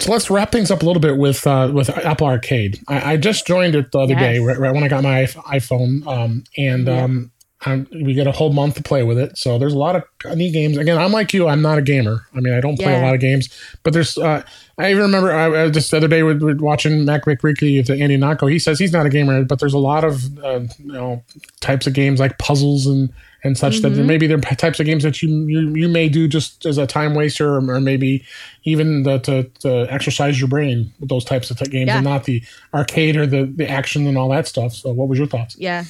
So 0.00 0.10
let's 0.10 0.30
wrap 0.30 0.52
things 0.52 0.70
up 0.70 0.82
a 0.82 0.86
little 0.86 1.00
bit 1.00 1.16
with 1.18 1.46
uh, 1.46 1.70
with 1.72 1.90
Apple 1.90 2.26
Arcade. 2.26 2.80
I, 2.88 3.12
I 3.12 3.16
just 3.18 3.46
joined 3.46 3.74
it 3.74 3.92
the 3.92 3.98
other 4.00 4.14
day, 4.14 4.38
right, 4.38 4.58
right 4.58 4.72
when 4.74 4.82
I 4.84 4.88
got 4.88 5.02
my 5.02 5.24
iPhone, 5.24 6.06
um, 6.06 6.44
and 6.56 6.86
Yeah. 6.86 7.02
um, 7.04 7.30
I'm, 7.64 7.86
we 7.92 8.12
get 8.14 8.26
a 8.26 8.32
whole 8.32 8.52
month 8.52 8.74
to 8.74 8.82
play 8.82 9.04
with 9.04 9.18
it. 9.18 9.38
So 9.38 9.56
there's 9.56 9.72
a 9.74 9.78
lot 9.78 9.94
of 9.94 10.02
neat 10.36 10.52
games. 10.52 10.76
Again, 10.76 10.98
I'm 10.98 11.12
like 11.12 11.32
you. 11.32 11.46
I'm 11.46 11.62
not 11.62 11.78
a 11.78 11.82
gamer. 11.82 12.26
I 12.34 12.40
mean, 12.40 12.54
I 12.54 12.60
don't 12.60 12.76
play 12.76 12.98
a 12.98 13.02
lot 13.04 13.14
of 13.14 13.20
games. 13.20 13.50
But 13.84 13.92
there's. 13.92 14.18
Uh, 14.18 14.42
I 14.78 14.90
even 14.90 15.02
remember 15.02 15.30
I, 15.32 15.64
I 15.64 15.70
just 15.70 15.90
the 15.92 15.98
other 15.98 16.08
day 16.08 16.22
with, 16.24 16.42
with 16.42 16.60
watching 16.60 17.04
MacBreak 17.04 17.42
Weekly 17.44 17.76
with 17.78 17.88
Andy 17.90 18.16
Ihnatko. 18.18 18.50
He 18.50 18.58
says 18.58 18.80
he's 18.80 18.92
not 18.92 19.06
a 19.06 19.10
gamer, 19.10 19.44
but 19.44 19.60
there's 19.60 19.74
a 19.74 19.78
lot 19.78 20.02
of 20.02 20.38
uh, 20.42 20.60
you 20.78 20.92
know 20.92 21.22
types 21.60 21.86
of 21.86 21.92
games 21.92 22.18
like 22.18 22.38
puzzles 22.38 22.86
and 22.86 23.12
and 23.44 23.58
such 23.58 23.80
that 23.80 23.92
Mhm. 23.92 24.06
maybe 24.06 24.26
there 24.26 24.36
are 24.38 24.40
types 24.56 24.78
of 24.78 24.86
games 24.86 25.02
that 25.02 25.20
you 25.22 25.28
you, 25.46 25.74
you 25.74 25.88
may 25.88 26.08
do 26.08 26.28
just 26.28 26.64
as 26.64 26.78
a 26.78 26.86
time 26.86 27.14
waster 27.14 27.48
or, 27.56 27.70
or 27.70 27.80
maybe 27.80 28.22
even 28.64 29.02
the, 29.02 29.18
to, 29.18 29.44
to 29.60 29.86
exercise 29.92 30.38
your 30.38 30.48
brain 30.48 30.92
with 31.00 31.08
those 31.08 31.24
types 31.24 31.50
of 31.50 31.58
t- 31.58 31.66
games 31.66 31.88
Yeah. 31.88 31.96
and 31.96 32.04
not 32.04 32.24
the 32.24 32.42
arcade 32.72 33.16
or 33.16 33.26
the, 33.26 33.44
the 33.44 33.68
action 33.68 34.06
and 34.06 34.16
all 34.16 34.28
that 34.30 34.46
stuff. 34.46 34.72
So 34.74 34.92
what 34.92 35.08
was 35.08 35.18
your 35.18 35.26
thoughts? 35.28 35.56
Yeah. 35.58 35.84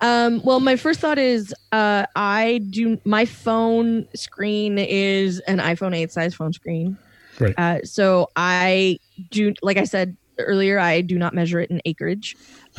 Um, 0.00 0.40
well, 0.44 0.60
my 0.60 0.76
first 0.76 1.00
thought 1.00 1.18
is 1.18 1.52
uh, 1.72 2.06
I 2.14 2.60
do 2.70 3.00
my 3.04 3.24
phone 3.24 4.06
screen 4.14 4.78
is 4.78 5.40
an 5.40 5.58
iPhone 5.58 5.96
8 5.96 6.12
size 6.12 6.34
phone 6.34 6.52
screen. 6.52 6.96
Right. 7.40 7.54
Uh, 7.58 7.78
so 7.84 8.28
I 8.36 8.98
do, 9.30 9.54
like 9.62 9.76
I 9.76 9.84
said 9.84 10.16
earlier, 10.38 10.78
I 10.78 11.00
do 11.00 11.18
not 11.18 11.34
measure 11.34 11.60
it 11.60 11.70
in 11.70 11.80
acreage. 11.84 12.36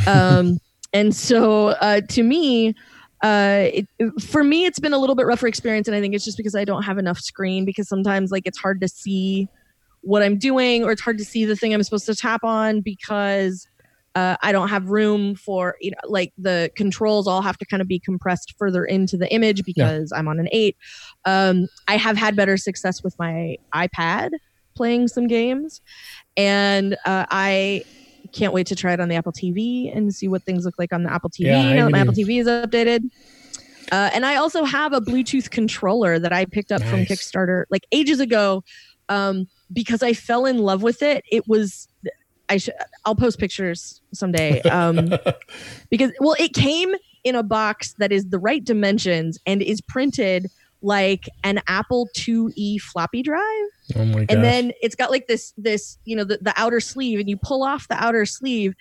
Um, 0.08 0.60
and 0.94 1.14
so 1.16 1.70
uh, 1.70 2.02
to 2.10 2.24
me, 2.24 2.74
uh, 3.22 3.66
it, 3.74 3.88
for 4.22 4.44
me, 4.44 4.66
it's 4.66 4.80
been 4.80 4.94
a 4.94 4.98
little 4.98 5.16
bit 5.16 5.26
rougher 5.26 5.48
experience, 5.48 5.88
and 5.88 5.96
I 5.96 6.02
think 6.02 6.16
it's 6.16 6.26
just 6.26 6.38
because 6.38 6.56
I 6.56 6.66
don't 6.66 6.84
have 6.84 6.98
enough 6.98 7.20
screen. 7.20 7.66
Because 7.66 7.88
sometimes, 7.88 8.32
like, 8.32 8.44
it's 8.46 8.58
hard 8.58 8.82
to 8.82 8.88
see 8.88 9.48
what 10.02 10.24
I'm 10.24 10.38
doing, 10.38 10.84
or 10.84 10.92
it's 10.92 11.02
hard 11.02 11.18
to 11.18 11.26
see 11.26 11.46
the 11.46 11.56
thing 11.56 11.74
I'm 11.74 11.84
supposed 11.84 12.06
to 12.06 12.16
tap 12.16 12.44
on 12.44 12.82
because 12.82 13.68
uh, 14.16 14.38
I 14.42 14.52
don't 14.52 14.70
have 14.70 14.90
room 14.90 15.36
for 15.36 15.76
you 15.80 15.92
know 15.92 15.98
like 16.08 16.34
the 16.38 16.72
controls 16.76 17.28
all 17.28 17.42
have 17.42 17.58
to 17.58 17.66
kind 17.66 17.82
of 17.82 17.88
be 17.88 18.00
compressed 18.00 18.56
further 18.58 18.84
into 18.84 19.18
the 19.18 19.32
image 19.32 19.64
because 19.64 20.12
I'm 20.12 20.28
on 20.28 20.40
an 20.40 20.50
eight. 20.52 20.78
Um, 21.26 21.68
I 21.88 21.98
have 21.98 22.18
had 22.18 22.36
better 22.36 22.58
success 22.58 23.04
with 23.04 23.18
my 23.20 23.58
iPad 23.74 24.32
playing 24.76 25.10
some 25.10 25.28
games, 25.28 25.82
and 26.38 26.96
uh, 27.06 27.26
I 27.30 27.84
can't 28.32 28.54
wait 28.54 28.68
to 28.68 28.76
try 28.76 28.94
it 28.94 29.00
on 29.00 29.10
the 29.10 29.16
Apple 29.16 29.32
TV 29.32 29.96
and 29.96 30.14
see 30.14 30.28
what 30.28 30.44
things 30.44 30.66
look 30.66 30.76
like 30.78 30.94
on 30.94 31.04
the 31.04 31.12
Apple 31.12 31.30
TV 31.30 31.48
Yeah, 31.48 31.74
now 31.74 31.86
that 31.86 31.92
my 31.92 32.00
Apple 32.00 32.14
TV 32.14 32.40
is 32.40 32.48
updated. 32.48 33.10
Uh, 33.92 34.10
and 34.14 34.26
I 34.26 34.36
also 34.36 34.64
have 34.64 34.94
a 34.94 35.02
Bluetooth 35.02 35.50
controller 35.50 36.20
that 36.20 36.32
I 36.32 36.46
picked 36.46 36.72
up 36.72 36.82
from 36.84 37.06
Kickstarter 37.06 37.66
like 37.70 37.88
ages 37.92 38.20
ago 38.20 38.64
um, 39.10 39.48
because 39.74 40.04
I 40.04 40.14
fell 40.14 40.46
in 40.46 40.60
love 40.60 40.84
with 40.84 41.02
it. 41.02 41.24
It 41.32 41.48
was 41.48 41.88
I 42.50 42.58
should 42.58 42.74
I'll 43.06 43.16
post 43.16 43.40
pictures 43.40 44.02
someday 44.14 44.62
um, 44.64 45.12
because 45.90 46.12
well 46.20 46.36
it 46.40 46.54
came 46.54 46.94
in 47.24 47.36
a 47.36 47.44
box 47.44 47.94
that 48.00 48.12
is 48.12 48.30
the 48.30 48.40
right 48.40 48.64
dimensions 48.64 49.38
and 49.46 49.62
is 49.62 49.82
printed 49.82 50.50
like 50.82 51.28
an 51.44 51.62
Apple 51.68 52.08
IIe 52.16 52.80
floppy 52.82 53.22
drive 53.22 53.46
Oh 53.96 54.06
my 54.06 54.26
gosh. 54.26 54.28
and 54.30 54.44
then 54.44 54.72
it's 54.82 54.96
got 54.96 55.12
like 55.12 55.28
this 55.28 55.54
this 55.58 55.98
you 56.06 56.16
know 56.16 56.24
the, 56.24 56.38
the 56.42 56.54
outer 56.56 56.80
sleeve 56.80 57.20
and 57.20 57.30
you 57.30 57.38
pull 57.38 57.64
off 57.64 57.88
the 57.88 57.96
outer 58.02 58.26
sleeve 58.26 58.74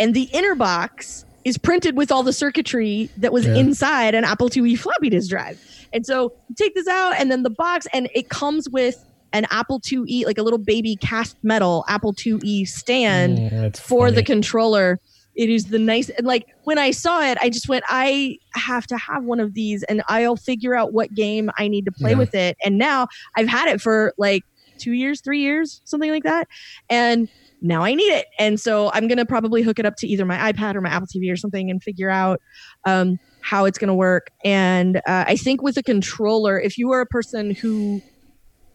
and 0.00 0.14
the 0.14 0.24
inner 0.32 0.54
box 0.54 1.24
is 1.44 1.56
printed 1.56 1.96
with 1.96 2.10
all 2.10 2.22
the 2.22 2.32
circuitry 2.32 3.08
that 3.16 3.32
was 3.32 3.46
Yeah. 3.46 3.54
inside 3.54 4.14
an 4.14 4.24
apple 4.24 4.48
iie 4.50 4.76
floppy 4.78 5.10
disk 5.10 5.30
drive 5.30 5.60
and 5.92 6.04
so 6.04 6.32
you 6.48 6.54
take 6.56 6.74
this 6.74 6.88
out 6.88 7.14
and 7.18 7.30
then 7.30 7.42
the 7.44 7.50
box 7.50 7.86
and 7.92 8.08
it 8.14 8.28
comes 8.28 8.68
with 8.68 9.04
an 9.32 9.46
apple 9.50 9.78
iie 9.80 10.24
like 10.26 10.38
a 10.38 10.42
little 10.42 10.58
baby 10.58 10.96
cast 10.96 11.36
metal 11.44 11.84
apple 11.88 12.12
iie 12.14 12.66
stand 12.66 13.38
Mm, 13.38 13.76
for 13.76 14.10
the 14.10 14.22
controller. 14.22 14.98
It 15.38 15.48
is 15.48 15.66
the 15.66 15.78
nice 15.78 16.10
and 16.10 16.26
like 16.26 16.44
when 16.64 16.78
I 16.78 16.90
saw 16.90 17.22
it, 17.22 17.38
I 17.40 17.48
just 17.48 17.68
went, 17.68 17.84
I 17.88 18.36
have 18.54 18.86
to 18.88 18.98
have 18.98 19.24
one 19.24 19.40
of 19.40 19.54
these 19.54 19.84
and 19.84 20.02
I'll 20.08 20.36
figure 20.36 20.74
out 20.74 20.92
what 20.92 21.14
game 21.14 21.48
I 21.58 21.68
need 21.68 21.84
to 21.86 21.92
play 21.92 22.10
Yeah. 22.10 22.16
with 22.18 22.34
it. 22.34 22.56
And 22.64 22.76
now 22.76 23.06
I've 23.36 23.48
had 23.48 23.68
it 23.68 23.80
for 23.80 24.12
like 24.18 24.42
two 24.78 24.92
years, 24.92 25.20
three 25.22 25.40
years, 25.40 25.80
something 25.84 26.10
like 26.10 26.24
that. 26.24 26.48
And 26.90 27.28
now 27.62 27.82
I 27.84 27.94
need 27.94 28.12
it. 28.12 28.26
And 28.38 28.60
so 28.60 28.90
I'm 28.92 29.08
gonna 29.08 29.24
probably 29.26 29.62
hook 29.62 29.78
it 29.78 29.86
up 29.86 29.94
to 29.98 30.06
either 30.08 30.24
my 30.26 30.52
iPad 30.52 30.74
or 30.74 30.80
my 30.80 30.90
Apple 30.90 31.06
TV 31.08 31.32
or 31.32 31.36
something 31.36 31.70
and 31.70 31.82
figure 31.82 32.10
out 32.10 32.40
um, 32.84 33.18
how 33.40 33.64
it's 33.64 33.78
gonna 33.78 33.94
work. 33.94 34.28
And 34.44 34.98
uh, 34.98 35.24
I 35.26 35.36
think 35.36 35.62
with 35.62 35.76
a 35.76 35.82
controller, 35.82 36.60
if 36.60 36.76
you 36.76 36.90
are 36.92 37.00
a 37.00 37.06
person 37.06 37.54
who 37.62 38.02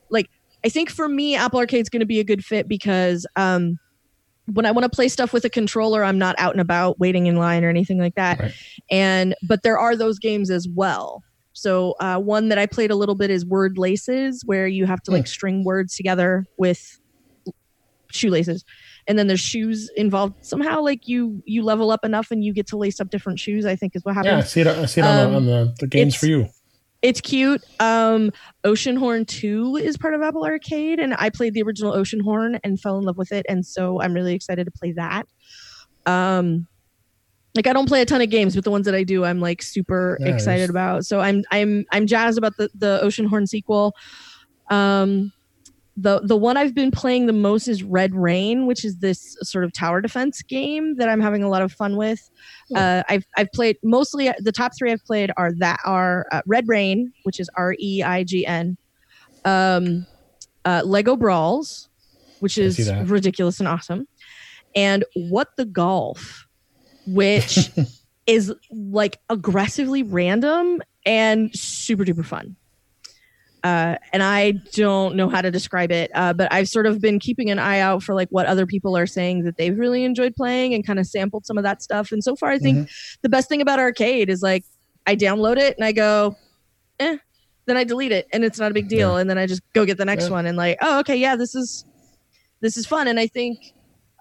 like 0.09 0.27
I 0.65 0.69
think 0.69 0.89
for 0.89 1.09
me, 1.09 1.35
Apple 1.35 1.59
Arcade's 1.59 1.89
going 1.89 1.99
to 1.99 2.05
be 2.05 2.21
a 2.21 2.23
good 2.23 2.45
fit 2.45 2.69
because 2.69 3.25
um, 3.35 3.77
when 4.45 4.65
I 4.65 4.71
want 4.71 4.83
to 4.83 4.89
play 4.89 5.07
stuff 5.07 5.31
with 5.31 5.45
a 5.45 5.49
controller, 5.49 6.03
I'm 6.03 6.17
not 6.17 6.35
out 6.37 6.51
and 6.53 6.61
about 6.61 6.99
waiting 6.99 7.27
in 7.27 7.37
line 7.37 7.63
or 7.63 7.69
anything 7.69 7.97
like 7.99 8.15
that. 8.15 8.39
Right. 8.39 8.53
And 8.91 9.35
but 9.47 9.63
there 9.63 9.77
are 9.77 9.95
those 9.95 10.19
games 10.19 10.49
as 10.49 10.67
well. 10.67 11.23
So 11.53 11.95
uh, 11.99 12.19
one 12.19 12.49
that 12.49 12.57
I 12.57 12.65
played 12.65 12.91
a 12.91 12.95
little 12.95 13.15
bit 13.15 13.29
is 13.29 13.45
Word 13.45 13.77
Laces, 13.77 14.43
where 14.45 14.67
you 14.67 14.85
have 14.85 15.01
to 15.03 15.11
like 15.11 15.27
string 15.27 15.63
words 15.63 15.95
together 15.95 16.45
with 16.57 16.99
shoelaces, 18.11 18.65
and 19.07 19.17
then 19.17 19.27
there's 19.27 19.39
shoes 19.39 19.89
involved. 19.95 20.43
Somehow, 20.43 20.81
like 20.81 21.07
you 21.07 21.41
you 21.45 21.63
level 21.63 21.91
up 21.91 22.03
enough 22.03 22.31
and 22.31 22.43
you 22.43 22.53
get 22.53 22.67
to 22.67 22.77
lace 22.77 22.99
up 22.99 23.09
different 23.09 23.39
shoes. 23.39 23.65
I 23.65 23.75
think 23.75 23.95
is 23.95 24.03
what 24.03 24.15
yeah, 24.15 24.21
I 24.21 24.25
happens. 24.35 24.51
see 24.51 24.61
it, 24.61 24.67
I 24.67 24.85
see 24.85 25.01
it 25.01 25.05
on, 25.05 25.19
Um, 25.19 25.31
the, 25.31 25.37
on 25.37 25.45
the, 25.45 25.75
the 25.79 25.87
games 25.87 26.15
for 26.15 26.25
you. 26.25 26.49
It's 27.03 27.19
cute. 27.21 27.61
Um, 27.81 28.31
Oceanhorn 28.63 29.27
2 29.27 29.75
is 29.75 29.97
part 29.97 30.13
of 30.13 30.21
Apple 30.21 30.45
Arcade, 30.45 30.99
and 30.99 31.13
I 31.19 31.29
played 31.29 31.53
the 31.53 31.61
original 31.61 31.91
Oceanhorn 31.93 32.59
and 32.63 32.79
fell 32.79 32.97
in 32.97 33.03
love 33.03 33.17
with 33.17 33.31
it, 33.33 33.45
and 33.49 33.65
so 33.65 34.01
I'm 34.01 34.13
really 34.13 34.33
excited 34.33 34.63
to 34.65 34.71
play 34.71 34.93
that. 34.93 35.27
Um, 36.05 36.65
like 37.55 37.67
I 37.67 37.73
don't 37.73 37.87
play 37.87 38.01
a 38.01 38.05
ton 38.05 38.21
of 38.21 38.29
games, 38.29 38.55
but 38.55 38.63
the 38.63 38.71
ones 38.71 38.85
that 38.85 38.95
I 38.95 39.03
do, 39.03 39.25
I'm 39.25 39.39
like 39.41 39.61
super 39.61 40.17
Nice. 40.21 40.33
excited 40.33 40.69
about. 40.69 41.05
So 41.05 41.19
I'm 41.19 41.43
I'm 41.51 41.85
I'm 41.91 42.07
jazzed 42.07 42.37
about 42.37 42.53
the 42.57 42.69
the 42.73 43.01
Oceanhorn 43.03 43.47
sequel. 43.47 43.93
Um, 44.71 45.31
the 45.95 46.21
the 46.21 46.35
one 46.35 46.57
I've 46.57 46.73
been 46.73 46.91
playing 46.91 47.27
the 47.27 47.33
most 47.33 47.67
is 47.67 47.83
Red 47.83 48.15
Reign, 48.15 48.65
which 48.65 48.83
is 48.83 48.97
this 48.97 49.37
sort 49.41 49.63
of 49.63 49.71
tower 49.73 50.01
defense 50.01 50.41
game 50.41 50.95
that 50.95 51.07
I'm 51.07 51.21
having 51.21 51.43
a 51.43 51.49
lot 51.49 51.61
of 51.61 51.71
fun 51.71 51.97
with. 51.97 52.29
Hmm. 52.69 52.77
Uh, 52.77 53.03
I've 53.09 53.25
I've 53.37 53.51
played 53.51 53.77
mostly 53.83 54.31
the 54.39 54.51
top 54.51 54.71
three 54.77 54.91
I've 54.91 55.05
played 55.05 55.31
are 55.37 55.51
that 55.59 55.79
are 55.85 56.25
uh, 56.31 56.41
Red 56.47 56.67
Reign, 56.67 57.13
which 57.23 57.39
is 57.39 57.49
R 57.55 57.75
E 57.79 58.01
I 58.03 58.23
G 58.23 58.45
N, 58.45 58.77
um, 59.45 60.07
uh, 60.65 60.81
Lego 60.83 61.15
Brawls, 61.15 61.89
which 62.39 62.57
is 62.57 62.91
ridiculous 63.05 63.59
and 63.59 63.67
awesome, 63.67 64.07
and 64.75 65.05
What 65.15 65.49
the 65.57 65.65
Golf, 65.65 66.47
which 67.05 67.69
is 68.25 68.51
like 68.71 69.19
aggressively 69.29 70.01
random 70.01 70.81
and 71.05 71.51
super 71.53 72.03
duper 72.03 72.25
fun. 72.25 72.55
Uh, 73.63 73.95
and 74.11 74.21
I 74.21 74.51
don't 74.73 75.15
know 75.15 75.29
how 75.29 75.41
to 75.41 75.49
describe 75.49 75.89
it, 75.91 76.11
uh, 76.13 76.33
but 76.33 76.51
I've 76.51 76.67
sort 76.67 76.85
of 76.85 76.99
been 76.99 77.17
keeping 77.17 77.49
an 77.49 77.59
eye 77.59 77.79
out 77.79 78.03
for 78.03 78.13
like 78.13 78.27
what 78.29 78.45
other 78.45 78.65
people 78.65 78.97
are 78.97 79.05
saying 79.07 79.43
that 79.43 79.55
they've 79.57 79.77
really 79.77 80.03
enjoyed 80.03 80.35
playing 80.35 80.73
and 80.73 80.85
kind 80.85 80.99
of 80.99 81.07
sampled 81.07 81.45
some 81.45 81.57
of 81.57 81.63
that 81.63 81.81
stuff. 81.81 82.11
And 82.11 82.21
so 82.21 82.35
far, 82.35 82.49
I 82.49 82.59
think 82.59 82.89
the 83.21 83.29
best 83.29 83.47
thing 83.47 83.61
about 83.61 83.79
arcade 83.79 84.29
is 84.29 84.41
like 84.41 84.63
I 85.07 85.15
download 85.15 85.57
it 85.57 85.75
and 85.77 85.85
I 85.85 85.93
go, 85.93 86.35
eh, 86.99 87.17
then 87.65 87.77
I 87.77 87.85
delete 87.85 88.11
it 88.11 88.27
and 88.33 88.43
it's 88.43 88.59
not 88.59 88.71
a 88.71 88.73
big 88.73 88.89
deal, 88.89 89.15
and 89.15 89.29
then 89.29 89.37
I 89.37 89.47
just 89.47 89.61
go 89.73 89.85
get 89.85 89.97
the 89.97 90.03
next 90.05 90.25
Yeah. 90.25 90.31
one 90.31 90.45
and 90.45 90.57
like, 90.57 90.77
oh, 90.81 90.99
okay, 90.99 91.15
yeah, 91.15 91.37
this 91.37 91.55
is 91.55 91.85
this 92.61 92.75
is 92.75 92.85
fun, 92.85 93.07
and 93.07 93.17
I 93.19 93.27
think 93.27 93.59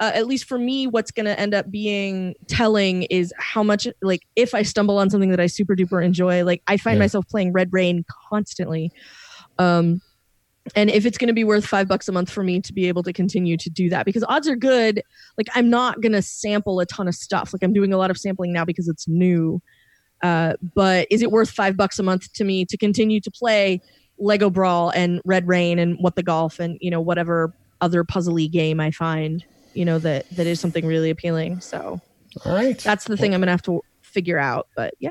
uh, 0.00 0.10
at 0.14 0.26
least 0.26 0.46
for 0.46 0.58
me, 0.58 0.86
what's 0.88 1.12
going 1.12 1.26
to 1.26 1.38
end 1.38 1.54
up 1.54 1.70
being 1.70 2.34
telling 2.48 3.02
is 3.04 3.32
how 3.38 3.62
much, 3.62 3.86
like, 4.00 4.22
if 4.34 4.52
I 4.52 4.62
stumble 4.62 4.98
on 4.98 5.10
something 5.10 5.30
that 5.30 5.38
I 5.38 5.46
super 5.46 5.76
duper 5.76 6.04
enjoy, 6.04 6.44
like, 6.44 6.60
I 6.66 6.76
find 6.76 6.96
Yeah. 6.96 7.00
myself 7.04 7.24
playing 7.28 7.52
Red 7.52 7.68
Reign 7.72 8.04
constantly. 8.28 8.90
Um, 9.58 10.00
and 10.76 10.90
if 10.90 11.04
it's 11.04 11.18
going 11.18 11.28
to 11.28 11.34
be 11.34 11.44
worth 11.44 11.66
five 11.66 11.88
bucks 11.88 12.08
a 12.08 12.12
month 12.12 12.30
for 12.30 12.44
me 12.44 12.60
to 12.60 12.72
be 12.72 12.86
able 12.86 13.02
to 13.02 13.12
continue 13.12 13.56
to 13.56 13.68
do 13.68 13.90
that, 13.90 14.06
because 14.06 14.24
odds 14.28 14.48
are 14.48 14.56
good, 14.56 15.02
like, 15.36 15.48
I'm 15.54 15.68
not 15.68 16.00
going 16.00 16.12
to 16.12 16.22
sample 16.22 16.78
a 16.80 16.86
ton 16.86 17.08
of 17.08 17.14
stuff. 17.14 17.52
Like, 17.52 17.64
I'm 17.64 17.72
doing 17.72 17.92
a 17.92 17.96
lot 17.96 18.10
of 18.10 18.18
sampling 18.18 18.52
now 18.52 18.64
because 18.64 18.88
it's 18.88 19.08
new. 19.08 19.60
Uh, 20.22 20.54
but 20.74 21.08
is 21.10 21.20
it 21.20 21.32
worth 21.32 21.50
five 21.50 21.76
bucks 21.76 21.98
a 21.98 22.02
month 22.02 22.32
to 22.34 22.44
me 22.44 22.64
to 22.64 22.76
continue 22.76 23.20
to 23.20 23.30
play 23.30 23.80
Lego 24.18 24.50
Brawl 24.50 24.90
and 24.90 25.20
Red 25.24 25.48
Reign 25.48 25.80
and 25.80 25.96
What 25.98 26.14
the 26.14 26.22
Golf 26.22 26.60
and 26.60 26.78
you 26.80 26.90
know 26.92 27.00
whatever 27.00 27.52
other 27.80 28.04
puzzly 28.04 28.48
game 28.48 28.78
I 28.78 28.92
find 28.92 29.44
you 29.74 29.84
know 29.84 29.98
that 29.98 30.28
that 30.30 30.46
is 30.46 30.60
something 30.60 30.86
really 30.86 31.10
appealing. 31.10 31.60
So 31.60 32.00
All 32.44 32.54
right. 32.54 32.78
that's 32.78 33.04
the 33.04 33.16
thing 33.16 33.34
I'm 33.34 33.40
gonna 33.40 33.50
have 33.50 33.62
to 33.62 33.82
figure 34.02 34.38
out. 34.38 34.68
But 34.76 34.94
yeah, 34.98 35.10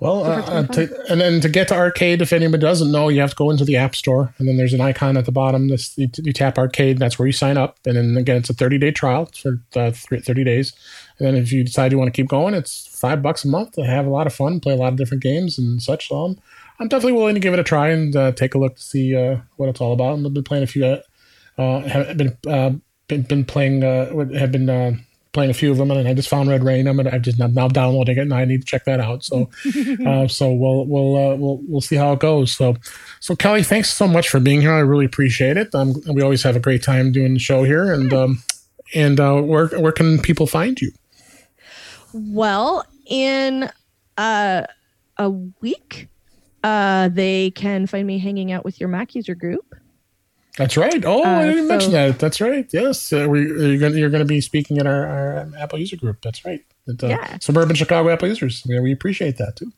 Well, 0.00 0.24
uh, 0.24 0.40
uh, 0.40 0.66
25. 0.66 0.70
to, 0.70 1.12
and 1.12 1.20
then 1.20 1.40
to 1.40 1.48
get 1.48 1.68
to 1.68 1.74
arcade, 1.74 2.22
if 2.22 2.32
anybody 2.32 2.60
doesn't 2.60 2.92
know, 2.92 3.08
you 3.08 3.20
have 3.20 3.30
to 3.30 3.36
go 3.36 3.50
into 3.50 3.64
the 3.64 3.76
App 3.76 3.96
Store, 3.96 4.32
and 4.38 4.46
then 4.46 4.56
there's 4.56 4.72
an 4.72 4.80
icon 4.80 5.16
at 5.16 5.24
the 5.24 5.32
bottom. 5.32 5.68
This 5.68 5.98
you, 5.98 6.08
you 6.18 6.32
tap 6.32 6.56
arcade, 6.56 6.98
that's 6.98 7.18
where 7.18 7.26
you 7.26 7.32
sign 7.32 7.56
up, 7.56 7.78
and 7.84 7.96
then 7.96 8.16
again, 8.16 8.36
it's 8.36 8.48
a 8.48 8.54
30 8.54 8.78
day 8.78 8.92
trial 8.92 9.28
for 9.34 9.60
uh, 9.74 9.90
three- 9.90 10.20
30 10.20 10.44
days. 10.44 10.72
And 11.18 11.26
then 11.26 11.34
if 11.34 11.50
you 11.50 11.64
decide 11.64 11.90
you 11.90 11.98
want 11.98 12.14
to 12.14 12.16
keep 12.16 12.28
going, 12.28 12.54
it's 12.54 12.86
five 12.86 13.22
bucks 13.22 13.44
a 13.44 13.48
month 13.48 13.72
to 13.72 13.84
have 13.84 14.06
a 14.06 14.10
lot 14.10 14.28
of 14.28 14.34
fun, 14.34 14.60
play 14.60 14.72
a 14.72 14.76
lot 14.76 14.92
of 14.92 14.96
different 14.98 15.22
games 15.22 15.58
and 15.58 15.82
such. 15.82 16.08
So 16.08 16.16
I'm, 16.16 16.40
I'm 16.78 16.86
definitely 16.86 17.18
willing 17.18 17.34
to 17.34 17.40
give 17.40 17.52
it 17.54 17.58
a 17.58 17.64
try 17.64 17.88
and 17.88 18.14
uh, 18.14 18.30
take 18.32 18.54
a 18.54 18.58
look 18.58 18.76
to 18.76 18.82
see 18.82 19.16
uh, 19.16 19.38
what 19.56 19.68
it's 19.68 19.80
all 19.80 19.92
about. 19.92 20.16
And 20.16 20.24
I've 20.24 20.34
been 20.34 20.44
playing 20.44 20.62
a 20.62 20.68
few, 20.68 20.84
uh, 20.86 21.80
have 21.80 22.16
been 22.16 22.38
uh, 22.46 22.70
been, 23.08 23.22
been 23.22 23.44
playing, 23.44 23.82
uh, 23.82 24.14
have 24.38 24.52
been. 24.52 25.04
Playing 25.38 25.50
a 25.52 25.54
few 25.54 25.70
of 25.70 25.76
them, 25.76 25.92
and 25.92 26.08
I 26.08 26.14
just 26.14 26.28
found 26.28 26.48
Red 26.48 26.64
Reign. 26.64 26.88
I'm 26.88 26.96
gonna, 26.96 27.10
I'm 27.10 27.22
just 27.22 27.40
I'm 27.40 27.54
now 27.54 27.68
downloading 27.68 28.18
it, 28.18 28.22
and 28.22 28.34
I 28.34 28.44
need 28.44 28.62
to 28.62 28.66
check 28.66 28.84
that 28.86 28.98
out. 28.98 29.22
So, 29.22 29.48
uh, 30.04 30.26
so 30.26 30.52
we'll 30.52 30.84
we'll 30.84 31.16
uh, 31.16 31.36
we'll 31.36 31.60
we'll 31.68 31.80
see 31.80 31.94
how 31.94 32.12
it 32.14 32.18
goes. 32.18 32.52
So, 32.52 32.74
so 33.20 33.36
Kelly, 33.36 33.62
thanks 33.62 33.88
so 33.88 34.08
much 34.08 34.28
for 34.28 34.40
being 34.40 34.60
here. 34.60 34.72
I 34.72 34.80
really 34.80 35.04
appreciate 35.04 35.56
it. 35.56 35.72
Um, 35.76 35.94
we 36.12 36.22
always 36.22 36.42
have 36.42 36.56
a 36.56 36.58
great 36.58 36.82
time 36.82 37.12
doing 37.12 37.34
the 37.34 37.38
show 37.38 37.62
here, 37.62 37.92
and 37.92 38.12
um, 38.12 38.42
and 38.96 39.20
uh, 39.20 39.40
where 39.40 39.68
where 39.78 39.92
can 39.92 40.18
people 40.18 40.48
find 40.48 40.80
you? 40.80 40.90
well, 42.12 42.84
in 43.06 43.70
uh, 44.16 44.62
a 45.18 45.30
week, 45.30 46.08
uh, 46.64 47.10
they 47.10 47.52
can 47.52 47.86
find 47.86 48.08
me 48.08 48.18
hanging 48.18 48.50
out 48.50 48.64
with 48.64 48.80
your 48.80 48.88
Mac 48.88 49.14
user 49.14 49.36
group. 49.36 49.72
That's 50.56 50.76
right. 50.76 51.04
Oh, 51.04 51.22
I 51.22 51.42
Uh, 51.42 51.42
didn't 51.50 51.64
so- 51.64 51.68
mention 51.68 51.92
that. 51.92 52.18
That's 52.18 52.40
right. 52.40 52.66
Yes, 52.72 53.12
uh, 53.12 53.26
we, 53.28 53.42
you're 53.46 53.78
going 53.78 53.96
you're 53.96 54.10
going 54.10 54.22
to 54.22 54.24
be 54.24 54.40
speaking 54.40 54.78
at 54.78 54.86
our, 54.86 55.06
our 55.06 55.38
um, 55.40 55.54
Apple 55.58 55.78
user 55.78 55.96
group. 55.96 56.20
That's 56.22 56.44
right. 56.44 56.64
At, 56.88 57.02
uh, 57.04 57.08
Yeah. 57.08 57.38
Suburban 57.40 57.76
Chicago 57.76 58.08
Apple 58.10 58.28
users. 58.28 58.62
Yeah, 58.66 58.80
we 58.80 58.92
appreciate 58.92 59.36
that 59.38 59.54
too. 59.56 59.72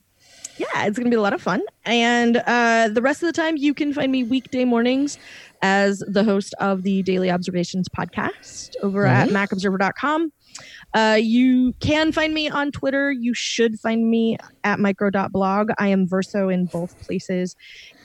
yeah, 0.57 0.85
it's 0.85 0.97
going 0.97 1.05
to 1.05 1.09
be 1.09 1.15
a 1.15 1.21
lot 1.21 1.33
of 1.33 1.41
fun. 1.41 1.61
And 1.85 2.37
uh, 2.37 2.89
the 2.91 3.01
rest 3.01 3.21
of 3.23 3.27
the 3.27 3.33
time, 3.33 3.57
you 3.57 3.73
can 3.73 3.93
find 3.93 4.11
me 4.11 4.23
weekday 4.23 4.63
mornings 4.65 5.17
as 5.63 6.03
the 6.07 6.23
host 6.23 6.53
of 6.59 6.81
the 6.83 7.03
Daily 7.03 7.29
Observations 7.29 7.87
podcast 7.89 8.75
over 8.81 9.05
at 9.05 9.29
Mhm. 9.29 9.33
macobserver.com. 9.33 10.31
Uh, 10.93 11.17
you 11.21 11.73
can 11.79 12.11
find 12.11 12.33
me 12.33 12.49
on 12.49 12.71
Twitter. 12.71 13.11
You 13.11 13.33
should 13.33 13.79
find 13.79 14.09
me 14.09 14.37
at 14.63 14.79
micro.blog. 14.79 15.69
I 15.79 15.87
am 15.89 16.07
verso 16.07 16.49
in 16.49 16.65
both 16.65 16.99
places. 17.05 17.55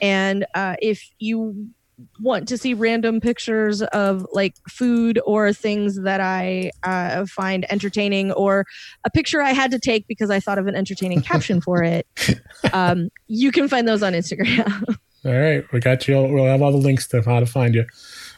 And 0.01 0.45
uh, 0.55 0.75
if 0.81 1.03
you 1.19 1.69
want 2.19 2.47
to 2.49 2.57
see 2.57 2.73
random 2.73 3.19
pictures 3.19 3.81
of 3.81 4.25
like 4.31 4.55
food 4.69 5.19
or 5.25 5.53
things 5.53 6.01
that 6.01 6.21
I 6.21 6.71
uh, 6.83 7.25
find 7.25 7.65
entertaining, 7.71 8.31
or 8.31 8.65
a 9.03 9.09
picture 9.09 9.41
I 9.41 9.51
had 9.53 9.71
to 9.71 9.79
take 9.79 10.07
because 10.07 10.29
I 10.29 10.39
thought 10.39 10.59
of 10.59 10.67
an 10.67 10.75
entertaining 10.75 11.21
caption 11.21 11.61
for 11.61 11.83
it, 11.83 12.07
um, 12.73 13.09
you 13.27 13.51
can 13.51 13.67
find 13.67 13.87
those 13.87 14.03
on 14.03 14.13
Instagram. 14.13 14.83
All 15.25 15.33
right, 15.33 15.65
we 15.73 15.79
got 15.79 16.07
you. 16.07 16.21
We'll 16.21 16.45
have 16.45 16.61
all 16.61 16.71
the 16.71 16.77
links 16.77 17.07
to 17.07 17.21
how 17.21 17.39
to 17.39 17.45
find 17.45 17.75
you. 17.75 17.85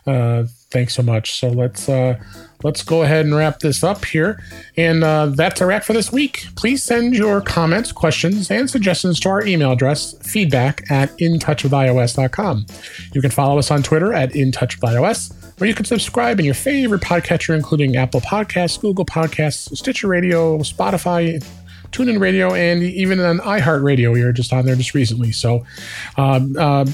Uh, 0.07 0.45
thanks 0.72 0.95
so 0.95 1.03
much. 1.03 1.34
So 1.39 1.49
let's 1.49 1.89
uh, 1.89 2.20
let's 2.63 2.84
go 2.84 3.03
ahead 3.03 3.26
and 3.26 3.36
wrap 3.36 3.59
this 3.59 3.84
up 3.84 4.05
here, 4.05 4.41
and 4.78 5.03
uh, 5.03 5.28
that's 5.28 5.61
a 5.61 5.65
wrap 5.65 5.84
for 5.84 5.93
this 5.93 6.11
week. 6.11 6.45
Please 6.55 6.84
send 6.84 7.13
your 7.13 7.41
comments, 7.41 7.91
questions, 7.91 8.51
and 8.51 8.70
suggestions 8.70 9.20
to 9.22 9.30
our 9.30 9.45
email 9.45 9.72
address 9.72 10.15
feedback 10.22 10.89
at 10.91 11.09
intouchwithios.com. 11.17 12.65
You 13.13 13.22
can 13.22 13.32
follow 13.32 13.57
us 13.57 13.72
on 13.72 13.84
Twitter 13.84 14.13
at 14.13 14.32
intouchwithios, 14.32 15.61
or 15.61 15.65
you 15.65 15.74
can 15.74 15.86
subscribe 15.86 16.39
in 16.39 16.45
your 16.45 16.55
favorite 16.55 17.01
podcatcher, 17.01 17.55
including 17.55 17.95
Apple 17.95 18.22
Podcasts, 18.22 18.80
Google 18.80 19.05
Podcasts, 19.05 19.76
Stitcher 19.76 20.07
Radio, 20.07 20.59
Spotify. 20.59 21.43
TuneIn 21.91 22.20
Radio 22.20 22.53
and 22.53 22.84
even 22.84 23.20
on 23.20 23.39
iHeartRadio. 23.39 24.13
We 24.13 24.24
were 24.24 24.32
just 24.32 24.53
on 24.53 24.63
there 24.63 24.76
just 24.76 24.93
recently. 24.93 25.32
So, 25.32 25.65
um, 26.17 26.55
uh, 26.55 26.86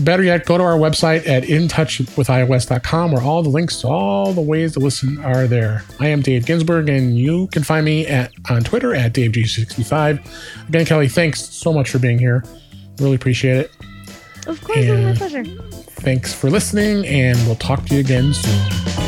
better 0.00 0.22
yet, 0.22 0.46
go 0.46 0.58
to 0.58 0.64
our 0.64 0.76
website 0.76 1.26
at 1.26 1.44
intouchwithios.com 1.44 3.12
where 3.12 3.22
all 3.22 3.42
the 3.42 3.48
links 3.48 3.80
to 3.80 3.88
all 3.88 4.32
the 4.32 4.40
ways 4.40 4.72
to 4.74 4.80
listen 4.80 5.18
are 5.24 5.46
there. 5.46 5.84
I 6.00 6.08
am 6.08 6.20
Dave 6.20 6.46
Ginsburg, 6.46 6.88
and 6.88 7.16
you 7.16 7.48
can 7.48 7.62
find 7.62 7.84
me 7.84 8.06
at 8.06 8.32
on 8.50 8.62
Twitter 8.62 8.94
at 8.94 9.12
DaveG65. 9.12 10.68
Again, 10.68 10.86
Kelly, 10.86 11.08
thanks 11.08 11.42
so 11.42 11.72
much 11.72 11.90
for 11.90 11.98
being 11.98 12.18
here. 12.18 12.44
Really 12.98 13.16
appreciate 13.16 13.56
it. 13.56 13.70
of 14.46 14.62
course, 14.62 14.78
it 14.78 14.90
was 14.90 15.04
my 15.04 15.14
pleasure. 15.14 15.44
Thanks 16.02 16.34
for 16.34 16.50
listening, 16.50 17.06
and 17.06 17.38
we'll 17.46 17.56
talk 17.56 17.86
to 17.86 17.94
you 17.94 18.00
again 18.00 18.34
soon. 18.34 19.01